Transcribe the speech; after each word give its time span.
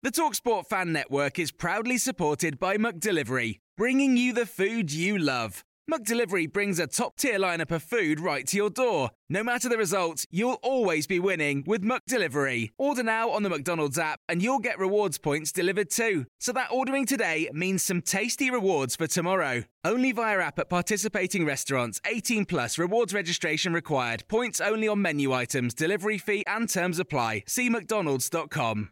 The 0.00 0.12
Talksport 0.12 0.66
Fan 0.66 0.92
Network 0.92 1.40
is 1.40 1.50
proudly 1.50 1.98
supported 1.98 2.60
by 2.60 2.76
McDelivery, 2.76 3.58
bringing 3.76 4.16
you 4.16 4.32
the 4.32 4.46
food 4.46 4.92
you 4.92 5.18
love. 5.18 5.64
McDelivery 5.90 6.52
brings 6.52 6.78
a 6.78 6.86
top-tier 6.86 7.36
lineup 7.40 7.72
of 7.72 7.82
food 7.82 8.20
right 8.20 8.46
to 8.46 8.56
your 8.56 8.70
door. 8.70 9.10
No 9.28 9.42
matter 9.42 9.68
the 9.68 9.76
result, 9.76 10.24
you'll 10.30 10.60
always 10.62 11.08
be 11.08 11.18
winning 11.18 11.64
with 11.66 11.82
McDelivery. 11.82 12.70
Order 12.78 13.02
now 13.02 13.30
on 13.30 13.42
the 13.42 13.48
McDonald's 13.48 13.98
app 13.98 14.20
and 14.28 14.40
you'll 14.40 14.60
get 14.60 14.78
rewards 14.78 15.18
points 15.18 15.50
delivered 15.50 15.90
too. 15.90 16.26
So 16.38 16.52
that 16.52 16.70
ordering 16.70 17.04
today 17.04 17.50
means 17.52 17.82
some 17.82 18.00
tasty 18.00 18.52
rewards 18.52 18.94
for 18.94 19.08
tomorrow. 19.08 19.64
Only 19.84 20.12
via 20.12 20.38
app 20.38 20.60
at 20.60 20.70
participating 20.70 21.44
restaurants. 21.44 22.00
18 22.06 22.44
plus 22.44 22.78
rewards 22.78 23.12
registration 23.12 23.72
required. 23.72 24.22
Points 24.28 24.60
only 24.60 24.86
on 24.86 25.02
menu 25.02 25.32
items, 25.32 25.74
delivery 25.74 26.18
fee 26.18 26.44
and 26.46 26.68
terms 26.68 27.00
apply. 27.00 27.42
See 27.48 27.68
mcdonalds.com. 27.68 28.90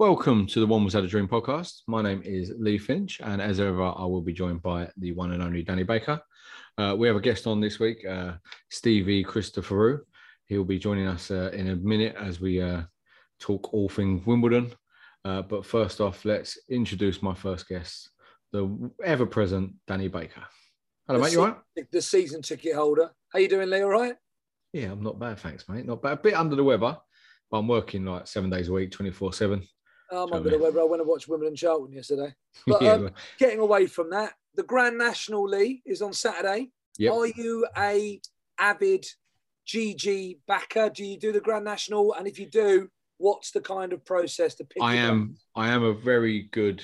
Welcome 0.00 0.46
to 0.46 0.60
the 0.60 0.66
Wombles 0.66 0.94
Had 0.94 1.04
a 1.04 1.08
Dream 1.08 1.28
podcast. 1.28 1.82
My 1.86 2.00
name 2.00 2.22
is 2.24 2.54
Lee 2.58 2.78
Finch, 2.78 3.20
and 3.20 3.42
as 3.42 3.60
ever, 3.60 3.82
I 3.82 4.06
will 4.06 4.22
be 4.22 4.32
joined 4.32 4.62
by 4.62 4.88
the 4.96 5.12
one 5.12 5.32
and 5.32 5.42
only 5.42 5.62
Danny 5.62 5.82
Baker. 5.82 6.18
Uh, 6.78 6.96
we 6.98 7.06
have 7.06 7.18
a 7.18 7.20
guest 7.20 7.46
on 7.46 7.60
this 7.60 7.78
week, 7.78 8.06
uh, 8.06 8.32
Stevie 8.70 9.22
Christoforou. 9.22 9.98
He'll 10.46 10.64
be 10.64 10.78
joining 10.78 11.06
us 11.06 11.30
uh, 11.30 11.50
in 11.52 11.68
a 11.68 11.76
minute 11.76 12.16
as 12.18 12.40
we 12.40 12.62
uh, 12.62 12.84
talk 13.40 13.74
all 13.74 13.90
things 13.90 14.24
Wimbledon. 14.24 14.72
Uh, 15.22 15.42
but 15.42 15.66
first 15.66 16.00
off, 16.00 16.24
let's 16.24 16.56
introduce 16.70 17.20
my 17.20 17.34
first 17.34 17.68
guest, 17.68 18.08
the 18.52 18.90
ever 19.04 19.26
present 19.26 19.74
Danny 19.86 20.08
Baker. 20.08 20.44
Hello, 21.08 21.18
the 21.18 21.24
mate. 21.24 21.28
Se- 21.28 21.34
you 21.34 21.40
all 21.42 21.48
right? 21.48 21.90
The 21.92 22.00
season 22.00 22.40
ticket 22.40 22.74
holder. 22.74 23.10
How 23.30 23.38
you 23.38 23.48
doing, 23.48 23.68
Lee? 23.68 23.82
All 23.82 23.90
right? 23.90 24.14
Yeah, 24.72 24.92
I'm 24.92 25.02
not 25.02 25.18
bad, 25.18 25.40
thanks, 25.40 25.68
mate. 25.68 25.84
Not 25.84 26.00
bad. 26.00 26.12
A 26.14 26.16
bit 26.16 26.32
under 26.32 26.56
the 26.56 26.64
weather, 26.64 26.96
but 27.50 27.58
I'm 27.58 27.68
working 27.68 28.06
like 28.06 28.26
seven 28.26 28.48
days 28.48 28.70
a 28.70 28.72
week, 28.72 28.92
24 28.92 29.34
7. 29.34 29.62
Oh 30.12 30.26
my 30.26 30.40
god, 30.40 30.60
whether 30.60 30.80
I 30.80 30.84
went 30.84 31.00
and 31.00 31.08
watched 31.08 31.28
Wimbledon 31.28 31.56
Charlton 31.56 31.92
yesterday. 31.92 32.34
But 32.66 32.82
yeah, 32.82 32.92
um, 32.92 33.10
getting 33.38 33.60
away 33.60 33.86
from 33.86 34.10
that, 34.10 34.32
the 34.54 34.62
Grand 34.64 34.98
National 34.98 35.44
League 35.44 35.82
is 35.86 36.02
on 36.02 36.12
Saturday. 36.12 36.70
Yep. 36.98 37.12
Are 37.12 37.26
you 37.26 37.66
a 37.78 38.20
avid 38.58 39.06
GG 39.66 40.38
backer? 40.46 40.90
Do 40.90 41.04
you 41.04 41.18
do 41.18 41.32
the 41.32 41.40
Grand 41.40 41.64
National? 41.64 42.12
And 42.14 42.26
if 42.26 42.38
you 42.38 42.46
do, 42.46 42.88
what's 43.18 43.52
the 43.52 43.60
kind 43.60 43.92
of 43.92 44.04
process 44.04 44.56
to 44.56 44.64
pick? 44.64 44.82
I 44.82 44.96
am. 44.96 45.36
Up? 45.56 45.62
I 45.62 45.68
am 45.68 45.84
a 45.84 45.94
very 45.94 46.48
good 46.52 46.82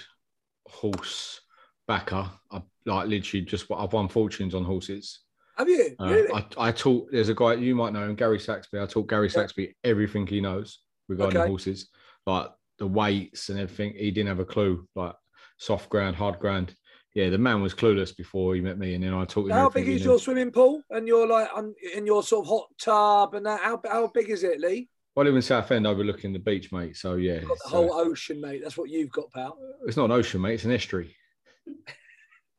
horse 0.69 1.41
backer. 1.89 2.31
I 2.51 2.63
like 2.85 3.09
literally 3.09 3.45
just. 3.45 3.67
I've 3.77 3.93
won 3.93 4.09
fortunes 4.09 4.55
on 4.55 4.65
horses. 4.65 5.21
Have 5.57 5.69
you? 5.69 5.97
Uh, 5.99 6.07
really? 6.07 6.33
I, 6.33 6.69
I 6.69 6.73
talk. 6.73 7.11
There's 7.11 7.29
a 7.29 7.35
guy 7.35 7.55
you 7.55 7.75
might 7.75 7.93
know 7.93 8.05
him, 8.05 8.15
Gary 8.15 8.39
Saxby. 8.39 8.79
I 8.81 8.87
talk 8.87 9.09
Gary 9.09 9.31
Saxby 9.31 9.63
yeah. 9.63 9.91
everything 9.91 10.27
he 10.27 10.41
knows 10.41 10.81
regarding 11.09 11.39
okay. 11.41 11.49
horses. 11.49 11.89
Like 12.27 12.51
the 12.79 12.87
weights 12.87 13.49
and 13.49 13.59
everything. 13.59 13.95
He 13.97 14.11
didn't 14.11 14.29
have 14.29 14.41
a 14.41 14.45
clue, 14.45 14.87
like 14.95 15.15
soft 15.59 15.89
ground, 15.89 16.17
hard 16.17 16.39
ground. 16.39 16.75
Yeah, 17.15 17.31
the 17.31 17.39
man 17.39 17.63
was 17.63 17.75
clueless 17.75 18.15
before 18.15 18.55
he 18.55 18.61
met 18.61 18.79
me, 18.79 18.93
and 18.95 19.03
then 19.03 19.15
I 19.15 19.21
him. 19.21 19.49
how 19.51 19.71
big 19.71 19.89
is 19.89 20.05
your 20.05 20.19
swimming 20.19 20.51
pool? 20.51 20.83
And 20.91 21.09
you're 21.09 21.27
like 21.27 21.49
on, 21.57 21.75
in 21.95 22.05
your 22.05 22.23
sort 22.23 22.45
of 22.45 22.51
hot 22.51 22.67
tub 22.79 23.35
and 23.35 23.47
that. 23.47 23.61
How, 23.63 23.81
how 23.89 24.09
big 24.09 24.29
is 24.29 24.45
it, 24.45 24.61
Lee? 24.61 24.91
I 25.17 25.23
live 25.23 25.35
in 25.35 25.41
Southend, 25.41 25.87
overlooking 25.87 26.35
the 26.35 26.39
beach, 26.39 26.73
mate. 26.73 26.95
So 26.95 27.15
yeah, 27.15 27.39
Got 27.39 27.47
the 27.47 27.53
it's, 27.55 27.63
whole 27.71 27.95
ocean, 27.95 28.39
mate. 28.39 28.61
That's 28.63 28.77
what 28.77 28.91
you've 28.91 29.11
got, 29.11 29.33
pal. 29.33 29.57
it's 29.87 29.97
not 29.97 30.07
an 30.07 30.11
ocean, 30.13 30.43
mate. 30.43 30.55
It's 30.55 30.65
an 30.67 30.73
estuary. 30.73 31.17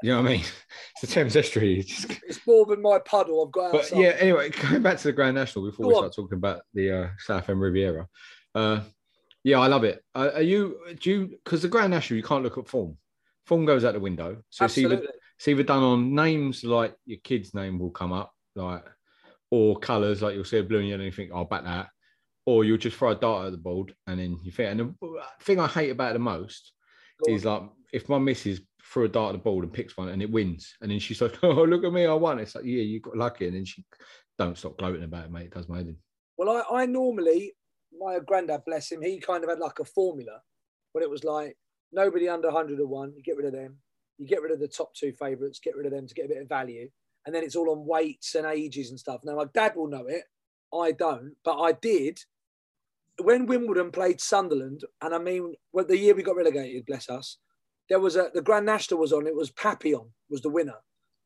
you 0.01 0.09
know 0.11 0.21
what 0.23 0.29
I 0.29 0.33
mean? 0.37 0.41
It's 0.93 1.01
the 1.01 1.07
Thames 1.07 1.35
estuary. 1.35 1.79
It's 1.81 1.89
just 2.07 2.19
It's 2.27 2.47
more 2.47 2.65
than 2.65 2.81
my 2.81 2.97
puddle 2.97 3.45
I've 3.45 3.51
got 3.51 3.71
But 3.73 3.81
outside. 3.81 3.99
yeah, 3.99 4.09
anyway, 4.19 4.49
going 4.71 4.81
back 4.81 4.97
to 4.97 5.03
the 5.03 5.11
Grand 5.13 5.35
National 5.35 5.65
before 5.69 5.83
Go 5.83 5.89
we 5.89 5.93
on. 5.95 5.99
start 6.01 6.15
talking 6.15 6.37
about 6.39 6.61
the 6.73 6.91
uh, 7.03 7.07
Southend 7.19 7.61
Riviera. 7.61 8.07
Uh, 8.55 8.79
yeah, 9.43 9.59
I 9.59 9.67
love 9.67 9.83
it. 9.83 10.03
Uh, 10.13 10.31
are 10.35 10.41
you? 10.41 10.77
Do 10.99 11.09
you? 11.09 11.27
Because 11.43 11.61
the 11.61 11.67
Grand 11.67 11.91
National, 11.91 12.17
you 12.17 12.23
can't 12.23 12.43
look 12.43 12.57
at 12.57 12.67
form. 12.67 12.97
Form 13.45 13.65
goes 13.65 13.85
out 13.85 13.93
the 13.93 13.99
window. 13.99 14.41
So 14.49 14.65
it's 14.65 14.77
either, 14.77 15.01
it's 15.37 15.47
either 15.47 15.63
done 15.63 15.83
on 15.83 16.15
names 16.15 16.63
like 16.63 16.95
your 17.05 17.19
kid's 17.23 17.53
name 17.53 17.79
will 17.79 17.91
come 17.91 18.11
up, 18.11 18.33
like 18.55 18.83
or 19.51 19.79
colours 19.79 20.21
like 20.21 20.35
you'll 20.35 20.43
see 20.43 20.57
a 20.57 20.63
blue 20.63 20.79
and 20.79 20.87
yellow 20.87 21.03
and 21.03 21.05
you 21.05 21.11
think, 21.11 21.31
I'll 21.33 21.45
back 21.45 21.63
that. 21.63 21.87
Or 22.45 22.63
you'll 22.63 22.77
just 22.77 22.97
throw 22.97 23.11
a 23.11 23.15
dart 23.15 23.47
at 23.47 23.51
the 23.51 23.57
board 23.57 23.93
and 24.07 24.19
then 24.19 24.39
you 24.43 24.51
think. 24.51 24.71
And 24.71 24.95
the 25.01 25.21
thing 25.41 25.59
I 25.59 25.67
hate 25.67 25.89
about 25.89 26.11
it 26.11 26.13
the 26.13 26.19
most 26.19 26.73
is 27.27 27.45
like 27.45 27.63
if 27.93 28.09
my 28.09 28.17
missus 28.17 28.61
threw 28.83 29.05
a 29.05 29.09
dart 29.09 29.33
at 29.35 29.39
the 29.39 29.43
board 29.43 29.63
and 29.63 29.73
picks 29.73 29.97
one 29.97 30.09
and 30.09 30.21
it 30.21 30.31
wins, 30.31 30.75
and 30.81 30.91
then 30.91 30.99
she's 30.99 31.21
like, 31.21 31.37
"Oh, 31.43 31.63
look 31.63 31.83
at 31.83 31.93
me, 31.93 32.05
I 32.05 32.13
won." 32.13 32.39
It's 32.39 32.55
like, 32.55 32.65
yeah, 32.65 32.81
you 32.81 32.99
got 32.99 33.17
lucky, 33.17 33.47
and 33.47 33.55
then 33.55 33.65
she 33.65 33.85
don't 34.37 34.57
stop 34.57 34.77
gloating 34.77 35.03
about 35.03 35.25
it, 35.25 35.31
mate. 35.31 35.45
It 35.45 35.53
does 35.53 35.67
my 35.67 35.77
head 35.77 35.87
in. 35.87 35.97
Well, 36.37 36.63
I, 36.71 36.81
I 36.81 36.85
normally, 36.85 37.53
my 37.99 38.19
granddad, 38.25 38.61
bless 38.65 38.91
him, 38.91 39.01
he 39.01 39.19
kind 39.19 39.43
of 39.43 39.49
had 39.49 39.59
like 39.59 39.79
a 39.79 39.85
formula 39.85 40.41
when 40.91 41.03
it 41.03 41.09
was 41.09 41.23
like 41.23 41.57
nobody 41.91 42.27
under 42.27 42.47
100 42.47 42.77
to 42.77 42.85
one, 42.85 43.13
you 43.15 43.23
get 43.23 43.37
rid 43.37 43.45
of 43.45 43.53
them. 43.53 43.77
You 44.17 44.27
get 44.27 44.41
rid 44.41 44.51
of 44.51 44.59
the 44.59 44.67
top 44.67 44.93
two 44.95 45.11
favourites, 45.11 45.59
get 45.59 45.75
rid 45.75 45.85
of 45.85 45.91
them 45.91 46.07
to 46.07 46.13
get 46.13 46.25
a 46.25 46.29
bit 46.29 46.41
of 46.41 46.49
value. 46.49 46.89
And 47.25 47.35
then 47.35 47.43
it's 47.43 47.55
all 47.55 47.69
on 47.69 47.85
weights 47.85 48.35
and 48.35 48.45
ages 48.45 48.89
and 48.89 48.99
stuff. 48.99 49.21
Now, 49.23 49.35
my 49.35 49.45
dad 49.53 49.73
will 49.75 49.87
know 49.87 50.07
it. 50.07 50.23
I 50.73 50.91
don't, 50.91 51.35
but 51.43 51.61
I 51.61 51.73
did. 51.73 52.19
When 53.21 53.45
Wimbledon 53.45 53.91
played 53.91 54.21
Sunderland, 54.21 54.85
and 55.01 55.13
I 55.13 55.19
mean, 55.19 55.53
well, 55.71 55.85
the 55.85 55.97
year 55.97 56.15
we 56.15 56.23
got 56.23 56.35
relegated, 56.35 56.85
bless 56.85 57.09
us, 57.09 57.37
there 57.89 57.99
was 57.99 58.15
a, 58.15 58.29
the 58.33 58.41
Grand 58.41 58.65
National 58.65 58.99
was 58.99 59.13
on, 59.13 59.27
it 59.27 59.35
was 59.35 59.51
Papillon 59.51 60.09
was 60.29 60.41
the 60.41 60.49
winner. 60.49 60.77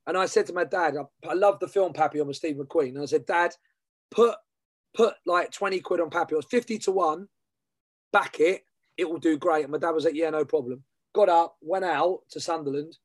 And 0.08 0.18
I 0.18 0.26
said 0.26 0.48
to 0.48 0.54
my 0.54 0.64
dad, 0.64 0.96
I, 0.98 1.30
I 1.30 1.34
love 1.34 1.60
the 1.60 1.68
film 1.68 1.94
Papillon 1.94 2.28
with 2.28 2.38
Steve 2.38 2.58
McQueen. 2.58 2.90
And 2.90 3.04
I 3.04 3.06
said, 3.06 3.26
Dad, 3.26 3.54
put 4.10 4.36
put 4.94 5.14
like 5.26 5.52
20 5.52 5.80
quid 5.82 6.02
on 6.02 6.10
Papillon. 6.10 6.42
It's 6.44 6.52
50 6.52 6.78
to 6.80 6.92
1, 6.92 7.28
back 8.14 8.40
it, 8.40 8.64
it 8.98 9.10
will 9.10 9.20
do 9.20 9.38
great. 9.38 9.64
And 9.64 9.72
my 9.72 9.78
dad 9.78 9.92
was 9.92 10.06
like, 10.06 10.16
yeah, 10.16 10.30
no 10.30 10.46
problem. 10.46 10.84
Got 11.14 11.30
up, 11.30 11.56
went 11.62 11.86
out 11.86 12.20
to 12.32 12.40
Sunderland, 12.40 12.98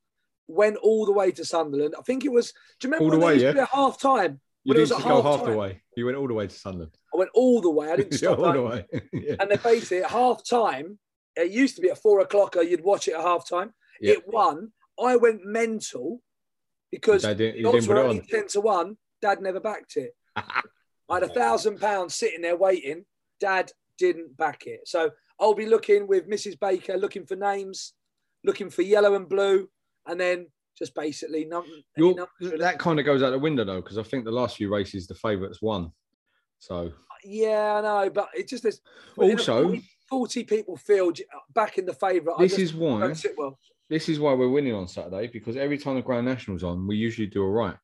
went 0.49 0.77
all 0.77 1.07
the 1.07 1.13
way 1.13 1.31
to 1.33 1.45
Sunderland. 1.45 1.95
I 1.99 2.03
think 2.03 2.25
it 2.25 2.33
was, 2.33 2.53
do 2.81 2.89
you 2.89 2.93
remember 2.93 3.05
All 3.05 3.11
the 3.11 3.19
when 3.19 3.27
way, 3.27 3.39
they 3.39 3.45
used 3.45 3.55
to 3.55 3.61
yeah? 3.61 3.65
be 3.67 3.71
at 3.71 3.77
half 3.77 4.01
time? 4.01 4.41
You 4.65 4.73
it 4.73 4.75
didn't 4.77 4.81
was 4.83 4.91
just 4.91 5.05
go 5.05 5.23
half 5.23 5.41
the 5.41 5.47
time? 5.47 5.57
way. 5.57 5.83
You 5.97 6.07
went 6.07 6.17
all 6.19 6.27
the 6.29 6.35
way 6.35 6.47
to 6.49 6.55
Sunderland. 6.55 6.93
I 7.15 7.19
went 7.19 7.31
all 7.35 7.61
the 7.61 7.71
way. 7.71 7.91
I 7.93 7.97
didn't 7.97 8.13
stop. 8.19 8.39
all 8.39 8.53
the 8.53 8.63
way. 8.63 8.85
yeah. 9.13 9.37
And 9.39 9.51
they 9.51 9.57
basically 9.57 10.03
at 10.03 10.11
half 10.11 10.45
time, 10.45 10.99
it 11.37 11.53
used 11.53 11.77
to 11.77 11.83
be 11.83 11.91
at 11.91 11.99
four 11.99 12.21
o'clock, 12.21 12.57
you'd 12.57 12.83
watch 12.83 13.07
it 13.09 13.15
at 13.15 13.21
half 13.21 13.49
time. 13.49 13.73
Yeah. 14.01 14.15
It 14.15 14.25
won. 14.27 14.73
I 15.03 15.17
went 15.17 15.45
mental 15.45 16.21
because 16.91 17.23
Dad 17.23 17.37
didn't- 17.39 17.59
you 17.61 17.69
odds 17.69 17.75
didn't 17.77 17.89
put 17.89 17.95
were 17.95 18.01
it 18.01 18.05
only 18.05 18.21
on. 18.21 18.27
10 18.27 18.47
to 18.49 18.61
1. 18.61 18.97
Dad 19.23 19.41
never 19.41 19.61
backed 19.61 19.97
it. 19.97 20.15
I 21.09 21.15
had 21.15 21.23
a 21.23 21.29
thousand 21.29 21.81
pounds 21.81 22.15
sitting 22.15 22.43
there 22.43 22.57
waiting. 22.57 23.05
Dad 23.41 23.71
didn't 23.99 24.37
back 24.37 24.67
it. 24.67 24.81
So 24.87 25.11
I'll 25.41 25.55
be 25.55 25.67
looking 25.67 26.07
with 26.07 26.29
Mrs. 26.29 26.59
Baker, 26.59 26.97
looking 26.97 27.27
for 27.27 27.37
names, 27.37 27.93
looking 28.45 28.71
for 28.71 28.83
yellow 28.83 29.15
and 29.15 29.29
blue, 29.29 29.69
and 30.07 30.19
then 30.21 30.47
Just 30.77 30.95
basically 30.95 31.45
num- 31.47 31.65
any 31.65 31.85
You're, 31.97 32.15
numbers, 32.15 32.29
really. 32.41 32.59
that 32.59 32.79
kind 32.79 32.99
of 33.01 33.07
goes 33.07 33.23
out 33.23 33.31
the 33.31 33.39
window 33.39 33.65
though, 33.65 33.81
because 33.81 33.97
I 33.99 34.03
think 34.03 34.25
the 34.25 34.31
last 34.31 34.57
few 34.57 34.71
races 34.73 35.07
the 35.07 35.15
favourites 35.15 35.63
won. 35.63 35.91
So 36.59 36.93
Yeah, 37.25 37.77
I 37.77 37.81
know, 37.81 38.11
but 38.11 38.29
it 38.35 38.49
just 38.49 38.65
is. 38.65 38.81
Also- 39.17 39.65
40, 39.65 39.83
40 40.09 40.45
people 40.45 40.77
field 40.77 41.19
uh, 41.21 41.39
back 41.55 41.79
in 41.79 41.87
the 41.87 41.95
favourite. 41.95 42.39
This 42.39 42.59
is 42.59 42.75
why 42.75 43.13
well. 43.39 43.59
this 43.89 44.09
is 44.09 44.21
why 44.21 44.35
we're 44.35 44.49
winning 44.51 44.75
on 44.75 44.87
Saturday 44.87 45.29
because 45.29 45.57
every 45.57 45.79
time 45.79 45.97
the 45.97 46.03
Grand 46.03 46.27
National's 46.27 46.63
on, 46.63 46.87
we 46.87 46.97
usually 46.97 47.27
do 47.27 47.43
all 47.43 47.53
right. 47.53 47.77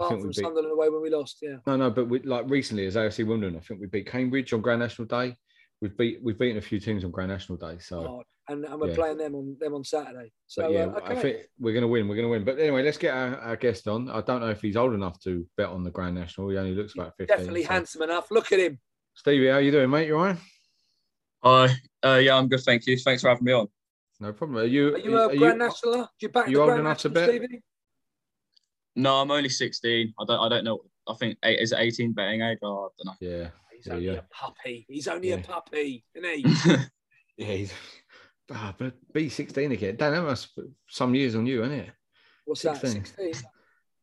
I 0.00 0.04
Apart 0.04 0.10
from 0.20 0.22
we 0.22 0.28
beat- 0.28 0.36
Sunderland 0.36 0.72
away 0.72 0.88
when 0.88 1.02
we 1.02 1.10
lost, 1.10 1.38
yeah. 1.42 1.56
No, 1.66 1.76
no, 1.76 1.90
but 1.90 2.06
we, 2.08 2.20
like 2.20 2.44
recently 2.48 2.86
as 2.86 2.96
AFC 2.96 3.26
Wimbledon, 3.26 3.56
I 3.58 3.60
think 3.60 3.80
we 3.80 3.86
beat 3.86 4.06
Cambridge 4.06 4.52
on 4.52 4.60
Grand 4.60 4.80
National 4.80 5.06
Day. 5.06 5.36
We've 5.80 5.96
beat 5.96 6.20
we've 6.22 6.38
beaten 6.38 6.56
a 6.58 6.62
few 6.62 6.80
teams 6.80 7.04
on 7.04 7.10
Grand 7.10 7.30
National 7.30 7.58
Day. 7.58 7.78
So 7.80 7.98
Oh, 8.00 8.22
and, 8.48 8.64
and 8.64 8.80
we're 8.80 8.88
yeah. 8.90 8.94
playing 8.94 9.18
them 9.18 9.34
on 9.34 9.56
them 9.60 9.74
on 9.74 9.84
Saturday. 9.84 10.32
So 10.46 10.62
but 10.62 10.72
yeah, 10.72 10.84
uh, 10.86 10.90
okay. 11.00 11.12
I 11.12 11.14
think 11.16 11.36
we're 11.58 11.74
gonna 11.74 11.88
win. 11.88 12.08
We're 12.08 12.16
gonna 12.16 12.28
win. 12.28 12.44
But 12.44 12.58
anyway, 12.58 12.82
let's 12.82 12.96
get 12.98 13.14
our, 13.14 13.36
our 13.38 13.56
guest 13.56 13.86
on. 13.88 14.08
I 14.08 14.20
don't 14.22 14.40
know 14.40 14.50
if 14.50 14.60
he's 14.62 14.76
old 14.76 14.94
enough 14.94 15.18
to 15.20 15.46
bet 15.56 15.68
on 15.68 15.82
the 15.82 15.90
Grand 15.90 16.14
National. 16.14 16.48
He 16.50 16.56
only 16.56 16.74
looks 16.74 16.94
about 16.94 17.12
15. 17.18 17.26
definitely 17.36 17.62
so- 17.64 17.68
handsome 17.72 18.02
enough. 18.02 18.30
Look 18.30 18.52
at 18.52 18.60
him. 18.60 18.78
Stevie, 19.14 19.48
how 19.48 19.54
are 19.54 19.60
you 19.62 19.70
doing, 19.70 19.88
mate? 19.90 20.06
You 20.08 20.16
all 20.18 20.24
right? 20.26 20.36
Hi. 21.42 21.68
Uh, 22.04 22.16
yeah, 22.16 22.36
I'm 22.36 22.48
good, 22.48 22.60
thank 22.60 22.86
you. 22.86 22.98
Thanks 22.98 23.22
for 23.22 23.28
having 23.28 23.44
me 23.44 23.52
on. 23.52 23.66
No 24.20 24.32
problem. 24.32 24.58
Are 24.62 24.64
you 24.66 24.94
Are 24.94 24.98
you 24.98 25.18
a 25.18 25.36
Grand 25.36 25.60
Nationaler? 25.60 26.04
Do 26.04 26.08
you 26.20 26.28
back 26.30 26.48
you 26.48 26.54
the 26.56 26.60
old 26.60 26.68
Grand 26.68 26.80
enough 26.80 26.98
to 26.98 27.08
National, 27.08 27.26
bet? 27.40 27.42
Stevie? 27.42 27.62
No, 28.96 29.16
I'm 29.16 29.30
only 29.30 29.48
16. 29.48 30.14
I 30.18 30.24
don't. 30.24 30.40
I 30.40 30.48
don't 30.48 30.64
know. 30.64 30.80
I 31.08 31.14
think 31.14 31.38
eight, 31.44 31.60
is 31.60 31.72
it 31.72 31.78
18 31.78 32.12
betting 32.12 32.42
age? 32.42 32.58
Oh, 32.62 32.86
I 32.86 32.88
don't 32.98 33.06
know. 33.06 33.14
Yeah. 33.20 33.48
He's 33.72 33.88
only 33.88 34.06
yeah. 34.06 34.12
a 34.12 34.22
puppy. 34.34 34.86
He's 34.88 35.06
only 35.06 35.28
Yeah. 35.28 35.36
a 35.36 35.42
puppy, 35.42 36.04
isn't 36.14 36.38
he? 36.38 36.76
Yeah, 37.38 37.46
he's 37.48 37.72
ah, 38.50 38.74
but 38.78 38.94
B 39.12 39.28
sixteen 39.28 39.70
again. 39.70 39.96
Dan, 39.96 40.12
that 40.14 40.22
must 40.22 40.56
be 40.56 40.62
some 40.88 41.14
years 41.14 41.34
on 41.34 41.44
you, 41.44 41.62
isn't 41.64 41.80
it? 41.80 41.90
What's 42.46 42.62
that? 42.62 42.80
16. 42.80 43.04
16? 43.04 43.50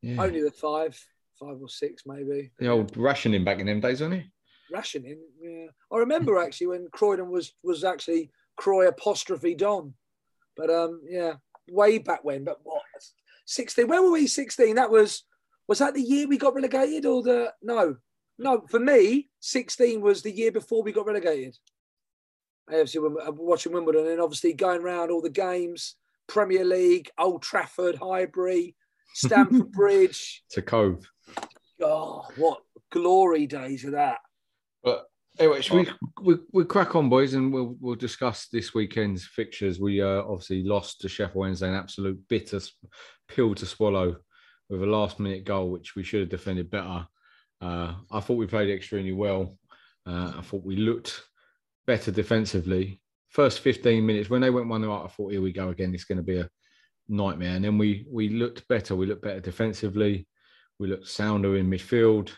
Yeah. 0.03 0.21
Only 0.21 0.43
the 0.43 0.51
five, 0.51 0.95
five 1.39 1.57
or 1.59 1.67
six, 1.67 2.03
maybe. 2.05 2.51
the 2.59 2.67
old 2.67 2.95
rationing 2.95 3.43
back 3.43 3.57
in 3.59 3.65
them 3.65 3.79
days, 3.79 4.01
wasn't 4.01 4.21
he? 4.21 4.29
rationing. 4.71 5.19
Yeah, 5.41 5.65
I 5.91 5.97
remember 5.97 6.39
actually 6.43 6.67
when 6.67 6.87
Croydon 6.91 7.31
was 7.31 7.53
was 7.63 7.83
actually 7.83 8.29
Croy 8.55 8.87
apostrophe 8.87 9.55
Don, 9.55 9.95
but 10.55 10.69
um, 10.69 11.01
yeah, 11.09 11.33
way 11.69 11.97
back 11.97 12.23
when. 12.23 12.43
But 12.43 12.59
what, 12.63 12.83
sixteen? 13.45 13.87
When 13.87 14.03
were 14.03 14.11
we? 14.11 14.27
Sixteen? 14.27 14.75
That 14.75 14.91
was 14.91 15.23
was 15.67 15.79
that 15.79 15.93
the 15.93 16.01
year 16.01 16.27
we 16.27 16.37
got 16.37 16.55
relegated, 16.55 17.05
or 17.05 17.23
the 17.23 17.53
no, 17.61 17.97
no? 18.37 18.65
For 18.69 18.79
me, 18.79 19.29
sixteen 19.39 20.01
was 20.01 20.21
the 20.21 20.31
year 20.31 20.51
before 20.51 20.83
we 20.83 20.91
got 20.91 21.05
relegated. 21.05 21.57
AFC 22.69 22.97
Wim- 22.97 23.27
uh, 23.27 23.31
watching 23.31 23.73
Wimbledon 23.73 24.07
and 24.07 24.21
obviously 24.21 24.53
going 24.53 24.81
around 24.81 25.11
all 25.11 25.21
the 25.21 25.29
games, 25.29 25.95
Premier 26.27 26.63
League, 26.63 27.09
Old 27.17 27.41
Trafford, 27.41 27.95
Highbury, 27.95 28.75
Stamford 29.13 29.71
Bridge. 29.71 30.43
To 30.51 30.61
Cove. 30.61 31.05
Oh, 31.81 32.25
what 32.37 32.61
glory 32.91 33.47
days 33.47 33.83
of 33.83 33.91
that! 33.91 34.19
But 34.83 35.05
anyway, 35.39 35.61
should 35.61 35.75
we, 35.75 35.87
we 36.21 36.35
we 36.51 36.65
crack 36.65 36.95
on, 36.95 37.09
boys, 37.09 37.33
and 37.33 37.51
we'll 37.51 37.75
we'll 37.79 37.95
discuss 37.95 38.47
this 38.47 38.73
weekend's 38.73 39.25
fixtures. 39.25 39.79
We 39.79 40.01
uh, 40.01 40.23
obviously 40.23 40.63
lost 40.63 41.01
to 41.01 41.09
Sheffield 41.09 41.35
Wednesday, 41.35 41.69
an 41.69 41.75
absolute 41.75 42.19
bitter 42.29 42.61
pill 43.35 43.55
to 43.55 43.65
swallow 43.65 44.17
with 44.69 44.83
a 44.83 44.85
last 44.85 45.19
minute 45.19 45.43
goal, 45.43 45.69
which 45.69 45.95
we 45.95 46.03
should 46.03 46.21
have 46.21 46.29
defended 46.29 46.69
better. 46.69 47.07
Uh, 47.61 47.93
I 48.11 48.19
thought 48.19 48.37
we 48.37 48.47
played 48.47 48.69
extremely 48.69 49.13
well. 49.13 49.57
Uh, 50.05 50.33
I 50.37 50.41
thought 50.41 50.65
we 50.65 50.75
looked 50.75 51.21
better 51.87 52.11
defensively. 52.11 53.01
First 53.29 53.59
15 53.59 54.05
minutes, 54.05 54.29
when 54.29 54.41
they 54.41 54.49
went 54.49 54.67
1 54.67 54.81
0 54.81 55.05
I 55.05 55.07
thought, 55.07 55.31
here 55.31 55.41
we 55.41 55.51
go 55.51 55.69
again. 55.69 55.93
It's 55.93 56.03
going 56.03 56.17
to 56.17 56.23
be 56.23 56.37
a 56.37 56.49
nightmare. 57.07 57.55
And 57.55 57.65
then 57.65 57.77
we 57.77 58.05
we 58.09 58.29
looked 58.29 58.67
better. 58.67 58.95
We 58.95 59.05
looked 59.05 59.23
better 59.23 59.39
defensively. 59.39 60.27
We 60.79 60.87
looked 60.87 61.07
sounder 61.07 61.57
in 61.57 61.69
midfield 61.69 62.31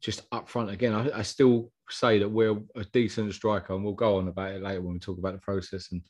just 0.00 0.22
up 0.32 0.48
front 0.48 0.70
again. 0.70 0.94
I, 0.94 1.18
I 1.18 1.22
still 1.22 1.72
say 1.90 2.18
that 2.18 2.28
we're 2.28 2.56
a 2.76 2.84
decent 2.92 3.34
striker, 3.34 3.74
and 3.74 3.84
we'll 3.84 3.94
go 3.94 4.18
on 4.18 4.28
about 4.28 4.52
it 4.52 4.62
later 4.62 4.82
when 4.82 4.94
we 4.94 4.98
talk 4.98 5.18
about 5.18 5.34
the 5.34 5.40
process 5.40 5.90
and 5.92 6.02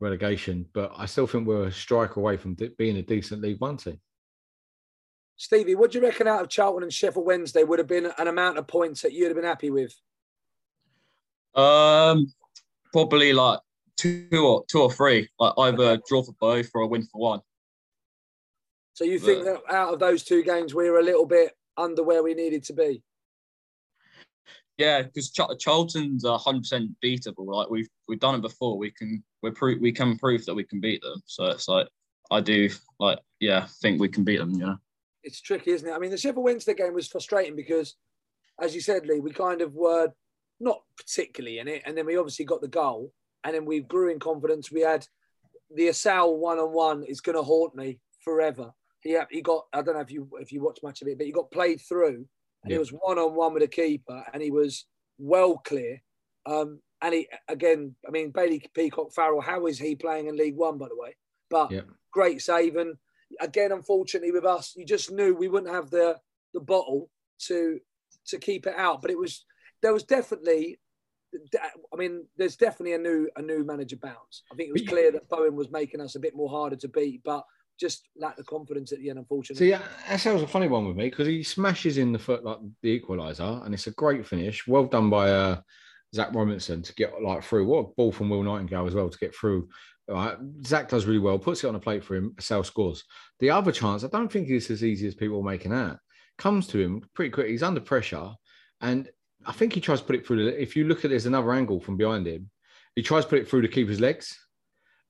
relegation. 0.00 0.66
But 0.72 0.92
I 0.96 1.06
still 1.06 1.26
think 1.26 1.46
we're 1.46 1.66
a 1.66 1.72
strike 1.72 2.16
away 2.16 2.36
from 2.36 2.54
de- 2.54 2.70
being 2.70 2.96
a 2.96 3.02
decent 3.02 3.42
League 3.42 3.60
One 3.60 3.76
team. 3.76 4.00
Stevie, 5.36 5.76
what 5.76 5.92
do 5.92 5.98
you 5.98 6.04
reckon 6.04 6.26
out 6.26 6.42
of 6.42 6.48
Charlton 6.48 6.82
and 6.82 6.92
Sheffield 6.92 7.24
Wednesday 7.24 7.62
would 7.62 7.78
have 7.78 7.86
been 7.86 8.10
an 8.18 8.26
amount 8.26 8.58
of 8.58 8.66
points 8.66 9.02
that 9.02 9.12
you'd 9.12 9.26
have 9.26 9.36
been 9.36 9.44
happy 9.44 9.70
with? 9.70 9.94
um, 11.54 12.32
probably 12.92 13.32
like 13.32 13.58
two 13.96 14.28
or 14.32 14.64
two 14.70 14.82
or 14.82 14.92
three. 14.92 15.28
Like 15.38 15.54
either 15.58 15.98
draw 16.08 16.22
for 16.22 16.34
both 16.40 16.70
or 16.74 16.82
a 16.82 16.86
win 16.86 17.02
for 17.02 17.20
one. 17.20 17.40
So 18.94 19.04
you 19.04 19.18
think 19.18 19.44
that 19.44 19.60
out 19.70 19.92
of 19.92 20.00
those 20.00 20.24
two 20.24 20.42
games, 20.42 20.74
we 20.74 20.90
were 20.90 20.98
a 20.98 21.04
little 21.04 21.26
bit 21.26 21.56
under 21.76 22.02
where 22.02 22.22
we 22.22 22.34
needed 22.34 22.64
to 22.64 22.72
be? 22.72 23.02
Yeah, 24.78 25.02
because 25.02 25.30
Ch- 25.30 25.58
Charlton's 25.58 26.24
hundred 26.24 26.60
percent 26.60 26.90
beatable. 27.04 27.46
Like 27.46 27.68
we've 27.68 27.88
we've 28.06 28.20
done 28.20 28.36
it 28.36 28.42
before. 28.42 28.78
We 28.78 28.92
can 28.92 29.22
we 29.42 29.50
prove 29.50 29.80
we 29.80 29.92
can 29.92 30.16
prove 30.16 30.46
that 30.46 30.54
we 30.54 30.64
can 30.64 30.80
beat 30.80 31.02
them. 31.02 31.20
So 31.26 31.46
it's 31.46 31.68
like 31.68 31.88
I 32.30 32.40
do 32.40 32.70
like 33.00 33.18
yeah 33.40 33.66
think 33.82 34.00
we 34.00 34.08
can 34.08 34.24
beat 34.24 34.38
them. 34.38 34.52
You 34.52 34.58
know. 34.58 34.76
It's 35.24 35.40
tricky, 35.40 35.72
isn't 35.72 35.88
it? 35.88 35.92
I 35.92 35.98
mean, 35.98 36.10
the 36.10 36.16
Sheffield 36.16 36.44
Wednesday 36.44 36.74
game 36.74 36.94
was 36.94 37.08
frustrating 37.08 37.56
because, 37.56 37.96
as 38.60 38.74
you 38.74 38.80
said, 38.80 39.04
Lee, 39.04 39.18
we 39.18 39.32
kind 39.32 39.60
of 39.60 39.74
were 39.74 40.12
not 40.60 40.80
particularly 40.96 41.58
in 41.58 41.68
it, 41.68 41.82
and 41.84 41.98
then 41.98 42.06
we 42.06 42.16
obviously 42.16 42.44
got 42.44 42.60
the 42.60 42.68
goal, 42.68 43.12
and 43.44 43.54
then 43.54 43.64
we 43.64 43.80
grew 43.80 44.10
in 44.12 44.20
confidence. 44.20 44.70
We 44.70 44.82
had 44.82 45.06
the 45.74 45.88
Assal 45.88 46.38
one 46.38 46.58
on 46.58 46.72
one 46.72 47.02
is 47.02 47.20
going 47.20 47.36
to 47.36 47.42
haunt 47.42 47.74
me 47.74 47.98
forever. 48.24 48.72
He 49.00 49.18
he 49.30 49.42
got 49.42 49.66
I 49.72 49.82
don't 49.82 49.94
know 49.94 50.00
if 50.00 50.10
you 50.12 50.28
if 50.40 50.52
you 50.52 50.62
watched 50.62 50.84
much 50.84 51.02
of 51.02 51.08
it, 51.08 51.18
but 51.18 51.26
he 51.26 51.32
got 51.32 51.50
played 51.50 51.80
through, 51.80 52.26
and 52.64 52.72
he 52.72 52.78
was 52.78 52.90
one 52.90 53.18
on 53.18 53.34
one 53.34 53.54
with 53.54 53.62
a 53.62 53.68
keeper, 53.68 54.24
and 54.32 54.42
he 54.42 54.50
was 54.50 54.86
well 55.18 55.58
clear. 55.58 56.02
Um, 56.46 56.80
and 57.00 57.14
he 57.14 57.28
again, 57.48 57.94
I 58.06 58.10
mean 58.10 58.30
Bailey 58.30 58.62
Peacock 58.74 59.12
Farrell, 59.12 59.40
how 59.40 59.66
is 59.66 59.78
he 59.78 59.94
playing 59.94 60.26
in 60.26 60.36
League 60.36 60.56
One, 60.56 60.78
by 60.78 60.88
the 60.88 60.96
way? 60.96 61.16
But 61.50 61.70
Yeah. 61.70 61.82
great 62.12 62.42
save, 62.42 62.76
and 62.76 62.96
again, 63.40 63.72
unfortunately 63.72 64.32
with 64.32 64.44
us, 64.44 64.74
you 64.76 64.84
just 64.84 65.10
knew 65.10 65.34
we 65.34 65.48
wouldn't 65.48 65.72
have 65.72 65.90
the 65.90 66.20
the 66.54 66.60
bottle 66.60 67.10
to 67.46 67.80
to 68.26 68.38
keep 68.38 68.66
it 68.66 68.74
out. 68.76 69.02
But 69.02 69.10
it 69.10 69.18
was 69.18 69.44
there 69.82 69.92
was 69.92 70.04
definitely. 70.04 70.80
I 71.92 71.96
mean, 71.96 72.26
there's 72.38 72.56
definitely 72.56 72.94
a 72.94 72.98
new 72.98 73.28
a 73.36 73.42
new 73.42 73.62
manager 73.62 73.96
bounce. 73.96 74.42
I 74.50 74.56
think 74.56 74.70
it 74.70 74.72
was 74.72 74.88
clear 74.88 75.12
that 75.12 75.28
Bowen 75.28 75.56
was 75.56 75.70
making 75.70 76.00
us 76.00 76.14
a 76.14 76.20
bit 76.20 76.34
more 76.34 76.48
harder 76.48 76.76
to 76.76 76.88
beat, 76.88 77.22
but 77.22 77.44
just 77.78 78.08
lacked 78.16 78.36
the 78.36 78.44
confidence 78.44 78.92
at 78.92 78.98
the 78.98 79.10
end, 79.10 79.18
unfortunately. 79.18 79.72
See, 79.72 80.16
sounds 80.16 80.42
a 80.42 80.46
funny 80.46 80.68
one 80.68 80.86
with 80.86 80.96
me 80.96 81.10
because 81.10 81.26
he 81.26 81.42
smashes 81.42 81.98
in 81.98 82.12
the 82.12 82.18
foot 82.18 82.44
like 82.44 82.58
the 82.82 83.00
equaliser, 83.00 83.64
and 83.64 83.72
it's 83.72 83.86
a 83.86 83.92
great 83.92 84.26
finish. 84.26 84.66
Well 84.66 84.84
done 84.84 85.10
by 85.10 85.30
uh, 85.30 85.60
Zach 86.14 86.34
Robinson 86.34 86.82
to 86.82 86.94
get 86.94 87.22
like 87.22 87.44
through. 87.44 87.66
What 87.66 87.78
a 87.78 87.94
ball 87.96 88.12
from 88.12 88.30
Will 88.30 88.42
Nightingale 88.42 88.86
as 88.86 88.94
well 88.94 89.08
to 89.08 89.18
get 89.18 89.34
through. 89.34 89.68
Right. 90.08 90.36
Zach 90.66 90.88
does 90.88 91.04
really 91.04 91.18
well, 91.18 91.38
puts 91.38 91.64
it 91.64 91.68
on 91.68 91.74
a 91.74 91.80
plate 91.80 92.02
for 92.02 92.16
him. 92.16 92.34
Sal 92.40 92.64
scores. 92.64 93.04
The 93.40 93.50
other 93.50 93.72
chance, 93.72 94.04
I 94.04 94.08
don't 94.08 94.32
think 94.32 94.48
it's 94.48 94.70
as 94.70 94.82
easy 94.82 95.06
as 95.06 95.14
people 95.14 95.40
are 95.40 95.44
making 95.44 95.74
out. 95.74 95.98
Comes 96.38 96.66
to 96.68 96.80
him 96.80 97.02
pretty 97.14 97.30
quick. 97.30 97.48
He's 97.48 97.62
under 97.62 97.80
pressure, 97.80 98.30
and 98.80 99.08
I 99.44 99.52
think 99.52 99.74
he 99.74 99.80
tries 99.80 100.00
to 100.00 100.06
put 100.06 100.16
it 100.16 100.26
through. 100.26 100.44
The, 100.44 100.60
if 100.60 100.76
you 100.76 100.84
look 100.84 101.04
at 101.04 101.10
there's 101.10 101.26
another 101.26 101.52
angle 101.52 101.80
from 101.80 101.96
behind 101.96 102.26
him, 102.26 102.50
he 102.94 103.02
tries 103.02 103.24
to 103.24 103.30
put 103.30 103.38
it 103.40 103.48
through 103.48 103.62
the 103.62 103.68
keeper's 103.68 104.00
legs 104.00 104.38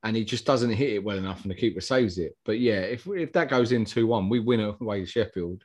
and 0.03 0.17
he 0.17 0.25
just 0.25 0.47
doesn't 0.47 0.71
hit 0.71 0.95
it 0.95 1.05
well 1.05 1.19
enough, 1.19 1.43
and 1.43 1.51
the 1.51 1.57
keeper 1.57 1.81
saves 1.81 2.19
it. 2.19 2.37
But 2.45 2.61
yeah, 2.61 2.81
if 2.81 3.07
if 3.07 3.33
that 3.33 3.51
goes 3.51 3.73
in 3.73 3.85
two 3.85 4.07
one, 4.07 4.29
we 4.29 4.41
win 4.41 4.61
away 4.61 5.01
to 5.01 5.07
Sheffield. 5.07 5.65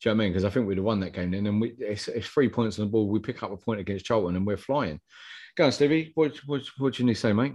Do 0.00 0.08
you 0.08 0.14
know 0.14 0.16
what 0.16 0.22
I 0.22 0.24
mean? 0.24 0.32
Because 0.32 0.44
I 0.44 0.50
think 0.50 0.66
we'd 0.66 0.78
have 0.78 0.84
won 0.84 1.00
that 1.00 1.12
game 1.12 1.32
then, 1.32 1.46
and 1.46 1.60
we, 1.60 1.74
it's, 1.78 2.06
it's 2.06 2.28
three 2.28 2.48
points 2.48 2.78
on 2.78 2.84
the 2.84 2.90
ball. 2.90 3.08
We 3.08 3.18
pick 3.18 3.42
up 3.42 3.50
a 3.50 3.56
point 3.56 3.80
against 3.80 4.04
Charlton, 4.04 4.36
and 4.36 4.46
we're 4.46 4.56
flying. 4.56 5.00
Go 5.56 5.64
on, 5.66 5.72
Stevie. 5.72 6.12
What 6.14 6.36
what 6.46 6.62
what 6.78 6.94
do 6.94 7.02
you 7.02 7.06
need 7.06 7.14
to 7.14 7.20
say, 7.20 7.32
mate? 7.32 7.54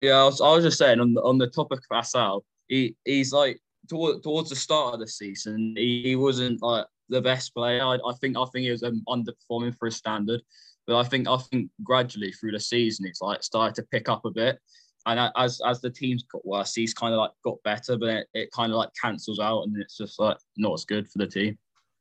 Yeah, 0.00 0.18
I 0.18 0.24
was, 0.26 0.40
I 0.40 0.52
was 0.52 0.64
just 0.64 0.78
saying 0.78 1.00
on 1.00 1.12
the, 1.12 1.22
on 1.22 1.38
the 1.38 1.48
topic 1.48 1.80
of 1.90 1.96
Assal, 1.96 2.44
he 2.68 2.96
he's 3.04 3.32
like 3.32 3.60
toward, 3.88 4.22
towards 4.22 4.50
the 4.50 4.56
start 4.56 4.94
of 4.94 5.00
the 5.00 5.08
season, 5.08 5.74
he, 5.76 6.02
he 6.04 6.16
wasn't 6.16 6.62
like 6.62 6.86
the 7.08 7.20
best 7.20 7.52
player. 7.52 7.82
I, 7.82 7.94
I 7.96 8.12
think 8.20 8.36
I 8.36 8.44
think 8.52 8.64
he 8.64 8.70
was 8.70 8.84
um, 8.84 9.02
underperforming 9.08 9.76
for 9.76 9.86
his 9.86 9.96
standard, 9.96 10.40
but 10.88 10.96
I 10.96 11.04
think 11.04 11.28
I 11.28 11.36
think 11.36 11.70
gradually 11.84 12.32
through 12.32 12.52
the 12.52 12.58
season 12.60 13.06
it's 13.06 13.20
like 13.20 13.42
started 13.42 13.74
to 13.76 13.86
pick 13.92 14.08
up 14.08 14.24
a 14.24 14.30
bit, 14.30 14.58
and 15.06 15.30
as 15.36 15.60
as 15.64 15.82
the 15.82 15.90
teams 15.90 16.24
got 16.24 16.44
worse, 16.46 16.74
he's 16.74 16.94
kind 16.94 17.12
of 17.12 17.18
like 17.18 17.30
got 17.44 17.62
better, 17.62 17.98
but 17.98 18.08
it, 18.08 18.26
it 18.32 18.50
kind 18.52 18.72
of 18.72 18.78
like 18.78 18.88
cancels 19.00 19.38
out, 19.38 19.64
and 19.64 19.76
it's 19.80 19.98
just 19.98 20.18
like 20.18 20.38
not 20.56 20.72
as 20.72 20.86
good 20.86 21.06
for 21.06 21.18
the 21.18 21.26
team. 21.26 21.58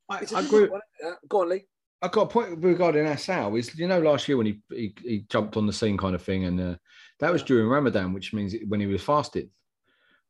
I, 0.10 0.20
It's 0.20 0.32
a 0.32 0.38
I 0.38 0.42
difficult 0.42 0.64
agree. 0.64 0.72
one, 0.72 0.82
isn't 1.02 1.14
it? 1.14 1.30
Go 1.30 1.42
on, 1.42 1.50
Lee. 1.50 1.66
I 2.02 2.08
got 2.08 2.22
a 2.22 2.28
point 2.28 2.64
regarding 2.64 3.06
Assal. 3.06 3.56
Is 3.58 3.78
you 3.78 3.88
know 3.90 4.00
last 4.00 4.28
year 4.30 4.38
when 4.38 4.46
he 4.46 4.62
he, 4.70 4.96
he 5.04 5.26
jumped 5.30 5.58
on 5.58 5.68
the 5.68 5.74
scene 5.74 5.98
kind 5.98 6.16
of 6.16 6.24
thing, 6.24 6.46
and 6.46 6.60
uh, 6.60 6.76
that 7.20 7.34
was 7.34 7.44
during 7.44 7.68
Ramadan, 7.68 8.14
which 8.14 8.34
means 8.34 8.56
when 8.70 8.80
he 8.80 8.88
was 8.88 9.04
fasting. 9.04 9.50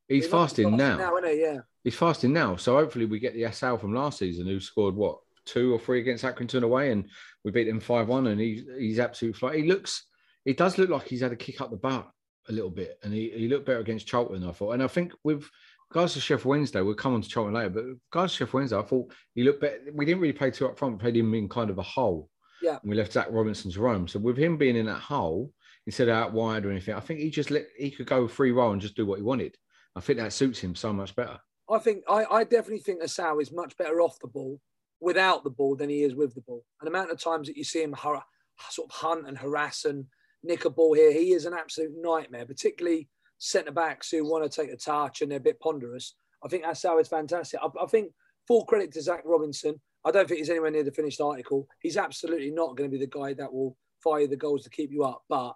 He's 0.08 0.26
He 0.26 0.32
must 0.32 0.56
fasting 0.56 0.78
now. 0.78 0.98
Now, 0.98 1.18
isn't 1.18 1.30
he? 1.30 1.42
Yeah. 1.42 1.60
He's 1.84 1.96
fasting 1.96 2.34
now. 2.34 2.56
So 2.56 2.76
hopefully 2.76 3.06
we 3.06 3.20
get 3.20 3.34
the 3.36 3.44
Assal 3.44 3.78
from 3.78 3.94
last 3.94 4.18
season 4.18 4.48
who 4.48 4.60
scored 4.60 4.96
what 4.96 5.20
two 5.48 5.74
or 5.74 5.80
three 5.80 6.00
against 6.00 6.24
Accrington 6.24 6.64
away 6.64 6.92
and 6.92 7.10
we 7.44 7.52
beat 7.52 7.66
them 7.66 7.80
five 7.80 8.08
one 8.08 8.28
and 8.28 8.40
he's 8.40 8.66
he's 8.78 9.00
absolutely 9.00 9.40
fly. 9.40 9.58
He 9.58 9.64
looks 9.64 10.06
it 10.46 10.58
does 10.58 10.78
look 10.78 10.90
like 10.90 11.08
he's 11.08 11.22
had 11.22 11.32
a 11.32 11.36
kick 11.36 11.62
up 11.62 11.72
the 11.72 11.78
butt 11.78 12.10
a 12.50 12.52
little 12.52 12.70
bit 12.70 13.00
and 13.04 13.14
he, 13.14 13.30
he 13.32 13.48
looked 13.48 13.66
better 13.66 13.80
against 13.80 14.08
Charlton, 14.08 14.48
I 14.48 14.52
thought. 14.52 14.74
And 14.74 14.84
I 14.84 14.88
think 14.88 15.12
with 15.24 15.46
guys 15.92 16.14
to 16.14 16.22
Sheffield 16.22 16.46
Wednesday, 16.46 16.82
we'll 16.82 16.96
come 16.96 17.14
on 17.14 17.22
to 17.22 17.28
Charlton 17.28 17.54
later, 17.54 17.70
but 17.70 17.84
guys 18.12 18.32
to 18.32 18.38
Sheffield 18.38 18.54
Wednesday, 18.54 18.78
I 18.78 18.84
thought 18.84 19.12
he 19.36 19.44
looked 19.44 19.62
better. 19.62 19.80
We 19.94 20.06
didn't 20.06 20.22
really 20.22 20.34
play 20.34 20.52
two 20.52 20.68
up 20.68 20.78
front, 20.78 20.96
we 20.96 21.00
played 21.00 21.18
him 21.18 21.34
in 21.34 21.50
kind 21.50 21.70
of 21.70 21.78
a 21.78 21.84
hole. 21.84 22.30
Yeah. 22.62 22.78
And 22.82 22.90
we 22.90 22.96
left 22.96 23.14
Zach 23.14 23.28
Robinson 23.30 23.72
to 23.72 23.82
roam. 23.82 24.08
So 24.08 24.20
with 24.20 24.38
him 24.38 24.58
being 24.58 24.78
in 24.78 24.86
that 24.88 25.02
hole, 25.02 25.52
instead 25.86 26.10
of 26.10 26.16
out 26.16 26.34
wide 26.34 26.66
or 26.66 26.72
anything, 26.72 26.96
I 26.96 27.00
think 27.00 27.20
he 27.20 27.30
just 27.30 27.52
let 27.52 27.68
he 27.78 27.92
could 27.92 28.08
go 28.08 28.28
free 28.28 28.52
roll 28.52 28.72
and 28.72 28.82
just 28.82 28.96
do 28.96 29.06
what 29.06 29.20
he 29.20 29.24
wanted. 29.24 29.56
I 29.96 30.00
think 30.00 30.20
that 30.20 30.34
suits 30.34 30.60
him 30.60 30.76
so 30.76 30.94
much 30.94 31.16
better. 31.16 31.40
I 31.70 31.80
think 31.80 32.04
I, 32.08 32.26
I 32.26 32.44
definitely 32.44 32.80
think 32.80 33.02
Assal 33.02 33.40
is 33.40 33.52
much 33.52 33.76
better 33.78 34.02
off 34.02 34.20
the 34.20 34.28
ball 34.28 34.60
without 35.00 35.44
the 35.44 35.50
ball 35.50 35.76
than 35.76 35.90
he 35.90 36.04
is 36.04 36.16
with 36.16 36.34
the 36.36 36.42
ball. 36.42 36.64
And 36.82 36.88
the 36.88 36.92
amount 36.92 37.12
of 37.12 37.22
times 37.22 37.48
that 37.48 37.58
you 37.58 37.64
see 37.64 37.84
him 37.84 37.94
har- 37.94 38.24
sort 38.70 38.90
of 38.90 38.96
hunt 38.96 39.28
and 39.28 39.38
harass 39.38 39.86
and 39.86 40.06
nick 40.44 40.66
a 40.66 40.70
ball 40.70 40.94
here, 40.94 41.12
he 41.12 41.34
is 41.34 41.46
an 41.46 41.54
absolute 41.54 41.92
nightmare, 41.96 42.46
particularly 42.46 43.10
centre 43.38 43.72
backs 43.72 44.10
who 44.10 44.24
want 44.24 44.50
to 44.50 44.62
take 44.62 44.72
a 44.72 44.78
touch 44.78 45.22
and 45.22 45.32
they're 45.32 45.38
a 45.38 45.42
bit 45.42 45.60
ponderous. 45.60 46.16
I 46.44 46.48
think 46.48 46.64
Assal 46.64 47.00
is 47.00 47.08
fantastic. 47.08 47.60
I, 47.62 47.68
I 47.82 47.86
think 47.86 48.12
full 48.48 48.66
credit 48.66 48.92
to 48.94 49.02
Zach 49.02 49.22
Robinson. 49.26 49.80
I 50.06 50.12
don't 50.12 50.28
think 50.28 50.40
he's 50.40 50.50
anywhere 50.50 50.72
near 50.72 50.84
the 50.84 50.92
finished 50.92 51.22
article. 51.22 51.68
He's 51.82 51.98
absolutely 51.98 52.52
not 52.52 52.78
going 52.78 52.90
to 52.90 52.98
be 52.98 53.04
the 53.04 53.12
guy 53.12 53.34
that 53.34 53.52
will 53.52 53.76
fire 54.04 54.28
the 54.28 54.36
goals 54.36 54.64
to 54.64 54.70
keep 54.70 54.92
you 54.92 55.04
up, 55.04 55.24
but 55.28 55.54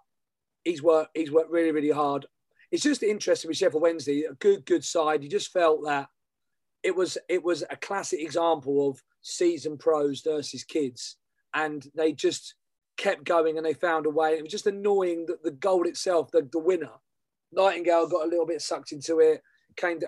he's 0.63 0.83
worked 0.83 1.11
he's 1.15 1.31
worked 1.31 1.51
really, 1.51 1.71
really 1.71 1.91
hard. 1.91 2.25
It's 2.71 2.83
just 2.83 3.03
interesting 3.03 3.49
with 3.49 3.57
Sheffield 3.57 3.81
Wednesday, 3.81 4.23
a 4.23 4.33
good, 4.33 4.65
good 4.65 4.83
side. 4.83 5.23
You 5.23 5.29
just 5.29 5.51
felt 5.51 5.83
that 5.85 6.07
it 6.83 6.95
was 6.95 7.17
it 7.29 7.43
was 7.43 7.63
a 7.69 7.75
classic 7.75 8.21
example 8.21 8.89
of 8.89 9.01
seasoned 9.21 9.79
pros 9.79 10.21
versus 10.21 10.63
kids, 10.63 11.17
and 11.53 11.87
they 11.95 12.11
just 12.11 12.55
kept 12.97 13.23
going 13.23 13.57
and 13.57 13.65
they 13.65 13.73
found 13.73 14.05
a 14.05 14.09
way. 14.09 14.33
It 14.33 14.43
was 14.43 14.51
just 14.51 14.67
annoying 14.67 15.25
that 15.27 15.43
the 15.43 15.51
goal 15.51 15.87
itself, 15.87 16.31
the, 16.31 16.47
the 16.51 16.59
winner, 16.59 16.91
Nightingale 17.51 18.07
got 18.07 18.25
a 18.25 18.29
little 18.29 18.45
bit 18.45 18.61
sucked 18.61 18.91
into 18.91 19.19
it. 19.19 19.41
Came 19.77 19.99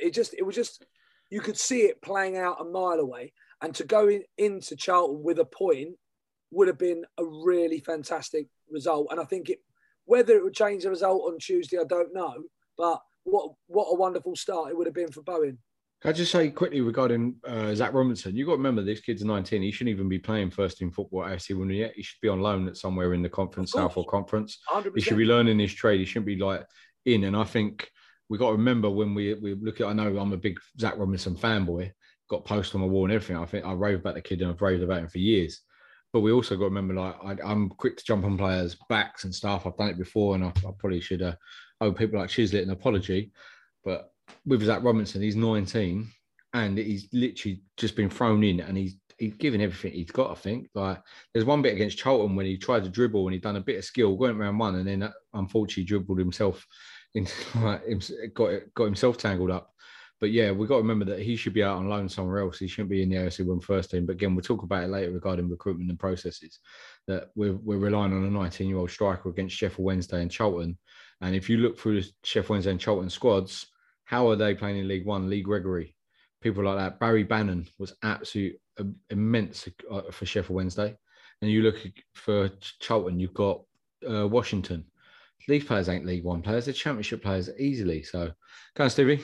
it 0.00 0.12
just 0.12 0.34
it 0.34 0.42
was 0.42 0.54
just 0.54 0.84
you 1.30 1.40
could 1.40 1.58
see 1.58 1.82
it 1.82 2.02
playing 2.02 2.36
out 2.36 2.60
a 2.60 2.64
mile 2.64 2.98
away, 2.98 3.32
and 3.60 3.74
to 3.74 3.84
go 3.84 4.08
in, 4.08 4.22
into 4.38 4.76
Charlton 4.76 5.22
with 5.22 5.38
a 5.38 5.44
point 5.44 5.96
would 6.50 6.68
have 6.68 6.78
been 6.78 7.04
a 7.18 7.24
really 7.24 7.80
fantastic 7.80 8.46
result. 8.70 9.08
And 9.10 9.20
I 9.20 9.24
think 9.24 9.48
it 9.48 9.60
whether 10.04 10.34
it 10.34 10.42
would 10.42 10.54
change 10.54 10.82
the 10.82 10.90
result 10.90 11.22
on 11.22 11.38
Tuesday, 11.38 11.78
I 11.78 11.84
don't 11.84 12.12
know. 12.12 12.34
But 12.76 13.00
what 13.24 13.52
what 13.68 13.88
a 13.92 13.96
wonderful 13.96 14.34
start 14.34 14.70
it 14.70 14.76
would 14.76 14.86
have 14.86 14.94
been 14.94 15.12
for 15.12 15.22
Bowen. 15.22 15.58
Can 16.02 16.08
I 16.08 16.12
just 16.14 16.32
say 16.32 16.50
quickly 16.50 16.80
regarding 16.80 17.36
uh, 17.46 17.72
Zach 17.76 17.92
Robinson? 17.94 18.34
You've 18.34 18.46
got 18.46 18.54
to 18.54 18.56
remember 18.56 18.82
this 18.82 19.00
kid's 19.00 19.22
19. 19.22 19.62
He 19.62 19.70
shouldn't 19.70 19.94
even 19.94 20.08
be 20.08 20.18
playing 20.18 20.50
first 20.50 20.78
team 20.78 20.90
football 20.90 21.24
at 21.24 21.38
FC 21.38 21.50
Wimbledon 21.50 21.76
yet. 21.76 21.92
He 21.94 22.02
should 22.02 22.20
be 22.20 22.28
on 22.28 22.40
loan 22.40 22.66
at 22.66 22.76
somewhere 22.76 23.14
in 23.14 23.22
the 23.22 23.28
conference, 23.28 23.70
South 23.70 23.96
or 23.96 24.04
conference. 24.04 24.58
100%. 24.68 24.96
He 24.96 25.00
should 25.00 25.16
be 25.16 25.24
learning 25.24 25.60
his 25.60 25.72
trade. 25.72 26.00
He 26.00 26.04
shouldn't 26.04 26.26
be 26.26 26.36
like 26.36 26.66
in. 27.04 27.22
And 27.22 27.36
I 27.36 27.44
think 27.44 27.88
we 28.28 28.36
got 28.36 28.48
to 28.48 28.56
remember 28.56 28.90
when 28.90 29.14
we 29.14 29.34
we 29.34 29.54
look 29.54 29.80
at. 29.80 29.86
I 29.86 29.92
know 29.92 30.18
I'm 30.18 30.32
a 30.32 30.36
big 30.36 30.58
Zach 30.80 30.98
Robinson 30.98 31.36
fanboy. 31.36 31.92
Got 32.28 32.46
posts 32.46 32.74
on 32.74 32.80
my 32.80 32.88
wall 32.88 33.04
and 33.04 33.12
everything. 33.12 33.36
I 33.36 33.46
think 33.46 33.64
I 33.64 33.72
rave 33.72 34.00
about 34.00 34.14
the 34.14 34.22
kid 34.22 34.42
and 34.42 34.50
I've 34.50 34.60
raved 34.60 34.82
about 34.82 35.02
him 35.02 35.08
for 35.08 35.18
years. 35.18 35.60
But 36.12 36.22
we 36.22 36.32
also 36.32 36.56
got 36.56 36.62
to 36.62 36.70
remember, 36.70 36.94
like 36.94 37.44
I, 37.44 37.52
am 37.52 37.68
quick 37.68 37.96
to 37.96 38.04
jump 38.04 38.24
on 38.24 38.36
players' 38.36 38.76
backs 38.88 39.22
and 39.22 39.32
stuff. 39.32 39.68
I've 39.68 39.76
done 39.76 39.90
it 39.90 39.98
before, 39.98 40.34
and 40.34 40.44
I, 40.44 40.48
I 40.48 40.72
probably 40.76 41.00
should 41.00 41.22
uh, 41.22 41.36
owe 41.80 41.92
people 41.92 42.18
like 42.18 42.28
Chislett 42.28 42.64
an 42.64 42.70
apology. 42.70 43.30
But 43.84 44.12
with 44.46 44.62
Zach 44.62 44.82
Robinson, 44.82 45.22
he's 45.22 45.36
19 45.36 46.08
and 46.54 46.78
he's 46.78 47.08
literally 47.12 47.62
just 47.76 47.96
been 47.96 48.10
thrown 48.10 48.44
in 48.44 48.60
and 48.60 48.76
he's 48.76 48.96
he's 49.18 49.34
given 49.34 49.60
everything 49.60 49.92
he's 49.92 50.10
got. 50.10 50.30
I 50.30 50.34
think 50.34 50.68
like 50.74 51.00
there's 51.32 51.46
one 51.46 51.62
bit 51.62 51.74
against 51.74 51.98
Charlton 51.98 52.36
when 52.36 52.46
he 52.46 52.56
tried 52.56 52.84
to 52.84 52.90
dribble 52.90 53.26
and 53.26 53.32
he'd 53.32 53.42
done 53.42 53.56
a 53.56 53.60
bit 53.60 53.78
of 53.78 53.84
skill, 53.84 54.16
went 54.16 54.36
around 54.36 54.58
one, 54.58 54.76
and 54.76 54.86
then 54.86 55.02
uh, 55.04 55.12
unfortunately 55.34 55.84
dribbled 55.84 56.18
himself 56.18 56.66
into 57.14 57.32
like, 57.60 57.82
got 58.34 58.52
got 58.74 58.84
himself 58.84 59.18
tangled 59.18 59.50
up. 59.50 59.72
But 60.20 60.30
yeah, 60.30 60.52
we've 60.52 60.68
got 60.68 60.76
to 60.76 60.82
remember 60.82 61.04
that 61.06 61.18
he 61.18 61.34
should 61.34 61.52
be 61.52 61.64
out 61.64 61.78
on 61.78 61.88
loan 61.88 62.08
somewhere 62.08 62.38
else. 62.38 62.58
He 62.58 62.68
shouldn't 62.68 62.90
be 62.90 63.02
in 63.02 63.08
the 63.08 63.16
AFC 63.16 63.44
One 63.44 63.58
first 63.58 63.90
team. 63.90 64.06
But 64.06 64.12
again, 64.12 64.36
we'll 64.36 64.42
talk 64.42 64.62
about 64.62 64.84
it 64.84 64.90
later 64.90 65.10
regarding 65.10 65.50
recruitment 65.50 65.90
and 65.90 65.98
processes. 65.98 66.60
That 67.08 67.30
we're, 67.34 67.54
we're 67.54 67.78
relying 67.78 68.12
on 68.12 68.22
a 68.22 68.30
19 68.30 68.68
year 68.68 68.78
old 68.78 68.92
striker 68.92 69.30
against 69.30 69.56
Sheffield 69.56 69.84
Wednesday 69.84 70.22
and 70.22 70.30
Charlton. 70.30 70.78
And 71.22 71.34
if 71.34 71.50
you 71.50 71.56
look 71.56 71.76
through 71.76 72.02
the 72.02 72.08
Sheffield 72.22 72.50
Wednesday 72.50 72.70
and 72.70 72.78
Charlton 72.78 73.10
squads, 73.10 73.66
how 74.04 74.28
are 74.28 74.36
they 74.36 74.54
playing 74.54 74.78
in 74.78 74.88
League 74.88 75.06
One? 75.06 75.30
Lee 75.30 75.42
Gregory, 75.42 75.94
people 76.40 76.64
like 76.64 76.76
that. 76.76 77.00
Barry 77.00 77.22
Bannan 77.22 77.66
was 77.78 77.94
absolute 78.02 78.58
immense 79.10 79.68
uh, 79.90 80.02
for 80.10 80.26
Sheffield 80.26 80.56
Wednesday. 80.56 80.96
And 81.40 81.50
you 81.50 81.62
look 81.62 81.76
for 82.14 82.50
Charlton, 82.80 83.18
you've 83.18 83.34
got 83.34 83.62
uh, 84.08 84.28
Washington. 84.28 84.84
These 85.48 85.64
players 85.64 85.88
ain't 85.88 86.06
League 86.06 86.24
One 86.24 86.40
players; 86.40 86.66
they're 86.66 86.74
Championship 86.74 87.22
players 87.22 87.50
easily. 87.58 88.04
So, 88.04 88.30
go 88.76 88.84
on, 88.84 88.90
Stevie. 88.90 89.20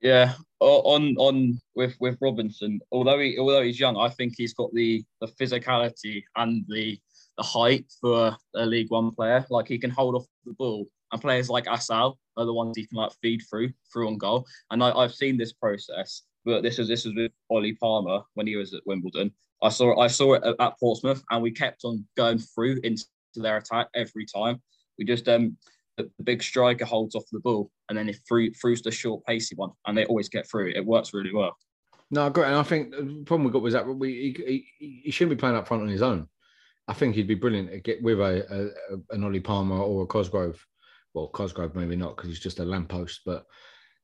Yeah, 0.00 0.34
on 0.60 1.16
on 1.16 1.58
with 1.74 1.96
with 1.98 2.16
Robinson, 2.20 2.80
although 2.92 3.18
he 3.18 3.38
although 3.38 3.62
he's 3.62 3.80
young, 3.80 3.96
I 3.96 4.08
think 4.08 4.34
he's 4.36 4.54
got 4.54 4.72
the 4.72 5.02
the 5.20 5.26
physicality 5.26 6.22
and 6.36 6.64
the 6.68 6.98
the 7.36 7.42
height 7.42 7.86
for 8.00 8.36
a 8.54 8.66
League 8.66 8.90
One 8.90 9.10
player. 9.10 9.44
Like 9.50 9.66
he 9.66 9.78
can 9.78 9.90
hold 9.90 10.14
off 10.14 10.26
the 10.44 10.52
ball, 10.52 10.86
and 11.14 11.22
players 11.22 11.48
like 11.48 11.66
Assal 11.68 12.18
are 12.36 12.44
the 12.44 12.52
ones 12.52 12.76
he 12.76 12.86
can 12.86 12.98
like 12.98 13.12
feed 13.22 13.40
through 13.48 13.70
through 13.90 14.08
on 14.08 14.18
goal. 14.18 14.44
And 14.70 14.82
I, 14.82 14.90
I've 14.90 15.14
seen 15.14 15.38
this 15.38 15.52
process, 15.52 16.22
but 16.44 16.62
this 16.62 16.76
was 16.76 16.88
this 16.88 17.04
was 17.04 17.14
with 17.14 17.30
Ollie 17.50 17.74
Palmer 17.80 18.20
when 18.34 18.48
he 18.48 18.56
was 18.56 18.74
at 18.74 18.82
Wimbledon. 18.84 19.32
I 19.62 19.68
saw 19.68 19.98
I 19.98 20.08
saw 20.08 20.34
it 20.34 20.42
at, 20.58 20.78
Portsmouth, 20.78 21.22
and 21.30 21.40
we 21.40 21.52
kept 21.52 21.84
on 21.84 22.04
going 22.16 22.38
through 22.38 22.80
into 22.82 23.04
their 23.36 23.56
attack 23.56 23.88
every 23.94 24.26
time. 24.26 24.60
We 24.98 25.04
just 25.04 25.28
um 25.28 25.56
the, 25.96 26.10
big 26.24 26.42
striker 26.42 26.84
holds 26.84 27.14
off 27.14 27.22
the 27.30 27.38
ball 27.38 27.70
and 27.88 27.96
then 27.96 28.08
it 28.08 28.18
through, 28.26 28.50
throughs 28.50 28.82
the 28.82 28.90
short, 28.90 29.24
pacey 29.24 29.54
one, 29.54 29.70
and 29.86 29.96
they 29.96 30.04
always 30.06 30.28
get 30.28 30.48
through. 30.50 30.72
It 30.74 30.84
works 30.84 31.14
really 31.14 31.32
well. 31.32 31.56
No, 32.10 32.28
great. 32.30 32.48
And 32.48 32.56
I 32.56 32.64
think 32.64 32.90
the 32.90 33.22
problem 33.24 33.44
we 33.44 33.52
got 33.52 33.62
was 33.62 33.74
that 33.74 33.86
we 33.86 34.34
he, 34.36 34.66
he, 34.78 35.00
he 35.04 35.10
shouldn't 35.12 35.36
be 35.36 35.40
playing 35.40 35.54
up 35.54 35.68
front 35.68 35.84
on 35.84 35.88
his 35.88 36.02
own. 36.02 36.26
I 36.88 36.92
think 36.92 37.14
he'd 37.14 37.28
be 37.28 37.36
brilliant 37.36 37.70
to 37.70 37.78
get 37.78 38.02
with 38.02 38.18
a, 38.18 38.72
a, 38.90 39.14
an 39.14 39.22
Ollie 39.22 39.38
Palmer 39.38 39.78
or 39.78 40.02
a 40.02 40.06
Cosgrove. 40.06 40.66
Well, 41.14 41.28
Cosgrove 41.28 41.74
maybe 41.74 41.96
not 41.96 42.16
because 42.16 42.28
he's 42.28 42.40
just 42.40 42.58
a 42.58 42.64
lamppost, 42.64 43.22
but 43.24 43.46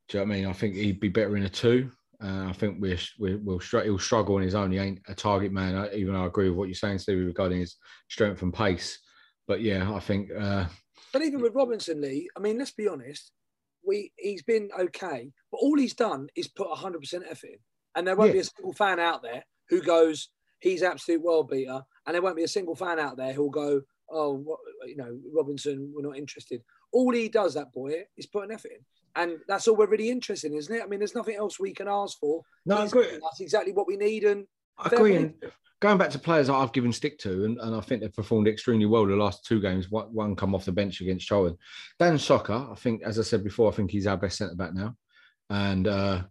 do 0.09 0.19
you 0.19 0.25
know 0.25 0.29
what 0.29 0.35
I 0.35 0.39
mean? 0.39 0.49
I 0.49 0.53
think 0.53 0.75
he'd 0.75 1.01
be 1.01 1.09
better 1.09 1.37
in 1.37 1.43
a 1.43 1.49
two. 1.49 1.91
Uh, 2.23 2.47
I 2.49 2.53
think 2.53 2.77
we're, 2.81 2.99
we're, 3.19 3.39
we'll 3.39 3.59
he'll 3.59 3.99
struggle 3.99 4.37
on 4.37 4.43
his 4.43 4.55
own. 4.55 4.73
He 4.73 4.79
ain't 4.79 5.01
a 5.09 5.15
target 5.15 5.53
man, 5.53 5.89
even 5.95 6.15
though 6.15 6.25
I 6.25 6.27
agree 6.27 6.49
with 6.49 6.59
what 6.59 6.69
you're 6.69 6.75
saying, 6.75 6.99
Stevie, 6.99 7.25
regarding 7.25 7.61
his 7.61 7.77
strength 8.09 8.43
and 8.43 8.53
pace. 8.53 8.99
But 9.49 9.63
yeah, 9.63 9.93
I 9.93 10.01
think 10.01 10.29
uh, 10.39 10.67
but 11.13 11.23
even 11.23 11.41
with 11.41 11.55
Robinson 11.55 12.01
Lee, 12.01 12.29
I 12.37 12.41
mean, 12.41 12.59
let's 12.59 12.71
be 12.71 12.89
honest, 12.89 13.33
we 13.87 14.13
he's 14.17 14.43
been 14.43 14.71
okay, 14.79 15.33
but 15.51 15.59
all 15.59 15.77
he's 15.79 15.95
done 15.95 16.29
is 16.37 16.49
put 16.49 16.69
100% 16.69 17.23
effort 17.29 17.47
in. 17.47 17.59
And 17.97 18.07
there 18.07 18.17
won't 18.17 18.29
yeah. 18.29 18.35
be 18.35 18.41
a 18.41 18.45
single 18.45 18.73
fan 18.73 19.01
out 19.01 19.23
there 19.23 19.45
who 19.69 19.83
goes, 19.83 20.29
he's 20.61 20.83
absolute 20.83 21.23
world 21.23 21.49
beater. 21.49 21.83
And 22.07 22.15
there 22.15 22.23
won't 22.23 22.37
be 22.37 22.45
a 22.45 22.49
single 22.49 22.77
fan 22.77 23.01
out 23.01 23.17
there 23.17 23.33
who'll 23.33 23.51
go, 23.51 23.83
oh, 24.11 24.59
you 24.87 24.97
know, 24.97 25.19
Robinson, 25.35 25.93
we're 25.95 26.07
not 26.07 26.17
interested. 26.17 26.63
All 26.93 27.13
he 27.13 27.29
does, 27.29 27.55
that 27.55 27.73
boy, 27.73 28.05
is 28.17 28.27
put 28.27 28.45
an 28.45 28.53
effort 28.53 28.73
in. 28.73 28.85
And 29.17 29.39
that's 29.49 29.67
all 29.67 29.77
we're 29.77 29.87
really 29.87 30.11
interested 30.11 30.53
in, 30.53 30.59
isn't 30.59 30.75
it? 30.75 30.83
I 30.83 30.87
mean, 30.87 31.01
there's 31.01 31.15
nothing 31.15 31.35
else 31.35 31.59
we 31.59 31.73
can 31.73 31.89
ask 31.89 32.19
for. 32.19 32.43
No, 32.65 32.79
I 32.79 32.85
agree. 32.85 33.07
That's 33.11 33.41
exactly 33.41 33.73
what 33.73 33.89
we 33.89 33.97
need. 33.97 34.25
And 34.25 34.47
I 34.79 34.89
agree. 34.89 35.17
And 35.17 35.35
going 35.81 35.99
back 35.99 36.11
to 36.11 36.19
players 36.19 36.47
that 36.47 36.55
I've 36.55 36.73
given 36.73 36.93
stick 36.93 37.19
to, 37.21 37.45
and, 37.45 37.59
and 37.59 37.75
I 37.75 37.81
think 37.81 38.03
they've 38.03 38.15
performed 38.15 38.47
extremely 38.47 38.87
well 38.87 39.07
the 39.07 39.17
last 39.17 39.45
two 39.45 39.61
games. 39.61 39.91
One, 39.91 40.07
one 40.15 40.37
come 40.37 40.55
off 40.55 40.65
the 40.65 40.73
bench 40.73 41.01
against 41.01 41.27
Charlton. 41.27 41.57
Dan 41.99 42.15
Socker, 42.15 42.71
I 42.71 42.75
think, 42.77 43.03
as 43.03 43.19
I 43.19 43.23
said 43.23 43.43
before, 43.43 43.71
I 43.71 43.75
think 43.75 43.91
he's 43.91 44.07
our 44.07 44.17
best 44.17 44.39
centre 44.39 44.55
back 44.55 44.75
now, 44.75 44.95
and 45.49 45.89
uh, 45.89 46.23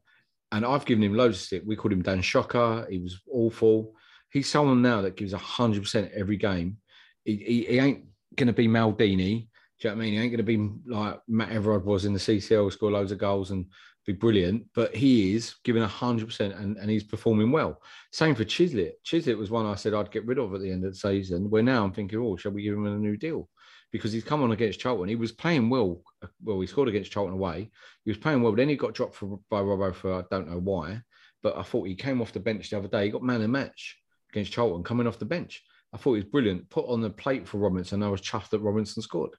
and 0.51 0.65
I've 0.65 0.85
given 0.85 1.03
him 1.03 1.15
loads 1.15 1.37
of 1.37 1.43
stick. 1.43 1.63
We 1.65 1.75
called 1.75 1.93
him 1.93 2.01
Dan 2.01 2.21
Shocker. 2.21 2.87
He 2.89 2.99
was 2.99 3.19
awful. 3.31 3.93
He's 4.31 4.49
someone 4.49 4.81
now 4.81 5.01
that 5.01 5.17
gives 5.17 5.33
hundred 5.33 5.81
percent 5.81 6.11
every 6.15 6.37
game. 6.37 6.77
He, 7.25 7.35
he, 7.35 7.63
he 7.65 7.79
ain't 7.79 8.05
going 8.35 8.47
to 8.47 8.53
be 8.53 8.67
Maldini. 8.67 9.47
You 9.81 9.89
know 9.89 9.95
what 9.95 10.01
I 10.01 10.05
mean? 10.05 10.13
He 10.13 10.19
ain't 10.19 10.31
going 10.31 10.37
to 10.37 10.43
be 10.43 10.91
like 10.91 11.19
Matt 11.27 11.51
Everard 11.51 11.85
was 11.85 12.05
in 12.05 12.13
the 12.13 12.19
CCL, 12.19 12.71
score 12.73 12.91
loads 12.91 13.11
of 13.11 13.17
goals 13.17 13.51
and 13.51 13.65
be 14.05 14.13
brilliant, 14.13 14.65
but 14.73 14.95
he 14.95 15.35
is 15.35 15.55
giving 15.63 15.83
100% 15.83 16.59
and, 16.59 16.77
and 16.77 16.89
he's 16.89 17.03
performing 17.03 17.51
well. 17.51 17.81
Same 18.11 18.33
for 18.33 18.43
Chislett. 18.43 18.93
Chislett 19.05 19.37
was 19.37 19.51
one 19.51 19.65
I 19.65 19.75
said 19.75 19.93
I'd 19.93 20.11
get 20.11 20.25
rid 20.25 20.39
of 20.39 20.53
at 20.53 20.61
the 20.61 20.71
end 20.71 20.83
of 20.83 20.91
the 20.91 20.97
season, 20.97 21.49
where 21.49 21.61
now 21.61 21.83
I'm 21.83 21.91
thinking, 21.91 22.19
oh, 22.19 22.35
shall 22.35 22.51
we 22.51 22.63
give 22.63 22.73
him 22.73 22.87
a 22.87 22.97
new 22.97 23.17
deal? 23.17 23.49
Because 23.91 24.11
he's 24.11 24.23
come 24.23 24.41
on 24.41 24.51
against 24.51 24.79
Charlton. 24.79 25.09
He 25.09 25.15
was 25.15 25.31
playing 25.31 25.69
well. 25.69 26.01
Well, 26.43 26.59
he 26.59 26.67
scored 26.67 26.89
against 26.89 27.11
Charlton 27.11 27.35
away. 27.35 27.69
He 28.03 28.11
was 28.11 28.17
playing 28.17 28.41
well, 28.41 28.51
but 28.51 28.57
then 28.57 28.69
he 28.69 28.75
got 28.75 28.93
dropped 28.93 29.15
for, 29.15 29.39
by 29.49 29.61
Robbo 29.61 29.93
for 29.93 30.13
I 30.13 30.23
don't 30.31 30.49
know 30.49 30.59
why. 30.59 31.01
But 31.41 31.57
I 31.57 31.63
thought 31.63 31.87
he 31.87 31.95
came 31.95 32.21
off 32.21 32.33
the 32.33 32.39
bench 32.39 32.69
the 32.69 32.77
other 32.77 32.87
day. 32.87 33.05
He 33.05 33.11
got 33.11 33.23
man 33.23 33.41
of 33.41 33.49
match 33.49 33.97
against 34.31 34.51
Charlton 34.51 34.83
coming 34.83 35.07
off 35.07 35.19
the 35.19 35.25
bench. 35.25 35.63
I 35.93 35.97
thought 35.97 36.13
he 36.13 36.21
was 36.21 36.31
brilliant. 36.31 36.69
Put 36.69 36.87
on 36.87 37.01
the 37.01 37.09
plate 37.09 37.47
for 37.47 37.57
Robinson. 37.57 38.03
I 38.03 38.09
was 38.09 38.21
chuffed 38.21 38.49
that 38.49 38.59
Robinson 38.59 39.01
scored. 39.01 39.31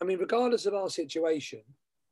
I 0.00 0.04
mean, 0.04 0.18
regardless 0.18 0.66
of 0.66 0.74
our 0.74 0.90
situation, 0.90 1.62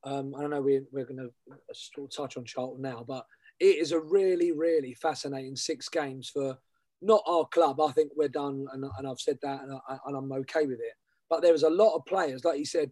um, 0.05 0.35
I 0.37 0.41
don't 0.41 0.51
know 0.51 0.61
we're, 0.61 0.85
we're 0.93 1.05
going 1.05 1.31
to 1.31 2.07
touch 2.15 2.37
on 2.37 2.45
Charlton 2.45 2.83
now, 2.83 3.05
but 3.07 3.27
it 3.61 3.77
is 3.79 3.93
a 3.93 4.01
really, 4.01 4.53
really 4.53 4.95
fascinating 4.95 5.57
six 5.57 5.89
games 5.89 6.29
for 6.29 6.59
not 7.03 7.23
our 7.27 7.47
club. 7.47 7.81
I 7.81 7.93
think 7.93 8.13
we're 8.17 8.29
done, 8.29 8.67
and, 8.73 8.85
and 8.99 9.07
I've 9.07 9.21
said 9.21 9.39
that, 9.43 9.63
and, 9.63 9.79
I, 9.89 9.99
and 10.07 10.17
I'm 10.17 10.33
okay 10.33 10.67
with 10.67 10.81
it. 10.81 10.95
But 11.29 11.43
there 11.43 11.53
was 11.53 11.63
a 11.63 11.71
lot 11.71 11.95
of 11.95 12.05
players, 12.07 12.45
like 12.45 12.59
you 12.59 12.67
said, 12.67 12.91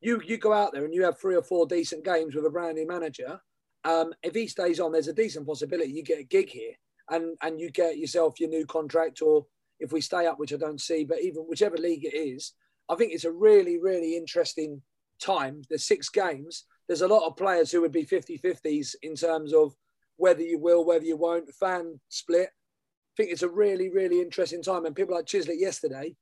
you 0.00 0.20
you 0.24 0.38
go 0.38 0.52
out 0.52 0.72
there 0.72 0.84
and 0.84 0.94
you 0.94 1.02
have 1.04 1.18
three 1.18 1.34
or 1.34 1.42
four 1.42 1.66
decent 1.66 2.04
games 2.04 2.34
with 2.34 2.46
a 2.46 2.50
brand 2.50 2.76
new 2.76 2.86
manager. 2.86 3.40
Um, 3.84 4.12
if 4.22 4.34
he 4.34 4.46
stays 4.46 4.78
on, 4.78 4.92
there's 4.92 5.08
a 5.08 5.12
decent 5.12 5.46
possibility 5.46 5.90
you 5.90 6.04
get 6.04 6.20
a 6.20 6.24
gig 6.24 6.50
here, 6.50 6.74
and 7.10 7.36
and 7.42 7.60
you 7.60 7.70
get 7.70 7.98
yourself 7.98 8.38
your 8.38 8.48
new 8.48 8.66
contract, 8.66 9.22
or 9.22 9.46
if 9.80 9.92
we 9.92 10.00
stay 10.00 10.26
up, 10.26 10.38
which 10.38 10.52
I 10.52 10.56
don't 10.56 10.80
see, 10.80 11.04
but 11.04 11.20
even 11.20 11.42
whichever 11.44 11.76
league 11.76 12.04
it 12.04 12.16
is, 12.16 12.52
I 12.88 12.94
think 12.94 13.12
it's 13.12 13.24
a 13.24 13.32
really 13.32 13.78
really 13.78 14.16
interesting 14.16 14.82
time. 15.20 15.62
There's 15.68 15.84
six 15.84 16.08
games. 16.08 16.64
There's 16.86 17.02
a 17.02 17.08
lot 17.08 17.26
of 17.26 17.36
players 17.36 17.70
who 17.70 17.82
would 17.82 17.92
be 17.92 18.06
50-50s 18.06 18.94
in 19.02 19.14
terms 19.14 19.52
of 19.52 19.74
whether 20.16 20.42
you 20.42 20.58
will, 20.58 20.86
whether 20.86 21.04
you 21.04 21.16
won't. 21.16 21.52
Fan 21.54 22.00
split. 22.08 22.48
I 22.48 23.14
think 23.16 23.32
it's 23.32 23.42
a 23.42 23.50
really 23.50 23.90
really 23.90 24.20
interesting 24.20 24.62
time, 24.62 24.84
and 24.84 24.94
people 24.94 25.14
like 25.14 25.26
Chislett 25.26 25.58
yesterday 25.58 26.14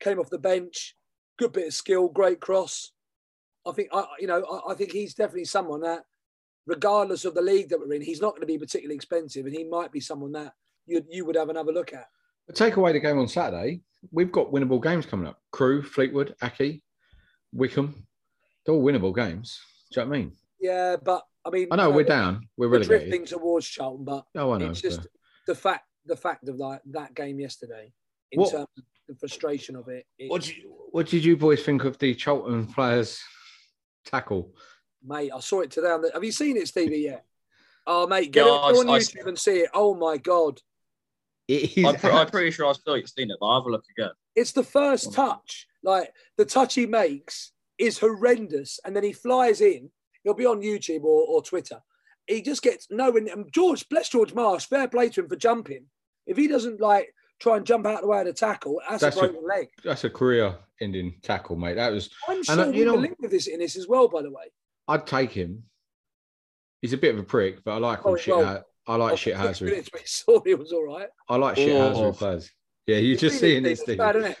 came 0.00 0.18
off 0.18 0.30
the 0.30 0.38
bench, 0.38 0.96
good 1.38 1.52
bit 1.52 1.68
of 1.68 1.74
skill, 1.74 2.08
great 2.08 2.40
cross. 2.40 2.92
I 3.66 3.72
think 3.72 3.88
I, 3.92 4.04
you 4.18 4.26
know, 4.26 4.42
I, 4.42 4.72
I 4.72 4.74
think 4.74 4.92
he's 4.92 5.14
definitely 5.14 5.44
someone 5.44 5.80
that, 5.82 6.04
regardless 6.66 7.24
of 7.24 7.34
the 7.34 7.42
league 7.42 7.68
that 7.68 7.78
we're 7.80 7.92
in, 7.94 8.02
he's 8.02 8.20
not 8.20 8.30
going 8.30 8.40
to 8.40 8.46
be 8.46 8.58
particularly 8.58 8.96
expensive, 8.96 9.46
and 9.46 9.54
he 9.54 9.64
might 9.64 9.92
be 9.92 10.00
someone 10.00 10.32
that 10.32 10.52
you 10.86 11.04
you 11.08 11.24
would 11.24 11.36
have 11.36 11.50
another 11.50 11.72
look 11.72 11.92
at. 11.92 12.06
Take 12.54 12.76
away 12.76 12.92
the 12.92 13.00
game 13.00 13.18
on 13.18 13.28
Saturday. 13.28 13.82
We've 14.10 14.32
got 14.32 14.52
winnable 14.52 14.82
games 14.82 15.06
coming 15.06 15.26
up. 15.26 15.40
Crewe, 15.52 15.82
Fleetwood, 15.82 16.34
Aki, 16.42 16.82
Wycombe. 17.52 18.06
They're 18.64 18.74
all 18.74 18.82
winnable 18.82 19.14
games. 19.14 19.60
Do 19.92 20.00
you 20.00 20.04
know 20.06 20.10
what 20.10 20.16
I 20.16 20.18
mean? 20.18 20.32
Yeah, 20.60 20.96
but 21.02 21.24
I 21.44 21.50
mean, 21.50 21.68
I 21.70 21.76
know 21.76 21.88
you 21.90 21.94
we're 21.96 22.04
down. 22.04 22.48
We're 22.56 22.68
we're 22.68 22.78
relegated. 22.78 23.08
drifting 23.10 23.26
towards 23.26 23.66
Charlton, 23.66 24.04
but 24.04 24.24
Oh, 24.36 24.52
I 24.52 24.58
know. 24.58 24.70
it's 24.70 24.80
just 24.80 25.00
but- 25.02 25.10
the 25.46 25.54
fact 25.54 25.84
the 26.04 26.16
fact 26.16 26.48
of 26.48 26.56
like 26.56 26.80
that 26.90 27.14
game 27.14 27.38
yesterday 27.40 27.92
in 28.32 28.40
What- 28.40 28.50
terms 28.52 28.66
of 28.76 28.84
the 29.08 29.14
frustration 29.14 29.76
of 29.76 29.88
it. 29.88 30.06
it 30.18 30.30
What 30.30 30.42
did, 30.42 30.56
you, 30.58 30.74
what 30.90 31.06
did 31.06 31.24
you 31.24 31.36
boys 31.36 31.62
think 31.62 31.84
of 31.84 31.98
the 31.98 32.14
Charlton 32.14 32.66
players 32.66 33.20
tackle? 34.04 34.54
mate, 35.02 35.30
I 35.34 35.40
saw 35.40 35.60
it 35.60 35.70
today. 35.70 35.90
On 35.90 36.02
the, 36.02 36.10
have 36.12 36.24
you 36.24 36.32
seen 36.32 36.56
it, 36.56 36.66
Stevie? 36.68 36.98
Yet? 36.98 37.24
Oh, 37.86 38.06
mate, 38.06 38.32
get 38.32 38.44
Yeah, 38.46 38.68
it 38.68 38.72
go 38.74 38.80
on 38.80 38.88
I- 38.90 38.92
I- 38.94 38.98
YouTube 38.98 39.26
and 39.26 39.38
see 39.38 39.60
it. 39.60 39.70
Oh 39.72 39.94
my 39.94 40.16
god, 40.18 40.60
It 41.48 41.78
is 41.78 41.84
I'm, 41.84 41.94
pre- 41.96 42.10
I'm 42.10 42.28
pretty 42.28 42.50
sure 42.50 42.66
I've 42.66 42.76
still 42.76 43.00
seen 43.06 43.30
it, 43.30 43.38
but 43.40 43.46
I'll 43.46 43.60
have 43.60 43.66
a 43.66 43.70
look 43.70 43.84
again. 43.96 44.10
it's 44.36 44.52
the 44.52 44.62
first 44.62 45.12
touch. 45.14 45.66
Like 45.82 46.12
the 46.36 46.44
touch 46.44 46.74
he 46.74 46.84
makes 46.86 47.52
is 47.78 47.98
horrendous, 47.98 48.78
and 48.84 48.94
then 48.94 49.02
he 49.04 49.12
flies 49.12 49.60
in. 49.60 49.90
He'll 50.24 50.34
be 50.34 50.46
on 50.46 50.60
YouTube 50.60 51.04
or, 51.04 51.24
or 51.26 51.42
Twitter. 51.42 51.80
He 52.26 52.42
just 52.42 52.62
gets 52.62 52.88
no. 52.90 53.16
And 53.16 53.50
George, 53.52 53.88
bless 53.88 54.08
George 54.10 54.34
Marsh, 54.34 54.66
fair 54.66 54.88
play 54.88 55.08
to 55.10 55.22
him 55.22 55.28
for 55.28 55.36
jumping. 55.36 55.86
If 56.26 56.36
he 56.36 56.48
doesn't 56.48 56.80
like 56.80 57.14
try 57.40 57.56
and 57.56 57.64
jump 57.64 57.86
out 57.86 57.94
of 57.96 58.00
the 58.02 58.08
way 58.08 58.20
of 58.20 58.26
the 58.26 58.32
tackle, 58.34 58.80
that's, 58.88 59.00
That's 59.00 59.16
a 59.16 59.20
a- 59.20 59.22
broken 59.28 59.48
leg. 59.48 59.68
that's 59.82 60.04
a 60.04 60.10
career-ending 60.10 61.14
tackle, 61.22 61.56
mate. 61.56 61.74
That 61.76 61.92
was. 61.92 62.10
I'm 62.28 62.36
And, 62.38 62.44
sure 62.46 62.60
uh, 62.60 62.70
we 62.70 62.78
you 62.78 62.84
know- 62.84 62.92
believe 62.96 63.14
with 63.20 63.30
this 63.30 63.46
in 63.46 63.60
this 63.60 63.76
as 63.76 63.88
well. 63.88 64.08
By 64.08 64.20
the 64.22 64.30
way, 64.30 64.44
I'd 64.88 65.06
take 65.06 65.30
him. 65.30 65.62
He's 66.82 66.92
a 66.92 66.98
bit 66.98 67.14
of 67.14 67.20
a 67.20 67.24
prick, 67.24 67.64
but 67.64 67.72
I 67.72 67.78
like 67.78 68.04
all 68.04 68.12
Oh, 68.12 68.16
shit. 68.16 68.36
well, 68.36 68.44
ha- 68.44 68.62
I 68.88 68.96
like 68.96 69.18
shit 69.18 69.34
Six 69.34 69.46
hazard. 69.46 69.64
minutes 69.70 69.90
we 69.92 70.00
saw 70.04 70.40
it 70.44 70.58
was 70.58 70.72
all 70.72 70.84
right. 70.86 71.08
I 71.28 71.36
like 71.36 71.56
shit 71.56 71.70
Oh. 71.76 71.88
hazard 71.88 72.14
players. 72.16 72.50
Yeah, 72.86 72.96
you're 72.96 73.04
You've 73.10 73.20
just 73.20 73.34
seen 73.38 73.40
seeing 73.50 73.64
it, 73.66 73.68
this 73.68 73.82
thing. 73.82 73.98
Bad, 73.98 74.16
isn't 74.16 74.36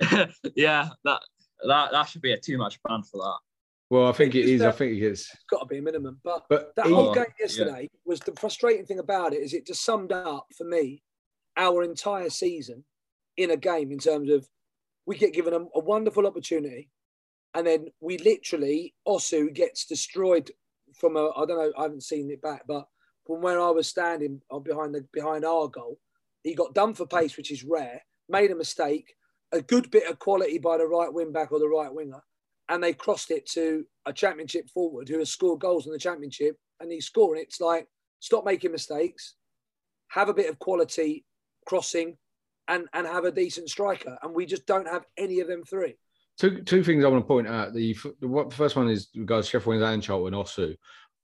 it? 0.00 0.30
yeah, 0.56 0.88
that 1.04 1.20
that 1.66 1.92
that 1.92 2.08
should 2.08 2.22
be 2.22 2.32
a 2.32 2.38
too 2.40 2.58
much 2.58 2.78
ban 2.86 3.02
for 3.02 3.18
that. 3.22 3.38
Well, 3.90 4.06
I 4.08 4.12
think 4.12 4.34
It's. 4.34 4.62
I 4.62 4.70
think 4.72 4.92
it 4.98 5.02
is. 5.02 5.20
It's 5.32 5.44
got 5.50 5.60
to 5.60 5.66
be 5.66 5.78
a 5.78 5.82
minimum. 5.82 6.20
But 6.22 6.44
But 6.48 6.74
that 6.76 6.86
he- 6.86 6.92
whole 6.92 7.10
Oh, 7.10 7.14
game 7.14 7.24
yeah. 7.38 7.44
yesterday 7.44 7.88
was 8.04 8.20
the 8.20 8.32
frustrating 8.38 8.84
thing 8.84 8.98
about 8.98 9.32
it 9.32 9.38
is 9.42 9.54
it 9.54 9.66
just 9.66 9.84
summed 9.84 10.12
up 10.12 10.46
for 10.56 10.64
me 10.64 11.02
our 11.56 11.82
entire 11.82 12.30
season 12.30 12.84
in 13.36 13.50
a 13.52 13.56
game 13.56 13.90
in 13.92 13.98
terms 13.98 14.30
of 14.30 14.46
we 15.06 15.16
get 15.16 15.32
given 15.32 15.54
a, 15.54 15.58
a 15.74 15.80
wonderful 15.80 16.26
opportunity 16.26 16.90
and 17.54 17.66
then 17.66 17.86
we 18.00 18.18
literally 18.18 18.94
Osew 19.06 19.52
gets 19.54 19.86
destroyed 19.86 20.50
from 20.94 21.16
a 21.16 21.30
I 21.30 21.46
don't 21.46 21.58
know 21.58 21.72
I 21.78 21.82
haven't 21.82 22.02
seen 22.02 22.30
it 22.30 22.42
back 22.42 22.62
but 22.68 22.86
from 23.28 23.40
where 23.40 23.60
I 23.60 23.70
was 23.70 23.86
standing 23.86 24.40
uh, 24.50 24.58
behind 24.58 24.96
the 24.96 25.06
behind 25.12 25.44
our 25.44 25.68
goal 25.68 26.00
he 26.42 26.54
got 26.54 26.74
done 26.74 26.94
for 26.94 27.06
pace 27.06 27.36
which 27.36 27.52
is 27.52 27.62
rare 27.62 28.02
made 28.28 28.50
a 28.50 28.56
mistake 28.56 29.14
a 29.52 29.62
good 29.62 29.90
bit 29.92 30.10
of 30.10 30.18
quality 30.18 30.58
by 30.58 30.78
the 30.78 30.86
right 30.86 31.12
wing 31.12 31.30
back 31.30 31.52
or 31.52 31.60
the 31.60 31.68
right 31.68 31.94
winger 31.94 32.22
and 32.68 32.82
they 32.82 32.92
crossed 32.92 33.30
it 33.30 33.46
to 33.46 33.84
a 34.06 34.12
championship 34.12 34.68
forward 34.70 35.08
who 35.08 35.18
has 35.18 35.30
scored 35.30 35.60
goals 35.60 35.86
in 35.86 35.92
the 35.92 35.98
championship 35.98 36.56
and 36.80 36.92
he's 36.92 37.06
scoring. 37.06 37.42
It's 37.42 37.60
like 37.60 37.86
stop 38.20 38.44
making 38.44 38.72
mistakes, 38.72 39.34
have 40.08 40.28
a 40.28 40.34
bit 40.34 40.50
of 40.50 40.58
quality 40.58 41.24
crossing, 41.66 42.16
and 42.68 42.86
and 42.92 43.06
have 43.06 43.24
a 43.24 43.32
decent 43.32 43.70
striker. 43.70 44.18
And 44.22 44.34
we 44.34 44.46
just 44.46 44.66
don't 44.66 44.88
have 44.88 45.04
any 45.16 45.40
of 45.40 45.48
them 45.48 45.64
three. 45.64 45.96
Two 46.38 46.62
two 46.62 46.84
things 46.84 47.04
I 47.04 47.08
want 47.08 47.24
to 47.24 47.28
point 47.28 47.48
out. 47.48 47.72
The, 47.72 47.96
the 48.20 48.50
first 48.54 48.76
one 48.76 48.88
is 48.88 49.08
regards 49.14 49.48
Sheffield 49.48 49.66
Wednesday 49.66 49.94
and 49.94 50.02
Charlton 50.02 50.34
Osew. 50.34 50.76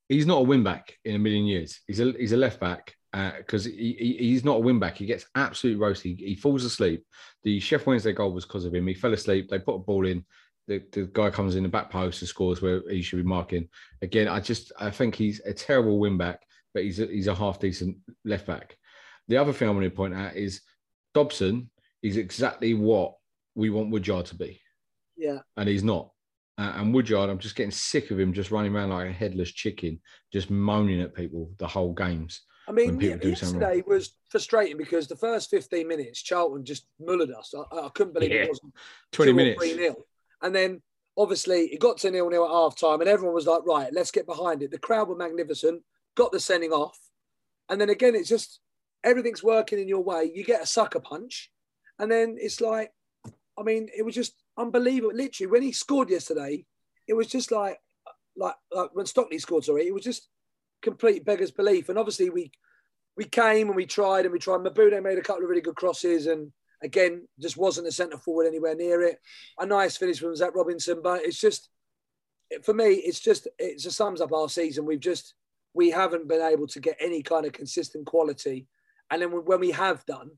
He's 0.09 0.27
not 0.27 0.39
a 0.39 0.43
win 0.43 0.63
back 0.63 0.93
in 1.03 1.15
a 1.15 1.19
million 1.19 1.45
years. 1.45 1.79
He's 1.87 1.99
a 1.99 2.11
he's 2.11 2.31
a 2.31 2.37
left 2.37 2.59
back 2.59 2.95
uh, 3.13 3.31
because 3.37 3.65
he, 3.65 3.95
he, 3.97 4.17
he's 4.19 4.43
not 4.43 4.57
a 4.57 4.59
win 4.59 4.77
back. 4.77 4.97
He 4.97 5.05
gets 5.05 5.25
absolutely 5.35 5.81
roasted. 5.81 6.19
He, 6.19 6.25
he 6.25 6.35
falls 6.35 6.63
asleep. 6.63 7.05
The 7.43 7.59
Sheffield 7.59 7.87
Wednesday 7.87 8.13
goal 8.13 8.33
was 8.33 8.45
because 8.45 8.65
of 8.65 8.75
him. 8.75 8.87
He 8.87 8.93
fell 8.93 9.13
asleep. 9.13 9.49
They 9.49 9.59
put 9.59 9.75
a 9.75 9.79
ball 9.79 10.05
in. 10.05 10.25
The, 10.67 10.83
the 10.91 11.03
guy 11.13 11.29
comes 11.29 11.55
in 11.55 11.63
the 11.63 11.69
back 11.69 11.89
post 11.89 12.21
and 12.21 12.29
scores 12.29 12.61
where 12.61 12.81
he 12.89 13.01
should 13.01 13.17
be 13.17 13.23
marking. 13.23 13.69
Again, 14.01 14.27
I 14.27 14.39
just 14.39 14.71
I 14.79 14.89
think 14.89 15.15
he's 15.15 15.39
a 15.45 15.53
terrible 15.53 15.99
win 15.99 16.17
back, 16.17 16.41
but 16.73 16.83
he's 16.83 16.99
a, 16.99 17.05
he's 17.05 17.27
a 17.27 17.35
half 17.35 17.59
decent 17.59 17.97
left 18.25 18.47
back. 18.47 18.75
The 19.27 19.37
other 19.37 19.53
thing 19.53 19.69
I 19.69 19.71
want 19.71 19.85
to 19.85 19.91
point 19.91 20.13
out 20.13 20.35
is 20.35 20.61
Dobson 21.13 21.69
is 22.03 22.17
exactly 22.17 22.73
what 22.73 23.15
we 23.55 23.69
want 23.69 23.91
Woodyard 23.91 24.25
to 24.27 24.35
be 24.35 24.59
Yeah, 25.15 25.39
and 25.55 25.69
he's 25.69 25.83
not. 25.83 26.11
Uh, 26.57 26.73
and 26.77 26.93
Woodyard, 26.93 27.29
I'm 27.29 27.37
just 27.39 27.55
getting 27.55 27.71
sick 27.71 28.11
of 28.11 28.19
him 28.19 28.31
just 28.31 28.51
running 28.51 28.73
around 28.75 28.89
like 28.89 29.09
a 29.09 29.13
headless 29.13 29.51
chicken, 29.51 29.99
just 30.31 30.49
moaning 30.49 31.01
at 31.01 31.13
people 31.13 31.51
the 31.57 31.67
whole 31.67 31.93
games. 31.93 32.41
I 32.67 32.71
mean, 32.71 32.99
yeah, 32.99 33.17
yesterday 33.21 33.83
was 33.85 34.17
frustrating 34.29 34.77
because 34.77 35.07
the 35.07 35.15
first 35.17 35.49
15 35.51 35.87
minutes, 35.87 36.23
Charlton 36.23 36.65
just 36.65 36.87
mullered 36.99 37.35
us. 37.37 37.53
I, 37.71 37.77
I 37.77 37.89
couldn't 37.89 38.13
believe 38.13 38.31
Yeah. 38.31 38.43
it 38.43 38.49
wasn't 38.49 38.73
20 39.11 39.31
two 39.31 39.35
or 39.35 39.37
minutes. 39.37 39.61
three 39.61 39.75
nil. 39.75 39.95
And 40.41 40.55
then 40.55 40.81
obviously 41.17 41.65
it 41.65 41.79
got 41.79 41.97
to 41.99 42.09
nil 42.11 42.29
nil 42.29 42.45
at 42.45 42.51
half 42.51 42.75
time, 42.77 43.01
and 43.01 43.09
everyone 43.09 43.35
was 43.35 43.45
like, 43.47 43.65
right, 43.67 43.91
let's 43.93 44.11
get 44.11 44.25
behind 44.25 44.63
it. 44.63 44.71
The 44.71 44.79
crowd 44.79 45.09
were 45.09 45.15
magnificent, 45.15 45.83
got 46.15 46.31
the 46.31 46.39
sending 46.39 46.71
off. 46.71 46.97
And 47.69 47.79
then 47.79 47.89
again, 47.89 48.15
it's 48.15 48.29
just 48.29 48.59
everything's 49.03 49.43
working 49.43 49.77
in 49.79 49.87
your 49.87 50.01
way. 50.03 50.31
You 50.33 50.43
get 50.43 50.63
a 50.63 50.67
sucker 50.67 50.99
punch, 51.01 51.51
and 51.99 52.09
then 52.11 52.37
it's 52.39 52.61
like, 52.61 52.91
I 53.57 53.63
mean, 53.63 53.89
it 53.95 54.03
was 54.03 54.15
just 54.15 54.33
unbelievable. 54.57 55.13
Literally, 55.13 55.51
when 55.51 55.61
he 55.61 55.71
scored 55.71 56.09
yesterday, 56.09 56.65
it 57.07 57.13
was 57.13 57.27
just 57.27 57.51
like, 57.51 57.79
like, 58.35 58.55
like 58.71 58.89
when 58.93 59.05
Stockley 59.05 59.39
scored, 59.39 59.63
sorry, 59.63 59.87
it 59.87 59.93
was 59.93 60.03
just 60.03 60.29
complete 60.81 61.25
beggar's 61.25 61.51
belief. 61.51 61.89
And 61.89 61.97
obviously, 61.97 62.29
we 62.29 62.51
we 63.17 63.25
came 63.25 63.67
and 63.67 63.75
we 63.75 63.85
tried 63.85 64.25
and 64.25 64.33
we 64.33 64.39
tried. 64.39 64.61
Mebude 64.61 65.01
made 65.01 65.17
a 65.17 65.21
couple 65.21 65.43
of 65.43 65.49
really 65.49 65.61
good 65.61 65.75
crosses, 65.75 66.27
and 66.27 66.51
again, 66.83 67.27
just 67.39 67.57
wasn't 67.57 67.87
a 67.87 67.91
centre 67.91 68.17
forward 68.17 68.47
anywhere 68.47 68.75
near 68.75 69.01
it. 69.01 69.19
A 69.59 69.65
nice 69.65 69.97
finish 69.97 70.19
from 70.19 70.35
Zach 70.35 70.55
Robinson, 70.55 71.01
but 71.01 71.23
it's 71.23 71.39
just 71.39 71.69
for 72.63 72.73
me, 72.73 72.93
it's 72.93 73.19
just 73.19 73.47
it 73.57 73.79
just 73.79 73.97
sums 73.97 74.21
up 74.21 74.33
our 74.33 74.49
season. 74.49 74.85
We've 74.85 74.99
just 74.99 75.33
we 75.73 75.89
haven't 75.89 76.27
been 76.27 76.41
able 76.41 76.67
to 76.67 76.79
get 76.79 76.97
any 76.99 77.21
kind 77.21 77.45
of 77.45 77.53
consistent 77.53 78.05
quality, 78.05 78.67
and 79.09 79.21
then 79.21 79.29
when 79.29 79.59
we 79.59 79.71
have 79.71 80.05
done, 80.05 80.31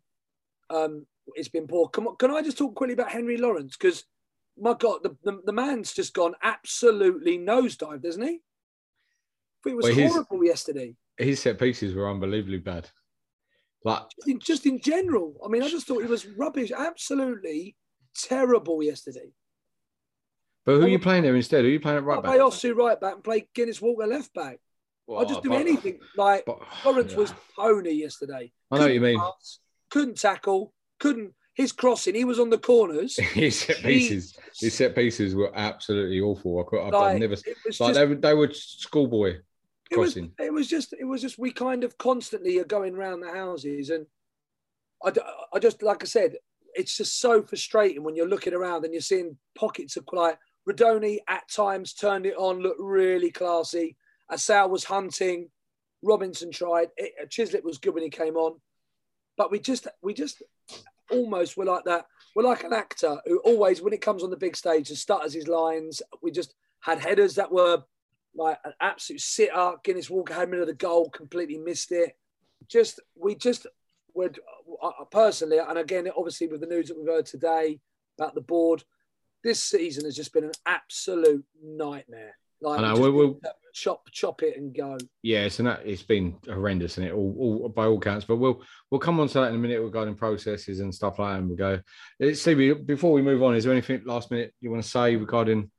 um, 0.69 1.05
it's 1.35 1.49
been 1.49 1.67
poor. 1.67 1.87
Come 1.89 2.07
on, 2.07 2.15
can 2.17 2.31
I 2.31 2.41
just 2.41 2.57
talk 2.57 2.75
quickly 2.75 2.93
about 2.93 3.11
Henry 3.11 3.37
Lawrence 3.37 3.75
because 3.77 4.03
my 4.59 4.73
God, 4.73 4.99
the, 5.03 5.15
the, 5.23 5.39
the 5.45 5.51
man's 5.53 5.93
just 5.93 6.13
gone 6.13 6.33
absolutely 6.41 7.37
nosedive, 7.37 8.01
doesn't 8.01 8.23
he? 8.23 8.41
It 9.65 9.75
was 9.75 9.85
Well, 9.95 10.09
horrible 10.09 10.43
yesterday. 10.45 10.95
His 11.17 11.41
set 11.41 11.59
pieces 11.59 11.93
were 11.93 12.09
unbelievably 12.09 12.59
bad. 12.59 12.89
Like, 13.83 14.03
Just 14.15 14.27
in, 14.27 14.39
just 14.39 14.65
in 14.65 14.79
general. 14.81 15.35
I 15.45 15.49
mean, 15.49 15.61
I 15.63 15.69
just 15.69 15.87
thought 15.87 16.01
he 16.01 16.07
was 16.07 16.25
rubbish, 16.25 16.71
absolutely 16.75 17.75
terrible 18.15 18.81
yesterday. 18.81 19.31
but 20.65 20.75
who 20.75 20.83
are 20.83 20.87
you 20.87 20.99
playing 20.99 21.23
there 21.23 21.35
instead? 21.35 21.61
Who 21.63 21.67
are 21.69 21.71
you 21.71 21.79
playing 21.79 21.97
at 21.97 22.03
right 22.03 22.17
I 22.19 22.21
back? 22.21 22.31
play 22.31 22.39
Osew 22.39 22.75
right 22.75 22.99
back 22.99 23.15
and 23.15 23.23
play 23.23 23.47
Guinness 23.53 23.81
Walker 23.81 24.07
left 24.07 24.33
back. 24.33 24.59
I 25.15 25.23
just 25.25 25.43
do 25.43 25.49
but- 25.49 25.61
anything. 25.61 25.99
Like 26.17 26.45
but- 26.45 26.59
Lawrence 26.83 27.11
yeah. 27.13 27.17
was 27.19 27.33
pony 27.55 27.91
yesterday. 27.91 28.51
I 28.71 28.75
know 28.77 28.83
what 28.83 28.93
you 28.93 29.01
mean. 29.01 29.19
pass, 29.19 29.59
couldn't 29.89 30.17
tackle. 30.17 30.73
Couldn't 30.99 31.33
his 31.57 31.71
crossing. 31.71 32.13
He 32.13 32.23
was 32.23 32.39
on 32.39 32.51
the 32.51 32.57
corners. 32.59 33.17
his 33.33 33.59
set 33.59 33.77
pieces, 33.77 34.37
his 34.59 34.75
set 34.75 34.93
pieces 34.93 35.33
were 35.33 35.51
absolutely 35.55 36.21
awful. 36.21 36.59
I 36.59 36.63
could, 36.69 36.85
I've, 36.85 36.93
Like, 36.93 37.15
I've 37.15 37.19
never 37.19 37.35
like 37.35 37.55
just- 37.65 37.93
they, 37.95 38.05
were, 38.05 38.15
they 38.15 38.33
were 38.35 38.53
schoolboy 38.53 39.39
it 39.89 39.97
was, 39.97 40.13
crossing. 40.13 40.31
it 40.39 40.53
was 40.53 40.67
just 40.67 40.93
it 40.99 41.05
was 41.05 41.21
just 41.21 41.39
we 41.39 41.51
kind 41.51 41.83
of 41.83 41.97
constantly 41.97 42.59
are 42.59 42.65
going 42.65 42.95
around 42.95 43.21
the 43.21 43.31
houses 43.31 43.89
and 43.89 44.05
I 45.03 45.11
I 45.53 45.59
just 45.59 45.81
like 45.81 46.03
I 46.03 46.05
said 46.05 46.35
it's 46.75 46.97
just 46.97 47.19
so 47.19 47.41
frustrating 47.41 48.03
when 48.03 48.15
you're 48.15 48.27
looking 48.27 48.53
around 48.53 48.83
and 48.83 48.93
you're 48.93 49.01
seeing 49.01 49.37
pockets 49.57 49.95
of 49.97 50.03
like 50.11 50.37
Rudoni 50.69 51.19
at 51.27 51.49
times 51.49 51.93
turned 51.93 52.25
it 52.25 52.35
on 52.35 52.59
looked 52.59 52.81
really 52.81 53.31
classy 53.31 53.95
Assal 54.29 54.69
was 54.69 54.83
hunting 54.83 55.49
Robinson 56.03 56.51
tried 56.51 56.89
it, 56.97 57.13
Chislett 57.29 57.63
was 57.63 57.77
good 57.77 57.93
when 57.93 58.03
he 58.03 58.09
came 58.09 58.35
on 58.35 58.59
but 59.37 59.51
we 59.51 59.59
just 59.59 59.87
we 60.01 60.13
just 60.13 60.41
almost 61.09 61.55
were 61.55 61.65
like 61.65 61.85
that 61.85 62.05
we're 62.35 62.43
like 62.43 62.63
an 62.63 62.73
actor 62.73 63.19
who 63.25 63.39
always, 63.39 63.81
when 63.81 63.93
it 63.93 64.01
comes 64.01 64.21
on 64.23 64.29
the 64.29 64.37
big 64.37 64.55
stage, 64.55 64.89
just 64.89 65.01
stutters 65.01 65.33
his 65.33 65.47
lines. 65.47 66.03
We 66.21 66.29
just 66.29 66.53
had 66.81 66.99
headers 66.99 67.33
that 67.35 67.51
were 67.51 67.83
like 68.35 68.59
an 68.63 68.73
absolute 68.79 69.21
sitter. 69.21 69.73
Guinness 69.83 70.07
Walker 70.09 70.35
had 70.35 70.47
middle 70.49 70.61
of 70.61 70.67
the 70.67 70.75
goal, 70.75 71.09
completely 71.09 71.57
missed 71.57 71.91
it. 71.91 72.15
Just 72.67 72.99
we 73.15 73.33
just 73.33 73.65
would 74.13 74.37
personally, 75.09 75.57
and 75.57 75.77
again, 75.79 76.07
obviously 76.15 76.47
with 76.47 76.61
the 76.61 76.67
news 76.67 76.89
that 76.89 76.97
we've 76.97 77.07
heard 77.07 77.25
today 77.25 77.79
about 78.19 78.35
the 78.35 78.41
board, 78.41 78.83
this 79.43 79.63
season 79.63 80.05
has 80.05 80.15
just 80.15 80.33
been 80.33 80.43
an 80.43 80.51
absolute 80.67 81.43
nightmare. 81.63 82.37
Like 82.61 82.79
I 82.79 82.93
know, 82.93 83.01
we'll- 83.01 83.11
we'll- 83.13 83.39
chop 83.77 84.09
chop 84.11 84.41
it 84.41 84.57
and 84.57 84.75
go. 84.75 84.97
Yeah, 85.21 85.41
it's 85.41 85.57
that 85.57 85.85
it's 85.85 86.01
been 86.01 86.35
horrendous, 86.45 86.97
and 86.97 87.05
it 87.05 87.13
all, 87.13 87.35
all 87.39 87.69
by 87.69 87.85
all 87.85 87.99
counts. 87.99 88.25
But 88.25 88.37
we'll 88.37 88.63
we'll 88.89 88.99
come 88.99 89.19
on 89.19 89.27
to 89.27 89.33
that 89.35 89.49
in 89.49 89.55
a 89.55 89.59
minute 89.59 89.81
regarding 89.81 90.15
processes 90.15 90.79
and 90.79 90.93
stuff 90.93 91.19
like 91.19 91.33
that. 91.33 91.39
And 91.39 91.47
we'll 91.47 91.57
go. 91.57 91.79
Uh, 92.21 92.33
Stevie, 92.33 92.73
before 92.73 93.11
we 93.13 93.21
move 93.21 93.43
on, 93.43 93.55
is 93.55 93.63
there 93.63 93.73
anything 93.73 94.01
last 94.05 94.31
minute 94.31 94.53
you 94.61 94.71
want 94.71 94.83
to 94.83 94.89
say 94.89 95.15
regarding 95.15 95.69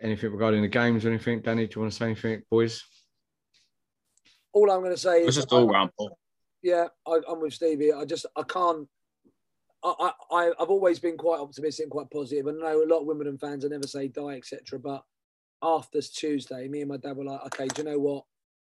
anything 0.00 0.32
regarding 0.32 0.62
the 0.62 0.68
games 0.68 1.04
or 1.04 1.08
anything? 1.08 1.40
Danny, 1.40 1.66
do 1.66 1.72
you 1.76 1.80
want 1.80 1.92
to 1.92 1.98
say 1.98 2.06
anything, 2.06 2.42
boys? 2.50 2.82
All 4.52 4.70
I'm 4.70 4.80
going 4.80 4.92
to 4.92 4.98
say 4.98 5.22
It 5.22 5.26
was 5.26 5.38
is 5.38 5.44
just 5.44 5.52
all 5.52 5.66
round. 5.66 5.90
Yeah, 6.62 6.88
I, 7.06 7.20
I'm 7.28 7.40
with 7.40 7.54
Stevie. 7.54 7.92
I 7.92 8.04
just 8.04 8.26
I 8.36 8.42
can't. 8.42 8.86
I, 9.82 10.12
I 10.30 10.52
I've 10.60 10.70
always 10.70 10.98
been 10.98 11.16
quite 11.16 11.40
optimistic 11.40 11.84
and 11.84 11.90
quite 11.90 12.10
positive. 12.10 12.46
I 12.48 12.52
know 12.52 12.82
a 12.82 12.86
lot 12.86 13.00
of 13.00 13.06
Wimbledon 13.06 13.38
fans. 13.38 13.64
I 13.64 13.68
never 13.68 13.86
say 13.86 14.08
die, 14.08 14.36
etc. 14.36 14.78
But 14.78 15.02
after 15.64 16.00
Tuesday, 16.00 16.68
me 16.68 16.80
and 16.80 16.90
my 16.90 16.96
dad 16.98 17.16
were 17.16 17.24
like, 17.24 17.44
okay, 17.46 17.68
do 17.68 17.82
you 17.82 17.88
know 17.88 17.98
what? 17.98 18.24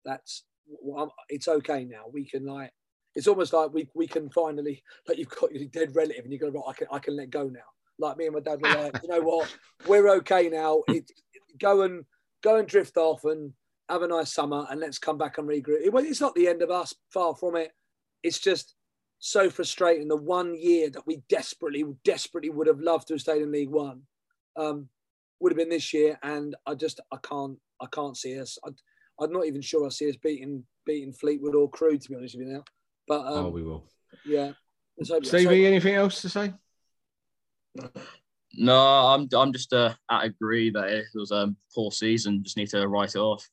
That's 0.05 0.44
well, 0.66 1.00
I'm- 1.00 1.11
it's 1.28 1.48
okay 1.48 1.85
now. 1.85 2.05
We 2.12 2.24
can 2.24 2.44
like. 2.46 2.72
It's 3.14 3.26
almost 3.26 3.52
like 3.52 3.72
we 3.74 3.88
we 3.94 4.07
can 4.07 4.31
finally 4.31 4.83
like 5.07 5.18
you've 5.18 5.28
got 5.28 5.52
your 5.52 5.68
dead 5.68 5.94
relative 5.94 6.24
and 6.24 6.33
you 6.33 6.38
go 6.38 6.48
right. 6.48 6.64
I 6.68 6.72
can 6.72 6.87
I 6.92 6.98
can 6.98 7.16
let 7.16 7.31
go 7.31 7.44
now. 7.48 7.61
Like 7.98 8.16
me 8.16 8.26
and 8.26 8.35
my 8.35 8.40
dad 8.40 8.62
were 8.62 8.70
like, 8.70 9.02
you 9.02 9.09
know 9.09 9.20
what? 9.20 9.55
We're 9.87 10.09
okay 10.16 10.48
now. 10.48 10.83
It, 10.88 11.11
go 11.59 11.83
and 11.83 12.05
go 12.42 12.57
and 12.57 12.66
drift 12.66 12.96
off 12.96 13.24
and 13.24 13.52
have 13.88 14.02
a 14.02 14.09
nice 14.09 14.33
summer 14.33 14.66
and 14.70 14.81
let's 14.81 14.98
come 14.98 15.18
back 15.18 15.37
and 15.37 15.46
regroup. 15.46 15.83
It, 15.85 15.92
it's 15.94 16.20
not 16.20 16.35
the 16.35 16.48
end 16.48 16.62
of 16.62 16.70
us. 16.70 16.94
Far 17.12 17.35
from 17.35 17.57
it 17.57 17.72
it's 18.22 18.38
just 18.38 18.74
so 19.18 19.50
frustrating. 19.50 20.09
The 20.09 20.16
one 20.16 20.55
year 20.55 20.90
that 20.90 21.07
we 21.07 21.22
desperately, 21.28 21.85
desperately 22.05 22.50
would 22.50 22.66
have 22.66 22.81
loved 22.81 23.09
to 23.09 23.14
have 23.14 23.20
stayed 23.20 23.42
in 23.42 23.52
League 23.52 23.70
One 23.70 24.02
um, 24.57 24.88
would 25.42 25.52
have 25.52 25.59
been 25.59 25.68
this 25.68 25.92
year, 25.92 26.18
and 26.22 26.55
I 26.66 26.74
just, 26.74 27.00
I 27.12 27.16
can't, 27.22 27.59
I 27.81 27.87
can't 27.92 28.16
see 28.16 28.38
us. 28.40 28.57
I, 28.64 28.70
I'm 29.20 29.33
not 29.33 29.46
even 29.46 29.61
sure 29.61 29.85
I 29.85 29.88
see 29.90 30.09
us 30.09 30.16
beating, 30.16 30.64
beating 30.87 31.12
Fleetwood 31.12 31.55
or 31.57 31.68
Crewe, 31.68 31.98
to 31.98 32.09
be 32.09 32.14
honest 32.14 32.38
with 32.38 32.46
you 32.46 32.52
now. 32.55 32.64
But 33.09 33.26
um, 33.26 33.46
oh, 33.46 33.48
we 33.50 33.62
will. 33.62 33.85
yeah, 34.24 34.52
Let's 34.96 35.28
Stevie, 35.28 35.44
so- 35.44 35.68
anything 35.68 35.94
else 35.96 36.22
to 36.22 36.28
say? 36.28 36.55
No, 38.55 38.76
I'm 38.76 39.28
I'm 39.35 39.52
just 39.52 39.72
uh, 39.72 39.94
at 40.11 40.24
agree 40.26 40.70
that 40.70 40.88
it 40.90 41.07
was 41.14 41.31
a 41.31 41.37
um, 41.37 41.57
poor 41.74 41.90
season. 41.90 42.44
Just 42.44 42.59
need 42.59 42.68
to 42.68 42.87
write 42.87 43.14
it 43.14 43.18
off. 43.18 43.48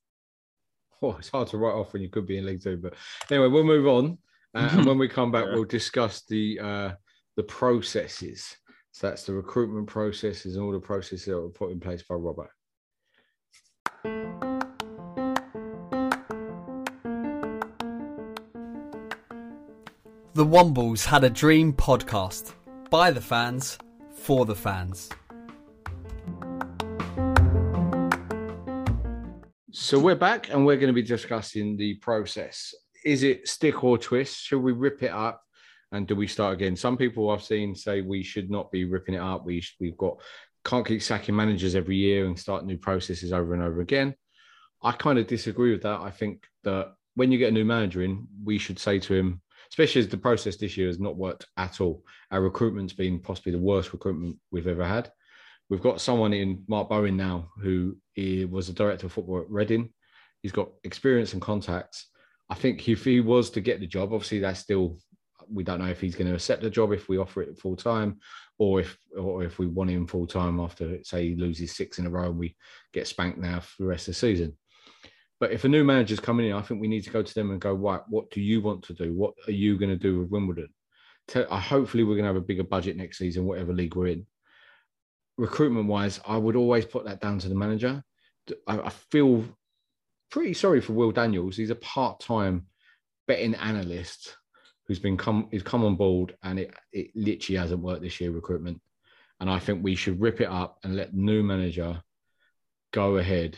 Oh, 1.02 1.16
it's 1.18 1.30
hard 1.30 1.48
to 1.50 1.58
write 1.58 1.74
off 1.76 1.94
when 1.94 2.02
you 2.02 2.10
could 2.10 2.28
be 2.28 2.38
in 2.38 2.46
League 2.46 2.62
Two. 2.62 2.76
But 2.76 2.96
anyway, 3.32 3.48
we'll 3.48 3.64
move 3.64 3.88
on, 3.88 4.18
uh, 4.54 4.70
and 4.74 4.86
when 4.86 4.98
we 4.98 5.08
come 5.08 5.32
back, 5.32 5.46
Yeah. 5.48 5.54
we'll 5.54 5.64
discuss 5.64 6.24
the 6.28 6.60
uh, 6.60 6.92
the 7.38 7.44
processes. 7.44 8.58
So 9.00 9.08
that's 9.08 9.24
the 9.24 9.32
recruitment 9.32 9.88
processes 9.88 10.58
and 10.58 10.66
all 10.66 10.74
the 10.74 10.80
processes 10.82 11.24
that 11.28 11.40
were 11.40 11.48
put 11.48 11.72
in 11.72 11.80
place 11.80 12.04
by 12.04 12.16
Robert. 12.16 12.50
The 20.34 20.46
Wombles 20.46 21.06
had 21.06 21.24
a 21.24 21.30
dream 21.30 21.72
podcast 21.72 22.52
by 22.90 23.12
the 23.12 23.22
fans 23.22 23.78
for 24.12 24.46
the 24.46 24.54
fans. 24.54 25.08
So 29.72 29.98
we're 29.98 30.16
back, 30.16 30.50
and 30.50 30.66
we're 30.66 30.76
going 30.76 30.88
to 30.88 30.94
be 30.94 31.04
discussing 31.04 31.78
the 31.78 31.94
process. 32.02 32.74
Is 33.06 33.24
it 33.24 33.48
stick 33.48 33.82
or 33.82 33.98
twist? 33.98 34.42
Should 34.42 34.60
we 34.60 34.74
rip 34.74 35.02
it 35.04 35.12
up, 35.12 35.42
and 35.92 36.08
do 36.08 36.16
we 36.16 36.28
start 36.28 36.54
again? 36.54 36.76
Some 36.76 36.98
people 36.98 37.30
I've 37.30 37.44
seen 37.44 37.76
say 37.76 38.02
we 38.02 38.24
should 38.24 38.50
not 38.50 38.72
be 38.72 38.86
ripping 38.86 39.16
it 39.16 39.22
up. 39.22 39.46
We 39.46 39.64
we've 39.80 39.98
got 39.98 40.18
can't 40.66 40.86
keep 40.86 41.02
sacking 41.02 41.36
managers 41.36 41.76
every 41.76 41.96
year 41.96 42.26
and 42.26 42.38
start 42.38 42.66
new 42.66 42.78
processes 42.78 43.34
over 43.34 43.54
and 43.54 43.64
over 43.64 43.82
again. 43.82 44.14
I 44.84 44.92
kind 44.92 45.18
of 45.18 45.28
disagree 45.28 45.72
with 45.72 45.84
that. 45.84 46.02
I 46.02 46.12
think 46.12 46.46
that 46.64 46.94
when 47.16 47.32
you 47.32 47.38
get 47.38 47.50
a 47.50 47.54
new 47.54 47.66
manager 47.66 48.04
in, 48.04 48.28
we 48.44 48.58
should 48.58 48.78
say 48.78 49.00
to 49.00 49.14
him, 49.14 49.42
especially 49.72 50.02
as 50.02 50.08
the 50.08 50.18
process 50.18 50.58
this 50.58 50.78
year 50.78 50.88
has 50.88 51.00
not 51.00 51.18
worked 51.18 51.46
at 51.58 51.82
all. 51.82 52.04
Our 52.32 52.42
recruitment's 52.42 52.94
been 52.94 53.20
possibly 53.20 53.52
the 53.52 53.58
worst 53.58 53.94
recruitment 53.94 54.38
we've 54.52 54.68
ever 54.68 54.86
had. 54.86 55.12
We've 55.70 55.82
got 55.82 56.02
someone 56.02 56.34
in 56.34 56.64
Mark 56.68 56.90
Bowen 56.90 57.18
now 57.18 57.50
who 57.62 57.98
was 58.50 58.70
a 58.70 58.74
director 58.74 59.06
of 59.06 59.14
football 59.14 59.42
at 59.42 59.50
Reading. 59.50 59.90
He's 60.42 60.52
got 60.52 60.70
experience 60.84 61.34
and 61.34 61.42
contacts. 61.42 62.08
I 62.50 62.56
think 62.56 62.88
if 62.88 63.04
he 63.04 63.20
was 63.20 63.50
to 63.52 63.62
get 63.62 63.80
the 63.80 63.88
job, 63.88 64.14
obviously 64.14 64.40
that's 64.40 64.60
still 64.60 64.98
we 65.52 65.64
don't 65.64 65.80
know 65.80 65.88
if 65.88 66.02
he's 66.02 66.16
going 66.16 66.28
to 66.28 66.36
accept 66.36 66.62
the 66.62 66.70
job 66.70 66.92
if 66.92 67.10
we 67.10 67.18
offer 67.18 67.42
it 67.42 67.58
full 67.58 67.76
time, 67.76 68.20
or 68.58 68.82
if 68.82 68.98
or 69.18 69.44
if 69.44 69.60
we 69.60 69.68
want 69.68 69.90
him 69.90 70.08
full 70.08 70.28
time 70.28 70.60
after 70.60 71.04
say 71.04 71.30
he 71.30 71.36
loses 71.36 71.76
six 71.76 72.00
in 72.00 72.06
a 72.06 72.10
row 72.10 72.26
and 72.26 72.38
we 72.38 72.56
get 72.94 73.08
spanked 73.08 73.40
now 73.40 73.60
for 73.60 73.84
the 73.84 73.88
rest 73.88 74.08
of 74.08 74.14
the 74.14 74.20
season. 74.20 74.56
But 75.40 75.52
if 75.52 75.64
a 75.64 75.70
new 75.70 75.84
manager's 75.84 76.20
coming 76.20 76.48
in, 76.48 76.54
I 76.54 76.62
think 76.62 76.82
we 76.82 76.90
need 76.90 77.06
to 77.06 77.10
go 77.10 77.24
to 77.24 77.34
them 77.34 77.52
and 77.52 77.62
go, 77.62 77.74
right, 77.74 78.02
what 78.10 78.30
do 78.30 78.42
you 78.42 78.62
want 78.62 78.84
to 78.84 78.94
do? 78.94 79.14
What 79.14 79.34
are 79.48 79.54
you 79.54 79.78
going 79.78 79.90
to 79.90 79.96
do 79.96 80.20
with 80.20 80.30
Wimbledon? 80.30 80.68
Te- 81.30 81.46
uh, 81.46 81.58
hopefully, 81.58 82.04
we're 82.04 82.16
going 82.16 82.24
to 82.24 82.30
have 82.30 82.36
a 82.36 82.42
bigger 82.42 82.64
budget 82.64 82.98
next 82.98 83.18
season, 83.18 83.46
whatever 83.46 83.74
league 83.74 83.96
we're 83.96 84.08
in. 84.08 84.26
Recruitment 85.38 85.88
wise, 85.88 86.20
I 86.28 86.38
would 86.38 86.58
always 86.58 86.86
put 86.86 87.06
that 87.06 87.22
down 87.22 87.40
to 87.40 87.50
the 87.50 87.56
manager. 87.56 88.04
I 88.68 88.90
feel 88.90 89.46
pretty 90.32 90.54
sorry 90.54 90.82
for 90.82 90.94
Will 90.94 91.12
Daniels. 91.12 91.56
He's 91.56 91.70
a 91.70 91.76
part 91.76 92.20
time 92.20 92.66
betting 93.28 93.56
analyst 93.56 94.36
who's 94.90 95.00
been 95.00 95.16
come 95.16 95.48
who's 95.52 95.62
come 95.62 95.86
on 95.86 95.96
board 95.96 96.36
and 96.42 96.60
it, 96.60 96.74
it 96.92 97.12
literally 97.16 97.60
hasn't 97.60 97.82
worked 97.82 98.02
this 98.02 98.20
year 98.20 98.32
recruitment. 98.32 98.82
And 99.40 99.50
I 99.50 99.60
think 99.60 99.84
we 99.84 99.96
should 99.96 100.20
rip 100.20 100.42
it 100.42 100.50
up 100.50 100.80
and 100.84 100.96
let 100.96 101.12
the 101.12 101.22
new 101.22 101.44
manager 101.44 102.02
go 102.92 103.18
ahead 103.18 103.56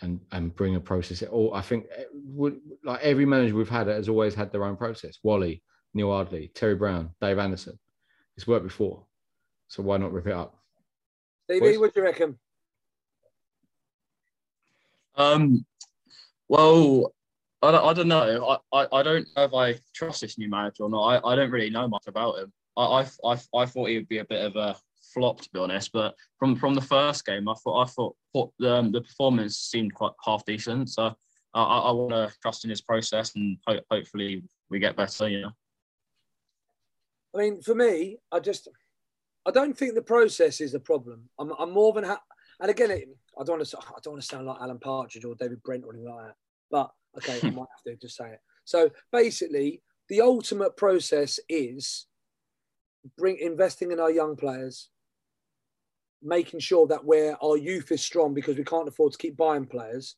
and 0.00 0.20
and 0.30 0.54
bring 0.54 0.76
a 0.76 0.80
process. 0.80 1.24
Or 1.24 1.54
I 1.54 1.62
think 1.62 1.86
would 2.14 2.60
like 2.84 3.00
every 3.02 3.26
manager 3.26 3.56
we've 3.56 3.68
had 3.68 3.88
has 3.88 4.08
always 4.08 4.36
had 4.36 4.52
their 4.52 4.64
own 4.64 4.76
process. 4.76 5.18
Wally, 5.24 5.64
Neal 5.94 6.12
Ardley, 6.12 6.52
Terry 6.54 6.76
Brown, 6.76 7.10
Dave 7.20 7.40
Anderson. 7.40 7.76
It's 8.36 8.46
worked 8.46 8.64
before. 8.64 9.04
So 9.66 9.82
why 9.82 9.96
not 9.96 10.12
rip 10.12 10.28
it 10.28 10.32
up? 10.32 10.56
Stevie, 11.46 11.60
Boys? 11.60 11.78
what 11.78 11.92
do 11.92 12.00
you 12.00 12.06
reckon? 12.06 12.38
Um, 15.16 15.66
well, 16.48 17.12
I 17.62 17.72
don't, 17.72 17.84
I 17.84 17.92
don't 17.92 18.08
know. 18.08 18.58
I, 18.72 18.78
I, 18.80 18.86
I 18.92 19.02
don't 19.02 19.26
know 19.36 19.44
if 19.44 19.54
I 19.54 19.80
trust 19.94 20.20
this 20.20 20.38
new 20.38 20.48
manager 20.48 20.84
or 20.84 20.90
not. 20.90 21.02
I, 21.02 21.32
I 21.32 21.36
don't 21.36 21.50
really 21.50 21.70
know 21.70 21.88
much 21.88 22.04
about 22.06 22.38
him. 22.38 22.52
I, 22.76 22.82
I, 22.82 23.06
I, 23.24 23.38
I 23.56 23.66
thought 23.66 23.88
he 23.88 23.96
would 23.96 24.08
be 24.08 24.18
a 24.18 24.24
bit 24.24 24.44
of 24.44 24.54
a 24.56 24.76
flop, 25.12 25.40
to 25.40 25.50
be 25.52 25.58
honest. 25.58 25.92
But 25.92 26.14
from 26.38 26.54
from 26.54 26.74
the 26.74 26.80
first 26.80 27.26
game, 27.26 27.48
I 27.48 27.54
thought 27.54 27.82
I 27.82 27.86
thought, 27.90 28.16
thought 28.32 28.52
um, 28.64 28.92
the 28.92 29.00
performance 29.00 29.58
seemed 29.58 29.94
quite 29.94 30.12
half 30.24 30.44
decent. 30.44 30.90
So 30.90 31.14
I, 31.54 31.62
I, 31.62 31.90
want 31.90 32.10
to 32.10 32.32
trust 32.40 32.64
in 32.64 32.70
his 32.70 32.80
process 32.80 33.34
and 33.34 33.58
ho- 33.66 33.80
hopefully 33.90 34.44
we 34.70 34.78
get 34.78 34.96
better. 34.96 35.28
You 35.28 35.42
know. 35.42 35.50
I 37.34 37.38
mean, 37.38 37.62
for 37.62 37.74
me, 37.74 38.18
I 38.32 38.40
just, 38.40 38.68
I 39.46 39.50
don't 39.50 39.76
think 39.76 39.94
the 39.94 40.02
process 40.02 40.60
is 40.60 40.72
the 40.72 40.80
problem. 40.80 41.28
I'm, 41.38 41.52
I'm 41.58 41.72
more 41.72 41.92
than 41.92 42.04
happy. 42.04 42.20
And 42.60 42.70
again, 42.70 42.90
it, 42.90 43.08
I 43.38 43.44
don't 43.44 43.58
want 43.58 43.68
to, 43.68 43.78
I 43.78 43.98
don't 44.02 44.14
want 44.14 44.22
to 44.22 44.28
sound 44.28 44.46
like 44.46 44.60
Alan 44.60 44.78
Partridge 44.78 45.24
or 45.24 45.34
David 45.34 45.62
Brent 45.62 45.84
or 45.84 45.92
anything 45.92 46.10
like 46.12 46.26
that. 46.26 46.34
But 46.70 46.90
okay, 47.18 47.38
I 47.42 47.50
might 47.50 47.66
have 47.70 47.82
to 47.86 47.96
just 47.96 48.16
say 48.16 48.30
it. 48.30 48.40
So 48.64 48.90
basically, 49.12 49.82
the 50.08 50.20
ultimate 50.20 50.76
process 50.76 51.38
is 51.48 52.06
bring 53.16 53.38
investing 53.38 53.92
in 53.92 54.00
our 54.00 54.10
young 54.10 54.36
players, 54.36 54.88
making 56.22 56.60
sure 56.60 56.86
that 56.88 57.04
where 57.04 57.42
our 57.42 57.56
youth 57.56 57.92
is 57.92 58.02
strong 58.02 58.34
because 58.34 58.56
we 58.56 58.64
can't 58.64 58.88
afford 58.88 59.12
to 59.12 59.18
keep 59.18 59.36
buying 59.36 59.66
players, 59.66 60.16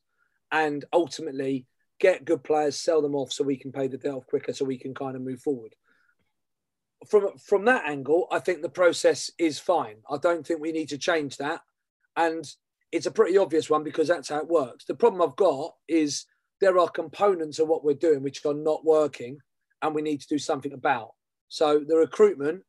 and 0.51 0.85
ultimately 0.93 1.65
get 1.99 2.25
good 2.25 2.43
players, 2.43 2.75
sell 2.75 3.01
them 3.01 3.15
off 3.15 3.31
so 3.31 3.43
we 3.43 3.57
can 3.57 3.71
pay 3.71 3.87
the 3.87 3.97
debt 3.97 4.13
off 4.13 4.25
quicker, 4.27 4.53
so 4.53 4.65
we 4.65 4.77
can 4.77 4.93
kind 4.93 5.15
of 5.15 5.21
move 5.21 5.41
forward 5.41 5.75
from 7.07 7.37
from 7.37 7.65
that 7.65 7.87
angle, 7.87 8.27
I 8.31 8.39
think 8.39 8.61
the 8.61 8.69
process 8.69 9.31
is 9.37 9.59
fine. 9.59 9.97
I 10.09 10.17
don't 10.17 10.45
think 10.45 10.59
we 10.59 10.71
need 10.71 10.89
to 10.89 10.97
change 10.97 11.37
that, 11.37 11.61
and 12.15 12.45
it's 12.91 13.05
a 13.05 13.11
pretty 13.11 13.37
obvious 13.37 13.69
one 13.69 13.83
because 13.83 14.07
that's 14.07 14.29
how 14.29 14.37
it 14.37 14.47
works. 14.47 14.85
The 14.85 14.95
problem 14.95 15.21
I've 15.21 15.35
got 15.35 15.75
is 15.87 16.25
there 16.61 16.77
are 16.79 16.87
components 16.89 17.59
of 17.59 17.67
what 17.67 17.83
we're 17.83 17.93
doing 17.93 18.23
which 18.23 18.45
are 18.45 18.53
not 18.53 18.85
working, 18.85 19.39
and 19.81 19.93
we 19.93 20.01
need 20.01 20.21
to 20.21 20.27
do 20.27 20.37
something 20.37 20.73
about. 20.73 21.09
So 21.49 21.83
the 21.85 21.97
recruitment 21.97 22.63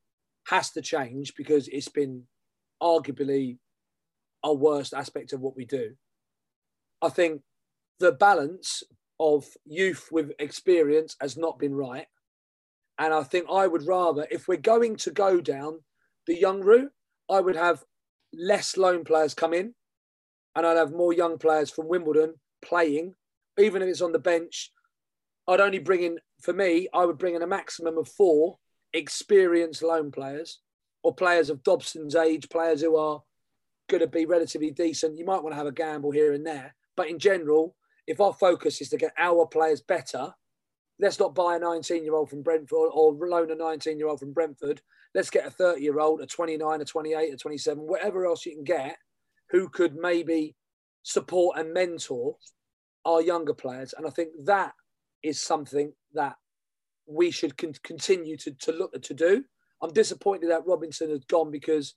has 0.48 0.70
to 0.70 0.82
change 0.82 1.34
because 1.36 1.68
it's 1.68 1.88
been 1.88 2.24
arguably 2.82 3.58
our 4.42 4.54
worst 4.54 4.92
aspect 4.94 5.32
of 5.32 5.40
what 5.40 5.56
we 5.56 5.64
do. 5.64 5.92
I 7.00 7.10
think 7.10 7.42
the 8.00 8.12
balance 8.12 8.82
of 9.20 9.46
youth 9.64 10.08
with 10.10 10.32
experience 10.38 11.14
has 11.20 11.36
not 11.36 11.58
been 11.58 11.74
right. 11.74 12.06
And 12.98 13.14
I 13.14 13.22
think 13.22 13.46
I 13.50 13.66
would 13.66 13.86
rather, 13.86 14.26
if 14.30 14.48
we're 14.48 14.56
going 14.56 14.96
to 14.96 15.10
go 15.10 15.40
down 15.40 15.80
the 16.26 16.38
young 16.38 16.60
route, 16.60 16.90
I 17.30 17.40
would 17.40 17.56
have 17.56 17.84
less 18.34 18.76
loan 18.76 19.04
players 19.04 19.34
come 19.34 19.54
in, 19.54 19.74
and 20.56 20.66
I'd 20.66 20.76
have 20.76 20.92
more 20.92 21.12
young 21.12 21.38
players 21.38 21.70
from 21.70 21.88
Wimbledon 21.88 22.34
playing, 22.64 23.14
even 23.58 23.82
if 23.82 23.88
it's 23.88 24.02
on 24.02 24.12
the 24.12 24.18
bench. 24.18 24.70
I'd 25.48 25.60
only 25.60 25.78
bring 25.78 26.02
in, 26.02 26.18
for 26.40 26.52
me, 26.52 26.88
I 26.94 27.04
would 27.04 27.18
bring 27.18 27.34
in 27.34 27.42
a 27.42 27.46
maximum 27.46 27.98
of 27.98 28.08
four 28.08 28.58
experienced 28.92 29.82
loan 29.82 30.10
players 30.10 30.60
or 31.02 31.14
players 31.14 31.50
of 31.50 31.62
Dobson's 31.62 32.14
age, 32.14 32.48
players 32.48 32.80
who 32.80 32.96
are 32.96 33.22
going 33.88 34.00
to 34.00 34.06
be 34.06 34.26
relatively 34.26 34.70
decent. 34.70 35.18
You 35.18 35.24
might 35.24 35.42
want 35.42 35.52
to 35.52 35.58
have 35.58 35.66
a 35.66 35.72
gamble 35.72 36.10
here 36.10 36.32
and 36.32 36.46
there. 36.46 36.74
But 36.96 37.08
in 37.08 37.18
general, 37.18 37.74
if 38.06 38.20
our 38.20 38.32
focus 38.32 38.80
is 38.80 38.88
to 38.90 38.96
get 38.96 39.12
our 39.18 39.46
players 39.46 39.80
better, 39.80 40.32
let's 40.98 41.18
not 41.18 41.34
buy 41.34 41.56
a 41.56 41.58
19 41.58 42.04
year 42.04 42.14
old 42.14 42.30
from 42.30 42.42
Brentford 42.42 42.90
or 42.92 43.12
loan 43.12 43.50
a 43.50 43.54
19 43.54 43.98
year 43.98 44.08
old 44.08 44.20
from 44.20 44.32
Brentford. 44.32 44.80
Let's 45.14 45.30
get 45.30 45.46
a 45.46 45.50
30 45.50 45.82
year 45.82 45.98
old, 45.98 46.20
a 46.20 46.26
29, 46.26 46.80
a 46.80 46.84
28, 46.84 47.34
a 47.34 47.36
27, 47.36 47.82
whatever 47.82 48.26
else 48.26 48.46
you 48.46 48.54
can 48.54 48.64
get 48.64 48.96
who 49.50 49.68
could 49.68 49.94
maybe 49.94 50.54
support 51.02 51.58
and 51.58 51.72
mentor 51.72 52.36
our 53.04 53.20
younger 53.22 53.54
players. 53.54 53.94
And 53.96 54.06
I 54.06 54.10
think 54.10 54.30
that 54.44 54.72
is 55.22 55.40
something 55.40 55.92
that 56.14 56.36
we 57.06 57.30
should 57.30 57.56
con- 57.56 57.74
continue 57.82 58.36
to, 58.38 58.52
to 58.52 58.72
look 58.72 59.00
to 59.00 59.14
do. 59.14 59.44
I'm 59.82 59.92
disappointed 59.92 60.50
that 60.50 60.66
Robinson 60.66 61.10
has 61.10 61.24
gone 61.24 61.50
because 61.50 61.94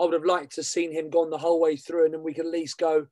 I 0.00 0.04
would 0.04 0.14
have 0.14 0.24
liked 0.24 0.54
to 0.54 0.60
have 0.60 0.66
seen 0.66 0.92
him 0.92 1.10
gone 1.10 1.30
the 1.30 1.38
whole 1.38 1.60
way 1.60 1.76
through 1.76 2.06
and 2.06 2.14
then 2.14 2.22
we 2.22 2.34
could 2.34 2.46
at 2.46 2.52
least 2.52 2.78
go, 2.78 3.06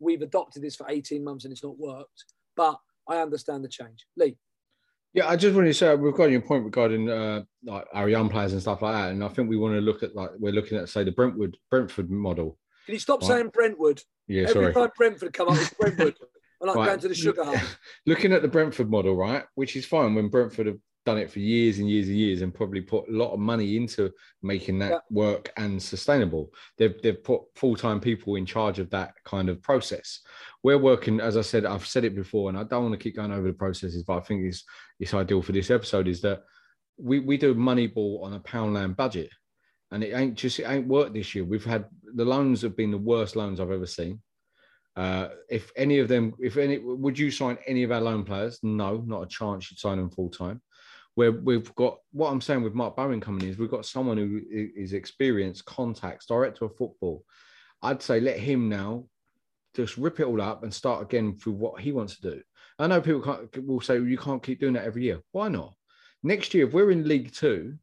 we've 0.00 0.22
adopted 0.22 0.62
this 0.62 0.76
for 0.76 0.86
18 0.88 1.22
months 1.22 1.44
and 1.44 1.52
it's 1.52 1.64
not 1.64 1.78
worked. 1.78 2.24
But 2.56 2.78
I 3.08 3.18
understand 3.18 3.64
the 3.64 3.68
change. 3.68 4.06
Lee. 4.16 4.36
Yeah, 5.12 5.28
I 5.28 5.34
just 5.34 5.54
wanted 5.56 5.68
to 5.68 5.74
say 5.74 5.94
we've 5.96 6.14
got 6.14 6.30
your 6.30 6.40
point 6.40 6.64
regarding 6.64 7.10
uh, 7.10 7.42
like 7.64 7.84
our 7.92 8.08
young 8.08 8.28
players 8.28 8.52
and 8.52 8.62
stuff 8.62 8.80
like 8.82 8.94
that, 8.94 9.10
and 9.10 9.24
I 9.24 9.28
think 9.28 9.48
we 9.48 9.56
want 9.56 9.74
to 9.74 9.80
look 9.80 10.04
at 10.04 10.14
like 10.14 10.30
we're 10.38 10.52
looking 10.52 10.78
at 10.78 10.88
say 10.88 11.02
the 11.02 11.10
Brentwood 11.10 11.56
Brentford 11.68 12.10
model. 12.10 12.58
Can 12.86 12.94
you 12.94 13.00
stop 13.00 13.20
right? 13.22 13.28
saying 13.28 13.50
Brentwood? 13.52 14.00
Yeah, 14.28 14.42
Every 14.42 14.52
sorry. 14.52 14.72
time 14.72 14.90
Brentford 14.96 15.32
come 15.32 15.48
up, 15.48 15.56
it's 15.56 15.74
Brentwood. 15.74 16.14
I 16.62 16.66
like 16.66 16.76
right. 16.76 16.86
going 16.86 17.00
to 17.00 17.08
the 17.08 17.14
sugar. 17.14 17.62
Looking 18.06 18.32
at 18.32 18.42
the 18.42 18.48
Brentford 18.48 18.90
model, 18.90 19.16
right, 19.16 19.44
which 19.54 19.76
is 19.76 19.86
fine 19.86 20.14
when 20.14 20.28
Brentford 20.28 20.66
have 20.66 20.78
done 21.06 21.16
it 21.16 21.30
for 21.30 21.38
years 21.38 21.78
and 21.78 21.88
years 21.88 22.08
and 22.08 22.16
years 22.16 22.42
and 22.42 22.54
probably 22.54 22.82
put 22.82 23.08
a 23.08 23.12
lot 23.12 23.32
of 23.32 23.40
money 23.40 23.76
into 23.76 24.10
making 24.42 24.78
that 24.78 24.90
yeah. 24.90 24.98
work 25.10 25.50
and 25.56 25.82
sustainable. 25.82 26.50
They've, 26.76 27.00
they've 27.02 27.22
put 27.22 27.42
full 27.54 27.76
time 27.76 28.00
people 28.00 28.36
in 28.36 28.44
charge 28.44 28.78
of 28.78 28.90
that 28.90 29.14
kind 29.24 29.48
of 29.48 29.62
process. 29.62 30.20
We're 30.62 30.78
working, 30.78 31.20
as 31.20 31.36
I 31.36 31.40
said, 31.40 31.64
I've 31.64 31.86
said 31.86 32.04
it 32.04 32.14
before, 32.14 32.50
and 32.50 32.58
I 32.58 32.64
don't 32.64 32.82
want 32.82 32.92
to 32.92 33.02
keep 33.02 33.16
going 33.16 33.32
over 33.32 33.46
the 33.46 33.54
processes, 33.54 34.02
but 34.02 34.18
I 34.18 34.20
think 34.20 34.44
it's 34.44 34.64
it's 34.98 35.14
ideal 35.14 35.40
for 35.40 35.52
this 35.52 35.70
episode 35.70 36.08
is 36.08 36.20
that 36.20 36.42
we, 36.98 37.20
we 37.20 37.38
do 37.38 37.54
Moneyball 37.54 38.22
on 38.22 38.34
a 38.34 38.40
Poundland 38.40 38.96
budget. 38.96 39.30
And 39.90 40.04
it 40.04 40.14
ain't 40.14 40.34
just 40.36 40.60
it 40.60 40.68
ain't 40.68 40.86
worked 40.86 41.14
this 41.14 41.34
year. 41.34 41.44
We've 41.44 41.64
had 41.64 41.86
the 42.14 42.24
loans 42.24 42.62
have 42.62 42.76
been 42.76 42.92
the 42.92 42.98
worst 42.98 43.34
loans 43.34 43.58
I've 43.58 43.72
ever 43.72 43.86
seen. 43.86 44.20
Uh, 44.96 45.28
if 45.48 45.70
any 45.76 45.98
of 45.98 46.08
them, 46.08 46.34
if 46.38 46.56
any, 46.56 46.78
would 46.78 47.18
you 47.18 47.30
sign 47.30 47.58
any 47.66 47.82
of 47.84 47.92
our 47.92 48.00
loan 48.00 48.24
players? 48.24 48.58
No, 48.62 49.02
not 49.06 49.22
a 49.22 49.26
chance. 49.26 49.70
You'd 49.70 49.78
sign 49.78 49.98
them 49.98 50.10
full 50.10 50.30
time 50.30 50.60
where 51.14 51.32
we've 51.32 51.74
got 51.74 51.98
what 52.12 52.30
I'm 52.30 52.40
saying 52.40 52.62
with 52.62 52.74
Mark 52.74 52.96
Bowen 52.96 53.20
coming 53.20 53.42
in 53.42 53.48
is 53.48 53.58
we've 53.58 53.70
got 53.70 53.86
someone 53.86 54.16
who 54.16 54.40
is 54.50 54.92
experienced, 54.92 55.64
contacts, 55.64 56.26
director 56.26 56.64
of 56.64 56.76
football. 56.76 57.24
I'd 57.82 58.02
say 58.02 58.20
let 58.20 58.38
him 58.38 58.68
now 58.68 59.04
just 59.74 59.96
rip 59.96 60.20
it 60.20 60.26
all 60.26 60.40
up 60.40 60.62
and 60.62 60.72
start 60.72 61.02
again 61.02 61.36
through 61.36 61.54
what 61.54 61.80
he 61.80 61.92
wants 61.92 62.16
to 62.16 62.30
do. 62.30 62.42
I 62.78 62.86
know 62.86 63.00
people 63.00 63.20
can't, 63.20 63.66
will 63.66 63.80
say 63.80 64.00
you 64.00 64.18
can't 64.18 64.42
keep 64.42 64.60
doing 64.60 64.72
that 64.74 64.84
every 64.84 65.04
year. 65.04 65.20
Why 65.32 65.48
not? 65.48 65.74
Next 66.22 66.54
year, 66.54 66.66
if 66.66 66.72
we're 66.72 66.90
in 66.90 67.08
League 67.08 67.32
Two, 67.32 67.74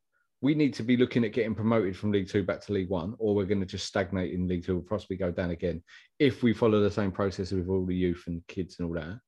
we 0.41 0.53
need 0.53 0.73
to 0.75 0.83
be 0.83 0.97
looking 0.97 1.25
at 1.25 1.33
getting 1.33 1.55
promoted 1.55 1.97
from 1.97 2.11
League 2.11 2.29
Two 2.29 2.43
back 2.43 2.61
to 2.61 2.73
League 2.73 2.89
One, 2.89 3.15
or 3.17 3.33
we're 3.33 3.45
going 3.45 3.59
to 3.59 3.65
just 3.65 3.87
stagnate 3.87 4.33
in 4.33 4.47
League 4.47 4.65
Two, 4.65 4.77
or 4.77 4.81
possibly 4.81 5.17
go 5.17 5.31
down 5.31 5.51
again 5.51 5.83
if 6.19 6.43
we 6.43 6.53
follow 6.53 6.79
the 6.79 6.91
same 6.91 7.11
process 7.11 7.51
with 7.51 7.67
all 7.67 7.85
the 7.85 7.95
youth 7.95 8.23
and 8.27 8.45
kids 8.47 8.77
and 8.79 8.87
all 8.87 8.95
that. 8.95 9.19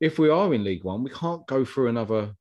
If 0.00 0.18
we 0.18 0.28
are 0.28 0.52
in 0.52 0.64
League 0.64 0.84
One, 0.84 1.02
we 1.02 1.10
can't 1.10 1.46
go 1.46 1.64
through 1.64 1.88
another 1.88 2.34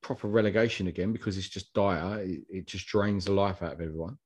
proper 0.00 0.26
relegation 0.26 0.88
again 0.88 1.12
because 1.12 1.36
it's 1.38 1.48
just 1.48 1.72
dire. 1.74 2.20
It, 2.20 2.40
it, 2.50 2.66
just 2.66 2.86
drains 2.86 3.26
the 3.26 3.32
life 3.32 3.62
out 3.62 3.74
of 3.74 3.80
everyone. 3.80 4.18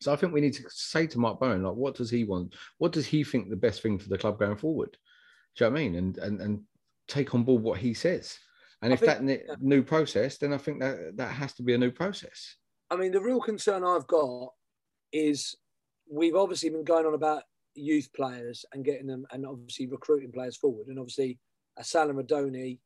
So 0.00 0.12
I 0.12 0.16
think 0.16 0.32
we 0.32 0.40
need 0.40 0.54
to 0.54 0.64
say 0.68 1.06
to 1.08 1.18
Mark 1.18 1.40
Bowen, 1.40 1.62
like, 1.62 1.74
what 1.74 1.96
does 1.96 2.10
he 2.10 2.24
want? 2.24 2.54
What 2.78 2.92
does 2.92 3.06
he 3.06 3.24
think 3.24 3.50
the 3.50 3.56
best 3.56 3.82
thing 3.82 3.98
for 3.98 4.08
the 4.08 4.18
club 4.18 4.38
going 4.38 4.56
forward? 4.56 4.96
Do 5.56 5.64
you 5.64 5.70
know 5.70 5.74
what 5.74 5.80
I 5.80 5.82
mean? 5.82 5.94
And 5.96 6.18
and 6.18 6.40
and 6.40 6.62
take 7.08 7.34
on 7.34 7.42
board 7.42 7.62
what 7.62 7.80
he 7.80 7.92
says. 7.92 8.38
And 8.84 8.92
I 8.92 8.94
if 8.94 9.00
think, 9.00 9.46
that 9.48 9.62
new 9.62 9.82
process, 9.82 10.36
then 10.36 10.52
I 10.52 10.58
think 10.58 10.80
that 10.80 11.16
that 11.16 11.32
has 11.32 11.54
to 11.54 11.62
be 11.62 11.72
a 11.72 11.78
new 11.78 11.90
process. 11.90 12.56
I 12.90 12.96
mean, 12.96 13.12
the 13.12 13.20
real 13.20 13.40
concern 13.40 13.82
I've 13.82 14.06
got 14.06 14.52
is 15.10 15.56
we've 16.10 16.36
obviously 16.36 16.68
been 16.68 16.84
going 16.84 17.06
on 17.06 17.14
about 17.14 17.44
youth 17.74 18.10
players 18.14 18.66
and 18.74 18.84
getting 18.84 19.06
them, 19.06 19.26
and 19.32 19.46
obviously 19.46 19.86
recruiting 19.86 20.32
players 20.32 20.58
forward. 20.58 20.88
And 20.88 20.98
obviously, 20.98 21.38
Salam 21.80 22.16
Rudoni 22.16 22.78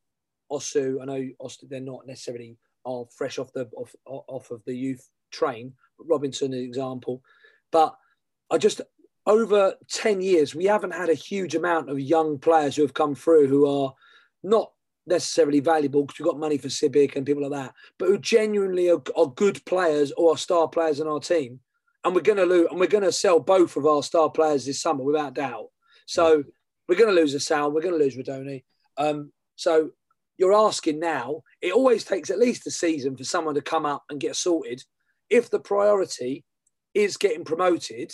Osew, 0.52 1.02
I 1.02 1.04
know 1.04 1.28
Osew, 1.42 1.68
they're 1.68 1.80
not 1.80 2.06
necessarily 2.06 2.56
are 2.84 3.04
fresh 3.16 3.40
off 3.40 3.52
the 3.52 3.68
off, 3.76 3.94
off 4.06 4.52
of 4.52 4.64
the 4.66 4.74
youth 4.74 5.04
train, 5.32 5.72
but 5.98 6.06
Robinson 6.08 6.52
an 6.54 6.60
example. 6.60 7.22
But 7.72 7.94
I 8.50 8.58
just 8.58 8.80
over 9.26 9.74
10 9.90 10.20
years, 10.20 10.54
we 10.54 10.64
haven't 10.64 10.94
had 10.94 11.10
a 11.10 11.14
huge 11.14 11.54
amount 11.56 11.90
of 11.90 12.00
young 12.00 12.38
players 12.38 12.76
who 12.76 12.82
have 12.82 12.94
come 12.94 13.14
through 13.14 13.48
who 13.48 13.66
are 13.66 13.92
not 14.42 14.72
necessarily 15.08 15.60
valuable 15.60 16.04
because 16.04 16.18
we've 16.18 16.28
got 16.28 16.38
money 16.38 16.58
for 16.58 16.68
Sibbick 16.68 17.16
and 17.16 17.26
people 17.26 17.48
like 17.48 17.52
that, 17.52 17.74
but 17.98 18.08
who 18.08 18.18
genuinely 18.18 18.90
are, 18.90 19.02
are 19.16 19.26
good 19.26 19.64
players 19.64 20.12
or 20.12 20.34
are 20.34 20.38
star 20.38 20.68
players 20.68 21.00
in 21.00 21.06
our 21.06 21.20
team. 21.20 21.60
And 22.04 22.14
we're 22.14 22.20
going 22.20 22.38
to 22.38 22.46
lose, 22.46 22.68
and 22.70 22.78
we're 22.78 22.86
going 22.86 23.04
to 23.04 23.12
sell 23.12 23.40
both 23.40 23.76
of 23.76 23.84
our 23.86 24.02
star 24.02 24.30
players 24.30 24.64
this 24.64 24.80
summer 24.80 25.02
without 25.02 25.34
doubt. 25.34 25.66
So 26.06 26.44
we're 26.88 26.98
going 26.98 27.14
to 27.14 27.20
lose 27.20 27.34
Assal, 27.34 27.72
we're 27.72 27.82
going 27.82 27.98
to 27.98 28.04
lose 28.04 28.16
Rudoni. 28.16 28.64
Um, 28.96 29.32
so 29.56 29.90
you're 30.38 30.54
asking 30.54 31.00
now, 31.00 31.42
it 31.60 31.72
always 31.72 32.04
takes 32.04 32.30
at 32.30 32.38
least 32.38 32.66
a 32.66 32.70
season 32.70 33.16
for 33.16 33.24
someone 33.24 33.56
to 33.56 33.60
come 33.60 33.84
up 33.84 34.04
and 34.08 34.20
get 34.20 34.36
sorted. 34.36 34.82
If 35.28 35.50
the 35.50 35.58
priority 35.58 36.44
is 36.94 37.16
getting 37.16 37.44
promoted, 37.44 38.12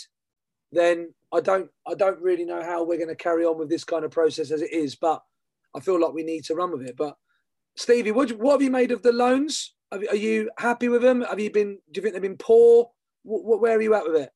then 0.71 1.13
I 1.31 1.39
don't 1.39 1.69
I 1.87 1.93
don't 1.93 2.19
really 2.19 2.45
know 2.45 2.61
how 2.61 2.83
we're 2.83 2.97
going 2.97 3.09
to 3.09 3.15
carry 3.15 3.45
on 3.45 3.57
with 3.57 3.69
this 3.69 3.83
kind 3.83 4.03
of 4.03 4.11
process 4.11 4.51
as 4.51 4.61
it 4.61 4.73
is. 4.73 4.95
But 4.95 5.21
I 5.75 5.79
feel 5.79 5.99
like 5.99 6.13
we 6.13 6.23
need 6.23 6.45
to 6.45 6.55
run 6.55 6.71
with 6.71 6.87
it. 6.87 6.95
But 6.95 7.15
Stevie, 7.75 8.11
what, 8.11 8.31
what 8.33 8.53
have 8.53 8.61
you 8.61 8.71
made 8.71 8.91
of 8.91 9.01
the 9.01 9.11
loans? 9.11 9.75
Have, 9.91 10.03
are 10.09 10.15
you 10.15 10.49
happy 10.57 10.87
with 10.87 11.01
them? 11.01 11.21
Have 11.21 11.39
you 11.39 11.51
been? 11.51 11.79
Do 11.91 11.99
you 11.99 12.01
think 12.01 12.13
they've 12.13 12.21
been 12.21 12.37
poor? 12.37 12.89
What, 13.23 13.61
where 13.61 13.77
are 13.77 13.81
you 13.81 13.93
at 13.95 14.05
with 14.05 14.21
it? 14.21 14.29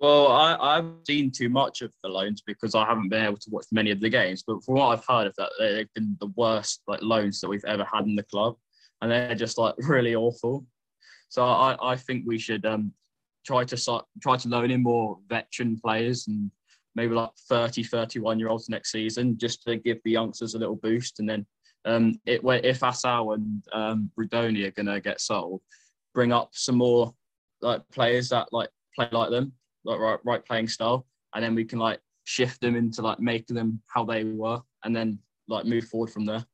Well, 0.00 0.28
I, 0.28 0.56
I've 0.60 0.90
seen 1.06 1.32
too 1.32 1.48
much 1.48 1.82
of 1.82 1.92
the 2.02 2.08
loans 2.08 2.40
because 2.46 2.76
I 2.76 2.86
haven't 2.86 3.08
been 3.08 3.24
able 3.24 3.36
to 3.36 3.50
watch 3.50 3.66
many 3.72 3.90
of 3.90 4.00
the 4.00 4.08
games. 4.08 4.44
But 4.46 4.62
from 4.64 4.74
what 4.76 4.86
I've 4.86 5.04
heard 5.06 5.26
of 5.26 5.34
that, 5.36 5.50
they've 5.58 5.92
been 5.94 6.16
the 6.20 6.32
worst 6.36 6.82
like 6.86 7.02
loans 7.02 7.40
that 7.40 7.48
we've 7.48 7.64
ever 7.64 7.84
had 7.92 8.04
in 8.04 8.14
the 8.14 8.22
club, 8.22 8.56
and 9.02 9.10
they're 9.10 9.34
just 9.34 9.58
like 9.58 9.74
really 9.88 10.14
awful. 10.14 10.64
So 11.28 11.44
I, 11.44 11.76
I 11.82 11.96
think 11.96 12.24
we 12.26 12.38
should 12.38 12.64
um, 12.64 12.92
try 13.44 13.64
to 13.64 14.02
try 14.22 14.36
to 14.36 14.48
loan 14.48 14.70
in 14.70 14.82
more 14.82 15.18
veteran 15.28 15.78
players 15.82 16.28
and 16.28 16.50
maybe 16.98 17.14
like 17.14 17.30
30, 17.48 17.84
31 17.84 18.38
year 18.38 18.48
olds 18.48 18.68
next 18.68 18.92
season, 18.92 19.38
just 19.38 19.62
to 19.62 19.76
give 19.76 19.98
the 20.04 20.10
youngsters 20.10 20.54
a 20.54 20.58
little 20.58 20.76
boost. 20.76 21.20
And 21.20 21.28
then 21.28 21.46
um, 21.84 22.20
it, 22.26 22.40
if 22.44 22.82
Assal 22.82 23.32
and 23.32 23.62
um, 23.72 24.10
are 24.18 24.24
going 24.24 24.54
to 24.54 25.00
get 25.00 25.20
sold, 25.20 25.62
bring 26.12 26.32
up 26.32 26.50
some 26.52 26.76
more 26.76 27.14
like 27.62 27.82
players 27.90 28.28
that 28.30 28.48
like 28.52 28.68
play 28.94 29.08
like 29.12 29.30
them 29.30 29.52
like 29.84 30.00
right, 30.00 30.18
right 30.24 30.44
playing 30.44 30.68
style, 30.68 31.06
and 31.34 31.42
then 31.44 31.54
we 31.54 31.64
can 31.64 31.78
like 31.78 32.00
shift 32.24 32.60
them 32.60 32.76
into 32.76 33.02
like 33.02 33.20
making 33.20 33.56
them 33.56 33.80
how 33.86 34.04
they 34.04 34.24
were, 34.24 34.60
and 34.84 34.94
then 34.94 35.18
like 35.48 35.64
move 35.64 35.84
forward 35.84 36.10
from 36.10 36.26
there. 36.26 36.44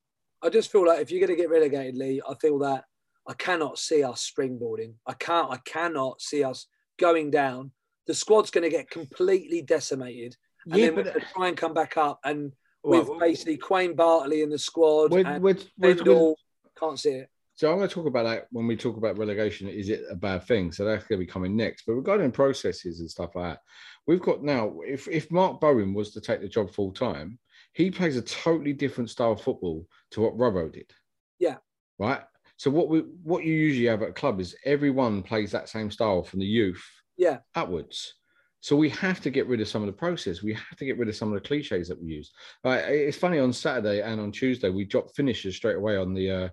I 0.43 0.51
just 0.51 0.71
feel 0.71 0.87
like 0.87 1.01
if 1.01 1.11
you're 1.11 1.27
going 1.27 1.37
to 1.37 1.43
get 1.43 1.51
relegated, 1.51 1.97
Lee, 1.97 2.21
I 2.29 2.35
feel 2.35 2.59
that 2.61 2.85
I 3.27 3.33
cannot 3.35 3.79
see 3.79 4.05
us 4.05 4.31
springboarding. 4.31 4.95
I 5.07 5.15
can't. 5.15 5.51
I 5.51 5.57
cannot 5.65 6.21
see 6.21 6.45
us 6.45 6.67
going 6.99 7.31
down. 7.31 7.73
The 8.07 8.15
squad's 8.15 8.51
going 8.51 8.65
to 8.65 8.71
get 8.71 8.91
completely 8.91 9.63
decimated, 9.63 10.37
and 10.67 10.77
yeah, 10.77 10.87
then 10.87 10.97
we're 10.97 11.03
going 11.05 11.21
to 11.21 11.27
uh, 11.27 11.33
try 11.35 11.49
and 11.49 11.57
come 11.57 11.75
back 11.75 11.97
up. 11.97 12.21
And 12.25 12.53
with 12.83 13.09
well, 13.09 13.19
basically 13.19 13.57
Quaine 13.57 13.95
Bartley 13.95 14.43
in 14.43 14.51
the 14.51 14.59
squad, 14.59 15.11
we're, 15.11 15.27
and 15.27 15.43
we're, 15.43 15.57
we're, 15.79 16.35
can't 16.79 16.99
see 16.99 17.11
it. 17.11 17.31
So 17.57 17.71
I'm 17.71 17.79
going 17.79 17.89
to 17.89 17.95
talk 17.95 18.07
about 18.07 18.25
that 18.25 18.49
when 18.51 18.67
we 18.67 18.77
talk 18.77 18.97
about 18.97 19.17
relegation. 19.17 19.69
Is 19.69 19.89
it 19.89 20.03
a 20.11 20.17
bad 20.17 20.45
thing? 20.45 20.73
So 20.73 20.85
that's 20.85 21.05
going 21.05 21.21
to 21.21 21.27
be 21.27 21.31
coming 21.31 21.57
next. 21.57 21.85
But 21.87 21.95
regarding 21.95 22.33
processes 22.33 22.99
and 22.99 23.09
stuff 23.09 23.37
like 23.37 23.53
that, 23.53 23.61
we've 24.07 24.21
got 24.21 24.43
now. 24.43 24.75
If 24.85 25.07
if 25.09 25.31
Mark 25.31 25.61
Bowen 25.61 25.95
was 25.95 26.13
to 26.13 26.21
take 26.21 26.41
the 26.41 26.49
job 26.49 26.71
full 26.71 26.93
time, 26.93 27.39
he 27.73 27.91
plays 27.91 28.17
a 28.17 28.23
totally 28.23 28.73
different 28.73 29.11
style 29.11 29.33
of 29.33 29.41
football 29.41 29.87
to 30.13 30.21
what 30.21 30.37
Robbo 30.37 30.73
did. 30.73 30.93
Yeah. 31.39 31.57
Right. 31.99 32.23
So 32.57 32.71
what 32.71 32.89
we 32.89 33.01
what 33.23 33.45
you 33.45 33.53
usually 33.53 33.87
have 33.87 34.03
at 34.03 34.11
a 34.11 34.13
club 34.13 34.41
is 34.41 34.57
everyone 34.65 35.23
plays 35.23 35.53
that 35.53 35.69
same 35.69 35.91
style 35.93 36.25
from 36.25 36.41
the 36.41 36.47
youth. 36.47 36.85
Yeah. 37.17 37.39
Upwards. 37.55 38.15
So 38.61 38.77
we 38.77 38.89
have 38.91 39.21
to 39.21 39.31
get 39.31 39.47
rid 39.47 39.61
of 39.61 39.69
some 39.69 39.83
of 39.83 39.87
the 39.87 39.93
process. 39.93 40.43
We 40.43 40.55
have 40.55 40.79
to 40.79 40.87
get 40.87 40.97
rid 40.97 41.09
of 41.09 41.17
some 41.17 41.29
of 41.29 41.35
the 41.35 41.47
cliches 41.47 41.89
that 41.89 42.01
we 42.03 42.09
use. 42.09 42.33
Like, 42.65 42.85
it's 42.87 43.19
funny 43.19 43.39
on 43.39 43.53
Saturday 43.53 44.01
and 44.01 44.19
on 44.21 44.33
Tuesday 44.33 44.71
we 44.71 44.85
dropped 44.87 45.15
finishes 45.15 45.57
straight 45.57 45.77
away 45.77 45.97
on 45.99 46.15
the 46.15 46.31
uh, 46.31 46.49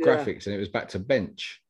graphics 0.00 0.46
and 0.46 0.54
it 0.54 0.58
was 0.58 0.68
back 0.68 0.88
to 0.90 0.98
bench. 1.00 1.60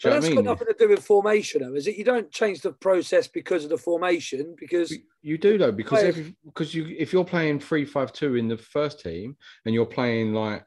Do 0.00 0.08
But 0.08 0.14
that's 0.14 0.26
I 0.26 0.34
got 0.34 0.44
nothing 0.44 0.66
to 0.66 0.76
do 0.78 0.88
with 0.88 1.04
formation, 1.04 1.62
though, 1.62 1.74
is 1.74 1.86
it? 1.86 1.96
You 1.96 2.04
don't 2.04 2.30
change 2.30 2.62
the 2.62 2.72
process 2.72 3.28
because 3.28 3.64
of 3.64 3.70
the 3.70 3.78
formation, 3.78 4.56
because 4.58 4.92
You 5.22 5.38
do 5.38 5.56
though, 5.56 5.70
because 5.70 6.00
Players- 6.00 6.18
every, 6.18 6.36
because 6.44 6.74
you 6.74 6.94
if 6.98 7.12
you're 7.12 7.24
playing 7.24 7.60
three 7.60 7.84
five 7.84 8.12
two 8.12 8.34
in 8.36 8.48
the 8.48 8.56
first 8.56 9.00
team 9.00 9.36
and 9.66 9.74
you're 9.74 9.86
playing 9.86 10.34
like 10.34 10.66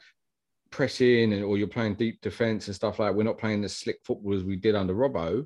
pressing 0.70 1.34
and 1.34 1.44
or 1.44 1.58
you're 1.58 1.68
playing 1.68 1.96
deep 1.96 2.22
defense 2.22 2.68
and 2.68 2.76
stuff 2.76 3.00
like 3.00 3.10
that, 3.10 3.18
we're 3.18 3.24
not 3.24 3.38
playing 3.38 3.62
the 3.62 3.70
slick 3.70 3.98
football 4.06 4.34
as 4.34 4.44
we 4.44 4.56
did 4.56 4.76
under 4.76 4.94
Robbo, 4.94 5.46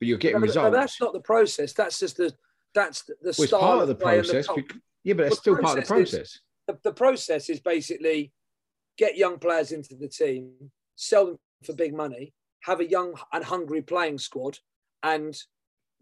but 0.00 0.08
you're 0.08 0.18
getting 0.18 0.40
No, 0.40 0.46
results. 0.46 0.74
that's 0.76 1.00
not 1.00 1.12
the 1.12 1.20
process. 1.20 1.72
That's 1.72 1.98
just 1.98 2.16
the 2.16 2.32
that's 2.74 3.02
the, 3.04 3.14
the 3.22 3.34
Well, 3.38 3.42
it's 3.44 3.46
style 3.48 3.60
part 3.60 3.82
of 3.82 3.88
the 3.88 3.94
process. 3.94 4.46
bec- 4.48 4.76
yeah, 5.04 5.14
but 5.14 5.26
it's 5.26 5.36
the 5.36 5.40
still 5.40 5.56
part 5.58 5.78
of 5.78 5.84
the 5.84 5.88
process 5.88 6.20
is- 6.20 6.40
the, 6.66 6.78
the 6.82 6.92
process 6.92 7.48
is 7.48 7.60
basically 7.60 8.32
get 8.98 9.16
young 9.16 9.38
players 9.38 9.72
into 9.72 9.94
the 9.94 10.08
team, 10.08 10.50
sell 10.96 11.26
them 11.26 11.36
for 11.64 11.72
big 11.74 11.94
money, 11.94 12.32
have 12.64 12.80
a 12.80 12.84
young 12.88 13.14
and 13.32 13.44
hungry 13.44 13.80
playing 13.82 14.18
squad, 14.18 14.58
and 15.02 15.40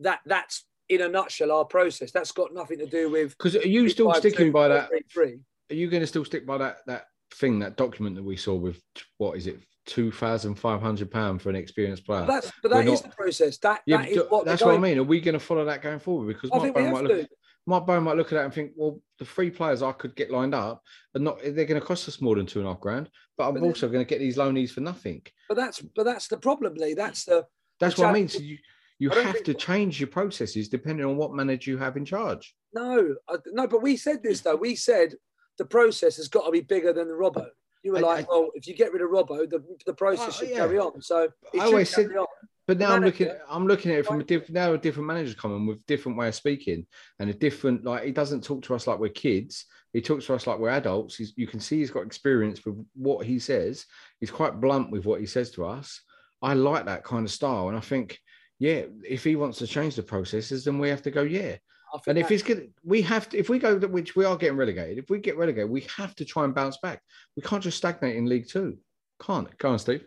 that 0.01 0.21
that's 0.27 0.65
in 0.89 1.03
a 1.03 1.09
nutshell 1.09 1.53
our 1.53 1.65
process. 1.65 2.11
That's 2.13 2.33
got 2.33 2.55
nothing 2.55 2.79
to 2.79 2.87
do 2.87 3.11
with 3.11 3.31
Because 3.37 3.57
are 3.57 3.67
you 3.69 3.89
still 3.89 4.09
3-5-2, 4.13 4.17
sticking 4.19 4.53
by 4.53 4.69
that? 4.69 4.91
4-3-3. 5.17 5.41
Are 5.71 5.75
you 5.75 5.89
going 5.89 6.01
to 6.03 6.07
still 6.07 6.25
stick 6.25 6.47
by 6.47 6.59
that 6.59 6.79
that 6.87 7.07
thing, 7.35 7.59
that 7.61 7.77
document 7.77 8.17
that 8.17 8.23
we 8.25 8.37
saw 8.37 8.55
with 8.55 8.81
what 9.19 9.37
is 9.37 9.47
it, 9.47 9.59
two 9.87 10.11
thousand 10.11 10.55
five 10.57 10.81
hundred 10.81 11.11
pound 11.11 11.43
for 11.43 11.51
an 11.51 11.57
experienced 11.57 12.07
player? 12.07 12.27
That's 12.27 12.51
but 12.63 12.71
that 12.71 12.87
is 12.87 13.03
not- 13.03 13.11
the 13.11 13.17
process. 13.17 13.59
That 13.59 13.83
Yeah, 13.87 13.99
that 13.99 14.09
is 14.09 14.23
what 14.29 14.45
that's 14.45 14.61
they're 14.63 14.69
what 14.73 14.79
I 14.79 14.81
mean. 14.81 14.99
Are 14.99 15.05
we 15.05 15.21
going 15.21 15.35
to 15.35 15.41
follow 15.41 15.65
that 15.65 15.83
going 15.83 15.99
forward? 15.99 16.29
Because 16.29 16.51
I 16.53 16.57
Mark 16.57 16.63
think 16.65 16.77
we 16.77 16.83
Bowen 16.83 16.95
have 16.95 17.05
might 17.05 17.87
look, 17.87 18.03
might 18.03 18.17
look 18.17 18.33
at 18.33 18.37
that 18.37 18.45
and 18.45 18.55
think, 18.55 18.73
well, 18.77 19.01
the 19.19 19.25
three 19.25 19.51
players 19.51 19.83
I 19.83 19.93
could 19.93 20.15
get 20.17 20.31
lined 20.31 20.55
up 20.55 20.83
are 21.15 21.21
not. 21.21 21.39
They're 21.43 21.65
going 21.67 21.81
to 21.81 21.87
cost 21.87 22.09
us 22.09 22.21
more 22.21 22.37
than 22.37 22.47
two 22.47 22.61
and 22.61 22.69
a 22.69 22.73
half 22.73 22.81
grand, 22.81 23.11
but 23.37 23.49
I'm 23.49 23.55
But 23.55 23.63
also 23.63 23.89
going 23.89 24.05
to 24.05 24.09
get 24.09 24.19
these 24.19 24.37
loanees 24.37 24.71
for 24.71 24.81
nothing. 24.81 25.23
But 25.49 25.57
that's 25.57 25.81
but 25.81 26.05
that's 26.05 26.29
the 26.29 26.39
problem, 26.39 26.75
Lee. 26.75 26.95
That's 26.95 27.25
the 27.25 27.45
That's 27.81 27.97
the 27.97 28.03
what 28.03 28.11
I 28.11 28.13
mean. 28.15 28.29
So 28.29 28.41
you 28.41 28.59
you 28.99 29.11
have 29.11 29.43
to 29.43 29.55
change 29.55 30.01
your 30.01 30.07
processes 30.09 30.69
depending 30.69 31.05
on 31.05 31.17
what 31.17 31.35
manager 31.35 31.71
you 31.73 31.79
have 31.79 31.97
in 31.97 32.05
charge. 32.05 32.55
No, 32.73 33.17
I- 33.29 33.37
no, 33.53 33.67
but 33.67 33.83
we 33.83 33.97
said 33.97 34.23
this 34.23 34.41
though. 34.41 34.57
We 34.57 34.77
said 34.77 35.15
the 35.59 35.65
process 35.65 36.17
has 36.17 36.29
got 36.29 36.47
to 36.47 36.51
be 36.51 36.61
bigger 36.61 36.93
than 36.93 37.09
the 37.09 37.15
Robbo. 37.15 37.49
You 37.85 37.93
were 37.93 37.99
I- 37.99 38.01
like, 38.01 38.25
I- 38.25 38.29
well, 38.29 38.51
if 38.55 38.67
you 38.67 38.75
get 38.75 38.93
rid 38.93 39.03
of 39.03 39.11
Robbo, 39.11 39.49
the, 39.49 39.63
the 39.87 39.95
process 39.95 40.29
Oh, 40.29 40.31
should 40.33 40.49
yeah. 40.51 40.57
carry 40.57 40.79
on. 40.79 41.01
So 41.03 41.29
I 41.55 41.59
always 41.65 41.95
carry 41.95 42.09
said- 42.09 42.17
on. 42.17 42.27
But 42.67 42.79
now 42.79 42.95
I'm 42.95 43.03
looking. 43.05 43.29
I'm 43.47 43.67
looking 43.67 43.93
at 43.93 43.99
it 43.99 44.07
from 44.07 44.21
a 44.21 44.25
different. 44.25 44.55
Now 44.55 44.73
a 44.73 44.79
different 44.79 45.07
manager's 45.07 45.35
coming 45.35 45.67
with 45.67 45.85
different 45.85 46.17
way 46.17 46.29
of 46.29 46.35
speaking 46.35 46.87
and 47.19 47.29
a 47.29 47.35
different. 47.35 47.85
Like 47.85 48.05
he 48.05 48.11
doesn't 48.11 48.43
talk 48.43 48.63
to 48.63 48.75
us 48.75 48.87
like 48.87 48.99
we're 48.99 49.11
kids. 49.11 49.67
He 49.93 50.01
talks 50.01 50.25
to 50.27 50.35
us 50.35 50.47
like 50.47 50.59
we're 50.59 50.71
adults. 50.71 51.17
He's, 51.17 51.35
you 51.37 51.47
can 51.47 51.61
see 51.61 51.81
he's 51.81 51.91
got 51.91 52.07
experience 52.07 52.65
with 52.65 52.83
what 52.95 53.27
he 53.27 53.39
says. 53.39 53.85
He's 54.19 54.31
quite 54.31 54.63
blunt 54.63 54.91
with 54.91 55.05
what 55.05 55.21
he 55.21 55.27
says 55.27 55.51
to 55.53 55.67
us. 55.67 56.01
I 56.41 56.55
like 56.55 56.87
that 56.87 57.05
kind 57.05 57.27
of 57.27 57.31
style, 57.31 57.69
and 57.69 57.77
I 57.77 57.81
think, 57.81 58.19
yeah, 58.59 58.85
if 59.07 59.25
he 59.25 59.37
wants 59.37 59.59
to 59.59 59.67
change 59.67 59.95
the 59.97 60.03
processes, 60.03 60.65
then 60.65 60.79
we 60.79 60.89
have 60.89 61.03
to 61.03 61.11
go, 61.11 61.21
yeah. 61.23 61.57
I 61.95 61.99
think 61.99 62.07
And 62.09 62.19
if 62.19 62.25
that- 62.25 62.35
he's 62.35 62.43
good, 62.43 62.75
we 62.83 63.03
have 63.03 63.29
to. 63.29 63.39
If 63.39 63.49
we 63.49 63.61
go, 63.61 63.79
that 63.79 63.91
which 63.91 64.17
we 64.17 64.25
are 64.25 64.37
getting 64.37 64.57
relegated. 64.57 64.99
If 64.99 65.11
we 65.11 65.21
get 65.21 65.37
relegated, 65.37 65.71
we 65.71 65.83
have 65.97 66.15
to 66.17 66.25
try 66.25 66.45
and 66.45 66.53
bounce 66.53 66.77
back. 66.79 67.01
We 67.37 67.43
can't 67.43 67.63
just 67.63 67.79
stagnate 67.79 68.17
in 68.17 68.27
League 68.27 68.49
Two. 68.49 68.79
Can't. 69.21 69.57
Go 69.59 69.71
on, 69.71 69.79
Steve. 69.79 70.05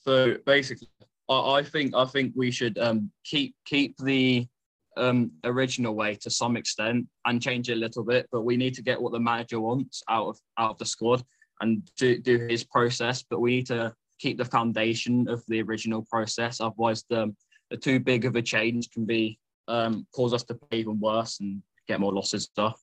So 0.00 0.36
basically, 0.44 0.88
I, 1.28 1.58
I 1.58 1.62
think 1.62 1.94
I 1.94 2.04
think 2.06 2.32
we 2.34 2.50
should 2.50 2.76
um, 2.78 3.12
keep 3.24 3.54
keep 3.64 3.96
the 3.98 4.48
um, 4.96 5.30
original 5.44 5.94
way 5.94 6.16
to 6.16 6.30
some 6.30 6.56
extent 6.56 7.06
and 7.24 7.40
change 7.40 7.70
it 7.70 7.74
a 7.74 7.76
little 7.76 8.02
bit. 8.02 8.26
But 8.32 8.42
we 8.42 8.56
need 8.56 8.74
to 8.74 8.82
get 8.82 9.00
what 9.00 9.12
the 9.12 9.20
manager 9.20 9.60
wants 9.60 10.02
out 10.08 10.26
of 10.26 10.38
out 10.58 10.70
of 10.72 10.78
the 10.78 10.86
squad 10.86 11.22
and 11.60 11.88
do, 11.96 12.18
do 12.18 12.48
his 12.48 12.64
process. 12.64 13.22
But 13.22 13.40
we 13.40 13.50
need 13.56 13.66
to 13.68 13.94
keep 14.18 14.38
the 14.38 14.44
foundation 14.44 15.28
of 15.28 15.44
the 15.46 15.62
original 15.62 16.04
process. 16.10 16.60
Otherwise, 16.60 17.04
the 17.08 17.26
the 17.26 17.51
too 17.76 18.00
big 18.00 18.24
of 18.24 18.36
a 18.36 18.42
change 18.42 18.90
can 18.90 19.04
be 19.04 19.38
um, 19.68 20.06
cause 20.14 20.34
us 20.34 20.42
to 20.44 20.54
play 20.54 20.78
even 20.78 20.98
worse 20.98 21.40
and 21.40 21.62
get 21.88 22.00
more 22.00 22.12
losses 22.12 22.44
stuff. 22.44 22.80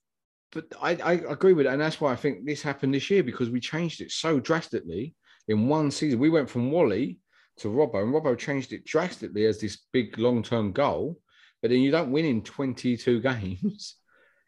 but 0.51 0.65
I, 0.81 0.95
I 0.95 1.13
agree 1.13 1.53
with 1.53 1.65
it, 1.65 1.69
and 1.69 1.81
that's 1.81 2.01
why 2.01 2.11
I 2.11 2.15
think 2.15 2.45
this 2.45 2.61
happened 2.61 2.93
this 2.93 3.09
year 3.09 3.23
because 3.23 3.49
we 3.49 3.59
changed 3.59 4.01
it 4.01 4.11
so 4.11 4.39
drastically 4.39 5.15
in 5.47 5.67
one 5.67 5.91
season. 5.91 6.19
We 6.19 6.29
went 6.29 6.49
from 6.49 6.71
Wally 6.71 7.19
to 7.57 7.67
Robbo, 7.67 8.03
and 8.03 8.13
Robbo 8.13 8.37
changed 8.37 8.73
it 8.73 8.85
drastically 8.85 9.45
as 9.45 9.59
this 9.59 9.79
big 9.91 10.17
long-term 10.17 10.71
goal. 10.71 11.19
But 11.61 11.71
then 11.71 11.81
you 11.81 11.91
don't 11.91 12.11
win 12.11 12.25
in 12.25 12.41
22 12.41 13.21
games. 13.21 13.95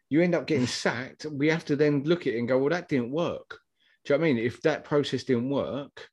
You 0.08 0.22
end 0.22 0.34
up 0.34 0.46
getting 0.46 0.66
sacked. 0.82 1.26
We 1.26 1.48
have 1.48 1.64
to 1.66 1.76
then 1.76 2.02
look 2.04 2.22
at 2.26 2.34
it 2.34 2.38
and 2.38 2.48
go, 2.48 2.58
well, 2.58 2.70
that 2.70 2.88
didn't 2.88 3.10
work. 3.10 3.58
Do 4.04 4.14
you 4.14 4.18
know 4.18 4.22
what 4.22 4.30
I 4.30 4.32
mean? 4.32 4.44
If 4.44 4.62
that 4.62 4.84
process 4.84 5.24
didn't 5.24 5.50
work, 5.50 6.08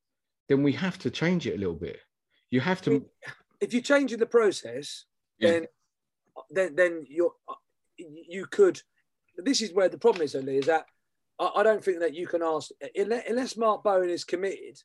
then 0.48 0.62
we 0.64 0.74
have 0.74 1.00
to 1.00 1.10
change 1.10 1.48
it 1.48 1.56
a 1.56 1.58
little 1.58 1.76
bit. 1.76 2.00
You 2.52 2.60
have 2.62 2.82
to. 2.84 3.06
If 3.62 3.74
you're 3.74 3.82
changing 3.82 4.20
the 4.20 4.26
process, 4.26 5.06
Yeah. 5.40 5.52
then 5.52 5.68
then 6.52 6.76
then 6.76 7.06
you're 7.10 7.34
uh, 7.48 7.56
you 7.98 8.46
could. 8.46 8.82
This 9.38 9.62
is 9.62 9.74
where 9.74 9.90
the 9.90 9.98
problem 9.98 10.24
is, 10.24 10.36
only 10.36 10.58
is 10.58 10.66
that 10.66 10.86
I, 11.40 11.52
I 11.58 11.64
don't 11.64 11.84
think 11.84 12.00
that 12.00 12.14
you 12.16 12.28
can 12.28 12.42
ask 12.42 12.72
unless, 12.96 13.58
Mark 13.58 13.84
Bowen 13.84 14.10
is 14.10 14.24
committed, 14.24 14.82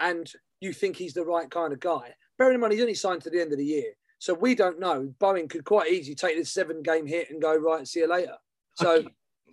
and 0.00 0.30
you 0.60 0.72
think 0.72 0.96
he's 0.96 1.14
the 1.14 1.24
right 1.24 1.50
kind 1.50 1.72
of 1.72 1.80
guy. 1.80 2.14
Bearing 2.38 2.54
in 2.54 2.60
mind 2.60 2.72
he's 2.72 2.82
only 2.82 2.94
signed 2.94 3.22
to 3.22 3.30
the 3.30 3.40
end 3.40 3.52
of 3.52 3.58
the 3.58 3.64
year, 3.64 3.92
so 4.18 4.34
we 4.34 4.54
don't 4.54 4.80
know. 4.80 5.12
Bowen 5.18 5.48
could 5.48 5.64
quite 5.64 5.90
easily 5.90 6.14
take 6.14 6.36
this 6.36 6.52
seven 6.52 6.82
game 6.82 7.06
hit 7.06 7.30
and 7.30 7.40
go 7.40 7.54
right. 7.54 7.78
And 7.78 7.88
see 7.88 8.00
you 8.00 8.08
later. 8.08 8.36
So 8.74 9.04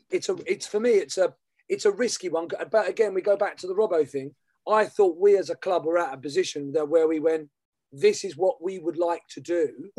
it's 0.09 0.29
a 0.29 0.35
it's 0.45 0.67
for 0.67 0.79
me 0.79 0.91
it's 0.91 1.17
a 1.17 1.33
it's 1.67 1.85
a 1.85 1.91
risky 1.91 2.29
one. 2.29 2.47
But 2.71 2.87
again, 2.89 3.13
we 3.13 3.21
go 3.21 3.37
back 3.37 3.57
to 3.57 3.67
the 3.67 3.75
Robbo 3.75 4.07
thing. 4.07 4.33
I 4.67 4.85
thought 4.85 5.17
we 5.17 5.37
as 5.37 5.49
a 5.49 5.55
club 5.55 5.85
were 5.85 5.97
at 5.97 6.13
a 6.13 6.17
position 6.17 6.71
that 6.73 6.87
where 6.89 7.07
we 7.07 7.19
went, 7.19 7.49
this 7.91 8.23
is 8.23 8.37
what 8.37 8.61
we 8.61 8.79
would 8.79 8.97
like 8.97 9.23
to 9.31 9.41
do, 9.41 9.89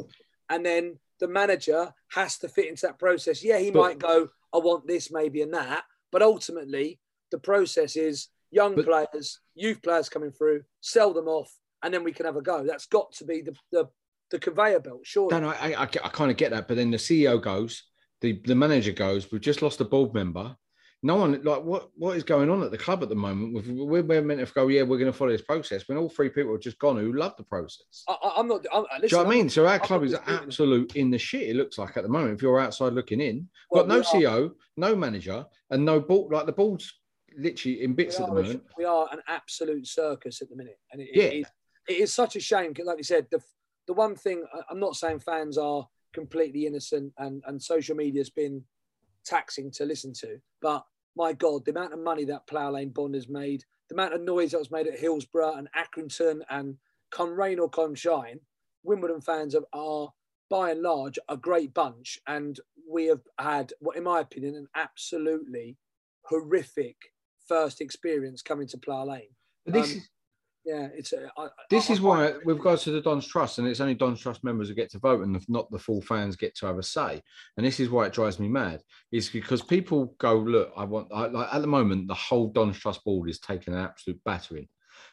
and 0.48 0.64
then 0.64 0.98
the 1.18 1.28
manager 1.28 1.92
has 2.12 2.38
to 2.38 2.48
fit 2.48 2.66
into 2.68 2.86
that 2.86 2.98
process. 2.98 3.44
Yeah, 3.44 3.58
he 3.58 3.70
But- 3.70 3.80
might 3.80 3.98
go, 3.98 4.28
I 4.52 4.58
want 4.58 4.86
this, 4.86 5.10
maybe, 5.10 5.42
and 5.42 5.52
that, 5.54 5.84
but 6.10 6.22
ultimately 6.22 6.98
the 7.30 7.38
process 7.38 7.96
is 7.96 8.28
young 8.50 8.74
But- 8.74 8.86
players, 8.86 9.40
youth 9.54 9.82
players 9.82 10.08
coming 10.08 10.32
through, 10.32 10.64
sell 10.80 11.12
them 11.12 11.28
off, 11.28 11.54
and 11.82 11.92
then 11.92 12.04
we 12.04 12.12
can 12.12 12.26
have 12.26 12.36
a 12.36 12.42
go. 12.42 12.64
That's 12.64 12.86
got 12.86 13.12
to 13.14 13.24
be 13.24 13.42
the 13.42 13.54
the, 13.70 13.88
the 14.30 14.38
conveyor 14.38 14.80
belt, 14.80 15.00
sure. 15.04 15.28
Dan, 15.30 15.44
I, 15.44 15.72
I, 15.74 15.82
I 15.82 15.86
kind 15.86 16.30
of 16.30 16.36
get 16.36 16.50
that, 16.52 16.68
but 16.68 16.76
then 16.76 16.90
the 16.90 16.96
CEO 16.96 17.40
goes, 17.42 17.84
the, 18.20 18.40
the 18.44 18.54
manager 18.54 18.92
goes, 18.92 19.30
we've 19.32 19.40
just 19.40 19.62
lost 19.62 19.80
a 19.80 19.84
board 19.84 20.14
member. 20.14 20.56
No 21.02 21.16
one 21.16 21.42
like 21.44 21.62
what 21.62 21.88
what 21.96 22.16
is 22.18 22.24
going 22.24 22.50
on 22.50 22.62
at 22.62 22.70
the 22.70 22.76
club 22.76 23.02
at 23.02 23.08
the 23.08 23.14
moment? 23.14 23.54
We're, 23.66 24.02
we're 24.02 24.20
meant 24.20 24.46
to 24.46 24.52
go, 24.52 24.68
yeah, 24.68 24.82
we're 24.82 24.98
going 24.98 25.10
to 25.10 25.16
follow 25.16 25.30
this 25.30 25.40
process. 25.40 25.88
When 25.88 25.96
all 25.96 26.10
three 26.10 26.28
people 26.28 26.52
have 26.52 26.60
just 26.60 26.78
gone 26.78 26.98
who 26.98 27.14
love 27.14 27.34
the 27.38 27.42
process. 27.42 28.04
I, 28.06 28.16
I'm 28.36 28.46
not. 28.48 28.66
I'm, 28.72 28.82
listen, 28.82 29.00
Do 29.00 29.06
you 29.06 29.10
know 29.12 29.24
what 29.24 29.26
I 29.32 29.36
mean? 29.38 29.48
So 29.48 29.66
our 29.66 29.74
I'm 29.74 29.80
club 29.80 30.04
is 30.04 30.14
absolute 30.26 30.94
in 30.96 31.10
the 31.10 31.16
shit. 31.18 31.48
It 31.48 31.56
looks 31.56 31.78
like 31.78 31.96
at 31.96 32.02
the 32.02 32.08
moment. 32.10 32.34
If 32.34 32.42
you're 32.42 32.60
outside 32.60 32.92
looking 32.92 33.22
in, 33.22 33.48
Well, 33.70 33.84
got 33.84 33.88
no 33.88 34.00
are- 34.00 34.02
CEO, 34.02 34.50
no 34.76 34.94
manager, 34.94 35.46
and 35.70 35.84
no 35.86 36.00
ball. 36.00 36.28
Like 36.30 36.44
the 36.44 36.52
ball's 36.52 36.92
literally 37.38 37.82
in 37.82 37.94
bits 37.94 38.20
at 38.20 38.26
the 38.26 38.32
are, 38.32 38.38
a- 38.40 38.42
moment. 38.42 38.62
we 38.76 38.84
are 38.84 39.08
an 39.10 39.20
absolute 39.26 39.86
circus 39.86 40.42
at 40.42 40.50
the 40.50 40.56
minute, 40.56 40.78
and 40.92 41.00
it, 41.00 41.08
Yeah. 41.14 41.24
it, 41.24 41.34
is, 41.40 41.46
it 41.88 41.92
is 42.02 42.12
such 42.12 42.36
a 42.36 42.40
shame. 42.40 42.74
Like 42.84 42.98
you 42.98 43.04
said, 43.04 43.26
the 43.30 43.40
the 43.86 43.94
one 43.94 44.16
thing 44.16 44.44
I'm 44.68 44.78
not 44.80 44.96
saying 44.96 45.20
fans 45.20 45.56
are 45.56 45.88
completely 46.12 46.66
innocent, 46.66 47.14
and 47.16 47.42
and 47.46 47.62
social 47.62 47.96
media's 47.96 48.28
been 48.28 48.64
taxing 49.24 49.70
to 49.72 49.84
listen 49.84 50.12
to, 50.20 50.38
but 50.60 50.84
my 51.16 51.32
God, 51.32 51.64
the 51.64 51.72
amount 51.72 51.92
of 51.92 51.98
money 51.98 52.24
that 52.24 52.46
Plough 52.46 52.70
Lane 52.70 52.90
Bond 52.90 53.14
has 53.14 53.28
made, 53.28 53.64
the 53.88 53.94
amount 53.94 54.14
of 54.14 54.20
noise 54.20 54.52
that 54.52 54.58
was 54.58 54.70
made 54.70 54.86
at 54.86 54.98
Hillsborough 54.98 55.54
and 55.54 55.68
Accrington, 55.76 56.40
and 56.48 56.76
come 57.10 57.38
rain 57.38 57.58
or 57.58 57.68
come 57.68 57.94
shine, 57.94 58.40
Wimbledon 58.84 59.20
fans 59.20 59.54
are, 59.54 59.64
are 59.72 60.10
by 60.48 60.70
and 60.70 60.82
large 60.82 61.18
a 61.28 61.36
great 61.36 61.74
bunch, 61.74 62.18
and 62.26 62.58
we 62.88 63.06
have 63.06 63.22
had, 63.38 63.72
what 63.80 63.96
in 63.96 64.04
my 64.04 64.20
opinion, 64.20 64.54
an 64.56 64.68
absolutely 64.74 65.76
horrific 66.22 66.96
first 67.46 67.80
experience 67.80 68.42
coming 68.42 68.68
to 68.68 68.78
Plough 68.78 69.04
Lane. 69.06 69.34
But 69.64 69.74
this 69.74 69.92
Um, 69.92 69.96
is 69.98 70.08
Yeah, 70.64 70.88
it's. 70.94 71.12
uh, 71.12 71.28
I, 71.38 71.48
This 71.70 71.88
I- 71.88 71.94
is 71.94 72.00
I- 72.00 72.02
why, 72.02 72.32
with 72.44 72.58
regards 72.58 72.84
to 72.84 72.90
the 72.90 73.00
Don's 73.00 73.26
Trust, 73.26 73.58
and 73.58 73.66
it's 73.66 73.80
only 73.80 73.94
Don's 73.94 74.20
Trust 74.20 74.44
members 74.44 74.68
who 74.68 74.74
get 74.74 74.90
to 74.90 74.98
vote, 74.98 75.22
and 75.22 75.42
not 75.48 75.70
the 75.70 75.78
full 75.78 76.02
fans 76.02 76.36
get 76.36 76.54
to 76.56 76.66
have 76.66 76.78
a 76.78 76.82
say. 76.82 77.22
And 77.56 77.64
this 77.64 77.80
is 77.80 77.88
why 77.88 78.06
it 78.06 78.12
drives 78.12 78.38
me 78.38 78.48
mad. 78.48 78.82
Is 79.10 79.30
because 79.30 79.62
people 79.62 80.14
go, 80.18 80.36
look, 80.38 80.72
I 80.76 80.84
want, 80.84 81.08
I, 81.12 81.26
like 81.28 81.48
at 81.52 81.60
the 81.62 81.66
moment, 81.66 82.08
the 82.08 82.14
whole 82.14 82.48
Don's 82.48 82.78
Trust 82.78 83.02
board 83.04 83.30
is 83.30 83.38
taking 83.40 83.72
an 83.74 83.80
absolute 83.80 84.20
battering. 84.24 84.68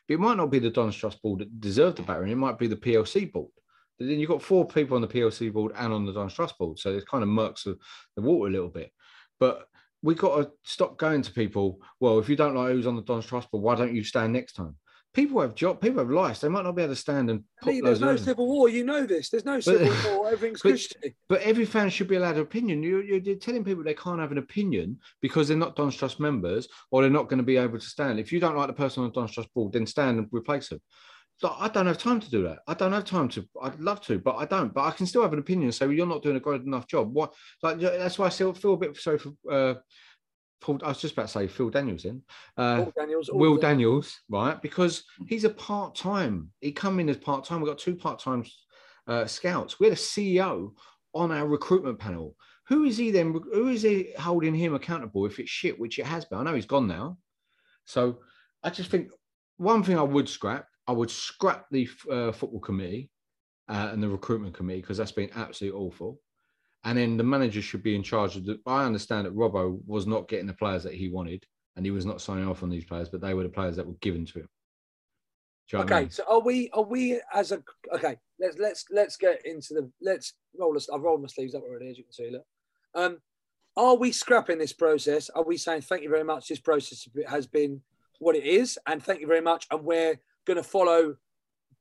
But 0.07 0.15
it 0.15 0.19
might 0.19 0.37
not 0.37 0.51
be 0.51 0.59
the 0.59 0.69
Don's 0.69 0.95
Trust 0.95 1.21
board 1.21 1.39
that 1.39 1.61
deserved 1.61 1.97
the 1.97 2.03
battering. 2.03 2.31
It 2.31 2.35
might 2.37 2.59
be 2.59 2.67
the 2.67 2.75
PLC 2.75 3.31
board. 3.31 3.51
But 3.97 4.07
then 4.07 4.19
you've 4.19 4.29
got 4.29 4.41
four 4.43 4.67
people 4.67 4.95
on 4.95 5.01
the 5.01 5.07
PLC 5.07 5.51
board 5.51 5.71
and 5.75 5.91
on 5.93 6.05
the 6.05 6.13
Don's 6.13 6.33
Trust 6.33 6.57
board, 6.57 6.77
so 6.77 6.91
it 6.95 7.07
kind 7.07 7.23
of 7.23 7.29
murks 7.29 7.63
the, 7.63 7.77
the 8.15 8.21
water 8.21 8.49
a 8.49 8.51
little 8.51 8.69
bit. 8.69 8.91
But 9.39 9.67
we 10.03 10.13
got 10.13 10.35
to 10.37 10.51
stop 10.63 10.97
going 10.97 11.23
to 11.23 11.31
people. 11.31 11.79
Well, 11.99 12.19
if 12.19 12.29
you 12.29 12.35
don't 12.35 12.53
like 12.53 12.71
who's 12.73 12.85
on 12.85 12.95
the 12.95 13.01
Don's 13.01 13.25
Trust 13.25 13.49
board, 13.49 13.63
why 13.63 13.75
don't 13.75 13.95
you 13.95 14.03
stand 14.03 14.33
next 14.33 14.53
time? 14.53 14.75
People 15.17 15.41
have 15.41 15.55
job, 15.55 15.81
people 15.81 15.97
have 15.97 16.11
lives. 16.11 16.41
They 16.41 16.47
might 16.47 16.63
not 16.63 16.75
be 16.75 16.83
able 16.83 16.93
to 16.93 16.99
stand 16.99 17.31
and 17.31 17.43
Lee, 17.65 17.81
there's 17.81 17.99
no 17.99 18.15
civil 18.15 18.47
war. 18.47 18.69
You 18.69 18.83
know 18.83 19.03
this. 19.03 19.31
There's 19.31 19.45
no 19.45 19.59
civil 19.59 19.87
war. 20.15 20.29
Everything's 20.29 20.61
but, 20.61 20.73
cushy. 20.73 21.15
but 21.27 21.41
every 21.41 21.65
fan 21.65 21.89
should 21.89 22.07
be 22.07 22.17
allowed 22.17 22.35
an 22.35 22.41
opinion. 22.41 22.83
You, 22.83 23.01
you're, 23.01 23.17
you're 23.17 23.35
telling 23.35 23.63
people 23.63 23.83
they 23.83 23.95
can't 23.95 24.19
have 24.19 24.31
an 24.31 24.37
opinion 24.37 24.99
because 25.19 25.47
they're 25.47 25.57
not 25.57 25.75
Don's 25.75 25.95
Trust 25.95 26.19
members 26.19 26.67
or 26.91 27.01
they're 27.01 27.09
not 27.09 27.29
going 27.29 27.39
to 27.39 27.43
be 27.43 27.57
able 27.57 27.79
to 27.79 27.85
stand. 27.85 28.19
If 28.19 28.31
you 28.31 28.39
don't 28.39 28.55
like 28.55 28.67
the 28.67 28.73
person 28.73 29.03
on 29.03 29.11
Don's 29.11 29.31
Trust 29.31 29.51
board, 29.55 29.73
then 29.73 29.87
stand 29.87 30.19
and 30.19 30.27
replace 30.31 30.69
them. 30.69 30.81
So 31.37 31.55
I 31.57 31.67
don't 31.67 31.87
have 31.87 31.97
time 31.97 32.19
to 32.19 32.29
do 32.29 32.43
that. 32.43 32.59
I 32.67 32.75
don't 32.75 32.93
have 32.93 33.05
time 33.05 33.27
to. 33.29 33.47
I'd 33.59 33.79
love 33.79 34.01
to, 34.01 34.19
but 34.19 34.35
I 34.35 34.45
don't. 34.45 34.71
But 34.71 34.83
I 34.83 34.91
can 34.91 35.07
still 35.07 35.23
have 35.23 35.33
an 35.33 35.39
opinion 35.39 35.65
and 35.65 35.75
say, 35.75 35.87
well, 35.87 35.95
you're 35.95 36.05
not 36.05 36.21
doing 36.21 36.35
a 36.35 36.39
good 36.39 36.63
enough 36.63 36.87
job. 36.87 37.11
What? 37.11 37.33
Like 37.63 37.79
that's 37.79 38.19
why 38.19 38.27
I 38.27 38.29
still 38.29 38.53
feel 38.53 38.73
a 38.73 38.77
bit 38.77 38.97
sorry 38.97 39.17
for. 39.17 39.33
Uh, 39.49 39.75
Paul, 40.59 40.79
I 40.83 40.89
was 40.89 40.99
just 40.99 41.13
about 41.13 41.27
to 41.27 41.31
say 41.33 41.47
Phil 41.47 41.69
Daniels 41.69 42.05
in. 42.05 42.21
Uh, 42.57 42.85
Daniels, 42.97 43.29
Will 43.31 43.55
of. 43.55 43.61
Daniels, 43.61 44.19
right? 44.29 44.61
Because 44.61 45.03
he's 45.27 45.43
a 45.43 45.49
part 45.49 45.95
time. 45.95 46.51
He 46.61 46.71
come 46.71 46.99
in 46.99 47.09
as 47.09 47.17
part 47.17 47.45
time. 47.45 47.61
We've 47.61 47.69
got 47.69 47.77
two 47.77 47.95
part 47.95 48.19
time 48.19 48.43
uh, 49.07 49.25
scouts. 49.25 49.79
We 49.79 49.87
had 49.87 49.93
a 49.93 49.99
CEO 49.99 50.71
on 51.13 51.31
our 51.31 51.47
recruitment 51.47 51.99
panel. 51.99 52.35
Who 52.67 52.83
is 52.83 52.97
he 52.97 53.11
then? 53.11 53.39
Who 53.53 53.69
is 53.69 53.83
he 53.83 54.13
holding 54.17 54.55
him 54.55 54.73
accountable 54.73 55.25
if 55.25 55.39
it's 55.39 55.49
shit, 55.49 55.79
which 55.79 55.99
it 55.99 56.05
has 56.05 56.25
been? 56.25 56.39
I 56.39 56.43
know 56.43 56.55
he's 56.55 56.65
gone 56.65 56.87
now. 56.87 57.17
So 57.85 58.19
I 58.63 58.69
just 58.69 58.91
think 58.91 59.11
one 59.57 59.83
thing 59.83 59.97
I 59.97 60.03
would 60.03 60.27
scrap, 60.27 60.67
I 60.87 60.91
would 60.91 61.11
scrap 61.11 61.65
the 61.71 61.87
uh, 62.11 62.31
football 62.31 62.59
committee 62.59 63.09
uh, 63.69 63.89
and 63.91 64.01
the 64.01 64.09
recruitment 64.09 64.53
committee 64.53 64.81
because 64.81 64.97
that's 64.97 65.11
been 65.11 65.29
absolutely 65.35 65.79
awful. 65.79 66.19
And 66.87 66.97
then 66.97 67.17
the 67.17 67.23
manager 67.23 67.61
should 67.61 67.83
be 67.83 67.95
in 67.97 68.01
charge 68.01 68.37
of 68.37 68.45
the. 68.45 68.61
I 68.65 68.85
understand 68.85 69.25
that 69.25 69.35
Robbo 69.35 69.77
was 69.85 70.07
not 70.07 70.29
getting 70.29 70.47
the 70.47 70.53
players 70.53 70.83
that 70.83 70.93
he 70.93 71.09
wanted, 71.09 71.45
and 71.75 71.85
he 71.85 71.91
was 71.91 72.05
not 72.05 72.21
signing 72.21 72.47
off 72.47 72.63
on 72.63 72.69
these 72.69 72.85
players, 72.85 73.09
but 73.09 73.19
they 73.19 73.33
were 73.33 73.43
the 73.43 73.49
players 73.49 73.75
that 73.75 73.85
were 73.85 73.97
given 73.99 74.25
to 74.27 74.39
him. 74.39 74.49
You 75.69 75.79
know 75.79 75.83
what 75.83 75.91
I 75.91 75.95
Okay, 75.95 76.01
mean? 76.03 76.11
so 76.11 76.23
are 76.29 76.39
we? 76.39 76.69
Are 76.71 76.83
we 76.83 77.21
as 77.33 77.51
a? 77.51 77.61
Okay, 77.93 78.15
let's 78.39 78.57
let's 78.57 78.85
let's 78.89 79.17
get 79.17 79.45
into 79.45 79.73
the. 79.73 79.91
Let's 80.01 80.35
roll. 80.57 80.77
us- 80.77 80.87
I've 80.89 81.01
rolled 81.01 81.21
my 81.21 81.27
sleeves 81.27 81.55
up 81.55 81.63
already, 81.63 81.89
as 81.89 81.97
you 81.97 82.05
can 82.05 82.13
see. 82.13 82.29
Look, 82.31 82.45
um, 82.95 83.17
are 83.75 83.95
we 83.95 84.13
scrapping 84.13 84.57
this 84.57 84.71
process? 84.71 85.29
Are 85.31 85.43
we 85.43 85.57
saying 85.57 85.81
thank 85.81 86.03
you 86.03 86.09
very 86.09 86.23
much? 86.23 86.47
This 86.47 86.61
process 86.61 87.05
has 87.27 87.47
been 87.47 87.81
what 88.19 88.37
it 88.37 88.45
is, 88.45 88.79
and 88.87 89.03
thank 89.03 89.19
you 89.19 89.27
very 89.27 89.41
much, 89.41 89.67
and 89.71 89.83
we're 89.83 90.17
going 90.45 90.55
to 90.55 90.63
follow 90.63 91.17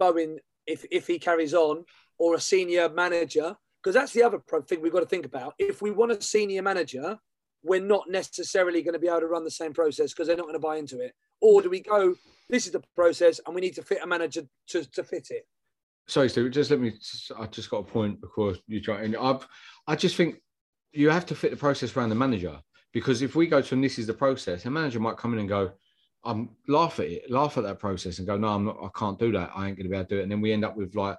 Bowen 0.01 0.41
if 0.67 0.85
if 0.91 1.07
he 1.07 1.21
carries 1.21 1.55
on, 1.55 1.85
or 2.19 2.35
a 2.35 2.41
senior 2.41 2.89
manager, 2.89 3.57
because 3.83 3.95
that's 3.95 4.13
the 4.13 4.23
other 4.23 4.41
thing 4.67 4.81
we've 4.81 4.93
got 4.93 5.01
to 5.01 5.07
think 5.07 5.27
about. 5.27 5.55
If 5.59 5.83
we 5.83 5.91
want 5.91 6.13
a 6.13 6.21
senior 6.21 6.63
manager, 6.63 7.19
we're 7.63 7.81
not 7.81 8.09
necessarily 8.09 8.83
going 8.83 8.95
to 8.95 8.99
be 8.99 9.09
able 9.09 9.21
to 9.21 9.27
run 9.27 9.45
the 9.45 9.51
same 9.51 9.73
process 9.73 10.13
because 10.13 10.29
they're 10.29 10.37
not 10.37 10.45
going 10.45 10.55
to 10.55 10.61
buy 10.61 10.77
into 10.77 11.01
it. 11.01 11.13
Or 11.41 11.61
do 11.63 11.69
we 11.69 11.81
go? 11.81 12.15
This 12.49 12.67
is 12.67 12.73
the 12.73 12.83
process, 12.95 13.41
and 13.45 13.55
we 13.55 13.61
need 13.61 13.75
to 13.75 13.83
fit 13.83 13.99
a 14.03 14.07
manager 14.07 14.43
to, 14.69 14.85
to 14.93 15.03
fit 15.03 15.29
it. 15.31 15.47
sorry, 16.07 16.29
Steve, 16.29 16.51
just 16.53 16.71
let 16.71 16.81
me. 16.81 16.93
I 17.39 17.47
just 17.47 17.71
got 17.71 17.79
a 17.79 17.83
point 17.83 18.21
because 18.21 18.59
you 18.67 18.81
try 18.81 19.03
and 19.03 19.17
I've. 19.17 19.47
I 19.87 19.97
just 19.97 20.17
think 20.17 20.37
you 20.93 21.11
have 21.11 21.27
to 21.27 21.35
fit 21.35 21.51
the 21.51 21.57
process 21.57 21.97
around 21.97 22.09
the 22.09 22.15
manager 22.15 22.59
because 22.93 23.21
if 23.21 23.35
we 23.35 23.47
go 23.47 23.61
to 23.61 23.75
and 23.75 23.85
this 23.85 23.99
is 23.99 24.07
the 24.07 24.15
process, 24.15 24.65
a 24.65 24.71
manager 24.71 25.01
might 25.01 25.17
come 25.17 25.33
in 25.35 25.41
and 25.41 25.49
go, 25.49 25.73
"I'm 26.25 26.51
laugh 26.69 27.01
at 27.01 27.07
it, 27.07 27.31
laugh 27.31 27.59
at 27.59 27.65
that 27.65 27.81
process," 27.81 28.19
and 28.19 28.27
go, 28.27 28.39
"No, 28.39 28.49
I'm 28.49 28.65
not. 28.65 28.79
I 28.83 28.89
can't 28.97 29.19
do 29.19 29.33
that. 29.33 29.51
I 29.55 29.67
ain't 29.67 29.77
going 29.77 29.85
to 29.85 29.91
be 29.91 29.97
able 29.97 30.07
to 30.07 30.15
do 30.15 30.21
it." 30.21 30.23
And 30.23 30.33
then 30.33 30.41
we 30.41 30.53
end 30.53 30.65
up 30.65 30.77
with 30.77 30.95
like, 30.95 31.19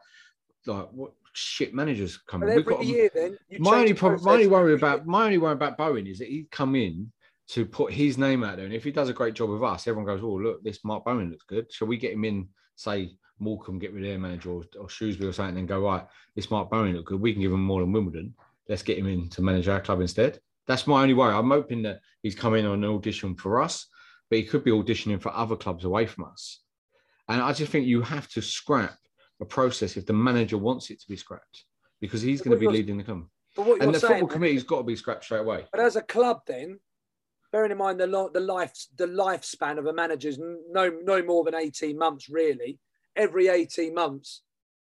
like 0.66 0.88
what 0.92 1.12
shit 1.38 1.74
managers 1.74 2.18
coming. 2.18 2.50
But 2.50 2.58
every 2.58 2.74
got 2.74 2.86
year, 2.86 3.10
then 3.14 3.38
my 3.60 3.80
only 3.80 3.94
problem, 3.94 4.24
my 4.24 4.34
only 4.34 4.48
worry 4.48 4.72
year. 4.72 4.78
about 4.78 5.06
my 5.06 5.26
only 5.26 5.38
worry 5.38 5.54
about 5.54 5.78
Bowen 5.78 6.08
is 6.08 6.20
that 6.20 6.28
he'd 6.28 6.50
come 6.52 6.76
in 6.76 7.12
to 7.50 7.66
put 7.66 7.94
his 7.94 8.18
name 8.18 8.44
out 8.44 8.58
there, 8.58 8.66
and 8.66 8.74
if 8.74 8.84
he 8.84 8.92
does 8.92 9.10
a 9.10 9.14
great 9.14 9.36
job 9.36 9.50
with 9.50 9.64
us, 9.64 9.88
everyone 9.88 10.06
goes, 10.06 10.24
"Oh, 10.24 10.36
look, 10.36 10.64
this 10.64 10.84
Mark 10.84 11.06
Bowen 11.06 11.30
looks 11.30 11.46
good." 11.46 11.72
Shall 11.72 11.88
we 11.88 11.98
get 11.98 12.14
him 12.14 12.26
in? 12.26 12.50
Say 12.76 13.12
Morecambe, 13.40 13.80
get 13.80 13.94
rid 13.94 14.04
of 14.04 14.10
their 14.10 14.20
manager, 14.20 14.52
or, 14.52 14.64
or 14.80 14.90
Shrewsbury 14.90 15.30
or 15.30 15.34
something, 15.34 15.50
and 15.50 15.58
then 15.58 15.66
go 15.68 15.82
right. 15.82 16.06
This 16.36 16.50
Mark 16.50 16.72
Bowen 16.72 16.96
look 16.96 17.06
good. 17.06 17.22
We 17.22 17.34
can 17.34 17.42
give 17.42 17.52
him 17.52 17.64
more 17.64 17.82
than 17.82 17.92
Wimbledon. 17.92 18.34
Let's 18.68 18.84
get 18.84 18.98
him 18.98 19.08
in 19.08 19.30
to 19.30 19.42
manage 19.42 19.68
our 19.68 19.80
club 19.80 20.02
instead. 20.02 20.40
That's 20.66 20.88
my 20.88 21.02
only 21.02 21.14
worry. 21.14 21.34
I'm 21.34 21.50
hoping 21.50 21.84
that 21.84 22.02
he's 22.24 22.36
coming 22.36 22.66
on 22.66 22.84
an 22.84 22.90
audition 22.90 23.36
for 23.36 23.62
us, 23.62 23.88
but 24.30 24.40
he 24.40 24.44
could 24.44 24.64
be 24.64 24.72
auditioning 24.72 25.22
for 25.22 25.34
other 25.34 25.56
clubs 25.56 25.86
away 25.86 26.06
from 26.06 26.26
us. 26.26 26.62
And 27.30 27.42
I 27.42 27.54
just 27.54 27.72
think 27.72 27.86
you 27.86 28.02
have 28.02 28.28
to 28.30 28.42
scrap 28.42 28.98
a 29.40 29.46
process 29.46 29.98
if 29.98 30.06
the 30.06 30.14
manager 30.14 30.58
wants 30.58 30.90
it 30.90 31.00
to 31.02 31.08
be 31.08 31.16
scrapped 31.16 31.66
because 32.02 32.22
he's 32.22 32.42
going 32.42 32.58
to 32.58 32.60
be 32.60 32.68
leading 32.68 32.98
the 32.98 33.04
club. 33.04 33.24
But 33.56 33.66
what 33.66 33.82
And 33.82 33.94
the 33.94 34.00
saying, 34.00 34.14
football 34.14 34.28
committee's 34.30 34.64
got 34.64 34.78
to 34.78 34.84
be 34.84 34.96
scrapped 34.96 35.24
straight 35.24 35.40
away. 35.42 35.66
but 35.72 35.82
as 35.82 35.96
a 35.96 36.02
club, 36.02 36.42
then 36.48 36.80
bearing 37.52 37.72
in 37.72 37.78
mind 37.78 38.00
the 38.00 38.08
lo- 38.08 38.30
the 38.34 38.40
life 38.40 38.74
the 38.98 39.08
lifespan 39.08 39.78
of 39.80 39.86
a 39.86 39.94
manager's 39.94 40.38
no 40.40 40.90
no 41.04 41.24
more 41.24 41.44
than 41.44 41.56
eighteen 41.56 41.98
months, 41.98 42.30
really. 42.30 42.78
Every 43.16 43.48
eighteen 43.48 43.94
months, 43.96 44.44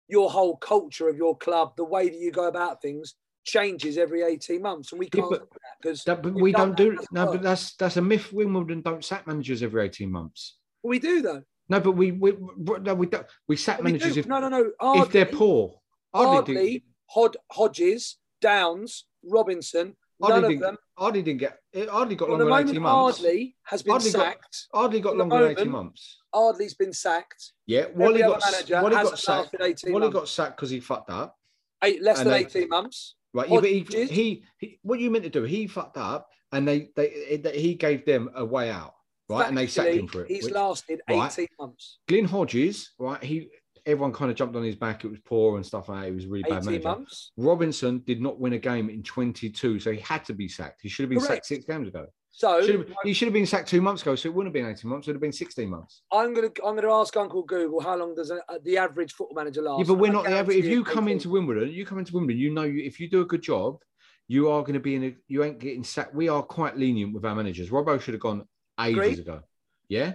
your 0.07 0.29
whole 0.29 0.55
culture 0.57 1.07
of 1.09 1.17
your 1.17 1.35
club, 1.37 1.73
the 1.77 1.83
way 1.85 2.09
that 2.09 2.19
you 2.19 2.31
go 2.31 2.47
about 2.47 2.79
things, 2.81 3.15
changes 3.43 3.97
every 3.97 4.21
eighteen 4.21 4.61
months, 4.61 4.91
and 4.91 4.99
we 4.99 5.09
can't 5.09 5.29
but- 5.31 5.39
do 5.39 5.45
that 5.51 5.81
because 5.81 6.03
but 6.03 6.23
we 6.33 6.51
don't 6.51 6.77
do 6.77 6.91
it 6.91 6.99
no, 7.11 7.25
work. 7.25 7.35
but 7.35 7.41
that's 7.43 7.75
that's 7.75 7.97
a 7.97 8.01
myth. 8.01 8.31
Wimbledon 8.33 8.81
don't 8.81 9.03
sack 9.05 9.25
managers 9.25 9.63
every 9.63 9.83
eighteen 9.83 10.11
months. 10.11 10.57
we 10.83 10.99
do 10.99 11.21
though. 11.23 11.43
No, 11.69 11.79
but 11.79 11.91
we 11.91 12.11
we 12.11 12.33
no, 12.81 12.95
we 12.95 13.05
don't. 13.07 13.25
We 13.47 13.55
sack 13.55 13.79
We 13.79 13.83
managers 13.91 14.15
do. 14.15 14.19
if 14.21 14.27
no, 14.27 14.39
no, 14.39 14.49
no. 14.49 14.71
if 15.01 15.11
they're 15.11 15.25
poor. 15.25 15.79
Hardly 16.13 16.83
Hod, 17.07 17.37
Hodges, 17.51 18.17
Downes, 18.41 19.05
Robinson, 19.23 19.95
Hardly 20.21 20.41
none 20.41 20.53
of 20.53 20.59
them. 20.59 20.77
Hardly 20.97 21.21
didn't 21.21 21.39
get. 21.39 21.59
Hardly 21.89 22.15
got 22.15 22.29
longer 22.29 22.45
than 22.45 22.67
eighteen 22.67 22.81
months. 22.81 23.19
Ardley 23.19 23.55
has 23.63 23.83
been 23.83 23.91
Hardly 23.91 24.11
got- 24.11 24.25
sacked, 24.25 24.67
Hardly 24.73 24.99
got 24.99 25.11
the 25.11 25.17
longer 25.17 25.39
than 25.43 25.51
eighteen 25.51 25.71
months. 25.71 26.17
Ardley's 26.33 26.73
been 26.73 26.93
sacked. 26.93 27.53
Yeah, 27.65 27.85
Wally 27.95 28.19
got 28.19 28.41
Wally 28.69 28.95
got 28.95 29.19
sacked. 29.19 29.55
18 29.61 29.93
Wally 29.93 30.09
got 30.09 30.27
sacked 30.27 30.57
because 30.57 30.69
he 30.69 30.79
fucked 30.79 31.09
up. 31.09 31.37
Eight 31.83 32.01
less 32.01 32.19
And 32.19 32.27
than 32.29 32.33
eighteen 32.35 32.69
months. 32.69 33.15
Right, 33.33 33.47
yeah, 33.47 33.59
but 33.59 33.69
he, 33.69 33.81
he, 34.09 34.43
he, 34.57 34.79
what 34.81 34.99
you 34.99 35.11
meant 35.11 35.23
to 35.23 35.29
do? 35.29 35.43
He 35.43 35.67
fucked 35.67 35.97
up, 35.97 36.29
and 36.51 36.67
they, 36.67 36.89
they, 36.95 37.39
they 37.43 37.59
he 37.61 37.75
gave 37.75 38.03
them 38.03 38.31
a 38.33 38.43
way 38.43 38.71
out, 38.71 38.95
right? 39.29 39.47
And 39.47 39.57
they 39.57 39.67
sacked 39.67 39.89
him 39.89 40.07
for 40.07 40.23
it. 40.23 40.27
He's 40.29 40.45
which- 40.45 40.53
lasted 40.53 41.01
right. 41.09 41.31
eighteen 41.31 41.47
months. 41.59 41.99
Glyn 42.07 42.25
Hodges, 42.25 42.91
right? 42.97 43.23
He, 43.23 43.49
everyone 43.85 44.11
kind 44.13 44.29
of 44.31 44.37
jumped 44.37 44.55
on 44.55 44.63
his 44.63 44.75
back. 44.75 45.05
It 45.05 45.09
was 45.09 45.19
poor 45.23 45.55
and 45.57 45.65
stuff 45.65 45.89
like 45.89 46.01
that. 46.01 46.07
He 46.07 46.15
was 46.15 46.25
a 46.25 46.29
really 46.29 46.43
bad 46.43 46.65
manager. 46.65 46.87
months. 46.89 47.31
Robinson 47.37 47.99
did 48.05 48.21
not 48.21 48.39
win 48.39 48.53
a 48.53 48.59
game 48.59 48.89
in 48.89 49.03
22, 49.03 49.79
so 49.79 49.91
he 49.91 49.99
had 49.99 50.25
to 50.25 50.33
be 50.33 50.47
sacked. 50.47 50.81
He 50.81 50.89
should 50.89 51.03
have 51.03 51.09
been 51.09 51.19
Correct. 51.19 51.45
sacked 51.45 51.45
six 51.45 51.65
games 51.65 51.87
ago. 51.87 52.05
So 52.31 52.61
Should 52.61 52.75
have- 52.75 52.95
he 53.03 53.11
should 53.13 53.25
have 53.25 53.33
been 53.33 53.45
sacked 53.47 53.67
two 53.67 53.81
months 53.81 54.01
ago, 54.01 54.15
so 54.15 54.29
it 54.29 54.35
wouldn't 54.35 54.55
have 54.55 54.63
been 54.63 54.71
18 54.71 54.89
months. 54.89 55.07
It 55.07 55.11
would 55.11 55.15
have 55.15 55.21
been 55.21 55.31
16 55.33 55.69
months. 55.69 56.03
I'm 56.11 56.33
gonna 56.33 56.51
I'm 56.63 56.75
gonna 56.75 56.93
ask 56.93 57.15
Uncle 57.17 57.43
Google 57.43 57.81
how 57.81 57.97
long 57.97 58.15
does 58.15 58.29
a, 58.31 58.39
the 58.63 58.77
average 58.77 59.13
football 59.13 59.35
manager 59.35 59.61
last? 59.61 59.79
Yeah, 59.79 59.85
but 59.85 59.95
we're 59.95 60.11
not 60.11 60.25
the 60.25 60.31
average. 60.31 60.57
If 60.57 60.65
you 60.65 60.83
come 60.83 61.07
18. 61.07 61.17
into 61.17 61.29
Wimbledon, 61.31 61.69
you 61.71 61.85
come 61.85 61.97
into 61.99 62.13
Wimbledon, 62.13 62.39
you 62.39 62.53
know, 62.53 62.63
you, 62.63 62.83
if 62.83 62.99
you 62.99 63.09
do 63.09 63.21
a 63.21 63.25
good 63.25 63.41
job, 63.41 63.79
you 64.27 64.49
are 64.49 64.61
going 64.61 64.75
to 64.75 64.79
be 64.79 64.95
in 64.95 65.03
a. 65.05 65.15
You 65.27 65.43
ain't 65.43 65.59
getting 65.59 65.83
sacked. 65.83 66.13
We 66.13 66.29
are 66.29 66.43
quite 66.43 66.77
lenient 66.77 67.13
with 67.13 67.25
our 67.25 67.35
managers. 67.35 67.71
Robbo 67.71 67.99
should 67.99 68.13
have 68.13 68.21
gone 68.21 68.45
ages 68.79 68.97
Agreed. 68.97 69.19
ago. 69.19 69.41
Yeah, 69.87 70.13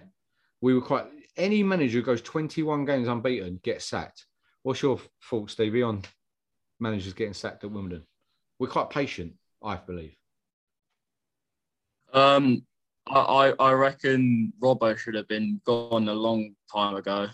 we 0.61 0.75
were 0.75 0.81
quite. 0.81 1.07
Any 1.37 1.63
manager 1.65 1.99
who 1.99 2.05
goes 2.05 2.23
21 2.23 2.85
games 2.85 3.09
unbeaten 3.09 3.59
gets 3.65 3.87
sacked. 3.87 4.27
What's 4.63 4.83
your 4.83 5.01
thoughts, 5.29 5.55
Stevie, 5.55 5.83
on 5.83 6.03
managers 6.79 7.13
getting 7.13 7.35
sacked 7.35 7.65
at 7.65 7.73
Wimbledon? 7.73 8.05
We're 8.59 8.69
quite 8.69 8.89
patient, 8.89 9.35
I 9.63 9.77
believe. 9.77 10.15
Um, 12.13 12.65
I, 13.09 13.19
I 13.19 13.53
I 13.59 13.73
reckon 13.73 14.53
Robbo 14.63 14.97
should 14.97 15.17
have 15.17 15.29
been 15.29 15.61
gone 15.65 16.09
a 16.09 16.15
long 16.15 16.55
time 16.73 16.95
ago. 16.95 17.29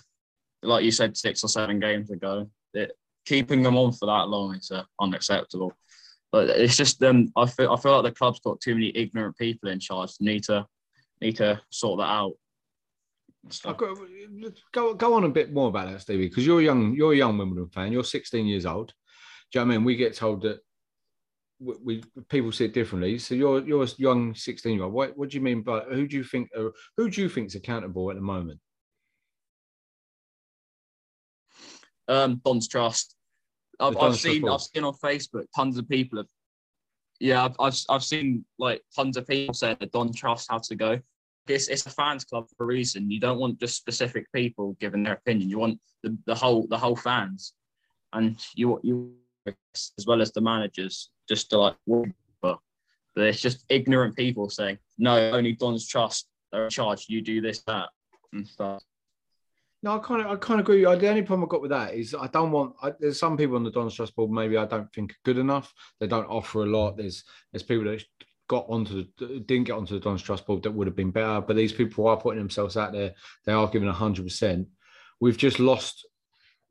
Like 0.63 0.85
you 0.85 0.91
said, 0.91 1.17
six 1.17 1.45
or 1.45 1.49
seven 1.49 1.79
games 1.79 2.11
ago. 2.11 2.51
It, 2.73 2.93
keeping 3.27 3.63
them 3.63 3.77
on 3.77 3.93
for 3.93 4.07
that 4.07 4.29
long 4.29 4.55
is 4.55 4.71
uh, 4.71 4.83
unacceptable. 5.01 5.73
But 6.33 6.49
it's 6.51 6.77
just 6.77 7.03
um, 7.03 7.33
I 7.37 7.47
feel 7.47 7.73
I 7.73 7.77
feel 7.77 7.93
like 7.93 8.05
the 8.05 8.19
club's 8.19 8.41
got 8.41 8.61
too 8.61 8.75
many 8.75 8.93
ignorant 8.95 9.37
people 9.37 9.69
in 9.69 9.81
charge. 9.81 10.13
Need 10.21 10.45
to 10.45 10.67
need 11.21 11.37
to 11.37 11.61
sort 11.71 11.99
that 11.99 12.05
out. 12.05 12.33
Got- 13.63 13.79
Go, 14.73 14.95
go 14.95 15.15
on 15.15 15.25
a 15.25 15.29
bit 15.29 15.53
more 15.53 15.69
about 15.69 15.91
that, 15.91 16.01
Stevie, 16.03 16.29
because 16.29 16.47
you're 16.47 16.61
a 16.61 16.65
young. 16.65 16.95
You're 16.95 17.13
a 17.15 17.17
young 17.17 17.39
Wimbledon 17.39 17.69
fan. 17.71 17.93
You're 17.93 18.05
16 18.05 18.47
years 18.47 18.67
old. 18.67 18.89
Do 19.53 19.59
you 19.59 19.65
know 19.65 19.69
what 19.69 19.75
I 19.75 19.77
mean? 19.79 19.85
We 19.85 19.97
get 19.97 20.15
told 20.15 20.43
that 20.43 20.61
we, 21.59 21.75
we 21.83 22.03
people 22.29 22.53
see 22.53 22.67
it 22.67 22.75
differently. 22.75 23.19
So 23.19 23.35
you're 23.35 23.67
you're 23.67 23.85
a 23.85 23.89
young 23.99 24.35
16 24.35 24.75
year 24.75 24.85
old. 24.85 24.93
What 24.93 25.17
what 25.17 25.31
do 25.31 25.37
you 25.37 25.41
mean 25.43 25.63
by 25.63 25.81
who 25.81 26.07
do 26.07 26.17
you 26.17 26.25
think 26.25 26.51
uh, 26.57 26.69
who 26.97 27.09
do 27.11 27.23
you 27.23 27.29
think's 27.29 27.55
accountable 27.55 28.11
at 28.11 28.17
the 28.17 28.23
moment? 28.23 28.61
um, 32.09 32.41
Don's 32.45 32.69
Trust. 32.69 33.15
I've, 33.79 33.97
I've 33.97 34.17
seen. 34.17 34.47
I've 34.49 34.61
seen 34.61 34.85
on 34.85 34.95
Facebook 34.95 35.45
tons 35.57 35.79
of 35.79 35.89
people 35.89 36.19
have. 36.19 36.27
Yeah, 37.21 37.45
I've, 37.45 37.57
I've 37.61 37.79
I've 37.91 38.05
seen 38.05 38.45
like 38.59 38.83
tons 38.97 39.17
of 39.17 39.27
people 39.29 39.55
saying 39.55 39.77
that 39.81 39.93
Don 39.93 40.13
Trust 40.13 40.51
has 40.51 40.69
to 40.69 40.75
go. 40.75 40.99
It's 41.47 41.69
it's 41.69 41.87
a 41.87 41.91
fans 41.91 42.25
club 42.25 42.47
for 42.57 42.65
a 42.65 42.67
reason. 42.67 43.11
You 43.11 43.21
don't 43.21 43.39
want 43.39 43.61
just 43.61 43.77
specific 43.77 44.27
people 44.35 44.77
giving 44.81 45.03
their 45.03 45.15
opinion. 45.15 45.51
You 45.51 45.59
want 45.59 45.79
the, 46.03 46.17
the 46.27 46.35
whole 46.35 46.67
the 46.69 46.79
whole 46.79 46.97
fans, 46.97 47.53
and 48.15 48.43
you 48.55 48.81
you 48.83 49.15
as 49.47 50.07
well 50.07 50.23
as 50.23 50.33
the 50.33 50.41
managers 50.41 51.11
just 51.29 51.51
to 51.51 51.59
like. 51.59 51.77
But 52.41 52.59
it's 53.17 53.41
just 53.41 53.65
ignorant 53.69 54.17
people 54.17 54.49
saying 54.49 54.79
no. 54.99 55.31
Only 55.31 55.53
Don's 55.53 55.87
Trust 55.87 56.27
are 56.53 56.65
in 56.65 56.71
charge. 56.71 57.07
You 57.09 57.21
do 57.21 57.41
this 57.41 57.63
that 57.67 57.91
and 58.33 58.47
stuff. 58.47 58.83
No, 59.83 59.97
I 59.97 59.99
kind 59.99 60.21
of, 60.21 60.27
I 60.27 60.37
kind 60.37 60.61
of 60.61 60.67
agree. 60.67 60.83
The 60.83 61.09
only 61.09 61.23
problem 61.23 61.45
I've 61.45 61.49
got 61.49 61.63
with 61.63 61.71
that 61.71 61.95
is 61.95 62.15
I 62.15 62.27
don't 62.27 62.51
want. 62.51 62.75
I, 62.83 62.93
there's 62.99 63.19
some 63.19 63.37
people 63.37 63.57
on 63.57 63.65
the 63.65 63.71
Don's 63.71 63.95
Trust 63.95 64.15
board 64.15 64.31
maybe 64.31 64.59
I 64.59 64.67
don't 64.67 64.93
think 64.93 65.13
are 65.13 65.25
good 65.25 65.39
enough. 65.39 65.73
They 66.01 66.07
don't 66.07 66.27
offer 66.27 66.63
a 66.63 66.67
lot. 66.67 66.99
There's 66.99 67.25
there's 67.51 67.63
people 67.63 67.85
that 67.85 68.05
got 68.47 68.67
onto 68.69 69.07
the 69.19 69.41
didn't 69.47 69.65
get 69.65 69.77
onto 69.77 69.95
the 69.95 70.01
Don's 70.01 70.23
Trust 70.23 70.47
board 70.47 70.63
that 70.65 70.73
would 70.73 70.87
have 70.87 70.97
been 70.97 71.11
better. 71.11 71.41
But 71.41 71.57
these 71.57 71.73
people 71.73 72.07
are 72.09 72.21
putting 72.21 72.41
themselves 72.41 72.77
out 72.77 72.93
there. 72.93 73.15
They 73.47 73.53
are 73.53 73.69
giving 73.69 73.89
hundred 73.89 74.25
percent. 74.25 74.69
We've 75.19 75.39
just 75.39 75.59
lost 75.59 76.07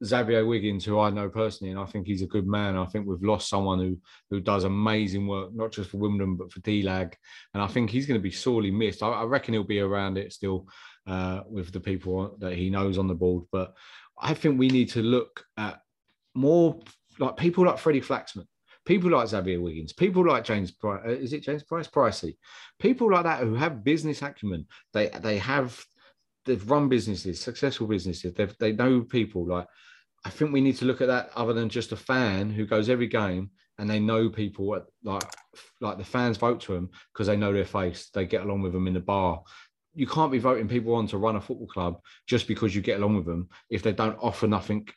Xavier 0.03 0.45
Wiggins, 0.45 0.85
who 0.85 0.99
I 0.99 1.09
know 1.09 1.29
personally, 1.29 1.71
and 1.71 1.79
I 1.79 1.85
think 1.85 2.07
he's 2.07 2.21
a 2.21 2.27
good 2.27 2.47
man. 2.47 2.77
I 2.77 2.85
think 2.85 3.05
we've 3.05 3.23
lost 3.23 3.49
someone 3.49 3.79
who 3.79 3.97
who 4.29 4.39
does 4.39 4.63
amazing 4.63 5.27
work, 5.27 5.53
not 5.53 5.71
just 5.71 5.89
for 5.89 5.97
Wimbledon 5.97 6.37
but 6.37 6.51
for 6.51 6.61
DLAG, 6.61 7.13
and 7.53 7.61
I 7.61 7.67
think 7.67 7.89
he's 7.89 8.05
going 8.05 8.19
to 8.19 8.23
be 8.23 8.31
sorely 8.31 8.71
missed. 8.71 9.03
I, 9.03 9.09
I 9.09 9.23
reckon 9.25 9.53
he'll 9.53 9.63
be 9.63 9.79
around 9.79 10.17
it 10.17 10.31
still 10.31 10.67
uh, 11.05 11.41
with 11.49 11.71
the 11.71 11.79
people 11.79 12.37
that 12.39 12.53
he 12.53 12.69
knows 12.69 12.97
on 12.97 13.07
the 13.07 13.15
board, 13.15 13.43
but 13.51 13.73
I 14.17 14.33
think 14.33 14.57
we 14.57 14.69
need 14.69 14.89
to 14.91 15.01
look 15.01 15.43
at 15.57 15.81
more 16.33 16.79
like 17.19 17.35
people 17.35 17.65
like 17.65 17.77
Freddie 17.77 18.01
Flaxman, 18.01 18.45
people 18.85 19.11
like 19.11 19.27
Xavier 19.27 19.59
Wiggins, 19.59 19.91
people 19.91 20.25
like 20.25 20.45
James 20.45 20.71
Price. 20.71 21.01
Uh, 21.05 21.11
is 21.11 21.33
it 21.33 21.43
James 21.43 21.63
Price? 21.63 21.87
Pricey, 21.87 22.37
people 22.79 23.11
like 23.11 23.23
that 23.23 23.41
who 23.41 23.55
have 23.55 23.83
business 23.83 24.21
acumen. 24.21 24.65
They 24.93 25.07
they 25.07 25.37
have 25.39 25.83
they've 26.45 26.69
run 26.69 26.87
businesses, 26.87 27.41
successful 27.41 27.87
businesses. 27.87 28.33
They 28.33 28.47
they 28.59 28.71
know 28.71 29.01
people 29.01 29.45
like 29.45 29.67
I 30.25 30.29
think 30.29 30.51
we 30.51 30.61
need 30.61 30.77
to 30.77 30.85
look 30.85 31.01
at 31.01 31.07
that 31.07 31.31
other 31.35 31.53
than 31.53 31.69
just 31.69 31.91
a 31.91 31.97
fan 31.97 32.49
who 32.49 32.65
goes 32.65 32.89
every 32.89 33.07
game 33.07 33.51
and 33.77 33.89
they 33.89 33.99
know 33.99 34.29
people 34.29 34.75
at, 34.75 34.83
like 35.03 35.23
like 35.81 35.97
the 35.97 36.03
fans 36.03 36.37
vote 36.37 36.59
to 36.61 36.73
them 36.73 36.89
because 37.13 37.27
they 37.27 37.37
know 37.37 37.53
their 37.53 37.65
face. 37.65 38.09
They 38.13 38.25
get 38.25 38.43
along 38.43 38.61
with 38.61 38.73
them 38.73 38.87
in 38.87 38.93
the 38.93 38.99
bar. 38.99 39.41
You 39.95 40.07
can't 40.07 40.31
be 40.31 40.39
voting 40.39 40.67
people 40.67 40.93
on 40.95 41.07
to 41.07 41.17
run 41.17 41.37
a 41.37 41.41
football 41.41 41.67
club 41.67 41.99
just 42.27 42.47
because 42.47 42.75
you 42.75 42.81
get 42.81 42.99
along 42.99 43.15
with 43.15 43.25
them 43.25 43.49
if 43.69 43.81
they 43.81 43.93
don't 43.93 44.17
offer 44.21 44.47
nothing 44.47 44.87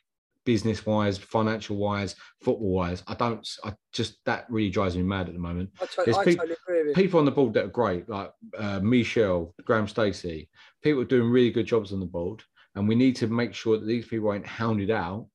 business 0.45 0.85
wise, 0.85 1.17
financial 1.17 1.77
wise, 1.77 2.15
football 2.41 2.71
wise. 2.71 3.03
I 3.07 3.13
don't. 3.15 3.47
I 3.63 3.73
just 3.93 4.23
that 4.25 4.45
really 4.49 4.69
drives 4.69 4.95
me 4.95 5.03
mad 5.03 5.27
at 5.27 5.33
the 5.33 5.39
moment. 5.39 5.71
There's 5.79 6.17
peop- 6.17 6.37
totally 6.37 6.55
agree 6.67 6.79
with 6.79 6.87
you. 6.87 6.93
people 6.93 7.19
on 7.19 7.25
the 7.25 7.31
board 7.31 7.53
that 7.53 7.65
are 7.65 7.69
great, 7.69 8.09
like 8.09 8.31
uh, 8.57 8.79
Michelle, 8.81 9.53
Graham 9.63 9.87
Stacey. 9.87 10.49
People 10.81 11.03
doing 11.05 11.29
really 11.29 11.51
good 11.51 11.65
jobs 11.65 11.93
on 11.93 11.99
the 11.99 12.05
board, 12.05 12.43
and 12.75 12.87
we 12.87 12.95
need 12.95 13.15
to 13.17 13.27
make 13.27 13.53
sure 13.53 13.77
that 13.77 13.85
these 13.85 14.07
people 14.07 14.33
ain't 14.33 14.45
hounded 14.45 14.91
out. 14.91 15.27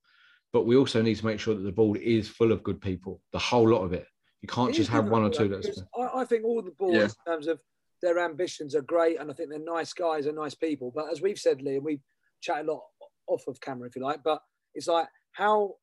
But 0.52 0.64
we 0.64 0.76
also 0.76 1.02
need 1.02 1.16
to 1.16 1.26
make 1.26 1.38
sure 1.38 1.54
that 1.54 1.62
the 1.62 1.72
board 1.72 1.98
is 1.98 2.28
full 2.28 2.52
of 2.52 2.62
good 2.62 2.80
people, 2.80 3.20
the 3.32 3.38
whole 3.38 3.68
lot 3.68 3.82
of 3.82 3.92
it. 3.92 4.06
You 4.40 4.48
can't 4.48 4.70
It 4.70 4.74
just 4.74 4.90
have 4.90 5.08
one 5.08 5.22
or 5.22 5.30
two. 5.30 5.48
That's 5.48 5.82
I, 5.98 6.20
I 6.20 6.24
think 6.24 6.44
all 6.44 6.62
the 6.62 6.70
boards 6.70 6.96
Yeah. 6.96 7.04
in 7.04 7.32
terms 7.32 7.46
of 7.48 7.60
their 8.00 8.18
ambitions 8.18 8.74
are 8.74 8.82
great, 8.82 9.20
and 9.20 9.30
I 9.30 9.34
think 9.34 9.50
they're 9.50 9.58
nice 9.58 9.92
guys 9.92 10.26
and 10.26 10.36
nice 10.36 10.54
people. 10.54 10.92
But 10.94 11.10
as 11.12 11.20
we've 11.20 11.38
said, 11.38 11.60
Lee, 11.60 11.76
and 11.76 11.84
we 11.84 12.00
chat 12.40 12.60
a 12.64 12.72
lot 12.72 12.82
off 13.26 13.46
of 13.46 13.60
camera, 13.60 13.88
if 13.88 13.96
you 13.96 14.02
like. 14.02 14.22
But 14.22 14.40
it's 14.74 14.86
like 14.86 15.08
how 15.32 15.74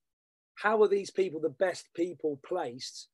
how 0.55 0.81
are 0.81 0.87
these 0.87 1.11
people 1.11 1.39
the 1.39 1.49
best 1.49 1.89
people 1.93 2.39
placed 2.45 3.09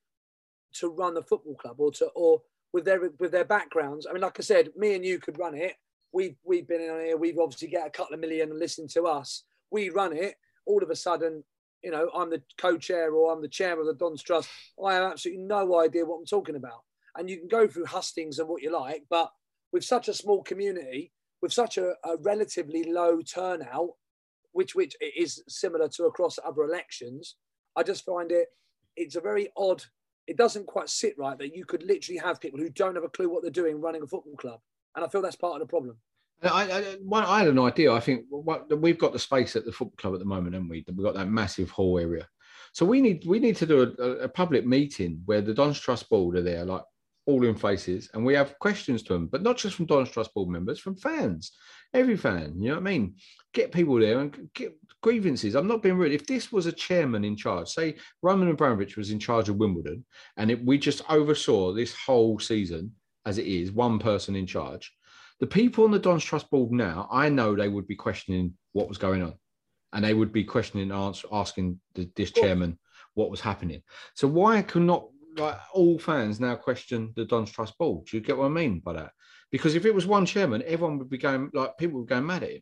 to 0.76 0.90
run 0.90 1.16
the 1.16 1.24
football 1.24 1.56
club 1.56 1.76
or 1.80 1.92
to 1.92 2.06
or 2.16 2.42
with 2.72 2.86
their 2.86 3.10
with 3.20 3.32
their 3.32 3.46
backgrounds? 3.46 4.08
I 4.08 4.14
mean, 4.14 4.22
like 4.22 4.40
I 4.40 4.44
said, 4.44 4.70
me 4.78 4.96
and 4.96 5.06
you 5.06 5.20
could 5.20 5.38
run 5.40 5.56
it. 5.56 5.76
We've 6.14 6.36
we've 6.44 6.68
been 6.68 6.82
in 6.82 7.06
here. 7.06 7.18
We've 7.18 7.40
obviously 7.40 7.70
get 7.70 7.88
a 7.88 7.92
couple 7.92 8.14
of 8.14 8.20
million 8.20 8.50
and 8.50 8.60
listening 8.60 8.90
to 8.90 9.04
us. 9.04 9.44
We 9.72 9.90
run 9.90 10.16
it. 10.16 10.36
All 10.66 10.84
of 10.84 10.90
a 10.90 10.96
sudden, 10.96 11.44
you 11.84 11.92
know, 11.92 12.10
I'm 12.14 12.30
the 12.30 12.42
co-chair 12.58 13.14
or 13.14 13.34
I'm 13.34 13.42
the 13.42 13.48
chair 13.48 13.80
of 13.80 13.86
the 13.86 13.94
Don's 13.94 14.22
Trust. 14.22 14.50
I 14.84 14.94
have 14.94 15.12
absolutely 15.12 15.44
no 15.44 15.80
idea 15.80 16.06
what 16.06 16.18
I'm 16.18 16.26
talking 16.26 16.56
about. 16.56 16.84
And 17.18 17.30
you 17.30 17.38
can 17.38 17.48
go 17.48 17.68
through 17.68 17.86
hustings 17.86 18.40
and 18.40 18.48
what 18.48 18.62
you 18.62 18.72
like, 18.72 19.04
but 19.10 19.32
with 19.74 19.84
such 19.84 20.08
a 20.08 20.14
small 20.14 20.44
community, 20.44 21.12
with 21.42 21.52
such 21.52 21.78
a, 21.78 21.94
a 22.04 22.18
relatively 22.22 22.84
low 22.84 23.22
turnout, 23.22 23.92
which 24.52 24.76
which 24.76 24.96
is 25.02 25.44
similar 25.48 25.88
to 25.90 26.06
across 26.06 26.38
other 26.46 26.64
elections, 26.64 27.36
I 27.76 27.84
just 27.84 28.06
find 28.06 28.32
it 28.32 28.50
it's 28.96 29.16
a 29.16 29.22
very 29.22 29.50
odd. 29.58 29.84
It 30.28 30.38
doesn't 30.38 30.68
quite 30.68 30.90
sit 30.90 31.18
right 31.18 31.38
that 31.40 31.56
you 31.56 31.66
could 31.66 31.84
literally 31.84 32.20
have 32.20 32.40
people 32.40 32.60
who 32.60 32.70
don't 32.70 32.96
have 32.96 33.04
a 33.04 33.10
clue 33.10 33.30
what 33.30 33.42
they're 33.42 33.52
doing 33.52 33.82
running 33.82 34.04
a 34.04 34.08
football 34.08 34.36
club, 34.36 34.60
and 34.96 35.06
I 35.06 35.08
feel 35.08 35.22
that's 35.22 35.36
part 35.36 35.54
of 35.54 35.60
the 35.60 35.70
problem. 35.70 35.98
Uh, 36.44 36.50
I, 36.52 36.64
I, 36.64 36.96
well, 37.02 37.26
I 37.26 37.40
had 37.40 37.48
an 37.48 37.60
idea. 37.60 37.94
I 37.94 38.00
think 38.00 38.26
what, 38.30 38.76
we've 38.80 38.98
got 38.98 39.14
the 39.14 39.20
space 39.20 39.56
at 39.56 39.66
the 39.66 39.72
football 39.72 39.98
club 39.98 40.14
at 40.14 40.20
the 40.20 40.26
moment, 40.26 40.56
haven't 40.56 40.70
we? 40.70 40.84
We've 40.88 41.06
got 41.06 41.16
that 41.16 41.30
massive 41.30 41.70
hall 41.70 42.00
area. 42.00 42.28
So 42.74 42.86
we 42.86 43.02
need 43.02 43.26
we 43.26 43.40
need 43.40 43.58
to 43.58 43.66
do 43.66 43.82
a, 44.00 44.04
a 44.24 44.30
public 44.30 44.66
meeting 44.66 45.22
where 45.26 45.42
the 45.42 45.54
Don's 45.54 45.80
Trust 45.80 46.10
Board 46.10 46.38
are 46.38 46.42
there, 46.42 46.64
like 46.64 46.84
all 47.26 47.46
in 47.46 47.56
faces, 47.56 48.10
and 48.14 48.26
we 48.26 48.34
have 48.34 48.58
questions 48.60 49.04
to 49.04 49.14
them, 49.14 49.28
but 49.28 49.44
not 49.44 49.58
just 49.58 49.76
from 49.76 49.86
Don's 49.86 50.10
Trust 50.10 50.34
Board 50.34 50.50
members, 50.50 50.80
from 50.80 50.96
fans, 50.96 51.52
every 51.94 52.18
fan. 52.18 52.56
You 52.58 52.70
know 52.70 52.76
what 52.76 52.88
I 52.88 52.92
mean? 52.92 53.16
Get 53.54 53.74
people 53.74 54.00
there 54.00 54.20
and 54.20 54.50
get 54.54 54.76
grievances. 55.04 55.56
I'm 55.56 55.68
not 55.68 55.84
being 55.84 55.98
rude. 55.98 56.14
If 56.14 56.26
this 56.26 56.52
was 56.52 56.66
a 56.66 56.72
chairman 56.72 57.26
in 57.26 57.36
charge, 57.36 57.68
say 57.70 57.98
Roman 58.22 58.50
Abramovich 58.50 58.96
was 58.98 59.12
in 59.12 59.20
charge 59.20 59.50
of 59.50 59.58
Wimbledon, 59.58 60.06
and 60.38 60.50
it, 60.50 60.64
we 60.66 60.78
just 60.78 61.02
oversaw 61.10 61.74
this 61.74 61.94
whole 61.94 62.40
season 62.40 62.94
as 63.26 63.38
it 63.38 63.46
is, 63.46 63.72
one 63.72 64.00
person 64.00 64.36
in 64.36 64.46
charge. 64.48 64.92
The 65.40 65.48
people 65.48 65.84
on 65.84 65.92
the 65.92 66.00
Don's 66.00 66.24
Trust 66.24 66.50
Board 66.50 66.72
now, 66.72 67.08
I 67.12 67.30
know 67.30 67.56
they 67.56 67.68
would 67.68 67.88
be 67.88 67.96
questioning 67.96 68.54
what 68.74 68.88
was 68.88 68.98
going 68.98 69.22
on, 69.24 69.34
and 69.94 70.04
they 70.04 70.14
would 70.14 70.32
be 70.32 70.44
questioning, 70.44 70.92
answer, 70.92 71.28
asking 71.32 71.80
the, 71.96 72.10
this 72.16 72.32
chairman 72.32 72.78
what 73.16 73.32
was 73.32 73.42
happening. 73.42 73.82
So 74.16 74.28
why 74.28 74.62
could 74.62 74.84
not 74.84 75.08
like 75.38 75.58
all 75.74 75.98
fans 75.98 76.40
now 76.40 76.56
question 76.56 77.14
the 77.16 77.26
Don's 77.26 77.52
Trust 77.52 77.78
Board? 77.78 78.06
Do 78.06 78.18
you 78.18 78.22
get 78.24 78.38
what 78.38 78.46
I 78.46 78.50
mean 78.50 78.80
by 78.80 78.94
that? 78.94 79.12
Because 79.52 79.76
if 79.76 79.86
it 79.86 79.94
was 79.94 80.06
one 80.06 80.26
chairman, 80.26 80.64
everyone 80.66 80.98
would 81.00 81.10
be 81.10 81.18
going 81.18 81.50
like 81.54 81.78
people 81.78 82.00
would 82.00 82.10
go 82.10 82.22
mad 82.22 82.44
at 82.44 82.52
him, 82.52 82.62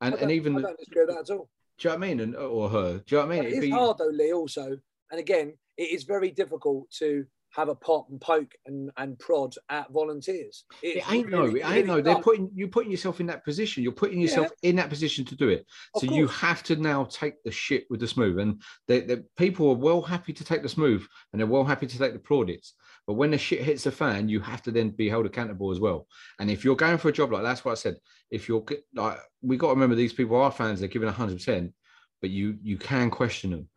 and 0.00 0.14
and 0.16 0.30
even 0.30 0.58
I 0.58 0.62
don't 0.62 0.78
disagree 0.78 1.06
that 1.06 1.18
at 1.18 1.30
all. 1.30 1.48
do 1.78 1.88
you 1.88 1.94
know 1.94 1.98
what 1.98 2.04
I 2.04 2.08
mean? 2.08 2.20
And 2.20 2.36
or 2.36 2.68
her, 2.68 2.98
do 2.98 3.04
you 3.06 3.22
know 3.22 3.26
what 3.26 3.32
I 3.32 3.34
mean? 3.34 3.42
But 3.44 3.46
It'd 3.46 3.58
it's 3.58 3.66
be- 3.66 3.70
hard 3.70 3.98
though, 3.98 4.06
Lee. 4.12 4.32
Also, 4.32 4.78
and 5.10 5.20
again, 5.20 5.54
it 5.78 5.90
is 5.90 6.04
very 6.04 6.30
difficult 6.30 6.90
to 6.98 7.24
have 7.52 7.68
a 7.68 7.74
pop 7.74 8.08
and 8.10 8.20
poke 8.20 8.52
and, 8.66 8.90
and 8.96 9.18
prod 9.18 9.54
at 9.68 9.90
volunteers. 9.92 10.64
It 10.82 11.10
ain't 11.12 11.28
no, 11.28 11.44
it 11.44 11.56
ain't 11.56 11.64
really 11.64 11.82
no. 11.82 12.00
They're 12.00 12.16
putting 12.16 12.50
you're 12.54 12.68
putting 12.68 12.90
yourself 12.90 13.20
in 13.20 13.26
that 13.26 13.44
position. 13.44 13.82
You're 13.82 13.92
putting 13.92 14.20
yourself 14.20 14.50
in 14.62 14.76
that 14.76 14.88
position 14.88 15.24
to 15.26 15.36
do 15.36 15.50
it. 15.50 15.66
Of 15.94 16.00
so 16.00 16.14
you 16.14 16.26
have 16.28 16.62
to 16.64 16.76
now 16.76 17.04
take 17.04 17.42
the 17.44 17.50
shit 17.50 17.84
with 17.90 18.00
the 18.00 18.08
smooth. 18.08 18.38
And 18.38 18.62
the, 18.88 19.00
the 19.00 19.24
people 19.36 19.70
are 19.70 19.76
well 19.76 20.00
happy 20.00 20.32
to 20.32 20.44
take 20.44 20.62
the 20.62 20.68
smooth 20.68 21.06
and 21.32 21.40
they're 21.40 21.46
well 21.46 21.64
happy 21.64 21.86
to 21.86 21.98
take 21.98 22.14
the 22.14 22.18
plaudits. 22.18 22.74
But 23.06 23.14
when 23.14 23.32
the 23.32 23.38
shit 23.38 23.62
hits 23.62 23.84
the 23.84 23.92
fan, 23.92 24.28
you 24.28 24.40
have 24.40 24.62
to 24.62 24.70
then 24.70 24.90
be 24.90 25.08
held 25.08 25.26
accountable 25.26 25.72
as 25.72 25.80
well. 25.80 26.06
And 26.38 26.50
if 26.50 26.64
you're 26.64 26.76
going 26.76 26.98
for 26.98 27.08
a 27.08 27.12
job 27.12 27.32
like 27.32 27.42
that's 27.42 27.64
what 27.64 27.72
I 27.72 27.74
said. 27.74 27.96
If 28.30 28.48
you're 28.48 28.64
like, 28.94 29.18
we 29.42 29.58
got 29.58 29.68
to 29.68 29.74
remember 29.74 29.94
these 29.94 30.14
people 30.14 30.36
are 30.36 30.50
fans. 30.50 30.80
They're 30.80 30.88
giving 30.88 31.08
hundred 31.08 31.36
percent, 31.36 31.74
but 32.22 32.30
you 32.30 32.56
you 32.62 32.78
can 32.78 33.10
question 33.10 33.50
them. 33.50 33.68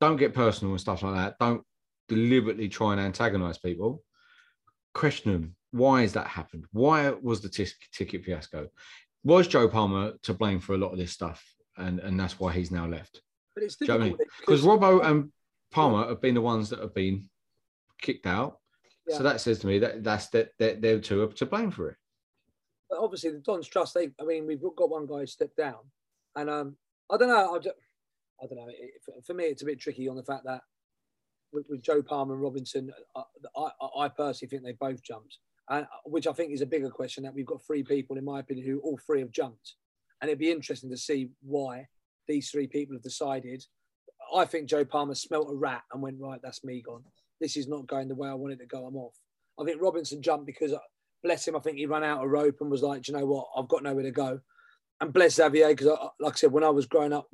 Don't 0.00 0.16
get 0.16 0.34
personal 0.34 0.72
and 0.72 0.80
stuff 0.80 1.02
like 1.02 1.14
that. 1.14 1.38
Don't 1.38 1.62
deliberately 2.14 2.68
try 2.68 2.92
and 2.92 3.00
antagonize 3.00 3.58
people 3.58 4.02
question 4.94 5.32
them. 5.32 5.56
Why 5.70 6.02
has 6.02 6.12
that 6.12 6.26
happened? 6.26 6.66
Why 6.72 7.10
was 7.10 7.40
the 7.40 7.48
tis- 7.48 7.74
ticket 7.92 8.24
fiasco? 8.24 8.68
Was 9.24 9.48
Joe 9.48 9.68
Palmer 9.68 10.12
to 10.22 10.34
blame 10.34 10.60
for 10.60 10.74
a 10.74 10.78
lot 10.78 10.92
of 10.92 10.98
this 10.98 11.12
stuff? 11.12 11.42
And, 11.78 11.98
and 12.00 12.20
that's 12.20 12.38
why 12.38 12.52
he's 12.52 12.70
now 12.70 12.86
left. 12.86 13.22
But 13.54 13.64
it's 13.64 13.76
Do 13.76 13.86
you 13.86 13.88
know 13.88 14.04
I 14.04 14.08
mean? 14.08 14.18
Because 14.40 14.62
Robbo 14.62 15.02
and 15.04 15.32
Palmer 15.70 16.06
have 16.08 16.20
been 16.20 16.34
the 16.34 16.42
ones 16.42 16.68
that 16.70 16.80
have 16.80 16.94
been 16.94 17.28
kicked 18.02 18.26
out. 18.26 18.58
Yeah. 19.08 19.16
So 19.16 19.22
that 19.22 19.40
says 19.40 19.60
to 19.60 19.66
me 19.66 19.78
that 19.78 20.04
that's 20.04 20.28
that 20.28 20.50
that 20.58 20.82
they're 20.82 21.00
two 21.00 21.22
are 21.22 21.28
to 21.28 21.46
blame 21.46 21.70
for 21.70 21.88
it. 21.88 21.96
But 22.90 22.98
obviously, 22.98 23.30
the 23.30 23.38
Don's 23.38 23.66
Trust. 23.66 23.94
They, 23.94 24.10
I 24.20 24.24
mean, 24.24 24.46
we've 24.46 24.60
got 24.76 24.90
one 24.90 25.06
guy 25.06 25.20
who 25.20 25.26
stepped 25.26 25.56
down, 25.56 25.80
and 26.36 26.50
um, 26.50 26.76
I 27.10 27.16
don't 27.16 27.28
know. 27.28 27.54
I, 27.54 27.58
don't- 27.58 27.76
I 28.42 28.46
don't 28.46 28.58
know. 28.58 28.68
It, 28.68 29.24
for 29.24 29.34
me, 29.34 29.44
it's 29.44 29.62
a 29.62 29.66
bit 29.66 29.80
tricky 29.80 30.08
on 30.08 30.16
the 30.16 30.22
fact 30.22 30.44
that 30.44 30.60
with, 31.52 31.66
with 31.68 31.82
Joe 31.82 32.02
Palmer 32.02 32.34
and 32.34 32.42
Robinson, 32.42 32.92
I, 33.16 33.22
I, 33.56 34.04
I 34.04 34.08
personally 34.08 34.48
think 34.48 34.62
they 34.62 34.72
both 34.72 35.02
jumped, 35.02 35.38
and 35.68 35.84
uh, 35.84 35.88
which 36.04 36.26
I 36.26 36.32
think 36.32 36.52
is 36.52 36.62
a 36.62 36.66
bigger 36.66 36.90
question 36.90 37.22
that 37.24 37.34
we've 37.34 37.46
got 37.46 37.64
three 37.64 37.82
people, 37.82 38.16
in 38.16 38.24
my 38.24 38.40
opinion, 38.40 38.66
who 38.66 38.80
all 38.80 38.98
three 39.06 39.20
have 39.20 39.30
jumped, 39.30 39.74
and 40.20 40.28
it'd 40.28 40.38
be 40.38 40.50
interesting 40.50 40.90
to 40.90 40.96
see 40.96 41.30
why 41.42 41.86
these 42.28 42.50
three 42.50 42.66
people 42.66 42.94
have 42.94 43.02
decided. 43.02 43.64
I 44.34 44.44
think 44.44 44.68
Joe 44.68 44.84
Palmer 44.84 45.14
smelt 45.14 45.50
a 45.50 45.54
rat 45.54 45.82
and 45.92 46.02
went 46.02 46.20
right. 46.20 46.40
That's 46.42 46.64
me 46.64 46.80
gone. 46.80 47.02
This 47.40 47.56
is 47.56 47.68
not 47.68 47.86
going 47.86 48.08
the 48.08 48.14
way 48.14 48.28
I 48.28 48.34
wanted 48.34 48.60
to 48.60 48.66
go. 48.66 48.86
I'm 48.86 48.96
off. 48.96 49.14
I 49.60 49.64
think 49.64 49.82
Robinson 49.82 50.22
jumped 50.22 50.46
because, 50.46 50.72
uh, 50.72 50.78
bless 51.22 51.46
him, 51.46 51.56
I 51.56 51.60
think 51.60 51.76
he 51.76 51.86
ran 51.86 52.04
out 52.04 52.24
of 52.24 52.30
rope 52.30 52.56
and 52.60 52.70
was 52.70 52.82
like, 52.82 53.02
"Do 53.02 53.12
you 53.12 53.18
know 53.18 53.26
what? 53.26 53.48
I've 53.56 53.68
got 53.68 53.82
nowhere 53.82 54.04
to 54.04 54.10
go. 54.10 54.40
And 55.00 55.12
bless 55.12 55.34
Xavier 55.34 55.68
because, 55.68 55.98
like 56.20 56.34
I 56.34 56.36
said, 56.36 56.52
when 56.52 56.64
I 56.64 56.70
was 56.70 56.86
growing 56.86 57.12
up 57.12 57.28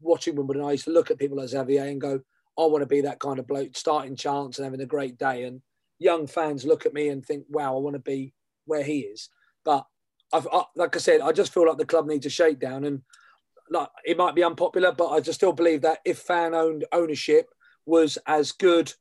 watching 0.00 0.36
Wimbledon, 0.36 0.64
I 0.64 0.72
used 0.72 0.84
to 0.84 0.90
look 0.90 1.10
at 1.10 1.18
people 1.18 1.38
like 1.38 1.48
Xavier 1.48 1.84
and 1.84 2.00
go, 2.00 2.20
I 2.58 2.66
want 2.66 2.82
to 2.82 2.86
be 2.86 3.02
that 3.02 3.18
kind 3.18 3.38
of 3.38 3.46
bloke, 3.46 3.76
starting 3.76 4.16
chance 4.16 4.58
and 4.58 4.64
having 4.64 4.80
a 4.80 4.86
great 4.86 5.18
day. 5.18 5.44
And 5.44 5.60
young 5.98 6.26
fans 6.26 6.64
look 6.64 6.86
at 6.86 6.94
me 6.94 7.08
and 7.08 7.24
think, 7.24 7.44
wow, 7.48 7.76
I 7.76 7.80
want 7.80 7.94
to 7.94 8.00
be 8.00 8.34
where 8.66 8.84
he 8.84 9.00
is. 9.00 9.28
But 9.64 9.86
I've, 10.32 10.46
I, 10.52 10.64
like 10.76 10.96
I 10.96 10.98
said, 10.98 11.20
I 11.20 11.32
just 11.32 11.52
feel 11.52 11.66
like 11.66 11.78
the 11.78 11.86
club 11.86 12.06
needs 12.06 12.26
a 12.26 12.30
shakedown. 12.30 12.84
And 12.84 13.02
like 13.70 13.88
it 14.04 14.16
might 14.18 14.34
be 14.34 14.44
unpopular, 14.44 14.92
but 14.92 15.08
I 15.08 15.20
just 15.20 15.38
still 15.38 15.52
believe 15.52 15.82
that 15.82 15.98
if 16.04 16.18
fan 16.18 16.54
owned 16.54 16.84
ownership 16.92 17.48
was 17.86 18.18
as 18.26 18.52
good 18.52 18.92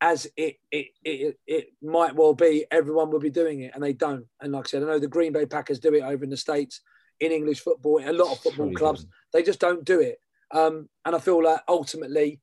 as 0.00 0.26
it, 0.36 0.56
it 0.70 0.88
it 1.04 1.38
it 1.46 1.66
might 1.82 2.14
well 2.14 2.34
be, 2.34 2.64
everyone 2.70 3.10
would 3.10 3.22
be 3.22 3.30
doing 3.30 3.60
it, 3.62 3.72
and 3.74 3.82
they 3.82 3.92
don't. 3.92 4.26
And 4.40 4.52
like 4.52 4.66
I 4.66 4.68
said, 4.68 4.82
I 4.82 4.86
know 4.86 4.98
the 4.98 5.08
Green 5.08 5.32
Bay 5.32 5.46
Packers 5.46 5.78
do 5.78 5.94
it 5.94 6.02
over 6.02 6.24
in 6.24 6.30
the 6.30 6.36
states. 6.36 6.80
in 7.20 7.32
English 7.32 7.60
football, 7.60 8.00
a 8.04 8.12
lot 8.12 8.32
of 8.32 8.40
football 8.40 8.72
clubs. 8.72 9.06
They 9.32 9.42
just 9.42 9.60
don't 9.60 9.84
do 9.84 10.00
it. 10.00 10.18
Um, 10.50 10.88
and 11.04 11.14
I 11.14 11.18
feel 11.18 11.42
like 11.42 11.60
ultimately, 11.68 12.40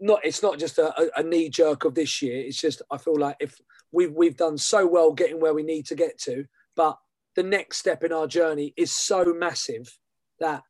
not 0.00 0.20
it's 0.24 0.42
not 0.42 0.58
just 0.58 0.78
a, 0.78 1.10
a, 1.18 1.22
knee 1.22 1.48
jerk 1.48 1.84
of 1.84 1.94
this 1.94 2.20
year. 2.20 2.38
It's 2.38 2.60
just 2.60 2.82
I 2.90 2.98
feel 2.98 3.18
like 3.18 3.36
if 3.40 3.58
we've 3.92 4.12
we've 4.12 4.36
done 4.36 4.58
so 4.58 4.86
well 4.86 5.12
getting 5.12 5.40
where 5.40 5.54
we 5.54 5.62
need 5.62 5.86
to 5.86 5.94
get 5.94 6.18
to, 6.22 6.44
but 6.74 6.98
the 7.34 7.42
next 7.42 7.78
step 7.78 8.04
in 8.04 8.12
our 8.12 8.26
journey 8.26 8.72
is 8.76 8.92
so 8.92 9.24
massive 9.36 9.98
that 10.40 10.62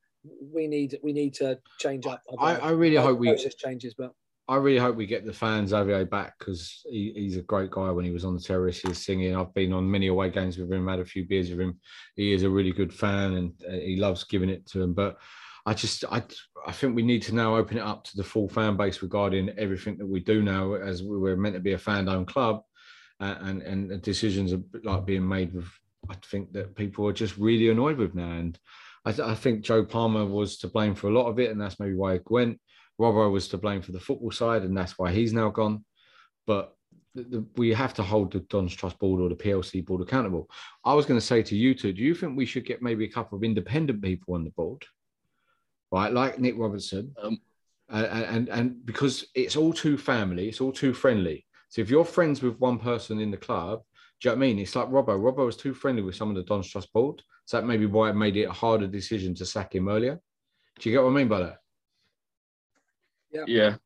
we 0.52 0.66
need 0.66 0.98
we 1.02 1.12
need 1.12 1.34
to 1.34 1.58
change 1.78 2.06
up. 2.06 2.20
I- 2.38 2.56
I 2.56 2.70
really 2.70 2.96
hope 2.96 3.18
we- 3.18 3.36
changes, 3.58 3.94
but 3.94 4.12
I 4.48 4.56
really 4.56 4.78
hope 4.78 4.94
we 4.94 5.06
get 5.06 5.26
the 5.26 5.32
fans 5.32 5.70
Xavier 5.70 6.04
back 6.04 6.38
because 6.38 6.82
he, 6.88 7.12
he's 7.16 7.36
a 7.36 7.42
great 7.42 7.72
guy 7.72 7.90
when 7.90 8.04
he 8.04 8.12
was 8.12 8.24
on 8.24 8.34
the 8.36 8.40
terrace. 8.40 8.80
he 8.80 8.88
was 8.88 9.04
singing. 9.04 9.34
I've 9.34 9.52
been 9.54 9.72
on 9.72 9.90
many 9.90 10.06
away 10.06 10.30
games 10.30 10.56
with 10.56 10.72
him, 10.72 10.86
had 10.86 11.00
a 11.00 11.04
few 11.04 11.26
beers 11.26 11.50
with 11.50 11.60
him. 11.60 11.80
He 12.14 12.32
is 12.32 12.44
a 12.44 12.50
really 12.50 12.70
good 12.70 12.94
fan 12.94 13.34
and 13.34 13.52
uh, 13.68 13.72
he 13.72 13.96
loves 13.96 14.22
giving 14.22 14.48
it 14.48 14.64
to 14.66 14.82
him. 14.82 14.94
But 14.94 15.16
I 15.66 15.74
just, 15.74 16.04
I, 16.10 16.22
I 16.64 16.72
think 16.72 16.94
we 16.94 17.02
need 17.02 17.22
to 17.22 17.34
now 17.34 17.56
open 17.56 17.76
it 17.76 17.82
up 17.82 18.04
to 18.04 18.16
the 18.16 18.22
full 18.22 18.48
fan 18.48 18.76
base 18.76 19.02
regarding 19.02 19.50
everything 19.58 19.98
that 19.98 20.06
we 20.06 20.20
do 20.20 20.40
now, 20.40 20.74
as 20.74 21.02
we 21.02 21.18
we're 21.18 21.36
meant 21.36 21.56
to 21.56 21.60
be 21.60 21.72
a 21.72 21.78
fan-owned 21.78 22.28
club, 22.28 22.62
uh, 23.20 23.34
and 23.40 23.62
and 23.62 23.90
the 23.90 23.98
decisions 23.98 24.52
are 24.52 24.62
like 24.84 25.04
being 25.04 25.28
made 25.28 25.52
with. 25.52 25.68
I 26.08 26.14
think 26.30 26.52
that 26.52 26.76
people 26.76 27.08
are 27.08 27.12
just 27.12 27.36
really 27.36 27.68
annoyed 27.68 27.98
with 27.98 28.14
now, 28.14 28.30
and 28.30 28.56
I, 29.04 29.10
th- 29.10 29.26
I 29.26 29.34
think 29.34 29.64
Joe 29.64 29.84
Palmer 29.84 30.24
was 30.24 30.58
to 30.58 30.68
blame 30.68 30.94
for 30.94 31.08
a 31.08 31.12
lot 31.12 31.26
of 31.28 31.40
it, 31.40 31.50
and 31.50 31.60
that's 31.60 31.80
maybe 31.80 31.94
why 31.94 32.14
it 32.14 32.30
went. 32.30 32.60
Robbo 33.00 33.30
was 33.30 33.48
to 33.48 33.58
blame 33.58 33.82
for 33.82 33.90
the 33.90 34.00
football 34.00 34.30
side, 34.30 34.62
and 34.62 34.76
that's 34.76 34.96
why 34.98 35.10
he's 35.10 35.32
now 35.32 35.50
gone. 35.50 35.84
But 36.46 36.76
we 37.56 37.72
have 37.72 37.94
to 37.94 38.02
hold 38.02 38.32
the 38.32 38.40
Don's 38.40 38.74
Trust 38.74 38.98
Board 38.98 39.20
or 39.20 39.28
the 39.28 39.34
PLC 39.34 39.84
board 39.84 40.02
accountable. 40.02 40.48
I 40.84 40.94
was 40.94 41.06
going 41.06 41.18
to 41.18 41.26
say 41.26 41.42
to 41.42 41.56
you 41.56 41.74
two, 41.74 41.92
do 41.92 42.02
you 42.02 42.14
think 42.14 42.36
we 42.36 42.46
should 42.46 42.66
get 42.66 42.82
maybe 42.82 43.04
a 43.04 43.10
couple 43.10 43.36
of 43.36 43.44
independent 43.44 44.02
people 44.02 44.34
on 44.34 44.44
the 44.44 44.50
board, 44.50 44.84
right? 45.96 46.12
Like 46.12 46.38
Nick 46.38 46.54
Robinson. 46.58 47.14
Um, 47.22 47.40
uh, 47.90 48.06
and 48.34 48.48
and 48.48 48.84
because 48.84 49.26
it's 49.34 49.56
all 49.56 49.72
too 49.72 49.96
family, 49.96 50.48
it's 50.48 50.60
all 50.60 50.72
too 50.72 50.92
friendly. 50.92 51.46
So 51.68 51.80
if 51.80 51.88
you're 51.88 52.04
friends 52.04 52.42
with 52.42 52.58
one 52.58 52.78
person 52.78 53.20
in 53.20 53.30
the 53.30 53.36
club, 53.36 53.82
do 54.20 54.28
you 54.28 54.34
know 54.34 54.38
what 54.38 54.44
I 54.44 54.48
mean? 54.48 54.58
It's 54.58 54.76
like 54.76 54.88
Robbo. 54.88 55.18
Robbo 55.18 55.46
was 55.46 55.56
too 55.56 55.72
friendly 55.72 56.02
with 56.02 56.16
some 56.16 56.28
of 56.30 56.36
the 56.36 56.42
Don's 56.42 56.68
Trust 56.68 56.92
Board, 56.92 57.22
so 57.44 57.56
that 57.56 57.66
may 57.66 57.76
be 57.76 57.86
why 57.86 58.10
it 58.10 58.14
made 58.14 58.36
it 58.36 58.44
a 58.44 58.52
harder 58.52 58.86
decision 58.86 59.34
to 59.36 59.46
sack 59.46 59.74
him 59.74 59.88
earlier. 59.88 60.20
Do 60.78 60.88
you 60.88 60.96
get 60.96 61.02
what 61.02 61.10
I 61.10 61.14
mean 61.14 61.28
by 61.28 61.40
that? 61.40 61.58
Yeah. 63.30 63.44
Yeah. 63.46 63.76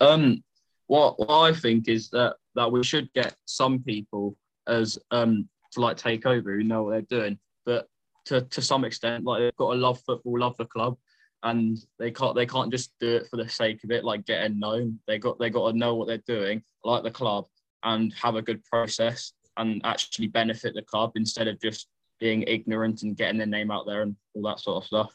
Um, 0.00 0.44
what, 0.86 1.18
what 1.18 1.40
I 1.40 1.52
think 1.52 1.88
is 1.88 2.08
that 2.10 2.36
that 2.54 2.70
we 2.70 2.82
should 2.84 3.12
get 3.12 3.34
some 3.44 3.82
people 3.82 4.36
as 4.66 4.98
um 5.10 5.48
to 5.72 5.80
like 5.80 5.96
take 5.96 6.24
over 6.26 6.54
who 6.54 6.62
know 6.62 6.84
what 6.84 6.90
they're 6.92 7.20
doing, 7.20 7.38
but 7.64 7.88
to 8.26 8.42
to 8.42 8.62
some 8.62 8.84
extent, 8.84 9.24
like 9.24 9.40
they've 9.40 9.56
got 9.56 9.72
to 9.72 9.78
love 9.78 10.00
football, 10.00 10.38
love 10.38 10.56
the 10.56 10.66
club, 10.66 10.96
and 11.42 11.78
they 11.98 12.10
can't 12.10 12.34
they 12.34 12.46
can't 12.46 12.70
just 12.70 12.92
do 13.00 13.16
it 13.16 13.26
for 13.30 13.36
the 13.36 13.48
sake 13.48 13.82
of 13.84 13.90
it, 13.90 14.04
like 14.04 14.26
getting 14.26 14.58
known. 14.58 14.98
They 15.06 15.18
got 15.18 15.38
they 15.38 15.50
got 15.50 15.72
to 15.72 15.78
know 15.78 15.94
what 15.94 16.08
they're 16.08 16.18
doing, 16.26 16.62
like 16.84 17.02
the 17.02 17.10
club, 17.10 17.46
and 17.82 18.12
have 18.14 18.36
a 18.36 18.42
good 18.42 18.62
process 18.64 19.32
and 19.56 19.80
actually 19.84 20.26
benefit 20.26 20.74
the 20.74 20.82
club 20.82 21.12
instead 21.16 21.48
of 21.48 21.60
just 21.60 21.88
being 22.20 22.42
ignorant 22.42 23.02
and 23.02 23.16
getting 23.16 23.38
their 23.38 23.46
name 23.46 23.70
out 23.70 23.86
there 23.86 24.02
and 24.02 24.16
all 24.34 24.42
that 24.42 24.60
sort 24.60 24.82
of 24.82 24.86
stuff. 24.86 25.12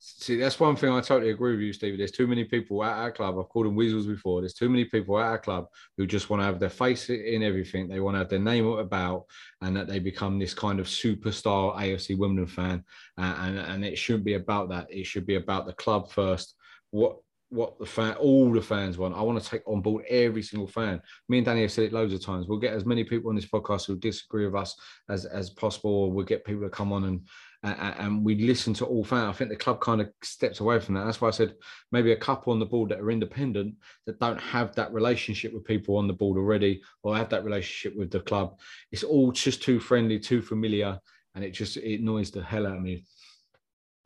See, 0.00 0.36
that's 0.36 0.60
one 0.60 0.76
thing 0.76 0.90
I 0.90 1.00
totally 1.00 1.32
agree 1.32 1.52
with 1.52 1.60
you, 1.60 1.72
Stevie. 1.72 1.96
There's 1.96 2.12
too 2.12 2.28
many 2.28 2.44
people 2.44 2.84
at 2.84 2.96
our 2.96 3.10
club. 3.10 3.36
I've 3.36 3.48
called 3.48 3.66
them 3.66 3.74
weasels 3.74 4.06
before. 4.06 4.40
There's 4.40 4.54
too 4.54 4.68
many 4.68 4.84
people 4.84 5.18
at 5.18 5.26
our 5.26 5.38
club 5.38 5.66
who 5.96 6.06
just 6.06 6.30
want 6.30 6.40
to 6.40 6.44
have 6.44 6.60
their 6.60 6.68
face 6.68 7.10
in 7.10 7.42
everything. 7.42 7.88
They 7.88 7.98
want 7.98 8.14
to 8.14 8.20
have 8.20 8.28
their 8.28 8.38
name 8.38 8.66
about, 8.66 9.24
and 9.60 9.76
that 9.76 9.88
they 9.88 9.98
become 9.98 10.38
this 10.38 10.54
kind 10.54 10.78
of 10.78 10.86
superstar 10.86 11.76
AFC 11.76 12.16
Wimbledon 12.16 12.46
fan. 12.46 12.84
Uh, 13.16 13.34
and 13.40 13.58
and 13.58 13.84
it 13.84 13.98
shouldn't 13.98 14.24
be 14.24 14.34
about 14.34 14.68
that. 14.68 14.86
It 14.88 15.04
should 15.04 15.26
be 15.26 15.34
about 15.34 15.66
the 15.66 15.72
club 15.72 16.12
first. 16.12 16.54
What 16.90 17.16
what 17.50 17.78
the 17.78 17.86
fan, 17.86 18.14
all 18.14 18.52
the 18.52 18.60
fans 18.60 18.98
want. 18.98 19.16
I 19.16 19.22
want 19.22 19.42
to 19.42 19.50
take 19.50 19.66
on 19.66 19.80
board 19.80 20.04
every 20.08 20.42
single 20.42 20.68
fan. 20.68 21.00
Me 21.28 21.38
and 21.38 21.46
Danny 21.46 21.62
have 21.62 21.72
said 21.72 21.84
it 21.84 21.92
loads 21.92 22.12
of 22.12 22.22
times. 22.22 22.46
We'll 22.46 22.58
get 22.58 22.74
as 22.74 22.84
many 22.84 23.04
people 23.04 23.30
on 23.30 23.36
this 23.36 23.46
podcast 23.46 23.86
who 23.86 23.96
disagree 23.96 24.44
with 24.44 24.54
us 24.54 24.76
as 25.08 25.24
as 25.24 25.50
possible. 25.50 26.12
We'll 26.12 26.24
get 26.24 26.44
people 26.44 26.62
to 26.62 26.70
come 26.70 26.92
on 26.92 27.04
and 27.04 27.22
and, 27.62 27.94
and 27.98 28.24
we 28.24 28.36
listen 28.36 28.72
to 28.74 28.84
all 28.84 29.04
fans. 29.04 29.28
I 29.28 29.32
think 29.32 29.50
the 29.50 29.56
club 29.56 29.80
kind 29.80 30.00
of 30.00 30.10
steps 30.22 30.60
away 30.60 30.78
from 30.78 30.94
that. 30.94 31.04
That's 31.04 31.20
why 31.20 31.28
I 31.28 31.32
said 31.32 31.54
maybe 31.90 32.12
a 32.12 32.16
couple 32.16 32.52
on 32.52 32.58
the 32.58 32.66
board 32.66 32.90
that 32.90 33.00
are 33.00 33.10
independent 33.10 33.74
that 34.06 34.20
don't 34.20 34.40
have 34.40 34.74
that 34.76 34.92
relationship 34.92 35.52
with 35.52 35.64
people 35.64 35.96
on 35.96 36.06
the 36.06 36.12
board 36.12 36.38
already, 36.38 36.82
or 37.02 37.16
have 37.16 37.30
that 37.30 37.44
relationship 37.44 37.98
with 37.98 38.10
the 38.10 38.20
club. 38.20 38.58
It's 38.92 39.04
all 39.04 39.32
just 39.32 39.62
too 39.62 39.80
friendly, 39.80 40.18
too 40.18 40.42
familiar, 40.42 40.98
and 41.34 41.44
it 41.44 41.50
just 41.50 41.76
it 41.76 42.00
annoys 42.00 42.30
the 42.30 42.42
hell 42.42 42.66
out 42.66 42.76
of 42.76 42.82
me. 42.82 43.04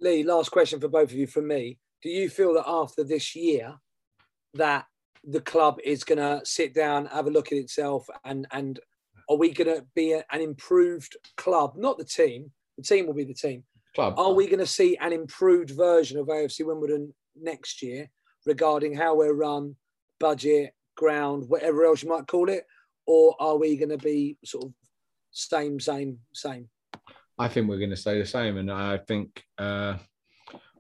Lee, 0.01 0.25
last 0.25 0.51
question 0.51 0.81
for 0.81 0.89
both 0.89 1.11
of 1.11 1.17
you 1.17 1.27
from 1.27 1.47
me. 1.47 1.79
Do 2.03 2.09
you 2.09 2.29
feel 2.29 2.55
that 2.55 2.69
after 2.69 3.05
this 3.05 3.37
year 3.37 3.75
that 4.55 4.87
the 5.25 5.41
club 5.41 5.79
is 5.85 6.03
going 6.03 6.19
to 6.19 6.45
sit 6.45 6.75
down, 6.75 7.07
have 7.07 7.27
a 7.27 7.31
look 7.31 7.53
at 7.53 7.59
itself, 7.59 8.09
and 8.25 8.47
and 8.51 8.81
are 9.29 9.37
we 9.37 9.53
going 9.53 9.75
to 9.75 9.87
be 9.95 10.13
an 10.13 10.41
improved 10.41 11.17
club? 11.37 11.75
Not 11.77 11.99
the 11.99 12.05
team. 12.05 12.51
The 12.83 12.97
team 12.97 13.07
will 13.07 13.15
be 13.15 13.25
the 13.25 13.35
team. 13.35 13.63
Club. 13.95 14.19
Are 14.19 14.33
we 14.33 14.47
going 14.47 14.59
to 14.59 14.67
see 14.67 14.97
an 14.97 15.13
improved 15.13 15.71
version 15.71 16.19
of 16.19 16.27
AFC 16.27 16.67
Wimbledon 16.67 17.15
next 17.41 17.83
year 17.83 18.09
regarding 18.47 18.95
how 18.95 19.15
we're 19.15 19.35
run, 19.35 19.77
budget, 20.19 20.75
ground, 20.97 21.45
whatever 21.49 21.85
else 21.85 22.03
you 22.03 22.09
might 22.09 22.27
call 22.27 22.49
it, 22.49 22.67
or 23.07 23.37
are 23.39 23.57
we 23.57 23.77
going 23.77 23.91
to 23.91 23.99
be 23.99 24.37
sort 24.45 24.65
of 24.65 24.73
same, 25.31 25.79
same, 25.79 26.19
same? 26.33 26.69
I 27.39 27.49
think 27.49 27.69
we're 27.69 27.79
going 27.79 27.91
to 27.91 27.97
stay 27.97 28.19
the 28.19 28.27
same, 28.27 28.57
and 28.57 28.73
I 28.73 28.99
think 28.99 29.45
uh, 29.59 29.97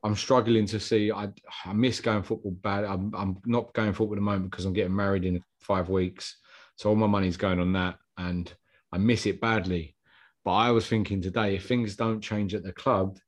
I'm 0.02 0.16
struggling 0.16 0.66
to 0.66 0.80
see. 0.80 1.12
I 1.12 1.28
I 1.64 1.72
miss 1.72 2.00
going 2.00 2.22
football 2.22 2.52
bad. 2.52 2.84
I'm 2.84 3.12
I'm 3.14 3.36
not 3.46 3.72
going 3.74 3.92
football 3.92 4.14
at 4.14 4.20
the 4.20 4.22
moment 4.22 4.50
because 4.50 4.64
I'm 4.64 4.72
getting 4.72 4.96
married 4.96 5.24
in 5.24 5.42
five 5.60 5.88
weeks, 5.88 6.38
so 6.76 6.88
all 6.88 6.96
my 6.96 7.06
money's 7.06 7.36
going 7.36 7.60
on 7.60 7.72
that, 7.74 7.96
and 8.16 8.52
I 8.90 8.98
miss 8.98 9.26
it 9.26 9.40
badly. 9.40 9.96
But 10.44 10.52
I 10.52 10.70
was 10.70 10.86
thinking 10.86 11.22
today, 11.22 11.56
if 11.56 11.66
things 11.66 11.96
don't 11.96 12.20
change 12.20 12.54
at 12.54 12.64
the 12.64 12.72
club, 12.72 13.18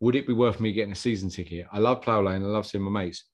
would 0.00 0.16
it 0.16 0.26
be 0.26 0.32
worth 0.32 0.60
me 0.60 0.72
getting 0.72 0.92
a 0.92 0.96
season 0.96 1.30
ticket? 1.30 1.66
I 1.72 1.78
love 1.78 2.02
Plough 2.02 2.22
Lane, 2.22 2.42
I 2.42 2.46
love 2.46 2.66
seeing 2.66 2.84
my 2.84 2.90
mates, 2.90 3.24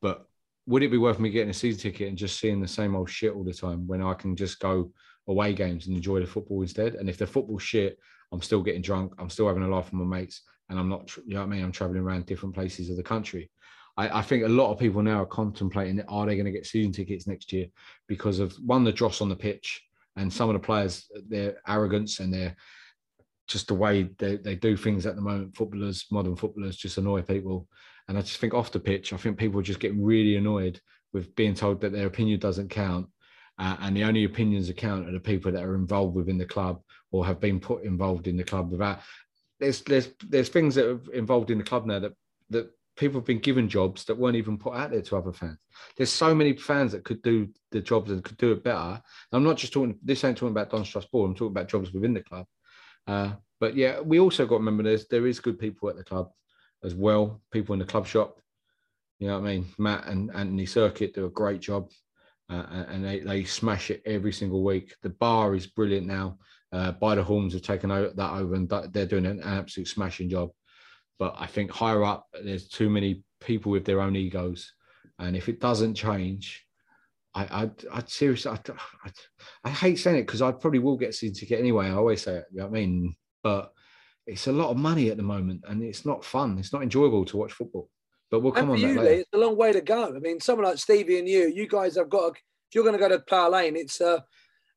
but 0.00 0.26
would 0.66 0.82
it 0.82 0.90
be 0.90 0.98
worth 0.98 1.18
me 1.18 1.30
getting 1.30 1.50
a 1.50 1.54
season 1.54 1.80
ticket 1.80 2.08
and 2.08 2.18
just 2.18 2.40
seeing 2.40 2.60
the 2.60 2.68
same 2.68 2.96
old 2.96 3.10
shit 3.10 3.34
all 3.34 3.44
the 3.44 3.52
time 3.52 3.86
when 3.86 4.02
I 4.02 4.14
can 4.14 4.34
just 4.34 4.58
go 4.60 4.90
away 5.28 5.52
games 5.52 5.86
and 5.86 5.96
enjoy 5.96 6.20
the 6.20 6.26
football 6.26 6.62
instead? 6.62 6.94
And 6.94 7.08
if 7.08 7.18
the 7.18 7.26
football 7.26 7.58
shit, 7.58 7.98
I'm 8.32 8.42
still 8.42 8.62
getting 8.62 8.82
drunk, 8.82 9.12
I'm 9.18 9.30
still 9.30 9.46
having 9.46 9.62
a 9.62 9.68
laugh 9.68 9.86
with 9.86 10.00
my 10.00 10.18
mates, 10.18 10.42
and 10.68 10.78
I'm 10.78 10.88
not, 10.88 11.16
you 11.26 11.34
know 11.34 11.40
what 11.40 11.46
I 11.46 11.50
mean? 11.50 11.64
I'm 11.64 11.72
traveling 11.72 12.00
around 12.00 12.26
different 12.26 12.54
places 12.54 12.90
of 12.90 12.96
the 12.96 13.02
country. 13.02 13.50
I, 13.96 14.18
I 14.18 14.22
think 14.22 14.44
a 14.44 14.48
lot 14.48 14.72
of 14.72 14.78
people 14.78 15.02
now 15.02 15.22
are 15.22 15.26
contemplating 15.26 16.00
are 16.08 16.26
they 16.26 16.34
going 16.34 16.46
to 16.46 16.52
get 16.52 16.66
season 16.66 16.92
tickets 16.92 17.26
next 17.26 17.52
year 17.52 17.66
because 18.08 18.40
of 18.40 18.52
one, 18.64 18.84
the 18.84 18.92
dross 18.92 19.20
on 19.20 19.28
the 19.28 19.36
pitch, 19.36 19.85
and 20.16 20.32
some 20.32 20.48
of 20.48 20.54
the 20.54 20.60
players, 20.60 21.06
their 21.28 21.56
arrogance 21.66 22.20
and 22.20 22.32
their 22.32 22.56
just 23.48 23.68
the 23.68 23.74
way 23.74 24.08
they, 24.18 24.36
they 24.36 24.56
do 24.56 24.76
things 24.76 25.06
at 25.06 25.14
the 25.14 25.22
moment. 25.22 25.56
Footballers, 25.56 26.06
modern 26.10 26.36
footballers, 26.36 26.76
just 26.76 26.98
annoy 26.98 27.22
people. 27.22 27.68
And 28.08 28.18
I 28.18 28.20
just 28.20 28.38
think 28.38 28.54
off 28.54 28.72
the 28.72 28.80
pitch, 28.80 29.12
I 29.12 29.16
think 29.16 29.38
people 29.38 29.62
just 29.62 29.80
getting 29.80 30.02
really 30.02 30.36
annoyed 30.36 30.80
with 31.12 31.34
being 31.36 31.54
told 31.54 31.80
that 31.80 31.92
their 31.92 32.06
opinion 32.06 32.40
doesn't 32.40 32.70
count. 32.70 33.06
Uh, 33.58 33.76
and 33.80 33.96
the 33.96 34.04
only 34.04 34.24
opinions 34.24 34.66
that 34.66 34.76
count 34.76 35.08
are 35.08 35.12
the 35.12 35.20
people 35.20 35.50
that 35.52 35.62
are 35.62 35.76
involved 35.76 36.14
within 36.14 36.38
the 36.38 36.44
club 36.44 36.80
or 37.10 37.24
have 37.24 37.40
been 37.40 37.58
put 37.60 37.84
involved 37.84 38.26
in 38.26 38.36
the 38.36 38.44
club. 38.44 38.70
Without 38.70 39.00
there's 39.58 39.80
there's 39.82 40.10
there's 40.28 40.50
things 40.50 40.74
that 40.74 40.86
are 40.86 41.12
involved 41.14 41.50
in 41.50 41.58
the 41.58 41.64
club 41.64 41.86
now 41.86 41.98
that 41.98 42.12
that 42.50 42.70
people 42.96 43.20
have 43.20 43.26
been 43.26 43.38
given 43.38 43.68
jobs 43.68 44.04
that 44.04 44.18
weren't 44.18 44.36
even 44.36 44.56
put 44.58 44.74
out 44.74 44.90
there 44.90 45.02
to 45.02 45.16
other 45.16 45.32
fans. 45.32 45.58
There's 45.96 46.10
so 46.10 46.34
many 46.34 46.56
fans 46.56 46.92
that 46.92 47.04
could 47.04 47.22
do 47.22 47.48
the 47.70 47.80
jobs 47.80 48.10
and 48.10 48.24
could 48.24 48.38
do 48.38 48.52
it 48.52 48.64
better. 48.64 49.00
I'm 49.32 49.44
not 49.44 49.56
just 49.56 49.72
talking. 49.72 49.98
This 50.02 50.24
ain't 50.24 50.38
talking 50.38 50.52
about 50.52 50.70
Don's 50.70 50.88
Trust 50.88 51.10
board. 51.10 51.30
I'm 51.30 51.36
talking 51.36 51.52
about 51.52 51.68
jobs 51.68 51.92
within 51.92 52.14
the 52.14 52.22
club. 52.22 52.46
Uh, 53.06 53.32
but 53.60 53.76
yeah, 53.76 54.00
we 54.00 54.18
also 54.18 54.44
got 54.44 54.56
to 54.56 54.58
remember 54.58 54.82
there's 54.82 55.06
there 55.08 55.26
is 55.26 55.40
good 55.40 55.58
people 55.58 55.88
at 55.88 55.96
the 55.96 56.04
club 56.04 56.30
as 56.82 56.94
well. 56.94 57.40
People 57.52 57.74
in 57.74 57.78
the 57.78 57.84
club 57.84 58.06
shop. 58.06 58.40
You 59.18 59.28
know 59.28 59.40
what 59.40 59.48
I 59.48 59.52
mean? 59.56 59.66
Matt 59.78 60.06
and 60.06 60.30
Anthony 60.34 60.66
Circuit 60.66 61.14
do 61.14 61.24
a 61.24 61.30
great 61.30 61.60
job, 61.60 61.90
uh, 62.50 62.84
and 62.88 63.04
they, 63.04 63.20
they 63.20 63.44
smash 63.44 63.90
it 63.90 64.02
every 64.04 64.32
single 64.32 64.62
week. 64.62 64.94
The 65.02 65.10
bar 65.10 65.54
is 65.54 65.66
brilliant 65.66 66.06
now. 66.06 66.38
Uh, 66.72 66.92
By 66.92 67.14
the 67.14 67.22
Horns 67.22 67.54
have 67.54 67.62
taken 67.62 67.90
o- 67.90 68.12
that 68.14 68.32
over, 68.32 68.54
and 68.54 68.68
they're 68.92 69.06
doing 69.06 69.24
an 69.24 69.42
absolute 69.42 69.88
smashing 69.88 70.28
job. 70.28 70.50
But 71.18 71.34
I 71.38 71.46
think 71.46 71.70
higher 71.70 72.04
up, 72.04 72.26
there's 72.44 72.68
too 72.68 72.90
many 72.90 73.24
people 73.40 73.72
with 73.72 73.84
their 73.84 74.00
own 74.00 74.16
egos, 74.16 74.72
and 75.18 75.36
if 75.36 75.48
it 75.48 75.60
doesn't 75.60 75.94
change, 75.94 76.64
I, 77.34 77.62
I'd, 77.62 77.84
I'd 77.92 78.08
seriously, 78.08 78.52
I'd, 78.52 78.70
I'd, 79.04 79.12
I 79.64 79.70
hate 79.70 79.96
saying 79.98 80.16
it 80.16 80.26
because 80.26 80.42
I 80.42 80.52
probably 80.52 80.78
will 80.78 80.96
get 80.96 81.10
a 81.10 81.12
season 81.12 81.34
ticket 81.34 81.60
anyway. 81.60 81.86
I 81.86 81.92
always 81.92 82.22
say 82.22 82.36
it, 82.36 82.44
you 82.50 82.58
know 82.58 82.66
what 82.66 82.76
I 82.76 82.80
mean? 82.80 83.14
But 83.42 83.72
it's 84.26 84.46
a 84.46 84.52
lot 84.52 84.70
of 84.70 84.76
money 84.76 85.10
at 85.10 85.16
the 85.16 85.22
moment 85.22 85.62
and 85.68 85.82
it's 85.82 86.04
not 86.06 86.24
fun. 86.24 86.58
It's 86.58 86.72
not 86.72 86.82
enjoyable 86.82 87.24
to 87.26 87.36
watch 87.36 87.52
football. 87.52 87.88
But 88.30 88.40
we'll 88.40 88.52
come 88.52 88.70
and 88.70 88.82
on 88.84 88.90
you. 88.90 89.00
Lee, 89.00 89.08
it's 89.08 89.28
a 89.34 89.38
long 89.38 89.56
way 89.56 89.72
to 89.72 89.80
go. 89.80 90.14
I 90.14 90.18
mean, 90.18 90.40
someone 90.40 90.66
like 90.66 90.78
Stevie 90.78 91.18
and 91.18 91.28
you, 91.28 91.52
you 91.54 91.68
guys 91.68 91.96
have 91.96 92.08
got. 92.08 92.24
A, 92.24 92.28
if 92.28 92.74
you're 92.74 92.82
going 92.82 92.94
to 92.94 92.98
go 92.98 93.08
to 93.08 93.20
Plough 93.20 93.50
Lane, 93.50 93.76
it's 93.76 94.00
a 94.00 94.24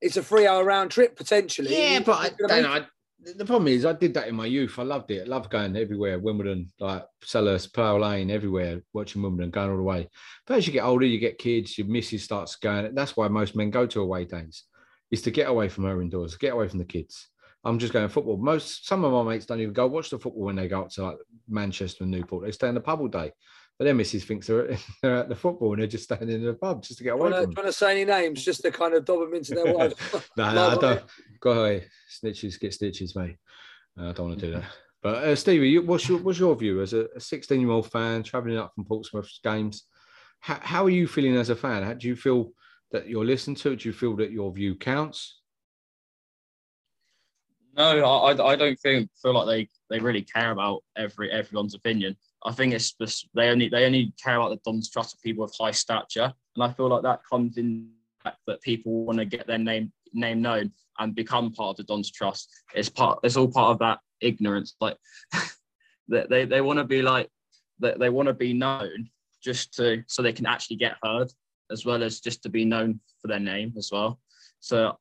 it's 0.02 0.18
a 0.18 0.24
three 0.24 0.46
hour 0.46 0.64
round 0.64 0.92
trip 0.92 1.16
potentially. 1.16 1.76
Yeah, 1.76 2.00
but 2.02 2.12
I, 2.20 2.24
you're 2.38 2.48
gonna 2.48 2.62
Dan, 2.62 2.72
make- 2.72 2.84
I, 2.84 2.88
the 3.22 3.46
problem 3.46 3.68
is, 3.68 3.86
I 3.86 3.94
did 3.94 4.14
that 4.14 4.28
in 4.28 4.36
my 4.36 4.46
youth. 4.46 4.80
I 4.80 4.84
loved 4.84 5.12
it. 5.12 5.24
I 5.24 5.30
loved 5.30 5.52
going 5.52 5.76
everywhere, 5.76 6.20
Wimbledon, 6.20 6.72
like 6.80 7.04
Selhurst, 7.24 7.74
Plough 7.74 8.00
Lane, 8.00 8.32
everywhere, 8.32 8.82
watching 8.94 9.22
Wimbledon, 9.22 9.52
going 9.52 9.72
all 9.72 9.78
the 9.78 9.84
way. 9.84 10.10
But 10.48 10.58
as 10.58 10.68
you 10.68 10.74
get 10.74 10.86
older, 10.86 11.06
you 11.06 11.20
get 11.20 11.38
kids, 11.38 11.78
your 11.78 11.88
missus 11.88 12.24
starts 12.24 12.56
going. 12.56 12.94
That's 12.96 13.18
why 13.18 13.28
most 13.28 13.56
men 13.56 13.72
go 13.72 13.86
to 13.88 14.02
away 14.02 14.26
days, 14.26 14.64
is 15.12 15.22
to 15.24 15.32
get 15.32 15.50
away 15.50 15.70
from 15.70 15.84
her 15.84 16.02
indoors, 16.02 16.36
get 16.36 16.54
away 16.54 16.68
from 16.68 16.80
the 16.80 16.86
kids. 16.86 17.28
I'm 17.66 17.78
just 17.78 17.92
going 17.92 18.08
football. 18.08 18.38
Most 18.38 18.88
some 18.88 19.04
of 19.04 19.12
my 19.12 19.34
mates 19.34 19.46
don't 19.46 19.60
even 19.60 19.74
go 19.74 19.88
watch 19.88 20.10
the 20.10 20.18
football 20.18 20.44
when 20.44 20.56
they 20.56 20.70
go 20.70 20.82
up 20.82 20.90
to 20.92 21.04
like 21.04 21.18
Manchester 21.50 22.06
and 22.06 22.12
Newport. 22.12 22.46
They 22.46 22.52
stay 22.52 22.70
in 22.70 22.76
the 22.76 22.82
pub 22.82 23.02
all 23.02 23.10
day. 23.10 23.34
But 23.80 23.86
their 23.86 23.94
missus 23.96 24.26
thinks 24.26 24.48
they're, 24.48 24.78
they're 25.02 25.16
at 25.16 25.30
the 25.30 25.36
football 25.36 25.72
and 25.72 25.82
they're 25.82 25.88
just 25.88 26.04
standing 26.04 26.30
in 26.30 26.46
the 26.46 26.54
pub 26.54 26.84
just 26.84 26.98
to 26.98 27.04
get 27.06 27.14
away 27.14 27.30
Trying 27.30 27.32
to, 27.32 27.38
from 27.38 27.46
them. 27.46 27.56
trying 27.56 27.66
to 27.68 27.74
say 27.74 27.92
any 27.92 28.06
names 28.06 28.44
just 28.44 28.62
to 28.64 28.72
kind 28.72 28.94
of 28.94 29.06
dob 29.06 29.22
them 29.22 29.34
into 29.34 29.56
their 29.56 29.74
wives. 29.74 29.96
no, 30.38 30.54
no, 30.54 30.68
I 30.68 30.76
don't. 30.76 31.04
Go 31.40 31.52
away. 31.52 31.86
Snitches 32.22 32.60
get 32.60 32.74
stitches, 32.74 33.16
mate. 33.16 33.38
Uh, 33.98 34.10
I 34.10 34.12
don't 34.12 34.28
want 34.28 34.40
to 34.40 34.46
do 34.46 34.54
that. 34.54 34.66
But 35.02 35.24
uh, 35.24 35.36
Stevie, 35.36 35.70
you, 35.70 35.82
what's 35.82 36.10
your 36.10 36.20
what's 36.20 36.40
your 36.40 36.54
view 36.58 36.82
as 36.82 36.92
a 36.92 37.08
16 37.18 37.62
year 37.62 37.70
old 37.70 37.90
fan 37.90 38.22
traveling 38.22 38.58
up 38.58 38.74
from 38.76 38.84
Portsmouth 38.84 39.32
games? 39.44 39.86
How, 40.42 40.60
how 40.62 40.86
are 40.86 40.90
you 40.90 41.08
feeling 41.08 41.38
as 41.38 41.50
a 41.50 41.56
fan? 41.56 41.84
How, 41.84 41.94
do 41.94 42.08
you 42.08 42.18
feel 42.18 42.52
that 42.92 43.08
you're 43.08 43.24
listened 43.26 43.58
to? 43.58 43.78
Do 43.78 43.88
you 43.88 43.94
feel 43.94 44.16
that 44.18 44.32
your 44.32 44.52
view 44.52 44.76
counts? 44.76 45.40
No, 47.78 48.04
I, 48.04 48.32
I 48.32 48.56
don't 48.58 48.80
think 48.80 49.10
feel 49.22 49.34
like 49.34 49.48
they, 49.48 49.70
they 49.96 50.04
really 50.04 50.24
care 50.24 50.52
about 50.52 50.84
every 50.98 51.32
everyone's 51.32 51.76
opinion. 51.76 52.18
I 52.46 52.54
think 52.54 52.74
it's 52.74 52.96
they 53.34 53.50
only 53.50 53.70
they 53.70 53.86
only 53.86 54.14
care 54.22 54.38
about 54.38 54.50
the 54.50 54.60
Don's 54.64 54.90
trust 54.90 55.16
of 55.16 55.22
people 55.22 55.44
of 55.44 55.52
high 55.60 55.72
stature, 55.72 56.34
and 56.56 56.64
I 56.64 56.72
feel 56.72 56.88
like 56.88 57.04
that 57.04 57.22
comes 57.30 57.58
in 57.58 57.90
that 58.24 58.62
people 58.62 59.06
want 59.06 59.20
to 59.20 59.26
get 59.26 59.48
their 59.48 59.58
name 59.58 59.92
name 60.14 60.42
known 60.42 60.72
and 61.00 61.16
become 61.16 61.52
part 61.52 61.72
of 61.72 61.78
the 61.78 61.84
Don's 61.84 62.12
trust. 62.12 62.50
It's 62.74 62.90
part. 62.90 63.20
It's 63.24 63.38
all 63.38 63.52
part 63.52 63.72
of 63.72 63.80
that 63.80 64.00
ignorance. 64.22 64.76
Like 64.80 64.98
they 66.08 66.26
they, 66.30 66.46
they 66.46 66.62
want 66.62 66.80
to 66.80 66.86
be 66.86 67.02
like 67.02 67.30
they, 67.80 67.94
they 68.00 68.10
want 68.10 68.28
to 68.28 68.34
be 68.34 68.54
known 68.54 69.10
just 69.44 69.74
to 69.76 70.04
so 70.08 70.22
they 70.22 70.34
can 70.34 70.46
actually 70.46 70.78
get 70.78 70.98
heard 71.04 71.30
as 71.72 71.86
well 71.86 72.04
as 72.04 72.20
just 72.20 72.44
to 72.44 72.50
be 72.50 72.66
known 72.66 73.00
for 73.22 73.28
their 73.28 73.40
name 73.40 73.74
as 73.78 73.90
well. 73.92 74.20
So, 74.60 74.98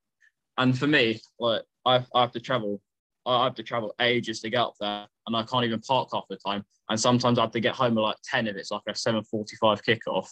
and 0.57 0.79
for 0.79 0.87
me, 0.87 1.21
like 1.39 1.63
I, 1.85 2.05
I 2.15 2.21
have 2.21 2.33
to 2.33 2.41
travel, 2.41 2.81
I 3.27 3.45
have 3.45 3.55
to 3.57 3.63
travel 3.63 3.95
ages 4.01 4.41
to 4.41 4.51
get 4.51 4.61
up 4.61 4.75
there, 4.81 5.07
and 5.29 5.37
I 5.37 5.45
can't 5.45 5.65
even 5.65 5.81
park 5.81 6.09
half 6.13 6.25
the 6.29 6.37
time. 6.37 6.65
And 6.89 6.99
sometimes 6.99 7.39
I 7.39 7.43
have 7.43 7.53
to 7.53 7.61
get 7.61 7.77
home 7.77 7.97
at 7.97 8.01
like 8.01 8.17
ten 8.25 8.49
if 8.49 8.57
it's 8.57 8.73
like 8.73 8.83
a 8.89 8.95
seven 8.97 9.23
forty-five 9.23 9.83
kickoff. 9.85 10.29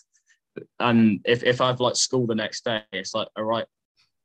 And 0.81 1.21
if, 1.25 1.45
if 1.45 1.61
I've 1.61 1.81
like 1.81 1.97
school 1.97 2.27
the 2.27 2.35
next 2.35 2.65
day, 2.65 2.83
it's 2.93 3.15
like 3.15 3.29
a 3.37 3.45
right 3.45 3.67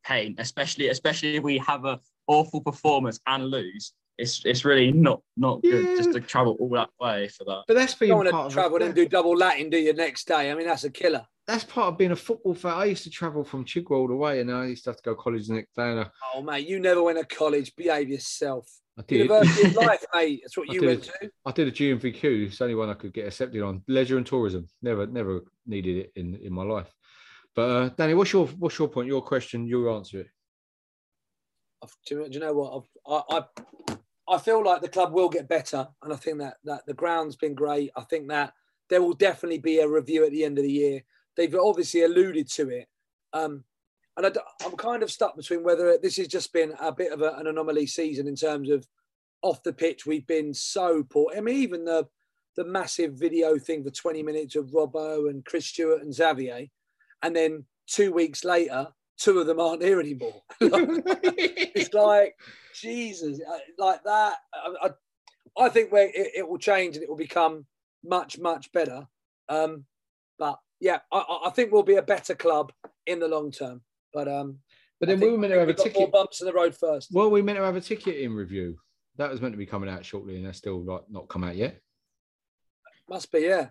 pain, 0.03 0.35
especially 0.39 0.87
especially 0.87 1.35
if 1.35 1.43
we 1.43 1.57
have 1.59 1.85
a 1.85 1.99
awful 2.27 2.61
performance 2.61 3.19
and 3.27 3.45
lose. 3.45 3.93
It's 4.17 4.45
it's 4.45 4.65
really 4.65 4.91
not 4.91 5.21
not 5.35 5.61
good 5.61 5.97
just 5.97 6.13
to 6.13 6.21
travel 6.21 6.55
all 6.59 6.69
that 6.69 6.89
way 6.99 7.27
for 7.27 7.43
that. 7.45 7.63
But 7.67 7.75
that's 7.75 7.93
for 7.93 8.05
You 8.05 8.11
don't 8.11 8.19
want 8.19 8.31
part 8.31 8.43
to 8.43 8.47
of 8.47 8.53
travel 8.53 8.81
and 8.81 8.95
do 8.95 9.07
double 9.07 9.35
Latin, 9.35 9.69
do 9.69 9.77
you, 9.77 9.93
next 9.93 10.27
day? 10.27 10.51
I 10.51 10.53
mean, 10.53 10.67
that's 10.67 10.83
a 10.83 10.89
killer. 10.89 11.25
That's 11.47 11.63
part 11.63 11.91
of 11.91 11.97
being 11.97 12.11
a 12.11 12.15
football 12.15 12.53
fan. 12.53 12.73
I 12.73 12.85
used 12.85 13.03
to 13.03 13.09
travel 13.09 13.43
from 13.43 13.65
Chigwell 13.65 13.99
all 14.01 14.07
the 14.07 14.15
way, 14.15 14.39
and 14.41 14.51
I 14.51 14.67
used 14.67 14.83
to 14.85 14.91
have 14.91 14.97
to 14.97 15.03
go 15.03 15.15
to 15.15 15.21
college 15.21 15.47
the 15.47 15.55
next 15.55 15.75
day. 15.75 15.83
I, 15.99 16.05
Oh, 16.35 16.41
mate, 16.41 16.67
you 16.67 16.79
never 16.79 17.01
went 17.03 17.17
to 17.19 17.25
college. 17.35 17.75
Behave 17.75 18.09
yourself. 18.09 18.69
I 18.97 19.01
did. 19.07 19.19
University 19.19 19.67
of 19.67 19.73
Life, 19.87 20.05
mate. 20.13 20.41
That's 20.43 20.55
what 20.57 20.69
I 20.69 20.73
you 20.73 20.79
did. 20.81 20.87
went 20.87 21.03
to. 21.03 21.31
I 21.45 21.51
did 21.51 21.67
a 21.67 21.71
GNVQ. 21.71 22.47
It's 22.47 22.57
the 22.59 22.65
only 22.65 22.75
one 22.75 22.89
I 22.89 22.93
could 22.93 23.13
get 23.13 23.27
accepted 23.27 23.61
on. 23.63 23.83
Leisure 23.87 24.17
and 24.17 24.25
tourism. 24.25 24.67
Never, 24.81 25.07
never 25.07 25.41
needed 25.65 25.97
it 25.97 26.11
in 26.15 26.35
in 26.35 26.53
my 26.53 26.63
life. 26.63 26.93
But 27.55 27.69
uh, 27.69 27.89
Danny, 27.89 28.13
what's 28.13 28.31
your 28.31 28.47
what's 28.47 28.77
your 28.77 28.87
point? 28.87 29.07
Your 29.07 29.21
question. 29.21 29.65
You 29.65 29.89
answer 29.91 30.19
it. 30.21 30.27
I've- 31.83 31.93
Do 32.05 32.15
you, 32.19 32.25
do 32.29 32.33
you 32.33 32.39
know 32.39 32.53
what? 32.53 32.85
I've, 33.09 33.23
I, 33.29 33.37
I 33.37 33.97
I 34.35 34.37
feel 34.37 34.63
like 34.63 34.81
the 34.81 34.87
club 34.89 35.11
will 35.13 35.27
get 35.29 35.49
better, 35.49 35.87
and 36.03 36.13
I 36.13 36.15
think 36.15 36.37
that 36.37 36.57
that 36.65 36.85
the 36.85 36.93
ground's 36.93 37.35
been 37.35 37.55
great. 37.55 37.91
I 37.97 38.01
think 38.03 38.27
that 38.29 38.53
there 38.89 39.01
will 39.01 39.13
definitely 39.13 39.57
be 39.59 39.79
a 39.79 39.87
review 39.87 40.23
at 40.25 40.31
the 40.31 40.45
end 40.45 40.57
of 40.59 40.63
the 40.63 40.71
year. 40.71 41.01
They've 41.37 41.55
obviously 41.55 42.03
alluded 42.03 42.49
to 42.51 42.69
it, 42.69 42.87
um, 43.33 43.63
and 44.17 44.25
I, 44.25 44.65
am 44.65 44.75
kind 44.75 45.03
of 45.03 45.11
stuck 45.11 45.35
between 45.35 45.63
whether 45.63 45.97
this 45.97 46.17
has 46.17 46.27
just 46.27 46.51
been 46.53 46.73
a 46.79 46.91
bit 46.91 47.11
of 47.11 47.21
a, 47.21 47.33
an 47.37 47.47
anomaly 47.47 47.87
season 47.87 48.27
in 48.27 48.35
terms 48.35 48.69
of 48.69 48.85
off 49.41 49.63
the 49.63 49.73
pitch. 49.73 50.05
We've 50.05 50.27
been 50.27 50.53
so 50.53 51.03
poor. 51.03 51.31
I 51.35 51.41
mean, 51.41 51.55
even 51.55 51.85
the 51.85 52.07
the 52.57 52.65
massive 52.65 53.13
video 53.13 53.57
thing 53.57 53.81
for 53.81 53.91
20 53.91 54.23
minutes 54.23 54.57
of 54.57 54.71
Robbo 54.71 55.29
and 55.29 55.45
Chris 55.45 55.67
Stewart 55.67 56.01
and 56.01 56.13
Xavier, 56.13 56.67
and 57.21 57.35
then 57.35 57.65
two 57.87 58.11
weeks 58.11 58.43
later, 58.43 58.87
two 59.17 59.39
of 59.39 59.47
them 59.47 59.59
aren't 59.59 59.83
here 59.83 59.99
anymore. 59.99 60.41
it's 60.59 61.93
like 61.93 62.35
Jesus, 62.75 63.39
uh, 63.49 63.57
like 63.77 64.03
that. 64.03 64.35
I, 64.53 64.87
I, 64.87 65.63
I 65.65 65.69
think 65.69 65.91
where 65.91 66.07
it, 66.07 66.31
it 66.35 66.49
will 66.49 66.57
change 66.57 66.95
and 66.95 67.03
it 67.03 67.09
will 67.09 67.15
become 67.15 67.65
much 68.03 68.39
much 68.39 68.71
better. 68.71 69.07
Um, 69.49 69.85
but 70.37 70.59
yeah, 70.81 70.99
I- 71.11 71.43
I, 71.45 71.49
think 71.51 71.71
we'll 71.71 71.83
be 71.83 71.95
a 71.95 72.01
better 72.01 72.35
club 72.35 72.73
in 73.05 73.19
the 73.19 73.27
long 73.27 73.51
term. 73.51 73.81
But 74.13 74.27
um, 74.27 74.57
But 74.99 75.07
then 75.07 75.19
we 75.19 75.29
were 75.29 75.37
meant 75.37 75.53
to 75.53 75.59
have 75.59 75.69
a 75.69 75.73
think 75.73 75.77
we've 75.77 75.77
got 75.77 75.99
ticket. 75.99 75.99
More 76.01 76.11
bumps 76.23 76.41
in 76.41 76.47
the 76.47 76.53
road 76.53 76.75
first. 76.75 77.09
Well, 77.13 77.31
we 77.31 77.41
meant 77.41 77.57
to 77.59 77.63
have 77.63 77.75
a 77.77 77.81
ticket 77.81 78.17
in 78.17 78.33
review. 78.33 78.77
That 79.17 79.29
was 79.31 79.39
meant 79.41 79.53
to 79.53 79.57
be 79.57 79.65
coming 79.65 79.89
out 79.89 80.03
shortly, 80.03 80.35
and 80.37 80.45
that's 80.45 80.57
still 80.57 80.83
like 80.83 81.03
not 81.09 81.29
come 81.29 81.43
out 81.43 81.55
yet. 81.55 81.79
Must 83.07 83.31
be 83.31 83.39
yeah. 83.41 83.69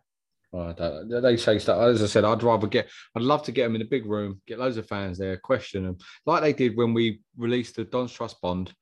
Oh, 0.53 0.69
I 0.69 0.73
don't- 0.73 1.23
they 1.23 1.37
say 1.37 1.59
stuff. 1.59 1.81
As 1.81 2.03
I 2.03 2.07
said, 2.07 2.25
I'd 2.25 2.43
rather 2.43 2.67
get. 2.67 2.89
I'd 3.17 3.23
love 3.23 3.43
to 3.45 3.53
get 3.53 3.65
them 3.65 3.75
in 3.77 3.83
a 3.83 3.87
big 3.87 4.07
room, 4.07 4.41
get 4.47 4.59
loads 4.59 4.77
of 4.77 4.87
fans 4.87 5.19
there, 5.19 5.37
question 5.37 5.85
them 5.85 5.99
like 6.27 6.43
they 6.43 6.53
did 6.53 6.77
when 6.77 6.95
we 6.95 7.23
released 7.37 7.77
the 7.77 7.85
Don's 7.85 8.13
Trust 8.13 8.41
Bond, 8.41 8.73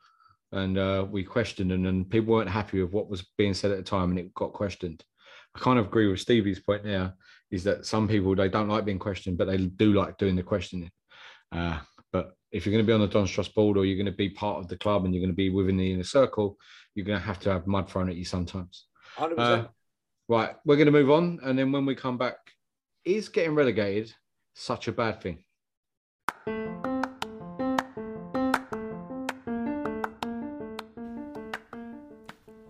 and 0.53 0.79
uh, 0.79 1.07
we 1.11 1.25
questioned 1.25 1.71
them, 1.71 1.87
and 1.87 2.09
people 2.09 2.35
weren't 2.35 2.49
happy 2.51 2.83
with 2.83 2.93
what 2.93 3.09
was 3.11 3.27
being 3.37 3.55
said 3.55 3.71
at 3.71 3.79
the 3.79 3.83
time, 3.83 4.11
and 4.11 4.19
it 4.19 4.35
got 4.35 4.53
questioned. 4.53 5.03
I 5.55 5.61
kind 5.61 5.79
of 5.79 5.87
agree 5.87 6.09
with 6.09 6.21
Stevie's 6.21 6.61
point 6.61 6.85
now. 6.85 7.15
Is 7.51 7.65
that 7.65 7.87
some 7.87 8.09
people 8.09 8.35
they 8.35 8.49
don't 8.49 8.69
like 8.69 8.85
being 8.85 8.99
questioned, 8.99 9.39
but 9.39 9.47
they 9.47 9.57
do 9.57 9.95
like 9.95 10.19
doing 10.19 10.37
the 10.37 10.43
questioning. 10.43 10.91
Uh, 11.51 11.79
but 12.13 12.35
if 12.53 12.65
you're 12.65 12.73
going 12.73 12.85
to 12.85 12.87
be 12.87 12.93
on 12.93 13.01
the 13.01 13.07
Don's 13.07 13.31
Trust 13.31 13.55
board, 13.55 13.77
or 13.77 13.85
you're 13.85 13.97
going 13.97 14.07
to 14.07 14.13
be 14.13 14.31
part 14.31 14.59
of 14.59 14.69
the 14.69 14.77
club, 14.77 15.05
and 15.05 15.15
you're 15.15 15.23
going 15.23 15.33
to 15.33 15.37
be 15.37 15.51
within 15.51 15.77
the 15.77 15.93
inner 15.93 16.05
circle, 16.05 16.59
you're 16.95 17.07
going 17.07 17.19
to 17.19 17.25
have 17.25 17.41
to 17.41 17.51
have 17.51 17.67
mud 17.67 17.91
thrown 17.91 18.09
at 18.09 18.17
you 18.17 18.25
sometimes. 18.25 18.87
Hundred 19.17 19.39
Uh, 19.39 19.67
right, 20.29 20.55
we're 20.65 20.77
going 20.77 20.87
to 20.87 20.93
move 20.93 21.11
on, 21.11 21.41
and 21.43 21.59
then 21.59 21.73
when 21.73 21.87
we 21.87 21.95
come 21.95 22.19
back, 22.19 22.37
is 23.05 23.29
getting 23.29 23.55
relegated 23.55 24.13
such 24.55 24.89
a 24.89 24.93
bad 24.93 25.23
thing? 25.23 25.45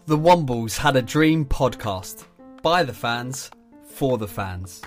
The 0.07 0.17
Wombles 0.17 0.79
had 0.79 0.97
a 0.97 1.03
dream 1.03 1.45
podcast 1.45 2.25
by 2.63 2.83
the 2.83 2.95
fans 2.95 3.51
for 3.99 4.17
the 4.17 4.29
fans. 4.29 4.81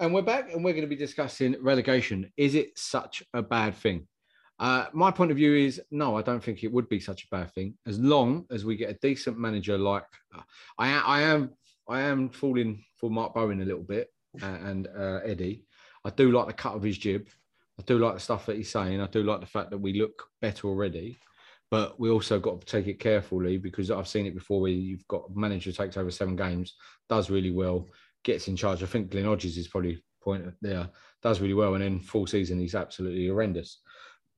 And 0.00 0.12
we're 0.12 0.22
back, 0.22 0.52
and 0.52 0.64
we're 0.64 0.72
going 0.72 0.82
to 0.82 0.88
be 0.88 0.96
discussing 0.96 1.54
relegation. 1.62 2.32
Is 2.36 2.56
it 2.56 2.76
such 2.76 3.22
a 3.32 3.42
bad 3.42 3.76
thing? 3.76 4.08
Uh, 4.58 4.86
my 4.92 5.12
point 5.12 5.30
of 5.30 5.36
view 5.36 5.54
is 5.54 5.80
no, 5.92 6.16
I 6.16 6.22
don't 6.22 6.42
think 6.42 6.64
it 6.64 6.72
would 6.72 6.88
be 6.88 6.98
such 6.98 7.22
a 7.22 7.28
bad 7.30 7.52
thing 7.54 7.74
as 7.86 8.00
long 8.00 8.44
as 8.50 8.64
we 8.64 8.74
get 8.74 8.90
a 8.90 8.98
decent 9.00 9.38
manager. 9.38 9.78
Like 9.78 10.02
I, 10.76 10.88
am- 10.88 11.02
I 11.06 11.20
am, 11.20 11.50
I 11.88 12.00
am 12.00 12.28
falling 12.28 12.84
for 12.96 13.10
Mark 13.10 13.34
Bowen 13.34 13.62
a 13.62 13.64
little 13.64 13.84
bit 13.84 14.08
uh, 14.42 14.46
and 14.46 14.88
uh, 14.88 15.20
Eddie. 15.24 15.62
I 16.04 16.10
do 16.10 16.32
like 16.32 16.48
the 16.48 16.54
cut 16.54 16.74
of 16.74 16.82
his 16.82 16.98
jib. 16.98 17.28
I 17.78 17.84
do 17.84 18.00
like 18.00 18.14
the 18.14 18.20
stuff 18.20 18.46
that 18.46 18.56
he's 18.56 18.72
saying. 18.72 19.00
I 19.00 19.06
do 19.06 19.22
like 19.22 19.38
the 19.38 19.46
fact 19.46 19.70
that 19.70 19.78
we 19.78 19.92
look 19.92 20.24
better 20.42 20.66
already, 20.66 21.20
but 21.70 21.98
we 22.00 22.10
also 22.10 22.38
got 22.38 22.60
to 22.60 22.66
take 22.66 22.86
it 22.86 22.98
carefully 22.98 23.58
because 23.58 23.90
I've 23.90 24.08
seen 24.08 24.26
it 24.26 24.34
before 24.34 24.60
where 24.60 24.70
you've 24.70 25.06
got 25.08 25.24
a 25.28 25.38
manager 25.38 25.72
takes 25.72 25.96
over 25.96 26.10
seven 26.10 26.36
games, 26.36 26.74
does 27.08 27.30
really 27.30 27.50
well, 27.50 27.86
gets 28.24 28.48
in 28.48 28.56
charge. 28.56 28.82
I 28.82 28.86
think 28.86 29.10
Glyn 29.10 29.26
Hodges 29.26 29.56
is 29.58 29.68
probably 29.68 30.02
point 30.22 30.44
there, 30.60 30.88
does 31.22 31.40
really 31.40 31.54
well, 31.54 31.74
and 31.74 31.82
then 31.82 32.00
full 32.00 32.26
season 32.26 32.58
he's 32.58 32.74
absolutely 32.74 33.28
horrendous. 33.28 33.80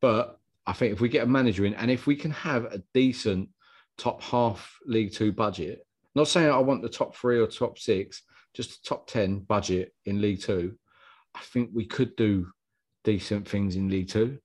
But 0.00 0.38
I 0.66 0.72
think 0.72 0.92
if 0.92 1.00
we 1.00 1.08
get 1.08 1.24
a 1.24 1.26
manager 1.26 1.64
in, 1.64 1.74
and 1.74 1.90
if 1.90 2.06
we 2.06 2.16
can 2.16 2.30
have 2.32 2.64
a 2.66 2.82
decent 2.94 3.48
top 3.96 4.22
half 4.22 4.76
League 4.86 5.12
Two 5.12 5.32
budget, 5.32 5.86
not 6.14 6.28
saying 6.28 6.50
I 6.50 6.58
want 6.58 6.82
the 6.82 6.88
top 6.88 7.14
three 7.14 7.38
or 7.38 7.46
top 7.46 7.78
six, 7.78 8.22
just 8.54 8.70
the 8.70 8.88
top 8.88 9.06
ten 9.06 9.40
budget 9.40 9.92
in 10.04 10.20
League 10.20 10.42
Two, 10.42 10.74
I 11.34 11.40
think 11.40 11.70
we 11.72 11.86
could 11.86 12.16
do 12.16 12.48
decent 13.04 13.48
things 13.48 13.76
in 13.76 13.88
League 13.88 14.08
Two. 14.08 14.38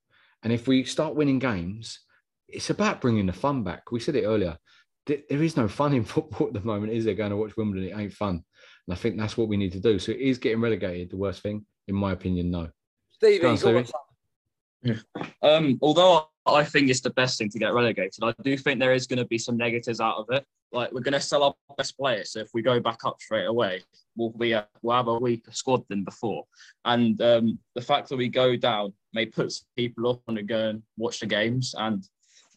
And 0.44 0.54
if 0.54 0.68
we 0.68 0.84
start 0.84 1.16
winning 1.16 1.40
games, 1.40 2.00
it's 2.48 2.70
about 2.70 3.02
bringing 3.02 3.26
the 3.26 3.34
fun 3.34 3.64
back. 3.64 3.92
We 3.92 4.00
said 4.00 4.16
it 4.16 4.26
earlier. 4.26 4.58
There 5.06 5.20
there 5.30 5.44
is 5.44 5.58
no 5.58 5.68
fun 5.68 5.94
in 5.94 6.04
football 6.16 6.48
at 6.48 6.54
the 6.54 6.62
moment, 6.62 6.94
is 6.94 7.06
there? 7.06 7.14
Going 7.14 7.32
to 7.32 7.38
watch 7.38 7.58
Wimbledon, 7.58 7.90
it 7.90 8.00
ain't 8.00 8.14
fun. 8.14 8.44
And 8.88 8.94
I 8.94 8.96
think 8.96 9.18
that's 9.18 9.38
what 9.38 9.48
we 9.48 9.58
need 9.58 9.72
to 9.74 9.80
do. 9.80 10.00
So 10.00 10.12
is 10.12 10.38
getting 10.38 10.62
relegated 10.62 11.10
the 11.10 11.18
worst 11.18 11.42
thing? 11.42 11.66
In 11.88 11.96
my 11.96 12.12
opinion, 12.12 12.52
no. 12.52 12.70
Stevie, 13.12 13.46
on, 13.46 13.56
go 13.58 13.78
on, 13.78 13.86
Stevie. 13.86 15.00
Um, 15.42 15.80
although 15.82 16.28
I 16.46 16.64
think 16.64 16.90
it's 16.90 17.02
the 17.02 17.10
best 17.12 17.38
thing 17.38 17.50
to 17.50 17.60
get 17.60 17.74
relegated, 17.74 18.24
I 18.24 18.34
do 18.44 18.58
think 18.58 18.80
there 18.80 18.94
is 18.94 19.08
going 19.08 19.20
to 19.20 19.26
be 19.26 19.38
some 19.38 19.58
negatives 19.58 20.00
out 20.00 20.18
of 20.18 20.26
it. 20.30 20.46
Like 20.72 20.92
we're 20.92 21.02
going 21.02 21.14
to 21.14 21.22
sell 21.22 21.44
our 21.44 21.54
best 21.78 21.98
players, 21.98 22.32
so 22.32 22.40
if 22.40 22.50
we 22.54 22.62
go 22.62 22.80
back 22.80 23.00
up 23.06 23.22
straight 23.22 23.46
away, 23.46 23.82
we'll 24.16 24.32
be 24.32 24.52
a, 24.52 24.68
we'll 24.82 24.98
have 24.98 25.08
a 25.08 25.18
weaker 25.18 25.52
squad 25.52 25.84
than 25.90 26.04
before. 26.04 26.46
And 26.84 27.20
um, 27.22 27.60
the 27.76 27.82
fact 27.82 28.10
that 28.10 28.18
we 28.18 28.28
go 28.28 28.56
down, 28.56 28.94
may 29.14 29.26
put 29.26 29.54
people 29.78 30.08
off 30.08 30.20
want 30.28 30.38
to 30.38 30.44
go 30.44 30.70
and 30.70 30.84
watch 30.98 31.22
the 31.22 31.26
games, 31.26 31.74
and 31.78 32.04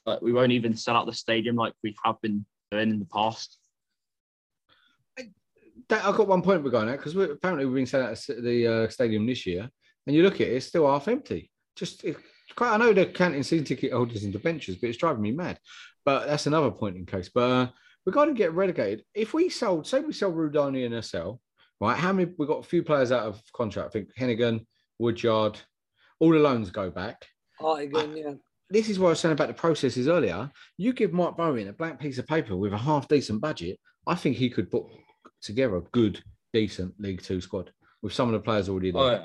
like 0.08 0.22
we 0.22 0.32
won't 0.32 0.52
even 0.52 0.74
sell 0.74 0.96
out 0.96 1.06
the 1.06 1.12
stadium 1.12 1.56
like 1.56 1.74
we 1.82 1.94
have 2.04 2.20
been 2.20 2.44
doing 2.70 2.90
in 2.90 2.98
the 2.98 3.04
past. 3.06 3.58
That, 5.88 6.04
I've 6.04 6.16
got 6.16 6.28
one 6.28 6.42
point 6.42 6.62
we're 6.62 6.70
going 6.70 6.88
at 6.88 6.98
because 6.98 7.16
apparently 7.16 7.64
we've 7.64 7.74
been 7.74 7.86
selling 7.86 8.08
out 8.08 8.18
the 8.28 8.66
uh, 8.66 8.88
stadium 8.88 9.26
this 9.26 9.46
year, 9.46 9.70
and 10.06 10.14
you 10.14 10.22
look 10.22 10.34
at 10.34 10.42
it, 10.42 10.52
it's 10.54 10.66
still 10.66 10.86
half 10.86 11.08
empty. 11.08 11.50
Just 11.76 12.04
it's 12.04 12.18
quite. 12.54 12.72
I 12.72 12.76
know 12.76 12.92
they're 12.92 13.06
counting 13.06 13.42
season 13.42 13.64
ticket 13.64 13.92
holders 13.92 14.24
into 14.24 14.38
benches, 14.38 14.76
but 14.76 14.88
it's 14.88 14.98
driving 14.98 15.22
me 15.22 15.32
mad. 15.32 15.58
But 16.04 16.26
that's 16.26 16.46
another 16.46 16.70
point 16.70 16.96
in 16.96 17.06
case. 17.06 17.30
But 17.32 17.50
uh, 17.50 17.68
regarding 18.04 18.34
get 18.34 18.52
relegated, 18.52 19.04
if 19.14 19.32
we 19.32 19.48
sold, 19.48 19.86
say 19.86 20.00
we 20.00 20.12
sell 20.12 20.32
Rudoni 20.32 20.84
and 20.84 20.94
Assal, 20.94 21.40
right? 21.80 21.96
How 21.96 22.12
many? 22.12 22.32
We've 22.36 22.48
got 22.48 22.64
a 22.64 22.68
few 22.68 22.82
players 22.82 23.12
out 23.12 23.26
of 23.26 23.40
contract. 23.54 23.88
I 23.88 23.92
think 23.92 24.08
Heneghan, 24.18 24.66
Woodyard, 24.98 25.58
all 26.20 26.32
the 26.32 26.38
loans 26.38 26.70
go 26.70 26.90
back. 26.90 27.26
Hartigan, 27.58 28.16
yeah. 28.16 28.32
This 28.70 28.88
is 28.88 28.98
what 28.98 29.08
I 29.08 29.10
was 29.10 29.20
saying 29.20 29.32
about 29.32 29.48
the 29.48 29.54
processes 29.54 30.08
earlier. 30.08 30.50
You 30.76 30.92
give 30.92 31.12
Mike 31.12 31.36
Bowen 31.36 31.68
a 31.68 31.72
blank 31.72 32.00
piece 32.00 32.18
of 32.18 32.26
paper 32.26 32.54
with 32.56 32.72
a 32.72 32.78
half 32.78 33.08
decent 33.08 33.40
budget, 33.40 33.78
I 34.06 34.14
think 34.14 34.36
he 34.36 34.50
could 34.50 34.70
put 34.70 34.84
together 35.42 35.76
a 35.76 35.82
good, 35.92 36.22
decent 36.52 36.94
League 36.98 37.22
Two 37.22 37.40
squad 37.40 37.70
with 38.02 38.12
some 38.12 38.28
of 38.28 38.32
the 38.32 38.40
players 38.40 38.68
already 38.68 38.90
there. 38.90 39.02
Oh, 39.02 39.10
yeah. 39.10 39.24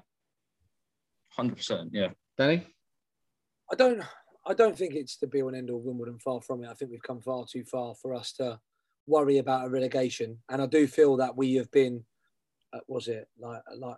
Hundred 1.29 1.57
percent, 1.57 1.89
yeah. 1.93 2.09
Danny, 2.37 2.67
I 3.71 3.75
don't. 3.75 4.03
I 4.45 4.53
don't 4.53 4.77
think 4.77 4.93
it's 4.93 5.17
the 5.17 5.27
be 5.27 5.41
all 5.41 5.47
and 5.47 5.57
end 5.57 5.69
all 5.69 5.79
of 5.79 5.85
Wimbledon. 5.85 6.19
Far 6.19 6.41
from 6.41 6.63
it. 6.63 6.69
I 6.69 6.73
think 6.73 6.91
we've 6.91 7.01
come 7.01 7.21
far 7.21 7.45
too 7.49 7.63
far 7.63 7.95
for 8.01 8.13
us 8.13 8.33
to 8.33 8.59
worry 9.07 9.37
about 9.37 9.65
a 9.65 9.69
relegation. 9.69 10.39
And 10.49 10.61
I 10.61 10.65
do 10.65 10.85
feel 10.85 11.17
that 11.17 11.35
we 11.35 11.55
have 11.55 11.71
been. 11.71 12.03
Uh, 12.73 12.79
was 12.87 13.07
it 13.07 13.27
like 13.39 13.61
like? 13.77 13.97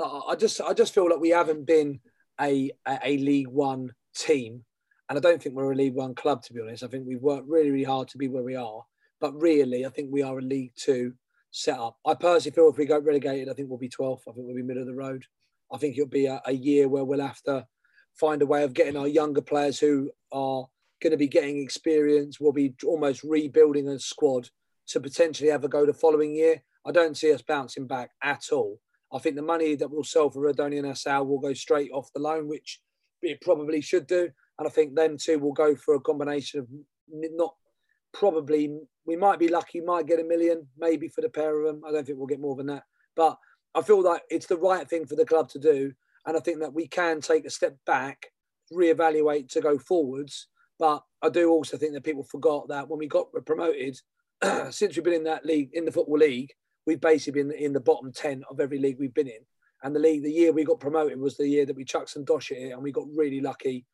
I 0.00 0.36
just 0.36 0.60
I 0.60 0.74
just 0.74 0.94
feel 0.94 1.08
like 1.08 1.20
we 1.20 1.30
haven't 1.30 1.66
been 1.66 2.00
a, 2.40 2.70
a 2.86 2.98
a 3.02 3.18
League 3.18 3.48
One 3.48 3.92
team, 4.14 4.64
and 5.08 5.18
I 5.18 5.20
don't 5.20 5.42
think 5.42 5.54
we're 5.54 5.72
a 5.72 5.76
League 5.76 5.94
One 5.94 6.14
club 6.14 6.42
to 6.44 6.52
be 6.52 6.60
honest. 6.60 6.82
I 6.82 6.88
think 6.88 7.06
we've 7.06 7.20
worked 7.20 7.48
really 7.48 7.70
really 7.70 7.84
hard 7.84 8.08
to 8.08 8.18
be 8.18 8.28
where 8.28 8.42
we 8.42 8.56
are, 8.56 8.82
but 9.20 9.40
really 9.40 9.86
I 9.86 9.90
think 9.90 10.10
we 10.10 10.22
are 10.22 10.38
a 10.38 10.42
League 10.42 10.72
Two 10.76 11.14
set 11.50 11.78
up. 11.78 11.96
I 12.06 12.14
personally 12.14 12.54
feel 12.54 12.68
if 12.68 12.76
we 12.76 12.86
get 12.86 13.04
relegated, 13.04 13.48
I 13.48 13.54
think 13.54 13.68
we'll 13.68 13.78
be 13.78 13.88
12th. 13.88 14.20
I 14.28 14.32
think 14.32 14.46
we'll 14.46 14.56
be 14.56 14.62
middle 14.62 14.82
of 14.82 14.88
the 14.88 14.94
road. 14.94 15.24
I 15.72 15.78
think 15.78 15.96
it'll 15.96 16.08
be 16.08 16.26
a, 16.26 16.40
a 16.46 16.52
year 16.52 16.88
where 16.88 17.04
we'll 17.04 17.20
have 17.20 17.42
to 17.42 17.66
find 18.14 18.42
a 18.42 18.46
way 18.46 18.64
of 18.64 18.74
getting 18.74 18.96
our 18.96 19.08
younger 19.08 19.40
players 19.40 19.78
who 19.78 20.10
are 20.32 20.66
going 21.00 21.12
to 21.12 21.16
be 21.16 21.28
getting 21.28 21.58
experience. 21.62 22.40
We'll 22.40 22.52
be 22.52 22.74
almost 22.84 23.22
rebuilding 23.22 23.88
a 23.88 23.98
squad 23.98 24.48
to 24.88 25.00
potentially 25.00 25.50
have 25.50 25.64
a 25.64 25.68
go 25.68 25.86
the 25.86 25.92
following 25.92 26.34
year. 26.34 26.62
I 26.86 26.92
don't 26.92 27.16
see 27.16 27.32
us 27.32 27.42
bouncing 27.42 27.86
back 27.86 28.10
at 28.22 28.46
all. 28.52 28.80
I 29.12 29.18
think 29.18 29.36
the 29.36 29.42
money 29.42 29.74
that 29.76 29.90
we'll 29.90 30.04
sell 30.04 30.30
for 30.30 30.40
Rudoni 30.40 30.78
and 30.78 30.86
Assal 30.86 31.26
will 31.26 31.38
go 31.38 31.54
straight 31.54 31.90
off 31.92 32.12
the 32.12 32.20
loan, 32.20 32.48
which 32.48 32.80
it 33.22 33.40
probably 33.40 33.80
should 33.80 34.06
do. 34.06 34.30
And 34.58 34.66
I 34.66 34.70
think 34.70 34.94
them 34.94 35.16
two 35.16 35.38
will 35.38 35.52
go 35.52 35.74
for 35.76 35.94
a 35.94 36.00
combination 36.00 36.60
of 36.60 36.68
not 37.08 37.54
probably, 38.12 38.76
we 39.06 39.16
might 39.16 39.38
be 39.38 39.48
lucky, 39.48 39.80
might 39.80 40.06
get 40.06 40.20
a 40.20 40.24
million 40.24 40.66
maybe 40.78 41.08
for 41.08 41.20
the 41.20 41.28
pair 41.28 41.60
of 41.60 41.66
them. 41.66 41.82
I 41.86 41.92
don't 41.92 42.04
think 42.04 42.18
we'll 42.18 42.26
get 42.26 42.40
more 42.40 42.56
than 42.56 42.66
that. 42.66 42.84
But 43.14 43.38
I 43.74 43.82
feel 43.82 44.02
like 44.02 44.22
it's 44.30 44.46
the 44.46 44.56
right 44.56 44.88
thing 44.88 45.06
for 45.06 45.16
the 45.16 45.24
club 45.24 45.48
to 45.50 45.58
do. 45.58 45.92
And 46.26 46.36
I 46.36 46.40
think 46.40 46.60
that 46.60 46.74
we 46.74 46.88
can 46.88 47.20
take 47.20 47.44
a 47.46 47.50
step 47.50 47.76
back, 47.86 48.26
reevaluate 48.72 49.48
to 49.50 49.60
go 49.60 49.78
forwards. 49.78 50.48
But 50.78 51.02
I 51.22 51.28
do 51.28 51.50
also 51.50 51.76
think 51.76 51.94
that 51.94 52.04
people 52.04 52.24
forgot 52.24 52.68
that 52.68 52.88
when 52.88 52.98
we 52.98 53.06
got 53.06 53.28
promoted, 53.46 53.98
since 54.70 54.96
we've 54.96 55.04
been 55.04 55.14
in 55.14 55.24
that 55.24 55.46
league, 55.46 55.70
in 55.72 55.84
the 55.84 55.92
Football 55.92 56.18
League, 56.18 56.50
we've 56.86 57.00
basically 57.00 57.42
been 57.42 57.52
in 57.52 57.72
the 57.72 57.80
bottom 57.80 58.12
10 58.12 58.44
of 58.50 58.60
every 58.60 58.78
league 58.78 58.98
we've 58.98 59.14
been 59.14 59.28
in. 59.28 59.44
And 59.82 59.94
the 59.94 60.00
league, 60.00 60.22
the 60.22 60.30
year 60.30 60.52
we 60.52 60.64
got 60.64 60.80
promoted 60.80 61.20
was 61.20 61.36
the 61.36 61.48
year 61.48 61.66
that 61.66 61.76
we 61.76 61.84
chucked 61.84 62.10
some 62.10 62.24
dosh 62.24 62.50
at 62.50 62.58
it 62.58 62.70
and 62.70 62.82
we 62.82 62.90
got 62.90 63.06
really 63.14 63.40
lucky. 63.40 63.86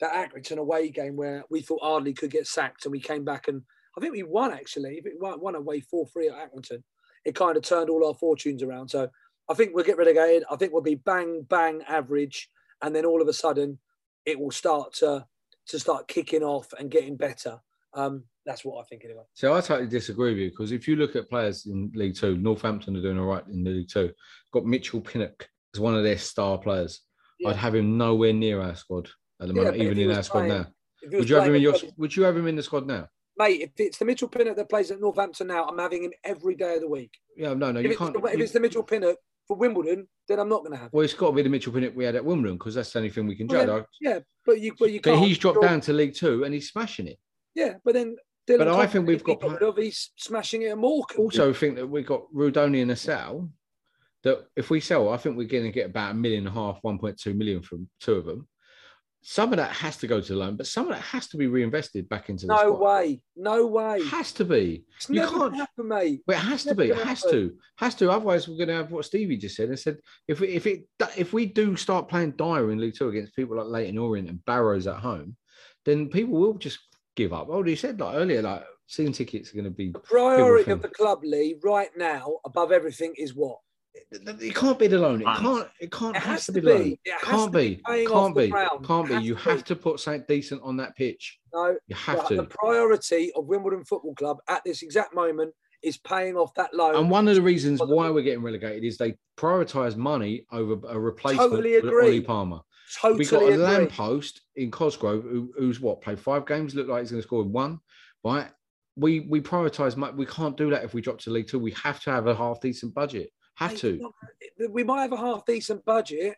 That 0.00 0.12
Accrington 0.12 0.58
away 0.58 0.90
game 0.90 1.16
where 1.16 1.44
we 1.50 1.60
thought 1.60 1.80
Ardley 1.82 2.14
could 2.14 2.30
get 2.30 2.46
sacked 2.46 2.84
and 2.84 2.92
we 2.92 3.00
came 3.00 3.24
back 3.24 3.48
and 3.48 3.62
I 3.96 4.00
think 4.00 4.12
we 4.12 4.22
won 4.22 4.52
actually. 4.52 4.98
If 4.98 5.06
it 5.06 5.14
won 5.18 5.54
away 5.54 5.80
4 5.80 6.06
3 6.06 6.28
at 6.28 6.52
Accrington, 6.52 6.82
it 7.24 7.34
kind 7.34 7.56
of 7.56 7.62
turned 7.62 7.90
all 7.90 8.06
our 8.06 8.14
fortunes 8.14 8.62
around. 8.62 8.88
So 8.88 9.08
I 9.48 9.54
think 9.54 9.74
we'll 9.74 9.84
get 9.84 9.98
relegated. 9.98 10.44
I 10.50 10.56
think 10.56 10.72
we'll 10.72 10.82
be 10.82 10.94
bang, 10.94 11.42
bang 11.48 11.82
average. 11.88 12.48
And 12.80 12.94
then 12.94 13.04
all 13.04 13.20
of 13.20 13.28
a 13.28 13.32
sudden 13.32 13.78
it 14.24 14.38
will 14.38 14.52
start 14.52 14.92
to, 14.94 15.26
to 15.68 15.78
start 15.80 16.06
kicking 16.06 16.44
off 16.44 16.72
and 16.78 16.90
getting 16.90 17.16
better. 17.16 17.60
Um, 17.94 18.24
that's 18.46 18.64
what 18.64 18.80
I 18.80 18.84
think 18.84 19.04
anyway. 19.04 19.24
So 19.34 19.54
I 19.54 19.60
totally 19.60 19.88
disagree 19.88 20.30
with 20.30 20.38
you 20.38 20.50
because 20.50 20.72
if 20.72 20.86
you 20.86 20.96
look 20.96 21.16
at 21.16 21.28
players 21.28 21.66
in 21.66 21.90
League 21.94 22.14
Two, 22.14 22.36
Northampton 22.36 22.96
are 22.96 23.02
doing 23.02 23.18
all 23.18 23.26
right 23.26 23.46
in 23.46 23.64
League 23.64 23.88
Two. 23.88 24.12
Got 24.52 24.64
Mitchell 24.64 25.00
Pinnock 25.00 25.48
as 25.74 25.80
one 25.80 25.94
of 25.94 26.04
their 26.04 26.18
star 26.18 26.56
players. 26.56 27.00
Yeah. 27.40 27.50
I'd 27.50 27.56
have 27.56 27.74
him 27.74 27.98
nowhere 27.98 28.32
near 28.32 28.62
our 28.62 28.74
squad 28.74 29.08
at 29.40 29.48
the 29.48 29.54
yeah, 29.54 29.62
moment, 29.62 29.82
even 29.82 29.98
in 29.98 30.10
our 30.10 30.22
squad 30.22 30.48
now. 30.48 30.66
Would 31.10 31.28
you 31.28 31.36
have 31.36 31.46
him 31.46 31.54
in 31.54 31.62
your? 31.62 31.74
Would 31.96 32.16
you 32.16 32.22
have 32.24 32.36
him 32.36 32.46
in 32.46 32.56
the 32.56 32.62
squad 32.62 32.86
now? 32.86 33.08
Mate, 33.36 33.60
if 33.60 33.70
it's 33.78 33.98
the 33.98 34.04
Mitchell 34.04 34.28
Pinnock 34.28 34.56
that 34.56 34.68
plays 34.68 34.90
at 34.90 35.00
Northampton 35.00 35.46
now, 35.46 35.64
I'm 35.64 35.78
having 35.78 36.02
him 36.02 36.12
every 36.24 36.56
day 36.56 36.74
of 36.74 36.80
the 36.80 36.88
week. 36.88 37.12
Yeah, 37.36 37.54
no, 37.54 37.70
no, 37.70 37.78
if 37.78 37.86
you 37.86 37.96
can't. 37.96 38.12
The, 38.12 38.28
if 38.30 38.40
it's 38.40 38.52
the 38.52 38.58
Mitchell 38.58 38.82
Pinnock 38.82 39.16
for 39.46 39.56
Wimbledon, 39.56 40.08
then 40.26 40.40
I'm 40.40 40.48
not 40.48 40.64
going 40.64 40.72
to 40.72 40.78
have. 40.78 40.92
Well, 40.92 41.04
it's 41.04 41.14
got 41.14 41.28
to 41.28 41.36
be 41.36 41.42
the 41.42 41.48
Mitchell 41.48 41.72
Pinnock 41.72 41.94
we 41.94 42.04
had 42.04 42.16
at 42.16 42.24
Wimbledon 42.24 42.58
because 42.58 42.74
that's 42.74 42.92
the 42.92 42.98
only 42.98 43.10
thing 43.10 43.28
we 43.28 43.36
can 43.36 43.46
well, 43.46 43.64
judge. 43.64 43.84
yeah, 44.00 44.18
but 44.44 44.60
you, 44.60 44.74
but 44.76 44.90
you. 44.90 45.00
But 45.00 45.20
he's 45.20 45.38
dropped 45.38 45.62
down 45.62 45.80
to 45.82 45.92
League 45.92 46.14
Two 46.14 46.42
and 46.42 46.52
he's 46.52 46.68
smashing 46.68 47.06
it. 47.06 47.18
Yeah, 47.54 47.74
but 47.84 47.94
then 47.94 48.16
Dylan 48.48 48.58
but 48.58 48.68
I 48.68 48.86
think 48.86 49.06
we've 49.06 49.22
got. 49.22 49.42
Of, 49.42 49.76
he's 49.76 50.10
smashing 50.16 50.62
it 50.62 50.70
at 50.70 50.78
Morecambe. 50.78 51.20
Also, 51.20 51.52
think 51.52 51.76
that 51.76 51.86
we've 51.86 52.06
got 52.06 52.22
Rudoni 52.34 52.76
in 52.76 52.82
and 52.82 52.90
Assal. 52.92 53.50
That 54.24 54.46
if 54.56 54.68
we 54.68 54.80
sell, 54.80 55.10
I 55.10 55.16
think 55.16 55.36
we're 55.36 55.46
going 55.46 55.64
to 55.64 55.70
get 55.70 55.86
about 55.86 56.10
a 56.10 56.14
million 56.14 56.46
and 56.46 56.56
a 56.56 56.60
half, 56.60 56.80
1.2 56.82 57.36
million 57.36 57.62
from 57.62 57.88
two 58.00 58.14
of 58.14 58.24
them. 58.24 58.48
Some 59.22 59.52
of 59.52 59.56
that 59.58 59.72
has 59.72 59.96
to 59.98 60.06
go 60.06 60.20
to 60.20 60.32
the 60.32 60.38
loan, 60.38 60.56
but 60.56 60.66
some 60.66 60.88
of 60.88 60.94
that 60.94 61.02
has 61.02 61.26
to 61.28 61.36
be 61.36 61.48
reinvested 61.48 62.08
back 62.08 62.30
into 62.30 62.46
the 62.46 62.54
No 62.54 62.74
squad. 62.74 62.78
way. 62.78 63.20
No 63.36 63.66
way. 63.66 64.02
Has 64.06 64.32
to 64.32 64.44
be. 64.44 64.84
It's 64.96 65.10
you 65.10 65.26
can't 65.26 65.54
happen, 65.56 65.88
mate. 65.88 66.20
But 66.26 66.36
it 66.36 66.40
has 66.40 66.64
to 66.64 66.74
be. 66.74 66.90
It 66.90 66.96
has 66.98 67.22
to. 67.22 67.54
Has 67.76 67.94
to. 67.96 68.10
Otherwise, 68.10 68.48
we're 68.48 68.56
going 68.56 68.68
to 68.68 68.74
have 68.74 68.92
what 68.92 69.04
Stevie 69.04 69.36
just 69.36 69.56
said. 69.56 69.68
And 69.68 69.78
said 69.78 69.98
if 70.28 70.40
we, 70.40 70.48
if 70.48 70.66
it 70.66 70.84
if 71.16 71.32
we 71.32 71.46
do 71.46 71.76
start 71.76 72.08
playing 72.08 72.32
dire 72.32 72.70
in 72.70 72.78
League 72.78 72.94
Two 72.96 73.08
against 73.08 73.34
people 73.34 73.56
like 73.56 73.66
Leyton 73.66 73.98
Orient 73.98 74.30
and 74.30 74.44
Barrows 74.44 74.86
at 74.86 74.96
home, 74.96 75.36
then 75.84 76.08
people 76.08 76.38
will 76.38 76.54
just 76.54 76.78
give 77.16 77.32
up. 77.32 77.48
Oh, 77.50 77.54
Already 77.54 77.76
said 77.76 78.00
like 78.00 78.14
earlier, 78.14 78.40
like 78.42 78.64
season 78.86 79.12
tickets 79.12 79.50
are 79.50 79.54
going 79.56 79.64
to 79.64 79.70
be 79.70 79.90
the 79.90 79.98
priority 79.98 80.70
of 80.70 80.80
the 80.80 80.88
club, 80.88 81.20
Lee, 81.22 81.56
right 81.62 81.90
now 81.96 82.36
above 82.46 82.72
everything 82.72 83.12
is 83.18 83.34
what 83.34 83.58
it 84.10 84.54
can't 84.54 84.78
be 84.78 84.86
the 84.86 84.98
loan. 84.98 85.20
It 85.20 85.24
can't. 85.24 85.68
It 85.80 85.92
can't. 85.92 86.16
It 86.16 86.22
has, 86.22 86.46
to 86.46 86.52
be. 86.52 86.60
be. 86.60 87.00
It 87.04 87.20
can't 87.22 87.52
be. 87.52 87.80
Can't 88.06 88.36
be. 88.36 88.52
Can't 88.84 89.08
be. 89.08 89.16
You 89.16 89.34
have 89.36 89.64
to 89.64 89.76
put 89.76 90.00
something 90.00 90.24
decent 90.28 90.62
on 90.62 90.76
that 90.78 90.96
pitch. 90.96 91.38
No, 91.52 91.76
you 91.86 91.96
have 91.96 92.26
to. 92.28 92.36
The 92.36 92.44
priority 92.44 93.32
of 93.34 93.46
Wimbledon 93.46 93.84
Football 93.84 94.14
Club 94.14 94.38
at 94.48 94.62
this 94.64 94.82
exact 94.82 95.14
moment 95.14 95.52
is 95.82 95.96
paying 95.96 96.36
off 96.36 96.52
that 96.54 96.74
loan. 96.74 96.96
And 96.96 97.10
one 97.10 97.28
of 97.28 97.34
the 97.36 97.42
reasons 97.42 97.80
why 97.80 98.10
we're 98.10 98.22
getting 98.22 98.42
relegated 98.42 98.84
is 98.84 98.96
they 98.96 99.14
prioritise 99.36 99.96
money 99.96 100.44
over 100.50 100.78
a 100.88 100.98
replacement 100.98 101.50
totally 101.50 101.80
for 101.80 102.02
Ollie 102.02 102.20
Palmer. 102.20 102.60
Totally 103.00 103.18
we 103.18 103.24
got 103.26 103.42
a 103.42 103.46
agree. 103.46 103.56
lamppost 103.58 104.40
in 104.56 104.70
Cosgrove 104.70 105.22
who, 105.22 105.52
who's 105.58 105.80
what 105.80 106.00
played 106.00 106.18
five 106.18 106.46
games. 106.46 106.74
Looked 106.74 106.88
like 106.88 107.00
he's 107.00 107.10
going 107.10 107.22
to 107.22 107.26
score 107.26 107.44
one. 107.44 107.80
Right. 108.24 108.48
We 108.96 109.20
we 109.20 109.40
prioritise. 109.40 110.16
We 110.16 110.26
can't 110.26 110.56
do 110.56 110.70
that 110.70 110.84
if 110.84 110.94
we 110.94 111.00
drop 111.00 111.18
to 111.20 111.30
League 111.30 111.48
Two. 111.48 111.58
We 111.58 111.72
have 111.72 112.00
to 112.00 112.10
have 112.10 112.26
a 112.26 112.34
half 112.34 112.60
decent 112.60 112.94
budget. 112.94 113.30
Have 113.58 113.76
to. 113.78 114.12
We 114.70 114.84
might 114.84 115.02
have 115.02 115.12
a 115.12 115.16
half 115.16 115.44
decent 115.44 115.84
budget 115.84 116.36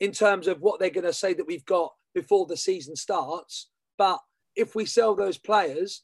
in 0.00 0.12
terms 0.12 0.46
of 0.46 0.60
what 0.60 0.78
they're 0.78 0.90
going 0.90 1.04
to 1.04 1.12
say 1.12 1.32
that 1.34 1.46
we've 1.46 1.64
got 1.64 1.92
before 2.14 2.46
the 2.46 2.56
season 2.56 2.94
starts. 2.94 3.70
But 3.96 4.20
if 4.54 4.74
we 4.74 4.84
sell 4.84 5.14
those 5.14 5.38
players, 5.38 6.02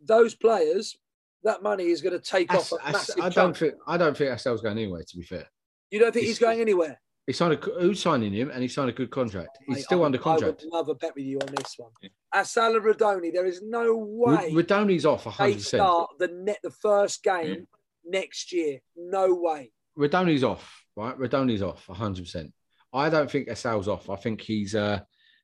those 0.00 0.34
players, 0.34 0.96
that 1.44 1.62
money 1.62 1.86
is 1.86 2.02
going 2.02 2.12
to 2.12 2.24
take 2.24 2.52
off. 2.52 2.72
A 2.72 2.92
massive 2.92 3.16
I 3.22 3.28
don't 3.30 3.56
think. 3.56 3.74
I 3.86 3.96
don't 3.96 4.16
think 4.16 4.30
Assal's 4.30 4.60
going 4.60 4.76
anywhere. 4.76 5.02
To 5.02 5.16
be 5.16 5.22
fair, 5.22 5.46
you 5.90 5.98
don't 5.98 6.12
think 6.12 6.26
he's, 6.26 6.36
he's 6.36 6.46
going 6.46 6.60
anywhere. 6.60 7.00
He 7.26 7.32
signed 7.32 7.54
a, 7.54 7.56
who's 7.56 8.00
signing 8.00 8.32
him, 8.32 8.50
and 8.50 8.62
he 8.62 8.68
signed 8.68 8.90
a 8.90 8.92
good 8.92 9.10
contract. 9.10 9.58
He's 9.66 9.76
Mate, 9.76 9.84
still 9.84 10.02
I, 10.02 10.06
under 10.06 10.18
contract. 10.18 10.62
I 10.62 10.64
would 10.66 10.72
love 10.74 10.88
a 10.88 10.94
bet 10.94 11.14
with 11.14 11.24
you 11.24 11.38
on 11.38 11.54
this 11.54 11.74
one. 11.78 11.90
Assal 12.34 12.74
Rudoni, 12.74 13.32
there 13.32 13.46
is 13.46 13.62
no 13.62 13.96
way. 13.96 14.52
Rudoni's 14.52 15.06
off 15.06 15.24
100%. 15.24 15.38
They 15.38 15.58
start 15.58 16.10
the 16.18 16.28
net 16.28 16.58
the 16.62 16.70
first 16.70 17.22
game 17.22 17.56
mm. 17.56 17.66
next 18.04 18.52
year. 18.52 18.80
No 18.96 19.34
way. 19.34 19.72
Rudoni's 19.98 20.44
off, 20.44 20.84
right? 20.96 21.18
Rudoni's 21.18 21.62
off 21.62 21.86
100%. 21.86 22.52
I 22.92 23.08
don't 23.10 23.30
think 23.30 23.48
Assal's 23.48 23.88
off. 23.88 24.08
I 24.10 24.16
think 24.16 24.40
he's 24.40 24.74
uh 24.74 25.00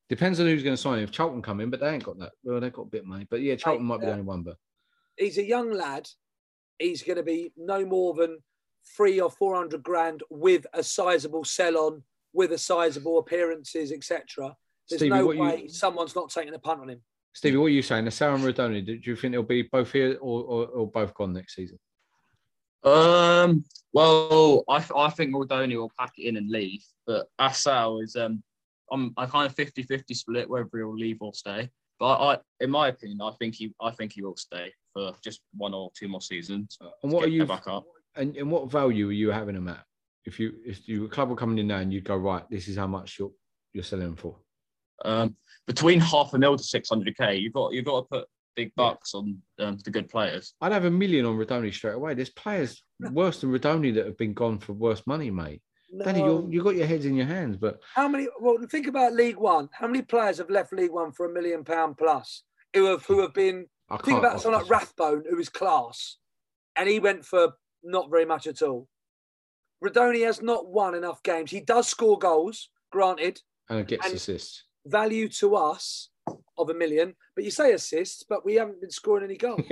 depends 0.08 0.40
on 0.40 0.46
who's 0.46 0.62
going 0.62 0.76
to 0.76 0.80
sign 0.80 0.98
him. 0.98 1.04
If 1.04 1.10
Charlton 1.10 1.42
come 1.42 1.60
in, 1.60 1.70
but 1.70 1.80
they 1.80 1.88
ain't 1.88 2.04
got 2.04 2.18
that. 2.18 2.32
Well, 2.44 2.60
they've 2.60 2.72
got 2.72 2.82
a 2.82 2.90
bit 2.90 3.02
of 3.02 3.06
money, 3.06 3.26
but 3.30 3.40
yeah, 3.40 3.56
Charlton 3.56 3.86
might 3.86 4.00
be 4.00 4.06
the 4.06 4.12
only 4.12 4.24
one. 4.24 4.42
But 4.42 4.56
he's 5.16 5.38
a 5.38 5.44
young 5.44 5.72
lad. 5.72 6.08
He's 6.78 7.02
going 7.02 7.16
to 7.16 7.22
be 7.22 7.52
no 7.56 7.84
more 7.84 8.14
than 8.14 8.38
three 8.96 9.20
or 9.20 9.30
four 9.30 9.54
hundred 9.54 9.82
grand 9.82 10.22
with 10.30 10.66
a 10.72 10.82
sizable 10.82 11.44
sell 11.44 11.76
on, 11.78 12.02
with 12.32 12.52
a 12.52 12.58
sizable 12.58 13.18
appearances, 13.18 13.92
etc. 13.92 14.54
There's 14.88 15.00
Stevie, 15.00 15.10
no 15.10 15.26
way 15.26 15.62
you... 15.62 15.68
someone's 15.68 16.14
not 16.14 16.30
taking 16.30 16.54
a 16.54 16.58
punt 16.58 16.80
on 16.80 16.90
him. 16.90 17.00
Stevie, 17.34 17.56
what 17.56 17.66
are 17.66 17.70
you 17.70 17.82
saying? 17.82 18.06
Assal 18.06 18.34
and 18.34 18.44
Rudoni, 18.44 18.84
do 18.84 18.98
you 19.02 19.16
think 19.16 19.32
they'll 19.32 19.42
be 19.42 19.62
both 19.62 19.92
here 19.92 20.18
or, 20.20 20.42
or, 20.42 20.66
or 20.66 20.90
both 20.90 21.14
gone 21.14 21.32
next 21.32 21.54
season? 21.54 21.78
Um. 22.84 23.64
Well, 23.92 24.64
I, 24.68 24.84
I 24.96 25.10
think 25.10 25.34
Rudoni 25.34 25.76
will 25.76 25.92
pack 25.98 26.12
it 26.18 26.26
in 26.28 26.36
and 26.36 26.50
leave, 26.50 26.84
but 27.06 27.28
Assal 27.38 28.00
is 28.00 28.16
um. 28.16 28.42
I'm 28.90 29.14
I 29.16 29.24
kind 29.24 29.50
of 29.50 29.56
50-50 29.56 30.14
split 30.14 30.50
whether 30.50 30.68
he'll 30.74 30.94
leave 30.94 31.22
or 31.22 31.32
stay. 31.32 31.70
But 31.98 32.06
I, 32.06 32.34
I, 32.34 32.38
in 32.60 32.70
my 32.70 32.88
opinion, 32.88 33.20
I 33.22 33.30
think 33.38 33.54
he 33.54 33.72
I 33.80 33.90
think 33.92 34.12
he 34.12 34.22
will 34.22 34.36
stay 34.36 34.72
for 34.92 35.12
just 35.22 35.40
one 35.56 35.72
or 35.72 35.90
two 35.96 36.08
more 36.08 36.20
seasons. 36.20 36.76
And 37.02 37.12
what 37.12 37.24
are 37.24 37.28
you? 37.28 37.46
back 37.46 37.68
up? 37.68 37.84
And, 38.16 38.36
and 38.36 38.50
what 38.50 38.70
value 38.70 39.08
are 39.08 39.12
you 39.12 39.30
having 39.30 39.56
him 39.56 39.68
at? 39.68 39.84
If 40.24 40.38
you 40.38 40.54
if 40.66 40.88
you 40.88 41.04
a 41.04 41.08
club 41.08 41.30
were 41.30 41.36
coming 41.36 41.58
in 41.58 41.68
now 41.68 41.78
and 41.78 41.92
you'd 41.92 42.04
go 42.04 42.16
right, 42.16 42.44
this 42.50 42.68
is 42.68 42.76
how 42.76 42.86
much 42.86 43.18
you're 43.18 43.30
you're 43.72 43.84
selling 43.84 44.08
him 44.08 44.16
for. 44.16 44.36
Um, 45.04 45.36
between 45.66 46.00
half 46.00 46.34
a 46.34 46.38
mil 46.38 46.56
to 46.56 46.62
600k, 46.62 47.40
you've 47.40 47.52
got 47.52 47.72
you've 47.72 47.84
got 47.84 48.00
to 48.00 48.06
put 48.08 48.28
big 48.54 48.72
bucks 48.76 49.14
on 49.14 49.38
um, 49.58 49.78
the 49.84 49.90
good 49.90 50.08
players. 50.08 50.54
I'd 50.60 50.72
have 50.72 50.84
a 50.84 50.90
million 50.90 51.24
on 51.26 51.36
Rudoni 51.36 51.72
straight 51.72 51.94
away. 51.94 52.14
There's 52.14 52.30
players 52.30 52.82
worse 53.12 53.40
than 53.40 53.50
Rudoni 53.50 53.94
that 53.94 54.06
have 54.06 54.18
been 54.18 54.34
gone 54.34 54.58
for 54.58 54.72
worse 54.72 55.02
money, 55.06 55.30
mate. 55.30 55.62
Danny, 56.04 56.20
you 56.20 56.48
you 56.50 56.62
got 56.62 56.74
your 56.76 56.86
heads 56.86 57.04
in 57.04 57.14
your 57.14 57.26
hands, 57.26 57.56
but 57.58 57.78
How 57.94 58.08
many? 58.08 58.26
Well, 58.40 58.56
think 58.70 58.86
about 58.86 59.12
League 59.12 59.36
One. 59.36 59.68
How 59.72 59.86
many 59.86 60.00
players 60.02 60.38
have 60.38 60.48
left 60.48 60.72
League 60.72 60.90
One 60.92 61.12
for 61.12 61.26
a 61.26 61.32
million 61.32 61.64
pound 61.64 61.98
plus? 61.98 62.44
Who 62.74 62.86
have 62.86 63.04
who 63.04 63.20
have 63.20 63.34
been? 63.34 63.66
I 63.90 63.96
Think 63.96 64.06
can't. 64.06 64.18
about 64.24 64.40
someone 64.40 64.62
like 64.62 64.70
Rathbone, 64.70 65.24
who 65.28 65.36
was 65.36 65.50
class, 65.50 66.16
and 66.76 66.88
he 66.88 66.98
went 66.98 67.26
for 67.26 67.52
not 67.84 68.10
very 68.10 68.24
much 68.24 68.46
at 68.46 68.62
all. 68.62 68.88
Rudoni 69.84 70.24
has 70.24 70.40
not 70.40 70.66
won 70.68 70.94
enough 70.94 71.22
games. 71.22 71.50
He 71.50 71.60
does 71.60 71.88
score 71.88 72.18
goals, 72.18 72.70
granted, 72.90 73.42
and 73.68 73.80
it 73.80 73.88
gets 73.88 74.06
and- 74.06 74.14
assists. 74.14 74.64
value 74.86 75.28
to 75.28 75.56
us 75.56 76.08
of 76.58 76.70
a 76.70 76.74
million. 76.74 77.14
But 77.34 77.44
you 77.44 77.50
say 77.50 77.72
assists, 77.72 78.22
but 78.28 78.44
we 78.44 78.54
haven't 78.54 78.80
been 78.80 78.90
scoring 78.90 79.24
any 79.24 79.36
goals. 79.36 79.62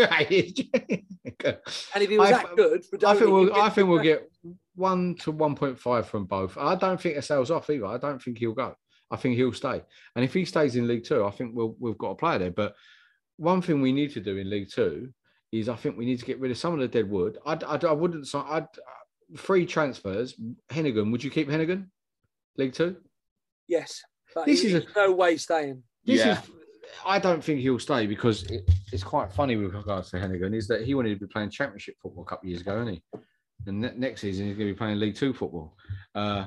And 1.94 2.02
if 2.02 2.10
he 2.10 2.18
was 2.18 2.28
I- 2.28 2.32
that 2.32 2.56
good, 2.56 2.84
I 3.04 3.14
think 3.14 3.30
we'll 3.30 3.52
I 3.54 3.66
get- 3.66 3.74
think 3.74 3.88
we'll 3.88 4.02
get 4.02 4.30
one 4.74 5.14
to 5.20 5.30
one 5.32 5.54
point 5.54 5.78
five 5.78 6.08
from 6.08 6.24
both. 6.26 6.56
I 6.58 6.74
don't 6.74 7.00
think 7.00 7.16
it 7.16 7.22
sells 7.24 7.50
off 7.50 7.68
either. 7.70 7.86
I 7.86 7.98
don't 7.98 8.20
think 8.22 8.38
he'll 8.38 8.52
go. 8.54 8.74
I 9.10 9.16
think 9.16 9.36
he'll 9.36 9.52
stay. 9.52 9.82
And 10.16 10.24
if 10.24 10.32
he 10.34 10.44
stays 10.44 10.76
in 10.76 10.86
League 10.86 11.04
Two, 11.04 11.24
I 11.24 11.30
think 11.30 11.52
we'll 11.54 11.76
we've 11.78 11.98
got 11.98 12.10
a 12.10 12.14
player 12.16 12.38
there. 12.38 12.50
But 12.50 12.74
one 13.36 13.62
thing 13.62 13.80
we 13.80 13.92
need 13.92 14.12
to 14.12 14.20
do 14.20 14.36
in 14.36 14.48
League 14.50 14.70
Two 14.70 15.12
is 15.52 15.68
I 15.68 15.76
think 15.76 15.96
we 15.96 16.04
need 16.06 16.18
to 16.20 16.24
get 16.26 16.38
rid 16.40 16.50
of 16.50 16.58
some 16.58 16.74
of 16.74 16.80
the 16.80 16.88
dead 16.88 17.10
wood. 17.10 17.38
I'd, 17.44 17.64
I'd, 17.64 17.84
I 17.84 17.92
wouldn't 17.92 18.26
sign. 18.28 18.44
I'd 18.48 18.68
free 19.36 19.66
transfers. 19.66 20.34
Heneghan, 20.70 21.10
would 21.10 21.24
you 21.24 21.30
keep 21.30 21.48
Heneghan? 21.48 21.86
League 22.56 22.72
Two. 22.74 22.96
Yes, 23.68 24.02
but 24.34 24.46
This 24.46 24.64
is 24.64 24.74
a- 24.74 24.84
no 24.96 25.12
way 25.12 25.36
staying. 25.36 25.82
This 26.04 26.20
is. 26.32 26.38
I 27.06 27.18
don't 27.18 27.42
think 27.42 27.60
he'll 27.60 27.78
stay 27.78 28.06
because 28.06 28.42
it, 28.50 28.68
it's 28.92 29.02
quite 29.04 29.32
funny 29.32 29.56
with 29.56 29.74
regards 29.74 30.10
to 30.10 30.16
Heneghan 30.16 30.54
is 30.54 30.66
that 30.68 30.82
he 30.82 30.94
wanted 30.94 31.10
to 31.18 31.26
be 31.26 31.30
playing 31.32 31.50
Championship 31.50 31.94
football 32.02 32.24
a 32.24 32.26
couple 32.26 32.46
of 32.46 32.50
years 32.50 32.60
ago, 32.60 32.82
isn't 32.82 32.94
he? 32.94 33.02
And 33.66 33.80
ne- 33.80 33.94
next 33.96 34.20
season 34.20 34.46
he's 34.46 34.56
going 34.56 34.68
to 34.68 34.74
be 34.74 34.78
playing 34.78 34.98
League 34.98 35.14
Two 35.14 35.32
football. 35.32 35.76
Uh, 36.14 36.46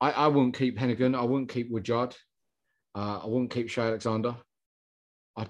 I, 0.00 0.10
I 0.12 0.26
wouldn't 0.26 0.56
keep 0.56 0.78
Heneghan. 0.78 1.16
I 1.16 1.22
wouldn't 1.22 1.48
keep 1.50 1.70
Woodyard. 1.70 2.16
Uh, 2.94 3.20
I 3.22 3.26
wouldn't 3.26 3.50
keep 3.50 3.68
Cheye 3.68 3.86
Alexander. 3.86 4.34
I'd, 5.36 5.48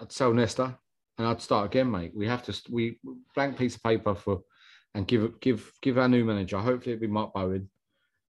I'd 0.00 0.12
sell 0.12 0.32
Nesta 0.34 0.78
and 1.18 1.26
I'd 1.26 1.40
start 1.42 1.66
again, 1.66 1.90
mate. 1.90 2.12
We 2.14 2.26
have 2.28 2.42
to 2.44 2.62
we 2.70 3.00
blank 3.34 3.56
piece 3.56 3.76
of 3.76 3.82
paper 3.82 4.14
for 4.14 4.40
and 4.94 5.06
give 5.06 5.40
give 5.40 5.72
give 5.82 5.98
our 5.98 6.08
new 6.08 6.24
manager. 6.24 6.58
Hopefully 6.58 6.94
it'll 6.94 7.00
be 7.02 7.06
Mark 7.06 7.32
Bowen. 7.32 7.68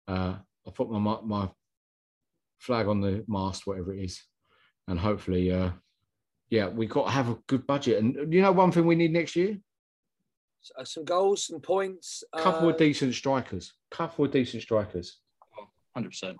Uh, 0.08 0.36
I'll 0.66 0.74
put 0.74 0.90
my 0.90 1.00
my- 1.00 1.22
my 1.24 1.50
flag 2.64 2.88
on 2.88 3.02
the 3.02 3.24
mast, 3.28 3.68
whatever 3.68 3.94
it 3.94 4.04
is, 4.04 4.24
and 4.88 4.98
hopefully, 5.00 5.52
uh, 5.52 5.72
yeah, 6.50 6.68
we 6.68 6.86
got 6.88 7.06
to 7.06 7.12
have 7.12 7.30
a 7.30 7.38
good 7.48 7.68
budget. 7.68 8.02
And 8.02 8.34
you 8.34 8.42
know, 8.42 8.52
one 8.52 8.72
thing 8.72 8.86
we 8.86 8.96
need 8.96 9.12
next 9.12 9.36
year: 9.36 9.58
Uh, 10.78 10.86
some 10.86 11.04
goals, 11.06 11.48
some 11.48 11.60
points. 11.60 12.24
a 12.34 12.42
couple 12.42 12.68
uh, 12.68 12.72
of 12.72 12.78
decent 12.78 13.14
strikers. 13.14 13.74
Couple 13.92 14.26
of 14.26 14.32
decent 14.32 14.64
strikers. 14.64 15.20
Hundred 15.94 16.10
percent. 16.10 16.38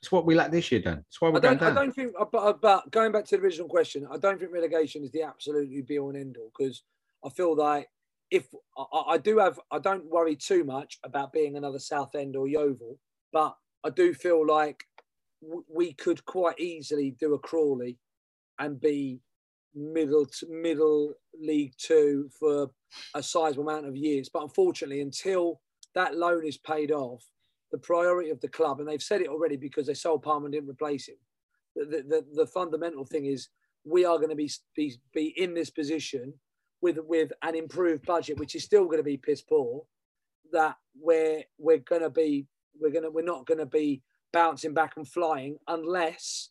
It's 0.00 0.10
what 0.10 0.26
we 0.26 0.34
lack 0.34 0.50
this 0.50 0.72
year, 0.72 0.80
Dan. 0.80 1.04
It's 1.08 1.20
why 1.20 1.28
we're 1.28 1.38
I 1.38 1.40
going 1.40 1.58
don't, 1.58 1.62
I 1.62 1.74
down. 1.74 1.76
don't 1.76 1.92
think, 1.94 2.12
but, 2.32 2.60
but 2.60 2.90
going 2.90 3.12
back 3.12 3.24
to 3.26 3.36
the 3.36 3.42
original 3.42 3.68
question, 3.68 4.04
I 4.10 4.16
don't 4.18 4.36
think 4.40 4.52
relegation 4.52 5.04
is 5.04 5.12
the 5.12 5.22
absolutely 5.22 5.82
be 5.82 5.98
all 6.00 6.08
and 6.08 6.18
end 6.18 6.36
all 6.40 6.50
because 6.56 6.82
I 7.24 7.28
feel 7.28 7.54
like 7.54 7.86
if 8.28 8.48
I, 8.76 9.02
I 9.14 9.18
do 9.18 9.38
have, 9.38 9.60
I 9.70 9.78
don't 9.78 10.10
worry 10.10 10.34
too 10.34 10.64
much 10.64 10.98
about 11.04 11.32
being 11.32 11.56
another 11.56 11.78
Southend 11.78 12.34
or 12.34 12.48
Yeovil, 12.48 12.98
but 13.32 13.54
I 13.84 13.90
do 13.90 14.14
feel 14.14 14.46
like 14.46 14.84
w- 15.42 15.64
we 15.68 15.92
could 15.92 16.24
quite 16.24 16.58
easily 16.60 17.16
do 17.18 17.34
a 17.34 17.38
Crawley 17.38 17.98
and 18.58 18.80
be 18.80 19.20
middle 19.74 20.26
to 20.26 20.46
middle 20.48 21.14
League 21.40 21.74
Two 21.78 22.30
for 22.38 22.70
a 23.14 23.22
sizable 23.22 23.68
amount 23.68 23.86
of 23.86 23.96
years. 23.96 24.28
But 24.32 24.42
unfortunately, 24.42 25.00
until 25.00 25.60
that 25.94 26.16
loan 26.16 26.46
is 26.46 26.58
paid 26.58 26.90
off, 26.90 27.24
the 27.70 27.78
priority 27.78 28.30
of 28.30 28.40
the 28.40 28.48
club, 28.48 28.80
and 28.80 28.88
they've 28.88 29.02
said 29.02 29.22
it 29.22 29.28
already 29.28 29.56
because 29.56 29.86
they 29.86 29.94
sold 29.94 30.22
Palmer 30.22 30.46
and 30.46 30.52
didn't 30.52 30.70
replace 30.70 31.08
him. 31.08 31.16
The, 31.74 31.84
the, 31.86 32.02
the, 32.02 32.26
the 32.34 32.46
fundamental 32.46 33.04
thing 33.04 33.24
is 33.24 33.48
we 33.84 34.04
are 34.04 34.18
going 34.18 34.28
to 34.28 34.36
be, 34.36 34.50
be 34.76 34.94
be 35.12 35.28
in 35.36 35.54
this 35.54 35.70
position 35.70 36.34
with 36.82 36.98
with 37.06 37.32
an 37.42 37.54
improved 37.54 38.04
budget, 38.04 38.38
which 38.38 38.54
is 38.54 38.62
still 38.62 38.84
going 38.84 38.98
to 38.98 39.02
be 39.02 39.16
piss 39.16 39.40
poor. 39.40 39.84
That 40.52 40.76
we're 41.00 41.44
we're 41.58 41.78
going 41.78 42.02
to 42.02 42.10
be 42.10 42.46
we're 42.80 42.90
to 42.90 43.10
we're 43.10 43.24
not 43.24 43.46
going 43.46 43.58
to 43.58 43.66
be 43.66 44.02
bouncing 44.32 44.74
back 44.74 44.94
and 44.96 45.06
flying 45.06 45.56
unless 45.68 46.50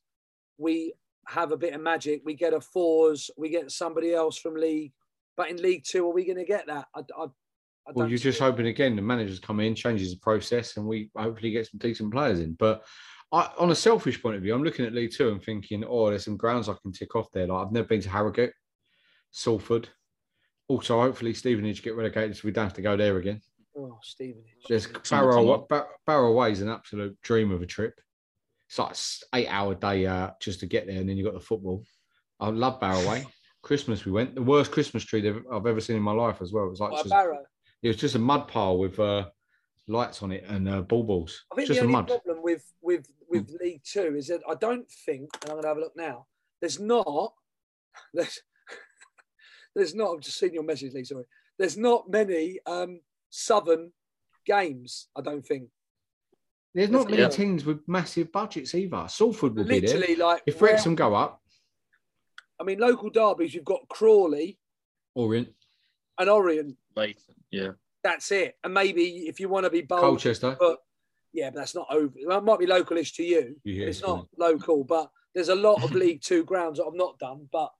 we 0.57 0.93
have 1.27 1.51
a 1.51 1.57
bit 1.57 1.73
of 1.73 1.81
magic. 1.81 2.21
We 2.25 2.33
get 2.35 2.53
a 2.53 2.61
fours, 2.61 3.29
we 3.37 3.49
get 3.49 3.71
somebody 3.71 4.13
else 4.13 4.37
from 4.37 4.55
league. 4.55 4.93
But 5.37 5.49
in 5.49 5.57
League 5.57 5.83
Two, 5.85 6.07
are 6.07 6.13
we 6.13 6.25
going 6.25 6.37
to 6.37 6.45
get 6.45 6.67
that? 6.67 6.87
I, 6.95 6.99
I, 7.17 7.23
I 7.23 7.91
Well, 7.93 8.09
you're 8.09 8.17
just 8.17 8.39
it. 8.39 8.43
hoping 8.43 8.67
again 8.67 8.95
the 8.95 9.01
managers 9.01 9.39
come 9.39 9.59
in, 9.59 9.75
changes 9.75 10.11
the 10.11 10.19
process, 10.19 10.77
and 10.77 10.85
we 10.85 11.09
hopefully 11.15 11.51
get 11.51 11.67
some 11.67 11.79
decent 11.79 12.11
players 12.11 12.39
in. 12.39 12.53
But 12.53 12.83
I, 13.31 13.49
on 13.57 13.71
a 13.71 13.75
selfish 13.75 14.21
point 14.21 14.35
of 14.35 14.41
view, 14.41 14.53
I'm 14.53 14.63
looking 14.63 14.85
at 14.85 14.93
League 14.93 15.13
Two 15.13 15.29
and 15.29 15.41
thinking, 15.41 15.83
oh, 15.87 16.09
there's 16.09 16.25
some 16.25 16.37
grounds 16.37 16.67
I 16.67 16.75
can 16.81 16.91
tick 16.91 17.15
off 17.15 17.31
there. 17.31 17.47
Like 17.47 17.65
I've 17.65 17.71
never 17.71 17.87
been 17.87 18.01
to 18.01 18.09
Harrogate, 18.09 18.53
Salford. 19.31 19.89
Also, 20.67 20.99
hopefully 20.99 21.33
Stevenage 21.33 21.81
get 21.81 21.95
relegated 21.95 22.35
so 22.35 22.41
we 22.45 22.51
don't 22.51 22.65
have 22.65 22.73
to 22.73 22.81
go 22.81 22.95
there 22.95 23.17
again. 23.17 23.41
Oh, 23.77 23.97
Stevenage. 24.03 24.45
There's 24.67 24.87
Barrow, 25.09 25.67
Barrow 26.05 26.33
Way 26.33 26.51
is 26.51 26.61
an 26.61 26.69
absolute 26.69 27.17
dream 27.21 27.51
of 27.51 27.61
a 27.61 27.65
trip. 27.65 27.99
It's 28.69 28.79
like 28.79 28.95
eight 29.35 29.47
hour 29.47 29.75
day 29.75 30.05
uh, 30.05 30.31
just 30.41 30.59
to 30.61 30.65
get 30.65 30.87
there, 30.87 30.97
and 30.97 31.07
then 31.09 31.17
you've 31.17 31.25
got 31.25 31.33
the 31.33 31.45
football. 31.45 31.83
I 32.39 32.49
love 32.49 32.79
Barrow 32.79 33.07
Way. 33.09 33.25
Christmas 33.63 34.05
we 34.05 34.11
went. 34.11 34.33
The 34.33 34.41
worst 34.41 34.71
Christmas 34.71 35.03
tree 35.03 35.27
I've 35.51 35.67
ever 35.67 35.79
seen 35.79 35.95
in 35.95 36.01
my 36.01 36.11
life 36.13 36.41
as 36.41 36.51
well. 36.51 36.65
It 36.65 36.69
was 36.71 36.79
like 36.79 36.91
Like 36.91 37.03
just, 37.03 37.11
Barrow. 37.11 37.43
it 37.83 37.87
was 37.89 37.97
just 37.97 38.15
a 38.15 38.19
mud 38.19 38.47
pile 38.47 38.77
with 38.79 38.99
uh, 38.99 39.27
lights 39.87 40.23
on 40.23 40.31
it 40.31 40.43
and 40.47 40.67
uh, 40.67 40.81
ball 40.81 41.03
balls. 41.03 41.43
I 41.51 41.55
think 41.55 41.67
just 41.67 41.79
the 41.79 41.85
a 41.85 41.87
only 41.87 41.93
mud. 41.93 42.07
problem 42.07 42.41
with 42.41 42.63
with 42.81 43.05
with 43.29 43.49
League 43.61 43.83
Two 43.83 44.15
is 44.15 44.27
that 44.27 44.41
I 44.49 44.55
don't 44.55 44.89
think, 45.05 45.29
and 45.41 45.51
I'm 45.51 45.55
going 45.55 45.61
to 45.63 45.67
have 45.67 45.77
a 45.77 45.81
look 45.81 45.95
now. 45.95 46.25
There's 46.59 46.79
not 46.79 47.33
there's 48.13 48.39
there's 49.75 49.93
not. 49.95 50.15
I've 50.15 50.21
just 50.21 50.39
seen 50.39 50.53
your 50.53 50.63
message, 50.63 50.93
Lee. 50.93 51.03
Sorry. 51.03 51.25
There's 51.59 51.77
not 51.77 52.09
many 52.09 52.59
um, 52.65 52.99
Southern 53.31 53.91
games. 54.45 55.07
I 55.15 55.21
don't 55.21 55.45
think. 55.45 55.69
There's 56.75 56.89
not 56.89 57.09
many 57.09 57.23
Yeah. 57.23 57.29
teams 57.29 57.65
with 57.65 57.85
massive 57.87 58.31
budgets 58.31 58.75
either. 58.75 59.07
Salford 59.09 59.55
will 59.55 59.63
be 59.65 59.81
Literally, 59.81 60.13
there. 60.15 60.25
like 60.27 60.43
If 60.45 60.61
where- 60.61 60.71
Wrexham 60.73 60.95
go 60.95 61.15
up, 61.15 61.41
I 62.59 62.63
mean, 62.63 62.77
local 62.79 63.09
derbies. 63.09 63.53
You've 63.55 63.65
got 63.65 63.87
Crawley 63.89 64.59
Orient, 65.15 65.49
and 66.19 66.29
Orient. 66.29 66.77
Lathan. 66.95 67.35
Yeah. 67.49 67.71
That's 68.03 68.31
it. 68.31 68.57
And 68.63 68.73
maybe 68.73 69.27
if 69.27 69.39
you 69.39 69.49
want 69.49 69.65
to 69.65 69.69
be 69.69 69.81
bold, 69.81 70.01
Colchester. 70.01 70.55
but 70.59 70.79
yeah, 71.33 71.49
but 71.49 71.57
that's 71.59 71.75
not 71.75 71.87
over. 71.91 72.13
That 72.27 72.43
might 72.43 72.59
be 72.59 72.65
localish 72.67 73.15
to 73.15 73.23
you. 73.23 73.59
Yeah, 73.63 73.85
it's 73.87 73.97
it's 73.99 74.07
not 74.07 74.27
local, 74.37 74.83
but 74.83 75.11
there's 75.33 75.49
a 75.49 75.55
lot 75.55 75.83
of 75.83 75.93
League 75.93 76.21
Two 76.21 76.43
grounds 76.43 76.77
that 76.79 76.85
I've 76.85 76.93
not 76.93 77.19
done. 77.19 77.47
But 77.51 77.71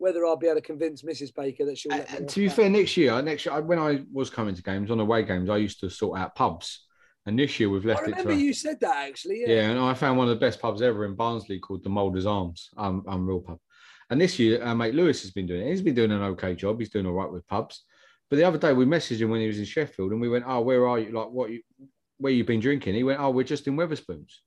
whether 0.00 0.24
I'll 0.24 0.36
be 0.36 0.46
able 0.46 0.56
to 0.56 0.62
convince 0.62 1.02
Mrs. 1.02 1.34
Baker 1.34 1.66
that 1.66 1.76
she'll 1.76 1.92
uh, 1.92 1.98
let 1.98 2.10
me 2.10 2.14
uh, 2.14 2.18
And 2.20 2.28
to 2.30 2.40
be 2.40 2.48
fair, 2.48 2.70
next 2.70 2.96
year, 2.96 3.12
uh, 3.12 3.20
next 3.20 3.44
year, 3.44 3.60
when 3.60 3.78
I 3.78 4.02
was 4.10 4.30
coming 4.30 4.54
to 4.54 4.62
games 4.62 4.90
on 4.90 4.98
away 4.98 5.22
games, 5.22 5.50
I 5.50 5.58
used 5.58 5.78
to 5.80 5.90
sort 5.90 6.18
out 6.18 6.34
pubs. 6.34 6.86
And 7.26 7.38
this 7.38 7.60
year 7.60 7.68
we've 7.68 7.84
left 7.84 8.00
I 8.00 8.04
it 8.04 8.10
remember 8.12 8.32
to. 8.32 8.40
you 8.40 8.54
said 8.54 8.80
that 8.80 8.96
actually. 9.08 9.42
Yeah. 9.42 9.54
Yeah, 9.54 9.70
and 9.70 9.78
I 9.78 9.92
found 9.92 10.16
one 10.16 10.26
of 10.26 10.34
the 10.34 10.40
best 10.40 10.58
pubs 10.58 10.80
ever 10.80 11.04
in 11.04 11.14
Barnsley 11.16 11.58
called 11.58 11.84
the 11.84 11.90
Moulders 11.90 12.24
Arms, 12.24 12.70
um, 12.78 13.04
um 13.06 13.20
Unreal 13.20 13.40
Pub. 13.40 13.58
And 14.08 14.18
this 14.18 14.38
year, 14.38 14.62
our 14.62 14.74
mate 14.74 14.94
Lewis 14.94 15.20
has 15.20 15.32
been 15.32 15.46
doing 15.46 15.60
it. 15.60 15.70
He's 15.70 15.82
been 15.82 15.94
doing 15.94 16.12
an 16.12 16.22
okay 16.22 16.54
job. 16.54 16.80
He's 16.80 16.90
doing 16.90 17.06
all 17.06 17.12
right 17.12 17.30
with 17.30 17.46
pubs. 17.46 17.84
But 18.30 18.36
the 18.36 18.44
other 18.44 18.58
day 18.58 18.72
we 18.72 18.86
messaged 18.86 19.20
him 19.20 19.28
when 19.30 19.40
he 19.40 19.46
was 19.48 19.58
in 19.58 19.66
Sheffield, 19.66 20.12
and 20.12 20.20
we 20.20 20.28
went, 20.30 20.44
"Oh, 20.46 20.62
where 20.62 20.88
are 20.88 20.98
you? 20.98 21.12
Like, 21.12 21.28
what? 21.30 21.50
You, 21.50 21.60
where 22.18 22.32
you 22.32 22.44
been 22.44 22.60
drinking?" 22.60 22.94
He 22.94 23.02
went, 23.02 23.20
"Oh, 23.20 23.30
we're 23.30 23.44
just 23.44 23.66
in 23.66 23.76
Wetherspoons." 23.76 24.38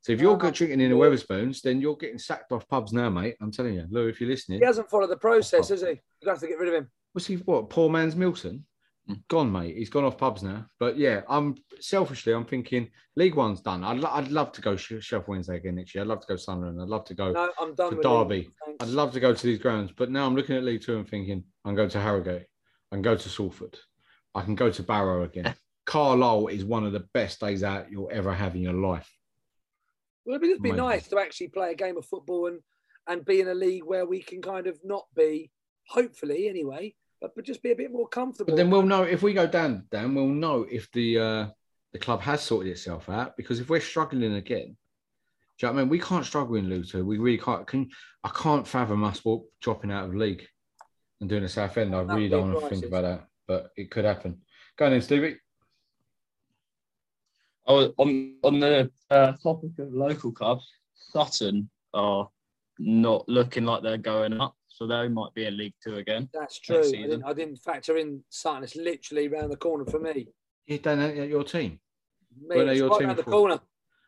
So 0.00 0.12
if 0.12 0.20
you're 0.20 0.36
drinking 0.36 0.80
in 0.80 0.90
the 0.90 0.96
Wetherspoons, 0.96 1.60
then 1.60 1.80
you're 1.80 1.96
getting 1.96 2.18
sacked 2.18 2.52
off 2.52 2.66
pubs 2.68 2.92
now, 2.92 3.10
mate. 3.10 3.36
I'm 3.40 3.50
telling 3.50 3.74
you, 3.74 3.86
Lou, 3.90 4.08
if 4.08 4.20
you're 4.20 4.30
listening, 4.30 4.60
He 4.60 4.64
hasn't 4.64 4.88
followed 4.88 5.08
the 5.08 5.16
process, 5.16 5.68
has 5.68 5.80
he? 5.80 5.86
You're 5.88 5.96
gonna 6.24 6.32
have 6.34 6.40
to 6.40 6.46
get 6.48 6.58
rid 6.58 6.68
of 6.68 6.74
him. 6.74 6.90
was 7.14 7.26
he 7.26 7.36
what? 7.36 7.68
Poor 7.68 7.90
man's 7.90 8.14
Milton. 8.16 8.64
Hmm. 9.06 9.14
Gone, 9.28 9.50
mate. 9.50 9.76
He's 9.76 9.90
gone 9.90 10.04
off 10.04 10.16
pubs 10.18 10.42
now. 10.42 10.66
But 10.78 10.96
yeah, 10.96 11.22
I'm 11.28 11.56
selfishly, 11.80 12.32
I'm 12.32 12.44
thinking 12.44 12.90
League 13.16 13.34
One's 13.34 13.60
done. 13.60 13.82
I'd, 13.82 13.98
lo- 13.98 14.10
I'd 14.12 14.30
love 14.30 14.52
to 14.52 14.60
go 14.60 14.76
Sh- 14.76 14.94
Sheffield 15.00 15.28
Wednesday 15.28 15.56
again 15.56 15.74
next 15.76 15.94
year. 15.94 16.02
I'd 16.04 16.08
love 16.08 16.20
to 16.20 16.26
go 16.26 16.36
Sunderland. 16.36 16.80
I'd 16.80 16.88
love 16.88 17.04
to 17.06 17.14
go 17.14 17.32
No, 17.32 17.50
I'm 17.60 17.74
done 17.74 17.96
to 17.96 18.02
Derby. 18.02 18.50
I'd 18.80 18.88
love 18.88 19.12
to 19.12 19.20
go 19.20 19.34
to 19.34 19.46
these 19.46 19.58
grounds. 19.58 19.92
But 19.96 20.10
now 20.10 20.26
I'm 20.26 20.36
looking 20.36 20.56
at 20.56 20.64
League 20.64 20.82
Two 20.82 20.96
and 20.98 21.08
thinking 21.08 21.42
I'm 21.64 21.74
going 21.74 21.88
to 21.90 22.00
Harrogate. 22.00 22.46
I 22.92 22.96
can 22.96 23.02
go 23.02 23.16
to 23.16 23.28
Salford. 23.28 23.78
I 24.34 24.42
can 24.42 24.54
go 24.54 24.70
to 24.70 24.82
Barrow 24.82 25.24
again. 25.24 25.54
Carlisle 25.86 26.48
is 26.48 26.64
one 26.64 26.84
of 26.86 26.92
the 26.92 27.06
best 27.14 27.40
days 27.40 27.64
out 27.64 27.90
you'll 27.90 28.10
ever 28.12 28.32
have 28.32 28.54
in 28.54 28.60
your 28.62 28.74
life. 28.74 29.10
Well, 30.28 30.36
it'd 30.36 30.50
just 30.50 30.62
be 30.62 30.68
Amazing. 30.68 30.86
nice 30.86 31.08
to 31.08 31.18
actually 31.18 31.48
play 31.48 31.70
a 31.70 31.74
game 31.74 31.96
of 31.96 32.04
football 32.04 32.48
and 32.48 32.60
and 33.06 33.24
be 33.24 33.40
in 33.40 33.48
a 33.48 33.54
league 33.54 33.84
where 33.86 34.04
we 34.04 34.20
can 34.20 34.42
kind 34.42 34.66
of 34.66 34.78
not 34.84 35.06
be, 35.16 35.50
hopefully 35.86 36.50
anyway, 36.50 36.94
but, 37.22 37.34
but 37.34 37.46
just 37.46 37.62
be 37.62 37.70
a 37.70 37.74
bit 37.74 37.90
more 37.90 38.06
comfortable. 38.06 38.52
But 38.52 38.56
then 38.58 38.68
we'll 38.68 38.82
know 38.82 39.04
if 39.04 39.22
we 39.22 39.32
go 39.32 39.46
down, 39.46 39.86
Dan, 39.90 40.14
we'll 40.14 40.26
know 40.26 40.66
if 40.70 40.92
the 40.92 41.18
uh, 41.18 41.46
the 41.94 41.98
club 41.98 42.20
has 42.20 42.42
sorted 42.42 42.70
itself 42.70 43.08
out. 43.08 43.38
Because 43.38 43.58
if 43.58 43.70
we're 43.70 43.80
struggling 43.80 44.34
again, 44.34 44.76
do 45.58 45.66
you 45.66 45.68
know 45.68 45.72
what 45.72 45.80
I 45.80 45.82
mean? 45.84 45.88
We 45.88 45.98
can't 45.98 46.26
struggle 46.26 46.56
in 46.56 46.84
Two. 46.84 47.06
We 47.06 47.16
really 47.16 47.38
can't. 47.38 47.66
Can 47.66 47.88
I 48.22 48.28
can't 48.28 48.68
fathom 48.68 49.04
us 49.04 49.22
dropping 49.62 49.90
out 49.90 50.04
of 50.04 50.14
league 50.14 50.46
and 51.22 51.30
doing 51.30 51.44
a 51.44 51.48
Southend. 51.48 51.96
I 51.96 52.00
really 52.00 52.28
don't 52.28 52.52
want 52.52 52.64
to 52.64 52.68
think 52.68 52.84
about 52.84 53.02
that, 53.02 53.24
but 53.46 53.70
it 53.78 53.90
could 53.90 54.04
happen. 54.04 54.42
Go 54.76 54.84
on 54.84 54.92
then, 54.92 55.00
Stevie. 55.00 55.38
Oh, 57.68 57.92
on 57.98 58.36
on 58.42 58.60
the 58.60 58.90
uh, 59.10 59.32
topic 59.42 59.72
of 59.78 59.92
local 59.92 60.32
clubs, 60.32 60.66
Sutton 60.94 61.68
are 61.92 62.26
not 62.78 63.28
looking 63.28 63.64
like 63.64 63.82
they're 63.82 63.98
going 63.98 64.40
up, 64.40 64.54
so 64.68 64.86
they 64.86 65.06
might 65.08 65.34
be 65.34 65.44
in 65.44 65.58
League 65.58 65.74
Two 65.84 65.96
again. 65.96 66.30
That's 66.32 66.58
true. 66.58 66.78
I 66.78 66.90
didn't, 66.90 67.24
I 67.24 67.34
didn't 67.34 67.56
factor 67.56 67.98
in 67.98 68.24
Sutton. 68.30 68.64
It's 68.64 68.74
literally 68.74 69.28
round 69.28 69.52
the 69.52 69.56
corner 69.56 69.84
for 69.84 70.00
me. 70.00 70.28
You 70.66 70.78
don't 70.78 70.98
know 70.98 71.08
your 71.10 71.44
team 71.44 71.78
Me, 72.40 72.56
Were 72.56 72.68
it's 72.68 72.78
your 72.78 72.88
right 72.88 72.98
team 72.98 73.08
round 73.08 73.18
the 73.18 73.22
corner. 73.24 73.60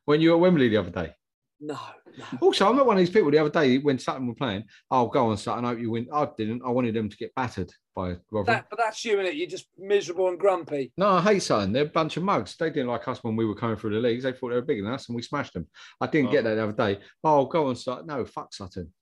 when 0.07 0.21
you 0.21 0.31
were 0.31 0.37
at 0.37 0.41
Wembley 0.41 0.69
the 0.69 0.77
other 0.79 0.91
day. 0.91 1.13
No, 1.61 1.79
no. 2.17 2.25
Also, 2.41 2.67
I'm 2.67 2.77
not 2.77 2.87
one 2.87 2.97
of 2.97 3.01
these 3.01 3.11
people. 3.11 3.31
The 3.31 3.39
other 3.39 3.51
day 3.51 3.77
when 3.77 3.99
Sutton 3.99 4.27
were 4.27 4.35
playing, 4.35 4.65
oh, 4.91 5.09
go 5.09 5.27
on, 5.27 5.37
Sutton. 5.37 5.67
I 5.67 5.69
hope 5.69 5.81
you 5.81 5.91
win. 5.91 6.09
I 6.11 6.27
didn't. 6.35 6.63
I 6.65 6.71
wanted 6.71 6.95
them 6.95 7.11
to 7.11 7.17
get 7.19 7.35
battered 7.35 7.71
by 7.95 8.17
Rotherham. 8.31 8.47
That, 8.47 8.67
but 8.71 8.79
that's 8.79 9.05
you, 9.05 9.17
innit? 9.17 9.37
You're 9.37 9.49
just 9.49 9.67
miserable 9.79 10.29
and 10.29 10.39
grumpy. 10.39 10.93
No, 10.97 11.09
I 11.11 11.21
hate 11.21 11.43
Sutton. 11.43 11.73
They're 11.73 11.85
a 11.85 11.89
bunch 11.89 12.17
of 12.17 12.23
mugs. 12.23 12.57
They 12.57 12.71
didn't 12.71 12.89
like 12.89 13.07
us 13.09 13.23
when 13.23 13.37
we 13.37 13.45
were 13.45 13.55
coming 13.55 13.77
through 13.77 13.95
the 13.95 14.09
leagues. 14.09 14.25
They 14.25 14.33
thought 14.33 14.51
they 14.51 14.57
were 14.57 14.63
bigger 14.63 14.83
than 14.83 14.93
us, 14.93 15.09
and 15.09 15.17
we 15.17 15.23
smashed 15.23 15.55
them. 15.55 15.67
I 16.01 16.07
didn't 16.07 16.31
get 16.31 16.41
oh. 16.47 16.51
that 16.51 16.55
the 16.55 16.63
other 16.63 16.73
day. 16.95 17.01
Oh, 17.25 17.47
go 17.47 17.69
on, 17.69 17.77
Sutton. 17.77 18.07
No, 18.07 18.25
fuck 18.25 18.55
Sutton. 18.55 18.93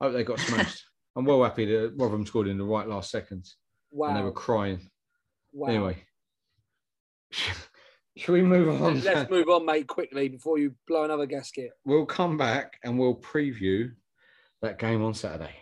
I 0.00 0.06
hope 0.06 0.14
they 0.14 0.24
got 0.24 0.40
smashed. 0.40 0.84
I'm 1.16 1.24
well 1.24 1.42
happy 1.42 1.64
that 1.66 1.94
Rotherham 1.96 2.26
scored 2.26 2.48
in 2.48 2.58
the 2.58 2.64
right 2.64 2.86
last 2.86 3.10
seconds, 3.10 3.56
Wow. 3.90 4.08
and 4.08 4.16
they 4.16 4.22
were 4.22 4.32
crying. 4.32 4.88
wow. 5.52 5.68
Anyway, 5.68 5.96
should 8.16 8.32
we 8.32 8.42
move 8.42 8.80
on? 8.80 9.00
Let's 9.00 9.30
move 9.30 9.48
on, 9.48 9.66
mate, 9.66 9.88
quickly 9.88 10.28
before 10.28 10.58
you 10.58 10.74
blow 10.86 11.04
another 11.04 11.26
gasket. 11.26 11.70
We'll 11.84 12.06
come 12.06 12.36
back 12.36 12.74
and 12.84 12.98
we'll 12.98 13.16
preview 13.16 13.92
that 14.62 14.78
game 14.78 15.02
on 15.02 15.14
Saturday. 15.14 15.54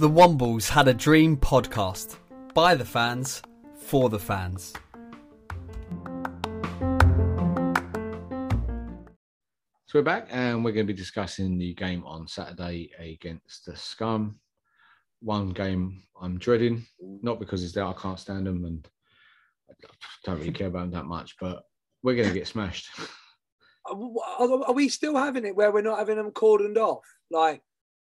The 0.00 0.08
Wombles 0.08 0.66
had 0.66 0.88
a 0.88 0.94
dream 0.94 1.36
podcast 1.36 2.16
by 2.54 2.74
the 2.74 2.86
fans 2.86 3.42
for 3.76 4.08
the 4.08 4.18
fans. 4.18 4.72
So 9.84 9.98
we're 9.98 10.02
back 10.02 10.28
and 10.30 10.64
we're 10.64 10.72
going 10.72 10.86
to 10.86 10.90
be 10.94 10.96
discussing 10.96 11.58
the 11.58 11.74
game 11.74 12.02
on 12.06 12.26
Saturday 12.26 12.90
against 12.98 13.66
the 13.66 13.76
Scum. 13.76 14.40
One 15.20 15.50
game 15.50 16.02
I'm 16.18 16.38
dreading, 16.38 16.86
not 16.98 17.38
because 17.38 17.62
it's 17.62 17.74
there, 17.74 17.84
I 17.84 17.92
can't 17.92 18.18
stand 18.18 18.46
them 18.46 18.64
and 18.64 18.88
I 19.68 19.74
don't 20.24 20.38
really 20.38 20.50
care 20.50 20.68
about 20.68 20.90
them 20.90 20.92
that 20.92 21.04
much, 21.04 21.36
but 21.38 21.64
we're 22.02 22.16
going 22.16 22.28
to 22.28 22.34
get 22.34 22.46
smashed. 22.48 22.88
Are, 23.84 23.94
are- 24.38 24.64
are 24.68 24.72
we 24.72 24.88
still 24.88 25.18
having 25.18 25.44
it 25.44 25.54
where 25.54 25.70
we're 25.70 25.82
not 25.82 25.98
having 25.98 26.16
them 26.16 26.30
cordoned 26.30 26.78
off? 26.78 27.04
Like, 27.30 27.56
No, 27.56 27.60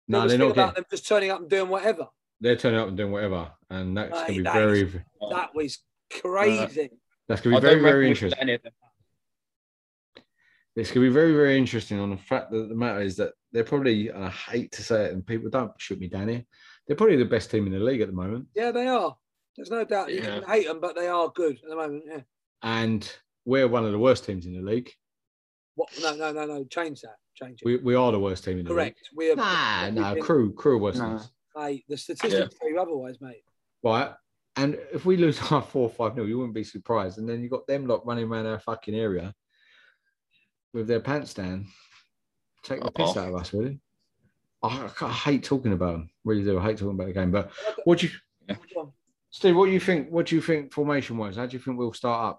there 0.07 0.21
was 0.21 0.31
they're 0.31 0.39
not 0.39 0.51
about 0.51 0.69
getting, 0.69 0.73
them 0.75 0.85
just 0.91 1.07
turning 1.07 1.31
up 1.31 1.39
and 1.41 1.49
doing 1.49 1.69
whatever. 1.69 2.07
they're 2.39 2.55
turning 2.55 2.79
up 2.79 2.87
and 2.87 2.97
doing 2.97 3.11
whatever, 3.11 3.51
and 3.69 3.97
that's 3.97 4.11
going 4.11 4.27
to 4.27 4.33
be 4.33 4.41
that 4.43 4.53
very, 4.53 4.81
is- 4.81 4.93
That 5.31 5.53
was 5.55 5.77
uh, 6.13 6.19
crazy. 6.21 6.89
that's 7.27 7.41
going 7.41 7.55
to 7.55 7.61
be 7.61 7.67
I 7.67 7.71
very, 7.71 7.81
very 7.81 8.07
interesting. 8.07 8.39
any 8.39 8.53
of 8.53 8.61
It's 10.75 10.91
going 10.91 11.03
to 11.05 11.09
be 11.09 11.13
very, 11.13 11.33
very 11.33 11.57
interesting 11.57 11.99
on 11.99 12.09
the 12.11 12.17
fact 12.17 12.51
that 12.51 12.69
the 12.69 12.75
matter 12.75 13.01
is 13.01 13.15
that 13.17 13.33
they're 13.51 13.63
probably, 13.63 14.09
and 14.09 14.25
I 14.25 14.29
hate 14.29 14.71
to 14.73 14.83
say 14.83 15.05
it, 15.05 15.13
and 15.13 15.25
people 15.25 15.49
don't 15.49 15.71
shoot 15.79 15.99
me 15.99 16.07
down 16.07 16.27
here, 16.29 16.43
they're 16.87 16.95
probably 16.97 17.15
the 17.17 17.25
best 17.25 17.49
team 17.51 17.65
in 17.67 17.73
the 17.73 17.79
league 17.79 18.01
at 18.01 18.07
the 18.07 18.13
moment. 18.13 18.47
yeah, 18.55 18.71
they 18.71 18.87
are. 18.87 19.15
There's 19.55 19.71
no 19.71 19.83
doubt. 19.83 20.09
You 20.13 20.19
Yeah. 20.21 20.39
can 20.39 20.43
hate 20.43 20.67
them, 20.67 20.79
but 20.79 20.95
they 20.95 21.07
are 21.07 21.29
good 21.35 21.55
at 21.63 21.67
the 21.69 21.75
moment. 21.75 22.03
Yeah. 22.07 22.21
And 22.61 23.11
we're 23.43 23.67
one 23.67 23.85
of 23.85 23.91
the 23.91 23.97
worst 23.99 24.23
teams 24.25 24.45
in 24.45 24.53
the 24.53 24.61
league. 24.61 24.91
What? 25.77 25.89
No, 26.01 26.15
no, 26.15 26.31
no, 26.33 26.45
no. 26.45 26.63
Change 26.65 27.01
that. 27.01 27.15
Change 27.35 27.61
it. 27.61 27.65
We, 27.65 27.77
we 27.77 27.95
are 27.95 28.11
the 28.11 28.19
worst 28.19 28.43
team 28.43 28.57
in 28.57 28.65
the 28.65 28.71
world? 28.71 28.77
Correct. 28.79 29.09
We 29.15 29.31
are. 29.31 29.35
Nah, 29.35 29.85
we 29.85 29.91
nah, 29.91 30.13
can- 30.15 30.23
Crewe, 30.23 30.53
Crewe 30.53 30.73
are 30.75 30.77
worse 30.79 30.97
than 30.97 31.09
Nah. 31.11 31.15
us. 31.17 31.29
Mate, 31.55 31.85
the 31.87 31.97
statistics 31.97 32.55
tell 32.59 32.69
you 32.69 32.79
otherwise, 32.79 33.21
mate. 33.21 33.43
Right. 33.83 34.11
And 34.55 34.77
if 34.91 35.05
we 35.05 35.17
lose 35.17 35.39
our 35.51 35.61
4 35.61 35.87
5 35.89 36.15
nil, 36.15 36.27
you 36.27 36.37
wouldn't 36.39 36.55
be 36.55 36.63
surprised. 36.63 37.19
And 37.19 37.29
then 37.29 37.41
you 37.43 37.49
got 37.49 37.67
them 37.67 37.85
lot 37.85 38.05
running 38.07 38.25
around 38.25 38.47
our 38.47 38.59
fucking 38.59 38.95
area 38.95 39.33
with 40.73 40.87
their 40.87 40.99
pants 40.99 41.35
down. 41.35 41.67
Take 42.63 42.81
the 42.83 42.91
piss 42.91 43.11
Oh. 43.15 43.19
out 43.21 43.29
of 43.29 43.35
us, 43.35 43.53
really. 43.53 43.79
I, 44.63 44.89
I 45.01 45.11
hate 45.11 45.43
talking 45.43 45.73
about 45.73 45.91
them. 45.93 46.09
Really 46.25 46.43
do. 46.43 46.57
I 46.57 46.63
hate 46.63 46.77
talking 46.77 46.95
about 46.95 47.07
the 47.07 47.13
game. 47.13 47.29
But 47.31 47.51
what 47.85 47.99
do 47.99 48.07
you, 48.07 48.55
Go 48.73 48.81
on. 48.81 48.91
Steve, 49.29 49.55
what 49.55 49.67
do 49.67 49.71
you 49.73 49.79
think? 49.79 50.09
What 50.09 50.25
do 50.25 50.35
you 50.35 50.41
think 50.41 50.73
formation 50.73 51.17
wise? 51.17 51.35
How 51.35 51.45
do 51.45 51.53
you 51.55 51.61
think 51.61 51.77
we'll 51.77 51.93
start 51.93 52.35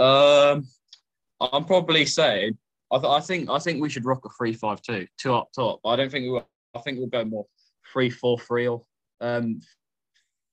up? 0.00 0.04
Um, 0.54 0.66
I'm 1.40 1.64
probably 1.64 2.06
saying 2.06 2.56
I, 2.90 2.98
th- 2.98 3.10
I 3.10 3.20
think 3.20 3.50
I 3.50 3.58
think 3.58 3.80
we 3.80 3.88
should 3.88 4.04
rock 4.04 4.24
a 4.24 4.28
three-five-two, 4.38 5.06
two 5.18 5.34
up 5.34 5.48
top. 5.54 5.80
I 5.84 5.96
don't 5.96 6.10
think 6.10 6.24
we 6.24 6.30
will. 6.30 6.48
I 6.74 6.80
think 6.80 6.98
we'll 6.98 7.08
go 7.08 7.24
more 7.24 7.46
three-four-three 7.92 8.68
or 8.68 8.84
um 9.20 9.60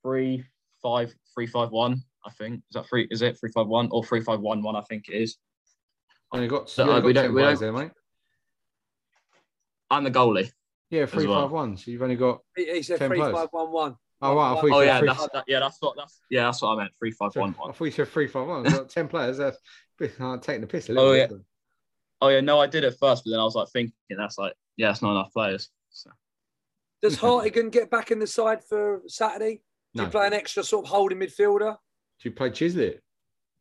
three-five, 0.04 1.14
three-five-one. 1.34 2.02
I 2.26 2.32
think 2.32 2.56
is 2.56 2.74
that 2.74 2.88
three? 2.88 3.08
Is 3.12 3.22
it 3.22 3.38
three-five-one 3.40 3.90
or 3.92 4.04
three-five-one-one? 4.04 4.76
I 4.76 4.82
think 4.82 5.10
it 5.10 5.14
is. 5.16 5.38
I 6.32 6.38
only 6.38 6.48
got, 6.48 6.70
So, 6.70 6.86
you 6.86 6.90
only 6.92 7.02
uh, 7.02 7.06
we 7.06 7.14
don't- 7.14 7.24
10 7.26 7.34
we 7.34 7.42
don't- 7.42 7.60
there, 7.60 7.74
mate. 7.74 7.92
I'm 9.92 10.04
the 10.04 10.12
goalie. 10.12 10.50
Yeah, 10.90 11.06
three 11.06 11.28
well. 11.28 11.44
five 11.44 11.52
one. 11.52 11.78
So 11.78 11.92
you've 11.92 12.02
only 12.02 12.16
got. 12.16 12.40
He 12.56 12.66
he 12.74 12.82
said 12.82 13.00
10 13.00 13.10
three, 14.24 14.36
players. 14.36 14.36
five, 14.36 14.36
one, 14.36 14.56
one. 14.56 14.58
Oh, 14.58 14.72
right. 14.72 14.74
I 14.74 14.78
Oh 14.78 14.82
yeah, 14.82 15.00
three, 15.00 15.08
that's 15.08 15.28
that, 15.34 15.44
yeah, 15.48 15.60
that's 15.60 15.78
what 15.82 15.96
that's 15.98 16.22
yeah, 16.30 16.44
that's 16.46 16.62
what 16.62 16.70
I 16.70 16.78
meant. 16.78 16.92
Three-five-one-one. 17.00 17.70
I 17.70 17.74
thought 17.74 17.86
you 17.86 17.92
said 17.92 18.08
three 18.10 18.28
five 18.28 18.48
one. 18.48 18.66
I've 18.68 18.74
got 18.74 18.90
ten 18.90 19.08
players. 19.08 19.38
That's 19.38 19.58
I'm 20.20 20.40
taking 20.42 20.62
the 20.62 20.68
piss 20.68 20.90
a 20.90 20.94
little 20.94 21.10
Oh, 21.10 21.14
bit. 21.14 21.30
yeah. 21.32 21.38
Oh 22.22 22.30
yeah, 22.30 22.42
no, 22.42 22.60
I 22.60 22.68
did 22.68 22.84
it 22.84 22.96
first, 23.00 23.24
but 23.26 23.32
then 23.32 23.40
I 23.40 23.44
was 23.44 23.56
like 23.56 23.70
thinking 23.70 23.94
that's 24.18 24.38
like 24.38 24.54
yeah, 24.78 24.92
it's 24.92 25.02
not 25.02 25.12
enough 25.12 25.32
players. 25.34 25.70
So. 25.90 26.10
Does 27.02 27.18
Hartigan 27.18 27.70
get 27.70 27.90
back 27.92 28.12
in 28.12 28.20
the 28.20 28.28
side 28.28 28.64
for 28.64 29.02
Saturday? 29.08 29.56
Do 29.94 30.02
No. 30.02 30.04
you 30.06 30.10
play 30.10 30.26
an 30.28 30.34
extra 30.34 30.64
sort 30.64 30.86
of 30.86 30.90
holding 30.92 31.20
midfielder? 31.20 31.76
Do 32.22 32.30
you 32.30 32.32
play 32.32 32.50
Chislett? 32.50 33.00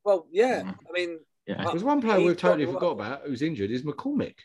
Well, 0.04 0.26
yeah. 0.30 0.62
Mm. 0.62 0.74
I 0.88 0.92
mean, 0.92 1.18
Yeah. 1.46 1.64
There's 1.64 1.82
one 1.84 2.00
player 2.00 2.24
we've 2.24 2.36
totally 2.36 2.66
got- 2.66 2.74
forgot 2.74 2.90
about 2.92 3.22
who's 3.26 3.42
injured 3.42 3.70
is 3.72 3.82
McCormick. 3.82 4.36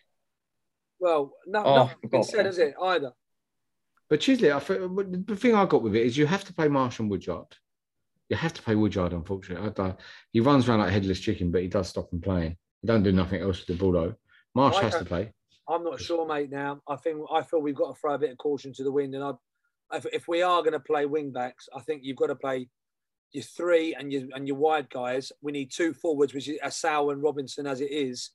well, 0.99 1.31
no, 1.45 1.63
Oh, 1.63 1.75
nothing's 1.75 2.11
been 2.11 2.23
said, 2.23 2.45
has 2.47 2.57
it 2.57 2.73
either? 2.81 3.11
But 4.09 4.21
Chislett, 4.21 4.53
I 4.53 5.25
the 5.25 5.35
thing 5.35 5.55
I 5.55 5.65
got 5.65 5.83
with 5.83 5.95
it 5.95 6.05
is 6.05 6.17
you 6.17 6.25
have 6.25 6.45
to 6.45 6.53
play 6.53 6.67
Marsh 6.67 6.99
and 6.99 7.09
Woodyard. 7.09 7.47
You 8.29 8.37
have 8.37 8.53
to 8.53 8.61
play 8.61 8.75
Woodyard, 8.75 9.13
unfortunately. 9.13 9.67
I 9.67 9.71
don't, 9.71 9.99
he 10.31 10.39
runs 10.39 10.67
around 10.67 10.79
like 10.79 10.89
a 10.89 10.93
headless 10.93 11.19
chicken, 11.19 11.51
but 11.51 11.61
he 11.61 11.67
does 11.67 11.89
stop 11.89 12.11
and 12.11 12.21
playing. 12.21 12.57
He 12.81 12.87
don't 12.87 13.03
do 13.03 13.11
nothing 13.11 13.41
else 13.41 13.59
with 13.59 13.67
the 13.67 13.83
ball 13.83 13.91
though. 13.91 14.15
Marsh 14.55 14.77
I 14.77 14.83
has 14.83 14.95
to 14.95 15.05
play. 15.05 15.31
I'm 15.69 15.83
not 15.83 15.99
sure, 15.99 16.25
mate. 16.25 16.49
Now, 16.49 16.81
I 16.87 16.95
think 16.95 17.19
I 17.31 17.41
feel 17.41 17.61
we've 17.61 17.75
got 17.75 17.93
to 17.93 17.99
throw 17.99 18.13
a 18.13 18.17
bit 18.17 18.31
of 18.31 18.37
caution 18.37 18.71
to 18.73 18.83
the 18.83 18.91
wind, 18.91 19.15
and 19.15 19.23
I, 19.23 19.31
if, 19.93 20.05
if 20.13 20.27
we 20.27 20.41
are 20.41 20.61
going 20.61 20.73
to 20.73 20.79
play 20.79 21.05
wing 21.05 21.31
backs, 21.31 21.67
I 21.75 21.81
think 21.81 22.03
you've 22.03 22.17
got 22.17 22.27
to 22.27 22.35
play 22.35 22.69
your 23.33 23.43
three 23.43 23.93
and 23.93 24.11
your 24.11 24.23
and 24.33 24.47
your 24.47 24.55
wide 24.55 24.89
guys. 24.89 25.31
We 25.41 25.51
need 25.51 25.71
two 25.71 25.93
forwards, 25.93 26.33
which 26.33 26.47
is 26.47 26.59
Assal 26.63 27.11
and 27.11 27.21
Robinson 27.21 27.67
as 27.67 27.81
it 27.81 27.91
is. 27.91 28.31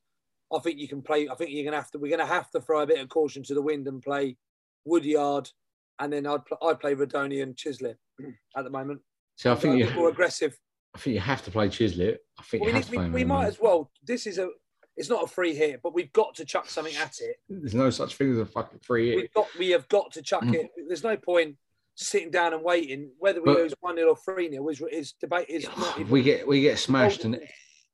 I 0.54 0.58
think 0.58 0.78
you 0.78 0.88
can 0.88 1.00
play. 1.00 1.28
I 1.28 1.34
think 1.34 1.50
you're 1.50 1.64
going 1.64 1.72
to 1.72 1.78
have 1.78 1.90
to. 1.92 1.98
We're 1.98 2.14
going 2.14 2.26
to 2.26 2.34
have 2.34 2.50
to 2.50 2.60
throw 2.60 2.82
a 2.82 2.86
bit 2.86 3.00
of 3.00 3.08
caution 3.08 3.42
to 3.44 3.54
the 3.54 3.62
wind 3.62 3.88
and 3.88 4.02
play 4.02 4.36
Woodyard, 4.84 5.50
and 5.98 6.12
then 6.12 6.26
I'd 6.26 6.44
pl- 6.44 6.58
I'd 6.62 6.80
play 6.80 6.94
Rudoni 6.94 7.42
and 7.42 7.56
Chislett 7.56 7.96
at 8.56 8.64
the 8.64 8.70
moment. 8.70 9.00
So 9.36 9.52
I 9.52 9.54
think 9.56 9.78
you, 9.78 9.86
bit 9.86 9.94
more 9.96 10.08
aggressive. 10.08 10.56
I 10.94 10.98
think 10.98 11.14
you 11.14 11.20
have 11.20 11.42
to 11.44 11.50
play 11.50 11.68
Chislett. 11.68 12.18
I 12.38 12.42
think 12.42 12.62
Well, 12.64 12.70
you 12.70 12.74
we, 12.74 12.80
have 12.80 12.84
to 12.86 12.90
we, 12.90 12.96
play 12.98 13.08
we 13.10 13.24
might 13.24 13.46
as 13.46 13.58
well. 13.60 13.90
This 14.04 14.26
is 14.26 14.38
a. 14.38 14.48
It's 14.94 15.08
not 15.08 15.24
a 15.24 15.26
free 15.26 15.54
hit, 15.54 15.80
but 15.82 15.94
we've 15.94 16.12
got 16.12 16.34
to 16.34 16.44
chuck 16.44 16.68
something 16.68 16.94
at 16.96 17.14
it. 17.20 17.36
There's 17.48 17.72
no 17.74 17.88
such 17.88 18.14
thing 18.16 18.32
as 18.32 18.38
a 18.38 18.44
fucking 18.44 18.80
free 18.84 19.08
hit. 19.08 19.16
We've 19.16 19.32
got, 19.32 19.46
we 19.58 19.70
have 19.70 19.88
got 19.88 20.12
to 20.12 20.22
chuck 20.22 20.42
Mm. 20.42 20.54
it. 20.54 20.70
There's 20.86 21.02
no 21.02 21.16
point 21.16 21.56
sitting 21.94 22.30
down 22.30 22.52
and 22.52 22.62
waiting. 22.62 23.10
Whether 23.18 23.40
we 23.40 23.46
But- 23.46 23.56
lose 23.56 23.74
one 23.80 23.96
0 23.96 24.10
or 24.10 24.16
three 24.16 24.50
0 24.50 24.68
is, 24.68 24.82
is 24.92 25.12
debate. 25.18 25.46
Is 25.48 25.66
we 26.10 26.22
get 26.22 26.46
we 26.46 26.60
get 26.60 26.78
smashed 26.78 27.24
and 27.24 27.40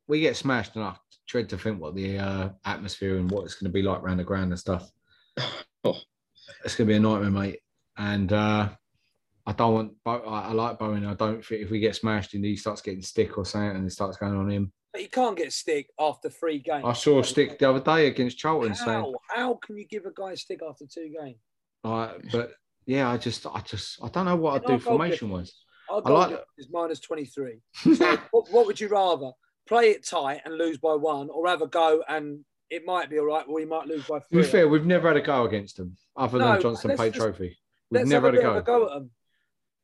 we 0.09 0.19
get 0.21 0.37
smashed 0.37 0.75
and 0.75 0.85
I 0.85 0.97
dread 1.29 1.49
to 1.51 1.59
think 1.59 1.81
what 1.81 1.95
the 1.95 2.19
uh, 2.19 2.49
atmosphere 2.65 3.17
and 3.17 3.31
what 3.31 3.45
it's 3.45 3.55
going 3.55 3.71
to 3.71 3.73
be 3.73 3.83
like 3.83 4.01
around 4.03 4.17
the 4.17 4.25
ground 4.25 4.51
and 4.51 4.59
stuff. 4.59 4.91
Oh. 5.85 5.95
It's 6.65 6.75
going 6.75 6.89
to 6.89 6.93
be 6.93 6.97
a 6.97 7.01
nightmare, 7.01 7.31
mate. 7.31 7.61
And 7.97 8.33
uh, 8.33 8.69
I 9.47 9.53
don't 9.53 9.75
want. 9.75 9.93
Bo- 10.05 10.25
I 10.25 10.49
I 10.49 10.53
like 10.53 10.79
Bowen. 10.79 11.07
I 11.07 11.15
don't 11.15 11.45
think 11.45 11.63
if 11.63 11.71
we 11.71 11.81
get 11.81 11.97
smashed 11.97 12.35
and 12.35 12.45
he 12.45 12.57
starts 12.57 12.83
getting 12.83 13.03
stick 13.03 13.39
or 13.39 13.45
something 13.45 13.77
and 13.77 13.87
it 13.87 13.91
starts 13.91 14.17
going 14.17 14.37
on 14.37 14.51
him. 14.51 14.73
But 14.93 15.03
you 15.03 15.09
can't 15.09 15.37
get 15.37 15.53
stick 15.53 15.91
after 15.99 16.31
three 16.31 16.59
games. 16.59 16.85
I 16.87 16.93
saw 16.93 17.21
a 17.21 17.25
stick 17.25 17.59
the 17.59 17.69
other 17.69 17.81
day 17.81 18.07
against 18.07 18.39
Charlton 18.39 18.75
saying, 18.75 18.89
How? 18.89 19.15
How 19.29 19.55
can 19.55 19.77
you 19.77 19.87
give 19.87 20.07
a 20.07 20.13
guy 20.15 20.33
a 20.33 20.37
stick 20.37 20.61
after 20.69 20.87
two 20.87 21.13
games? 21.21 21.39
Like, 21.85 22.31
but 22.33 22.53
yeah, 22.87 23.11
I 23.11 23.19
just, 23.19 23.47
I 23.47 23.61
just, 23.61 24.03
I 24.03 24.09
don't 24.09 24.25
know 24.25 24.37
what 24.37 24.55
I'd 24.55 24.67
do 24.67 24.79
formation 24.79 25.31
wise. 25.31 25.53
Our 25.91 25.99
I 25.99 26.09
goal 26.09 26.17
like- 26.17 26.45
is 26.57 26.69
minus 26.71 27.01
23. 27.01 27.61
So 27.97 28.19
what, 28.31 28.51
what 28.51 28.67
would 28.67 28.81
you 28.81 28.89
rather? 28.89 29.31
Play 29.67 29.91
it 29.91 30.07
tight 30.07 30.41
and 30.47 30.57
lose 30.57 30.79
by 30.79 30.95
one, 30.95 31.29
or 31.29 31.47
have 31.47 31.61
a 31.61 31.67
go 31.67 32.03
and 32.09 32.43
it 32.71 32.85
might 32.85 33.11
be 33.11 33.19
all 33.19 33.27
right, 33.27 33.47
Well, 33.47 33.57
we 33.57 33.65
might 33.65 33.87
lose 33.87 34.05
by 34.07 34.19
To 34.19 34.25
be 34.31 34.43
fair, 34.43 34.69
we've 34.69 34.87
never 34.87 35.09
had 35.09 35.17
a 35.17 35.21
go 35.21 35.47
against 35.47 35.77
them 35.77 35.97
other 36.17 36.39
No, 36.39 36.53
than 36.53 36.63
Johnstone's 36.63 37.01
Paint 37.01 37.15
Trophy. 37.15 37.57
We've 37.91 38.07
never 38.07 38.27
had 38.27 38.39
a 38.39 38.43
go. 38.43 38.57
a 38.57 38.63
go 38.63 38.87
at 38.87 38.95
them. 38.95 39.11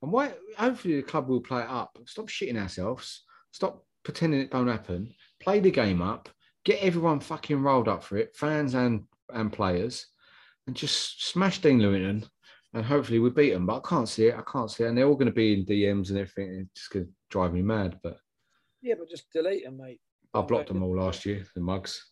And 0.03 0.13
why? 0.13 0.35
Hopefully, 0.59 0.97
the 0.97 1.03
club 1.03 1.29
will 1.29 1.41
play 1.41 1.63
it 1.63 1.69
up. 1.69 1.99
Stop 2.05 2.29
shitting 2.29 2.61
ourselves. 2.61 3.23
Stop 3.53 3.85
pretending 4.03 4.41
it 4.41 4.51
don't 4.51 4.69
happen. 4.69 5.15
Play 5.41 5.61
the 5.61 5.71
game 5.71 6.03
up. 6.03 6.29
Get 6.65 6.83
everyone 6.83 7.21
fucking 7.21 7.63
rolled 7.63 7.89
up 7.89 8.05
for 8.05 8.19
it, 8.19 8.37
fans 8.37 8.75
and 8.75 9.05
and 9.33 9.53
players, 9.53 10.07
and 10.67 10.77
just 10.77 11.27
smash 11.31 11.61
Dean 11.61 11.79
Lewington. 11.79 12.29
And 12.75 12.85
hopefully 12.85 13.21
we 13.21 13.31
beat 13.31 13.53
them. 13.53 13.67
But 13.67 13.79
I 13.85 13.89
can't 13.89 14.09
see 14.09 14.27
it. 14.27 14.35
I 14.35 14.43
can't 14.51 14.71
see 14.71 14.85
it. 14.85 14.89
And 14.89 14.99
they're 14.99 15.07
all 15.07 15.15
going 15.15 15.27
to 15.27 15.33
be 15.33 15.55
in 15.55 15.65
DMs 15.65 16.11
and 16.11 16.19
everything. 16.19 16.67
It's 16.73 16.81
just 16.81 16.93
going 16.93 17.07
to 17.07 17.13
drive 17.31 17.55
me 17.55 17.63
mad. 17.63 18.01
But 18.03 18.19
Yeah, 18.83 18.95
but 18.99 19.09
just 19.09 19.31
delete 19.33 19.65
them, 19.65 19.79
mate. 19.79 20.01
I 20.35 20.41
blocked 20.41 20.69
them 20.69 20.83
all 20.83 20.97
last 20.99 21.25
year. 21.25 21.47
The 21.55 21.61
mugs. 21.61 22.05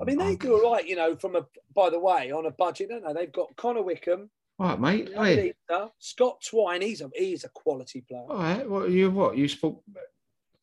I 0.00 0.04
mean, 0.04 0.18
they 0.18 0.36
do 0.36 0.54
all 0.62 0.72
right, 0.72 0.86
you 0.86 0.96
know, 0.96 1.16
from 1.16 1.36
a, 1.36 1.46
by 1.74 1.90
the 1.90 1.98
way, 1.98 2.30
on 2.30 2.46
a 2.46 2.50
budget, 2.50 2.88
don't 2.90 3.04
they? 3.04 3.12
They've 3.12 3.32
got 3.32 3.54
Connor 3.56 3.82
Wickham, 3.82 4.30
All 4.58 4.68
right, 4.68 4.80
mate. 4.80 5.10
Hey, 5.14 5.54
Scott 5.98 6.42
Twine. 6.48 6.82
He's 6.82 7.00
a, 7.00 7.10
he's 7.14 7.44
a 7.44 7.48
quality 7.50 8.02
player. 8.08 8.24
all 8.28 8.36
right. 8.36 8.68
What 8.68 8.90
you 8.90 9.10
what 9.10 9.36
you 9.36 9.48
spoke 9.48 9.82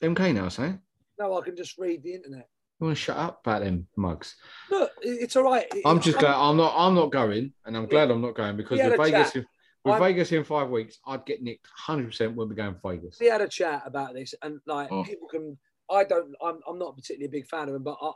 MK 0.01 0.33
now, 0.33 0.49
saying? 0.49 0.79
No, 1.19 1.37
I 1.37 1.43
can 1.43 1.55
just 1.55 1.77
read 1.77 2.03
the 2.03 2.13
internet. 2.13 2.47
You 2.79 2.85
want 2.85 2.97
to 2.97 3.01
shut 3.03 3.17
up 3.17 3.41
about 3.43 3.63
them 3.63 3.87
mugs? 3.95 4.35
Look, 4.69 4.91
it's 5.01 5.35
all 5.35 5.43
right. 5.43 5.65
I'm 5.85 5.99
just 5.99 6.19
glad 6.19 6.35
I'm 6.35 6.57
not. 6.57 6.73
I'm 6.77 6.93
not 6.93 7.11
going, 7.11 7.53
and 7.65 7.75
I'm 7.75 7.87
glad 7.87 8.11
I'm 8.11 8.21
not 8.21 8.35
going 8.35 8.55
because 8.55 8.79
with 8.79 8.97
Vegas, 8.99 9.33
with 9.33 9.45
I'm- 9.87 9.99
Vegas 9.99 10.31
in 10.31 10.43
five 10.43 10.69
weeks, 10.69 10.99
I'd 11.07 11.25
get 11.25 11.41
nicked 11.41 11.65
100. 11.87 12.07
percent 12.07 12.35
when 12.35 12.49
we 12.49 12.55
go 12.55 12.67
in 12.67 12.75
Vegas. 12.85 13.17
we 13.19 13.27
had 13.27 13.41
a 13.41 13.47
chat 13.47 13.81
about 13.85 14.13
this, 14.13 14.35
and 14.43 14.59
like 14.67 14.91
Oh. 14.91 15.03
people 15.03 15.27
can. 15.27 15.57
I 15.89 16.03
don't. 16.03 16.35
I'm. 16.43 16.59
I'm 16.67 16.77
not 16.77 16.95
particularly 16.95 17.25
a 17.25 17.31
big 17.31 17.47
fan 17.47 17.67
of 17.69 17.73
him, 17.75 17.81
but 17.83 17.97
I, 17.99 18.11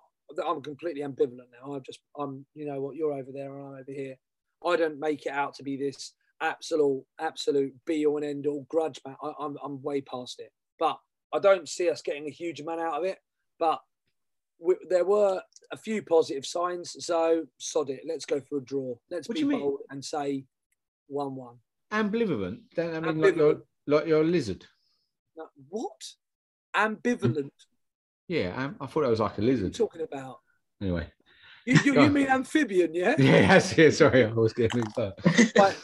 I'm 0.45 0.61
completely 0.61 1.01
ambivalent 1.01 1.49
now. 1.61 1.73
I'm 1.73 1.83
just. 1.83 1.99
I'm. 2.17 2.45
You 2.53 2.65
know 2.65 2.81
what? 2.81 2.95
You're 2.95 3.13
over 3.13 3.31
there, 3.31 3.53
and 3.53 3.67
I'm 3.67 3.73
over 3.79 3.91
here. 3.91 4.15
I 4.65 4.75
don't 4.75 4.99
make 4.99 5.25
it 5.25 5.31
out 5.31 5.55
to 5.55 5.63
be 5.63 5.77
this 5.77 6.13
absolute, 6.41 7.03
absolute 7.19 7.73
be 7.85 8.05
all 8.05 8.17
and 8.17 8.25
end 8.25 8.47
all 8.47 8.65
grudge 8.69 8.99
match. 9.05 9.17
I, 9.23 9.31
I'm. 9.39 9.57
I'm 9.63 9.81
way 9.81 10.01
past 10.01 10.39
it, 10.39 10.51
but 10.79 10.99
I 11.33 11.39
don't 11.39 11.67
see 11.67 11.89
us 11.89 12.01
getting 12.01 12.27
a 12.27 12.31
huge 12.31 12.59
amount 12.59 12.81
out 12.81 12.99
of 12.99 13.05
it. 13.05 13.17
But 13.59 13.81
we, 14.59 14.75
there 14.89 15.05
were 15.05 15.41
a 15.71 15.77
few 15.77 16.03
positive 16.03 16.45
signs, 16.45 16.95
so 17.05 17.45
sod 17.57 17.89
it. 17.89 18.01
Let's 18.07 18.25
go 18.25 18.39
for 18.41 18.57
a 18.57 18.63
draw. 18.63 18.95
Let's 19.09 19.27
What 19.27 19.37
be 19.37 19.43
mean? 19.43 19.59
bold 19.59 19.79
and 19.89 20.03
say 20.03 20.45
one-one. 21.07 21.55
Ambivalent. 21.91 22.59
Don't 22.75 22.95
I 22.95 22.99
mean 22.99 23.21
like 23.21 23.35
you're, 23.35 23.61
like 23.87 24.07
you're 24.07 24.21
a 24.21 24.25
lizard? 24.25 24.65
What? 25.69 26.01
Ambivalent. 26.75 27.49
Yeah, 28.31 28.63
am- 28.63 28.77
I 28.79 28.85
thought 28.85 29.01
that 29.01 29.09
was 29.09 29.19
like 29.19 29.31
a 29.37 29.41
What 29.41 29.43
are 29.43 29.43
you 29.43 29.51
lizard. 29.57 29.73
talking 29.75 30.01
about? 30.03 30.39
Anyway. 30.81 31.05
You, 31.65 31.77
you, 31.83 32.01
you 32.01 32.09
mean 32.17 32.27
amphibian, 32.27 32.95
yeah? 32.95 33.15
Yeah, 33.17 33.45
that's 33.45 33.77
it. 33.77 33.91
Sorry, 33.93 34.23
I 34.23 34.31
was 34.31 34.53
getting 34.53 34.79
mixed 34.79 34.97
up. 34.97 35.19
Right, 35.57 35.77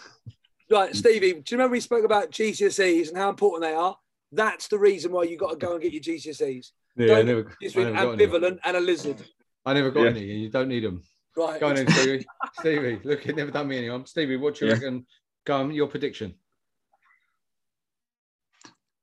right, 0.71 0.95
Stevie. 0.95 1.33
Do 1.33 1.37
you 1.37 1.43
remember 1.57 1.73
we 1.73 1.81
spoke 1.81 2.05
about 2.05 2.31
GCSEs 2.31 3.09
and 3.09 3.17
how 3.17 3.29
important 3.29 3.63
they 3.63 3.73
are? 3.75 3.97
That's 4.31 4.69
the 4.69 4.79
reason 4.79 5.11
why 5.11 5.23
you 5.23 5.35
got 5.37 5.51
to 5.51 5.55
go 5.57 5.73
and 5.73 5.81
get 5.81 5.91
your 5.91 6.01
GCSEs. 6.01 6.67
Yeah, 6.95 7.05
I 7.05 7.15
Don't 7.17 7.25
never, 7.25 7.43
get 7.43 7.49
I 7.49 7.51
confused 7.51 7.75
with 7.75 7.85
never 7.93 8.05
got 8.05 8.13
any. 8.13 8.25
ambivalent 8.27 8.59
and 8.63 8.77
a 8.77 8.79
lizard. 8.79 9.17
I 9.65 9.73
never 9.73 9.91
got 9.91 10.03
Yeah. 10.03 10.09
any. 10.11 10.31
and 10.31 10.41
You 10.43 10.49
don't 10.49 10.69
need 10.69 10.85
them. 10.85 11.03
Right. 11.35 11.59
Go 11.59 11.67
on 11.67 11.75
then, 11.75 11.89
Stevie. 11.91 12.25
Stevie, 12.59 13.01
look, 13.03 13.25
you've 13.25 13.35
never 13.35 13.51
done 13.51 13.67
me 13.67 13.77
any. 13.79 13.89
harm. 13.89 14.05
Stevie, 14.05 14.37
what 14.37 14.55
do 14.55 14.65
you 14.65 14.71
Yeah. 14.71 14.77
reckon? 14.77 15.05
Go 15.45 15.57
on, 15.57 15.71
your 15.71 15.87
prediction. 15.87 16.33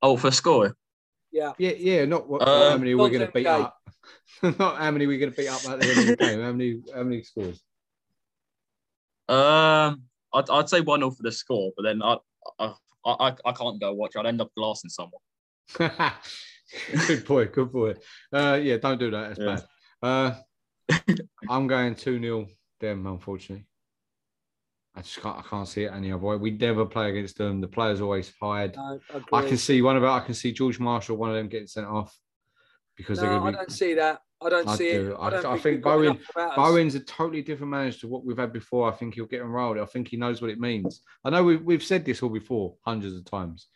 Oh, 0.02 0.16
for 0.16 0.30
score. 0.30 0.76
Yeah. 1.34 1.52
Yeah, 1.58 1.72
yeah, 1.76 2.04
not 2.04 2.28
what, 2.28 2.42
Uh, 2.42 2.70
how 2.70 2.78
many 2.78 2.94
we're 2.94 3.10
going 3.10 3.26
to 3.26 3.32
beat 3.32 3.42
Gate. 3.42 3.48
up. 3.48 3.76
not 4.58 4.76
how 4.78 4.90
many 4.92 5.06
we're 5.08 5.18
going 5.18 5.32
to 5.32 5.36
beat 5.36 5.48
up 5.48 5.68
at 5.68 5.80
the 5.80 5.90
end 5.90 5.98
of 5.98 6.06
the 6.06 6.16
game. 6.16 6.40
How 6.40 6.52
many, 6.52 6.80
how 6.94 7.02
many 7.02 7.22
scores? 7.24 7.60
Um, 9.28 10.02
I'd, 10.32 10.48
I'd 10.48 10.68
say 10.68 10.80
one 10.80 11.00
0 11.00 11.10
for 11.10 11.24
the 11.24 11.32
score, 11.32 11.72
but 11.76 11.82
then 11.82 12.02
I, 12.02 12.18
I 12.60 12.74
I 13.04 13.34
I 13.44 13.52
can't 13.52 13.80
go 13.80 13.92
watch. 13.94 14.14
I'd 14.16 14.26
end 14.26 14.40
up 14.40 14.52
glassing 14.56 14.90
someone. 14.90 15.20
good 17.06 17.24
boy, 17.26 17.46
good 17.46 17.72
boy. 17.72 17.94
Uh, 18.32 18.60
yeah, 18.62 18.76
don't 18.76 18.98
do 19.00 19.10
that. 19.10 19.36
That's 19.36 19.40
Yeah. 19.40 19.60
bad. 20.02 20.42
Uh, 20.90 21.12
I'm 21.48 21.66
going 21.66 21.94
2 21.96 22.20
0 22.20 22.46
them, 22.80 23.06
unfortunately. 23.06 23.66
I 24.96 25.00
just 25.02 25.20
can't, 25.20 25.38
I 25.38 25.42
can't 25.42 25.66
see 25.66 25.84
it 25.84 25.92
any 25.92 26.12
other 26.12 26.22
way. 26.22 26.36
We 26.36 26.52
never 26.52 26.86
play 26.86 27.10
against 27.10 27.36
them. 27.36 27.60
The 27.60 27.66
players 27.68 28.00
always 28.00 28.32
hide. 28.40 28.76
No, 28.76 29.00
I 29.32 29.42
can 29.42 29.56
see 29.56 29.82
one 29.82 29.96
of 29.96 30.04
it. 30.04 30.08
I 30.08 30.20
can 30.20 30.34
see 30.34 30.52
George 30.52 30.78
Marshall, 30.78 31.16
one 31.16 31.30
of 31.30 31.36
them 31.36 31.48
getting 31.48 31.66
sent 31.66 31.86
off 31.86 32.16
because 32.96 33.18
they're 33.18 33.30
No, 33.30 33.36
I 33.38 33.40
going 33.40 33.52
to 33.54 33.58
don't 33.58 33.72
see 33.72 33.94
that. 33.94 34.20
I 34.40 34.48
don't 34.50 34.68
I 34.68 34.76
see 34.76 34.92
do. 34.92 35.12
it. 35.12 35.14
I, 35.18 35.26
I, 35.26 35.30
don't 35.30 35.46
I 35.46 35.50
think, 35.52 35.62
think 35.62 35.82
Bowen, 35.82 36.04
enough 36.06 36.30
about 36.30 36.50
us. 36.50 36.56
Bowen's 36.56 36.94
a 36.94 37.00
totally 37.00 37.42
different 37.42 37.70
manager 37.70 38.00
to 38.00 38.08
what 38.08 38.24
we've 38.24 38.36
had 38.38 38.52
before. 38.52 38.88
I 38.92 38.94
think 38.94 39.14
he'll 39.14 39.26
get 39.26 39.40
enrolled. 39.40 39.78
I 39.78 39.86
think 39.86 40.08
he 40.08 40.16
knows 40.16 40.40
what 40.40 40.50
it 40.50 40.60
means. 40.60 41.02
I 41.24 41.30
know 41.30 41.42
we've, 41.42 41.62
we've 41.62 41.82
said 41.82 42.04
this 42.04 42.22
all 42.22 42.28
before, 42.28 42.76
hundreds 42.84 43.16
of 43.16 43.24
times, 43.24 43.66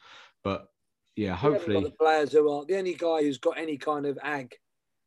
but 0.45 0.69
yeah, 1.17 1.31
We 1.31 1.37
haven't 1.37 1.53
got 1.53 1.59
hopefully 1.59 1.85
the 1.85 1.91
players 1.99 2.33
who 2.33 2.49
are 2.51 2.65
the 2.65 2.77
only 2.77 2.95
guy 2.95 3.23
who's 3.23 3.39
got 3.39 3.59
any 3.59 3.77
kind 3.77 4.07
of 4.07 4.19
ag 4.23 4.55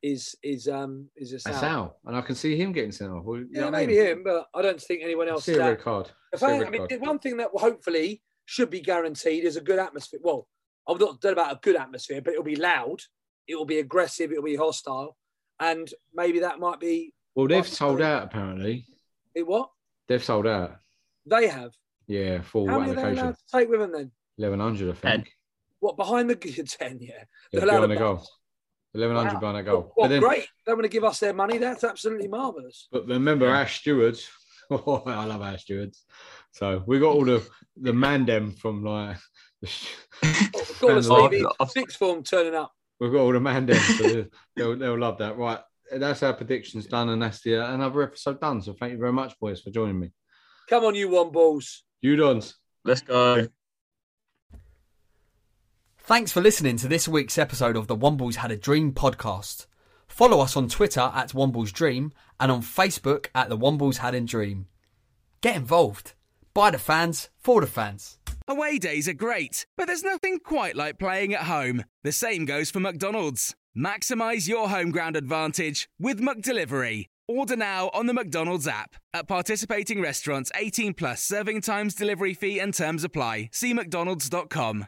is 0.03 0.35
is 0.43 0.67
um 0.67 1.07
is 1.15 1.31
a 1.31 1.35
that's 1.35 1.59
Sal. 1.59 1.63
Al, 1.69 1.97
and 2.05 2.15
I 2.17 2.21
can 2.21 2.35
see 2.35 2.55
him 2.57 2.71
getting 2.71 2.91
sent 2.91 3.11
off. 3.11 3.23
Well, 3.23 3.39
you 3.39 3.47
Yeah, 3.51 3.61
know 3.61 3.67
I 3.67 3.71
maybe 3.71 3.93
mean? 3.97 4.05
him, 4.07 4.23
but 4.23 4.47
I 4.53 4.61
don't 4.61 4.81
think 4.81 5.01
anyone 5.03 5.27
else. 5.27 5.45
see 5.45 5.53
a 5.55 5.59
red 5.59 5.79
card. 5.79 6.09
I 6.33 6.37
see 6.37 6.45
a 6.45 6.49
fact, 6.49 6.59
red 6.61 6.67
I 6.67 6.71
mean, 6.71 6.87
card. 6.87 7.01
one 7.01 7.19
thing 7.19 7.37
that 7.37 7.49
hopefully 7.53 8.21
should 8.45 8.69
be 8.69 8.81
guaranteed 8.81 9.43
is 9.43 9.57
a 9.57 9.61
good 9.61 9.79
atmosphere. 9.79 10.19
Well, 10.23 10.47
I'm 10.87 10.97
not 10.97 11.21
done 11.21 11.33
about 11.33 11.53
a 11.53 11.59
good 11.61 11.75
atmosphere, 11.75 12.21
but 12.21 12.31
it'll 12.33 12.43
be 12.43 12.55
loud, 12.55 12.99
it 13.47 13.55
will 13.55 13.65
be 13.65 13.79
aggressive, 13.79 14.31
it'll 14.31 14.43
be 14.43 14.55
hostile, 14.55 15.15
and 15.59 15.87
maybe 16.13 16.39
that 16.39 16.59
might 16.59 16.79
be 16.79 17.13
Well, 17.35 17.47
they've 17.47 17.67
sold 17.67 18.01
out 18.01 18.23
apparently. 18.23 18.85
it. 19.35 19.45
What 19.47 19.69
They've 20.07 20.23
sold 20.23 20.47
out. 20.47 20.77
they 21.25 21.47
have. 21.47 21.71
Yeah, 22.07 22.41
full 22.41 22.67
How 22.67 22.79
many 22.79 22.91
are 22.91 22.95
they 22.95 23.11
allowed 23.11 23.35
to 23.37 23.43
take 23.57 23.69
with 23.69 23.79
them 23.79 23.91
then? 23.93 24.11
Eleven 24.37 24.59
hundred, 24.59 24.89
I 24.89 24.93
think. 24.93 25.31
What 25.79 25.95
behind 25.95 26.29
the 26.29 26.35
ten? 26.79 26.97
Yeah, 26.99 27.13
Yeah, 27.51 27.59
they're 27.59 27.63
allowed 27.69 27.87
behind 27.87 27.91
the 27.91 27.95
to 27.95 27.99
goal. 27.99 28.27
Eleven 28.93 29.15
hundred 29.15 29.33
Wow. 29.35 29.39
behind 29.39 29.57
the 29.57 29.63
goal. 29.63 29.81
Well, 29.95 30.05
But 30.05 30.07
then- 30.09 30.21
great. 30.21 30.47
They 30.65 30.73
want 30.73 30.83
to 30.83 30.89
give 30.89 31.03
us 31.03 31.19
their 31.19 31.33
money. 31.33 31.57
That's 31.57 31.83
absolutely 31.83 32.27
marvelous. 32.27 32.87
But 32.91 33.07
remember 33.07 33.47
Ash 33.47 33.79
Stewards. 33.79 34.27
Oh, 34.73 35.03
I 35.05 35.25
love 35.25 35.41
Ash 35.41 35.63
Stewards. 35.63 36.05
So 36.53 36.81
we 36.87 36.97
got 36.99 37.13
all 37.13 37.25
the 37.25 37.45
the 37.75 37.91
mandem 37.91 38.57
from 38.57 38.85
like 38.85 39.17
the 39.61 39.67
sh- 39.67 39.87
Got 40.79 40.89
And 40.91 40.99
us, 40.99 41.07
the- 41.07 41.27
Stevie. 41.27 41.45
Sixth 41.67 41.97
form 41.97 42.23
turning 42.23 42.55
up. 42.55 42.71
we've 42.99 43.11
got 43.11 43.19
all 43.19 43.33
the 43.33 43.39
mandem. 43.39 43.75
So 43.97 44.03
they'll, 44.07 44.25
they'll 44.55 44.77
they'll 44.77 44.97
love 44.99 45.17
that. 45.17 45.37
Right. 45.37 45.59
That's 45.93 46.23
our 46.23 46.31
predictions 46.33 46.85
done, 46.85 47.09
and 47.09 47.21
that's 47.21 47.41
the 47.41 47.57
uh, 47.57 47.73
another 47.73 48.01
episode 48.03 48.39
done. 48.39 48.61
So 48.61 48.71
thank 48.71 48.93
you 48.93 48.97
very 48.97 49.11
much, 49.11 49.37
boys, 49.41 49.59
for 49.59 49.71
joining 49.71 49.99
me. 49.99 50.11
Come 50.69 50.85
on, 50.85 50.95
you 50.95 51.09
one 51.09 51.31
balls. 51.33 51.83
You 52.01 52.15
dons. 52.15 52.55
Let's 52.85 53.01
go. 53.01 53.47
Thanks 56.11 56.33
for 56.33 56.41
listening 56.41 56.75
to 56.75 56.89
this 56.89 57.07
week's 57.07 57.37
episode 57.37 57.77
of 57.77 57.87
the 57.87 57.95
Wombles 57.95 58.35
Had 58.35 58.51
a 58.51 58.57
Dream 58.57 58.91
podcast. 58.91 59.65
Follow 60.09 60.41
us 60.41 60.57
on 60.57 60.67
Twitter 60.67 61.09
at 61.15 61.29
Wombles 61.29 61.71
Dream 61.71 62.11
and 62.37 62.51
on 62.51 62.61
Facebook 62.61 63.27
at 63.33 63.47
the 63.47 63.57
Wombles 63.57 63.99
Had 63.99 64.13
a 64.13 64.19
Dream. 64.19 64.67
Get 65.39 65.55
involved. 65.55 66.11
By 66.53 66.69
the 66.69 66.77
fans, 66.77 67.29
for 67.37 67.61
the 67.61 67.67
fans. 67.67 68.19
Away 68.45 68.77
days 68.77 69.07
are 69.07 69.13
great, 69.13 69.65
but 69.77 69.87
there's 69.87 70.03
nothing 70.03 70.39
quite 70.39 70.75
like 70.75 70.99
playing 70.99 71.33
at 71.33 71.43
home. 71.43 71.85
The 72.03 72.11
same 72.11 72.43
goes 72.43 72.69
for 72.69 72.81
McDonald's. 72.81 73.55
Maximise 73.73 74.49
your 74.49 74.67
home 74.67 74.91
ground 74.91 75.15
advantage 75.15 75.87
with 75.97 76.19
McDelivery. 76.19 77.05
Order 77.29 77.55
now 77.55 77.89
on 77.93 78.07
the 78.07 78.13
McDonald's 78.13 78.67
app. 78.67 78.95
At 79.13 79.29
participating 79.29 80.01
restaurants, 80.01 80.51
18 80.55 80.93
plus 80.93 81.23
serving 81.23 81.61
times, 81.61 81.95
delivery 81.95 82.33
fee, 82.33 82.59
and 82.59 82.73
terms 82.73 83.05
apply. 83.05 83.47
See 83.53 83.73
McDonald's.com. 83.73 84.87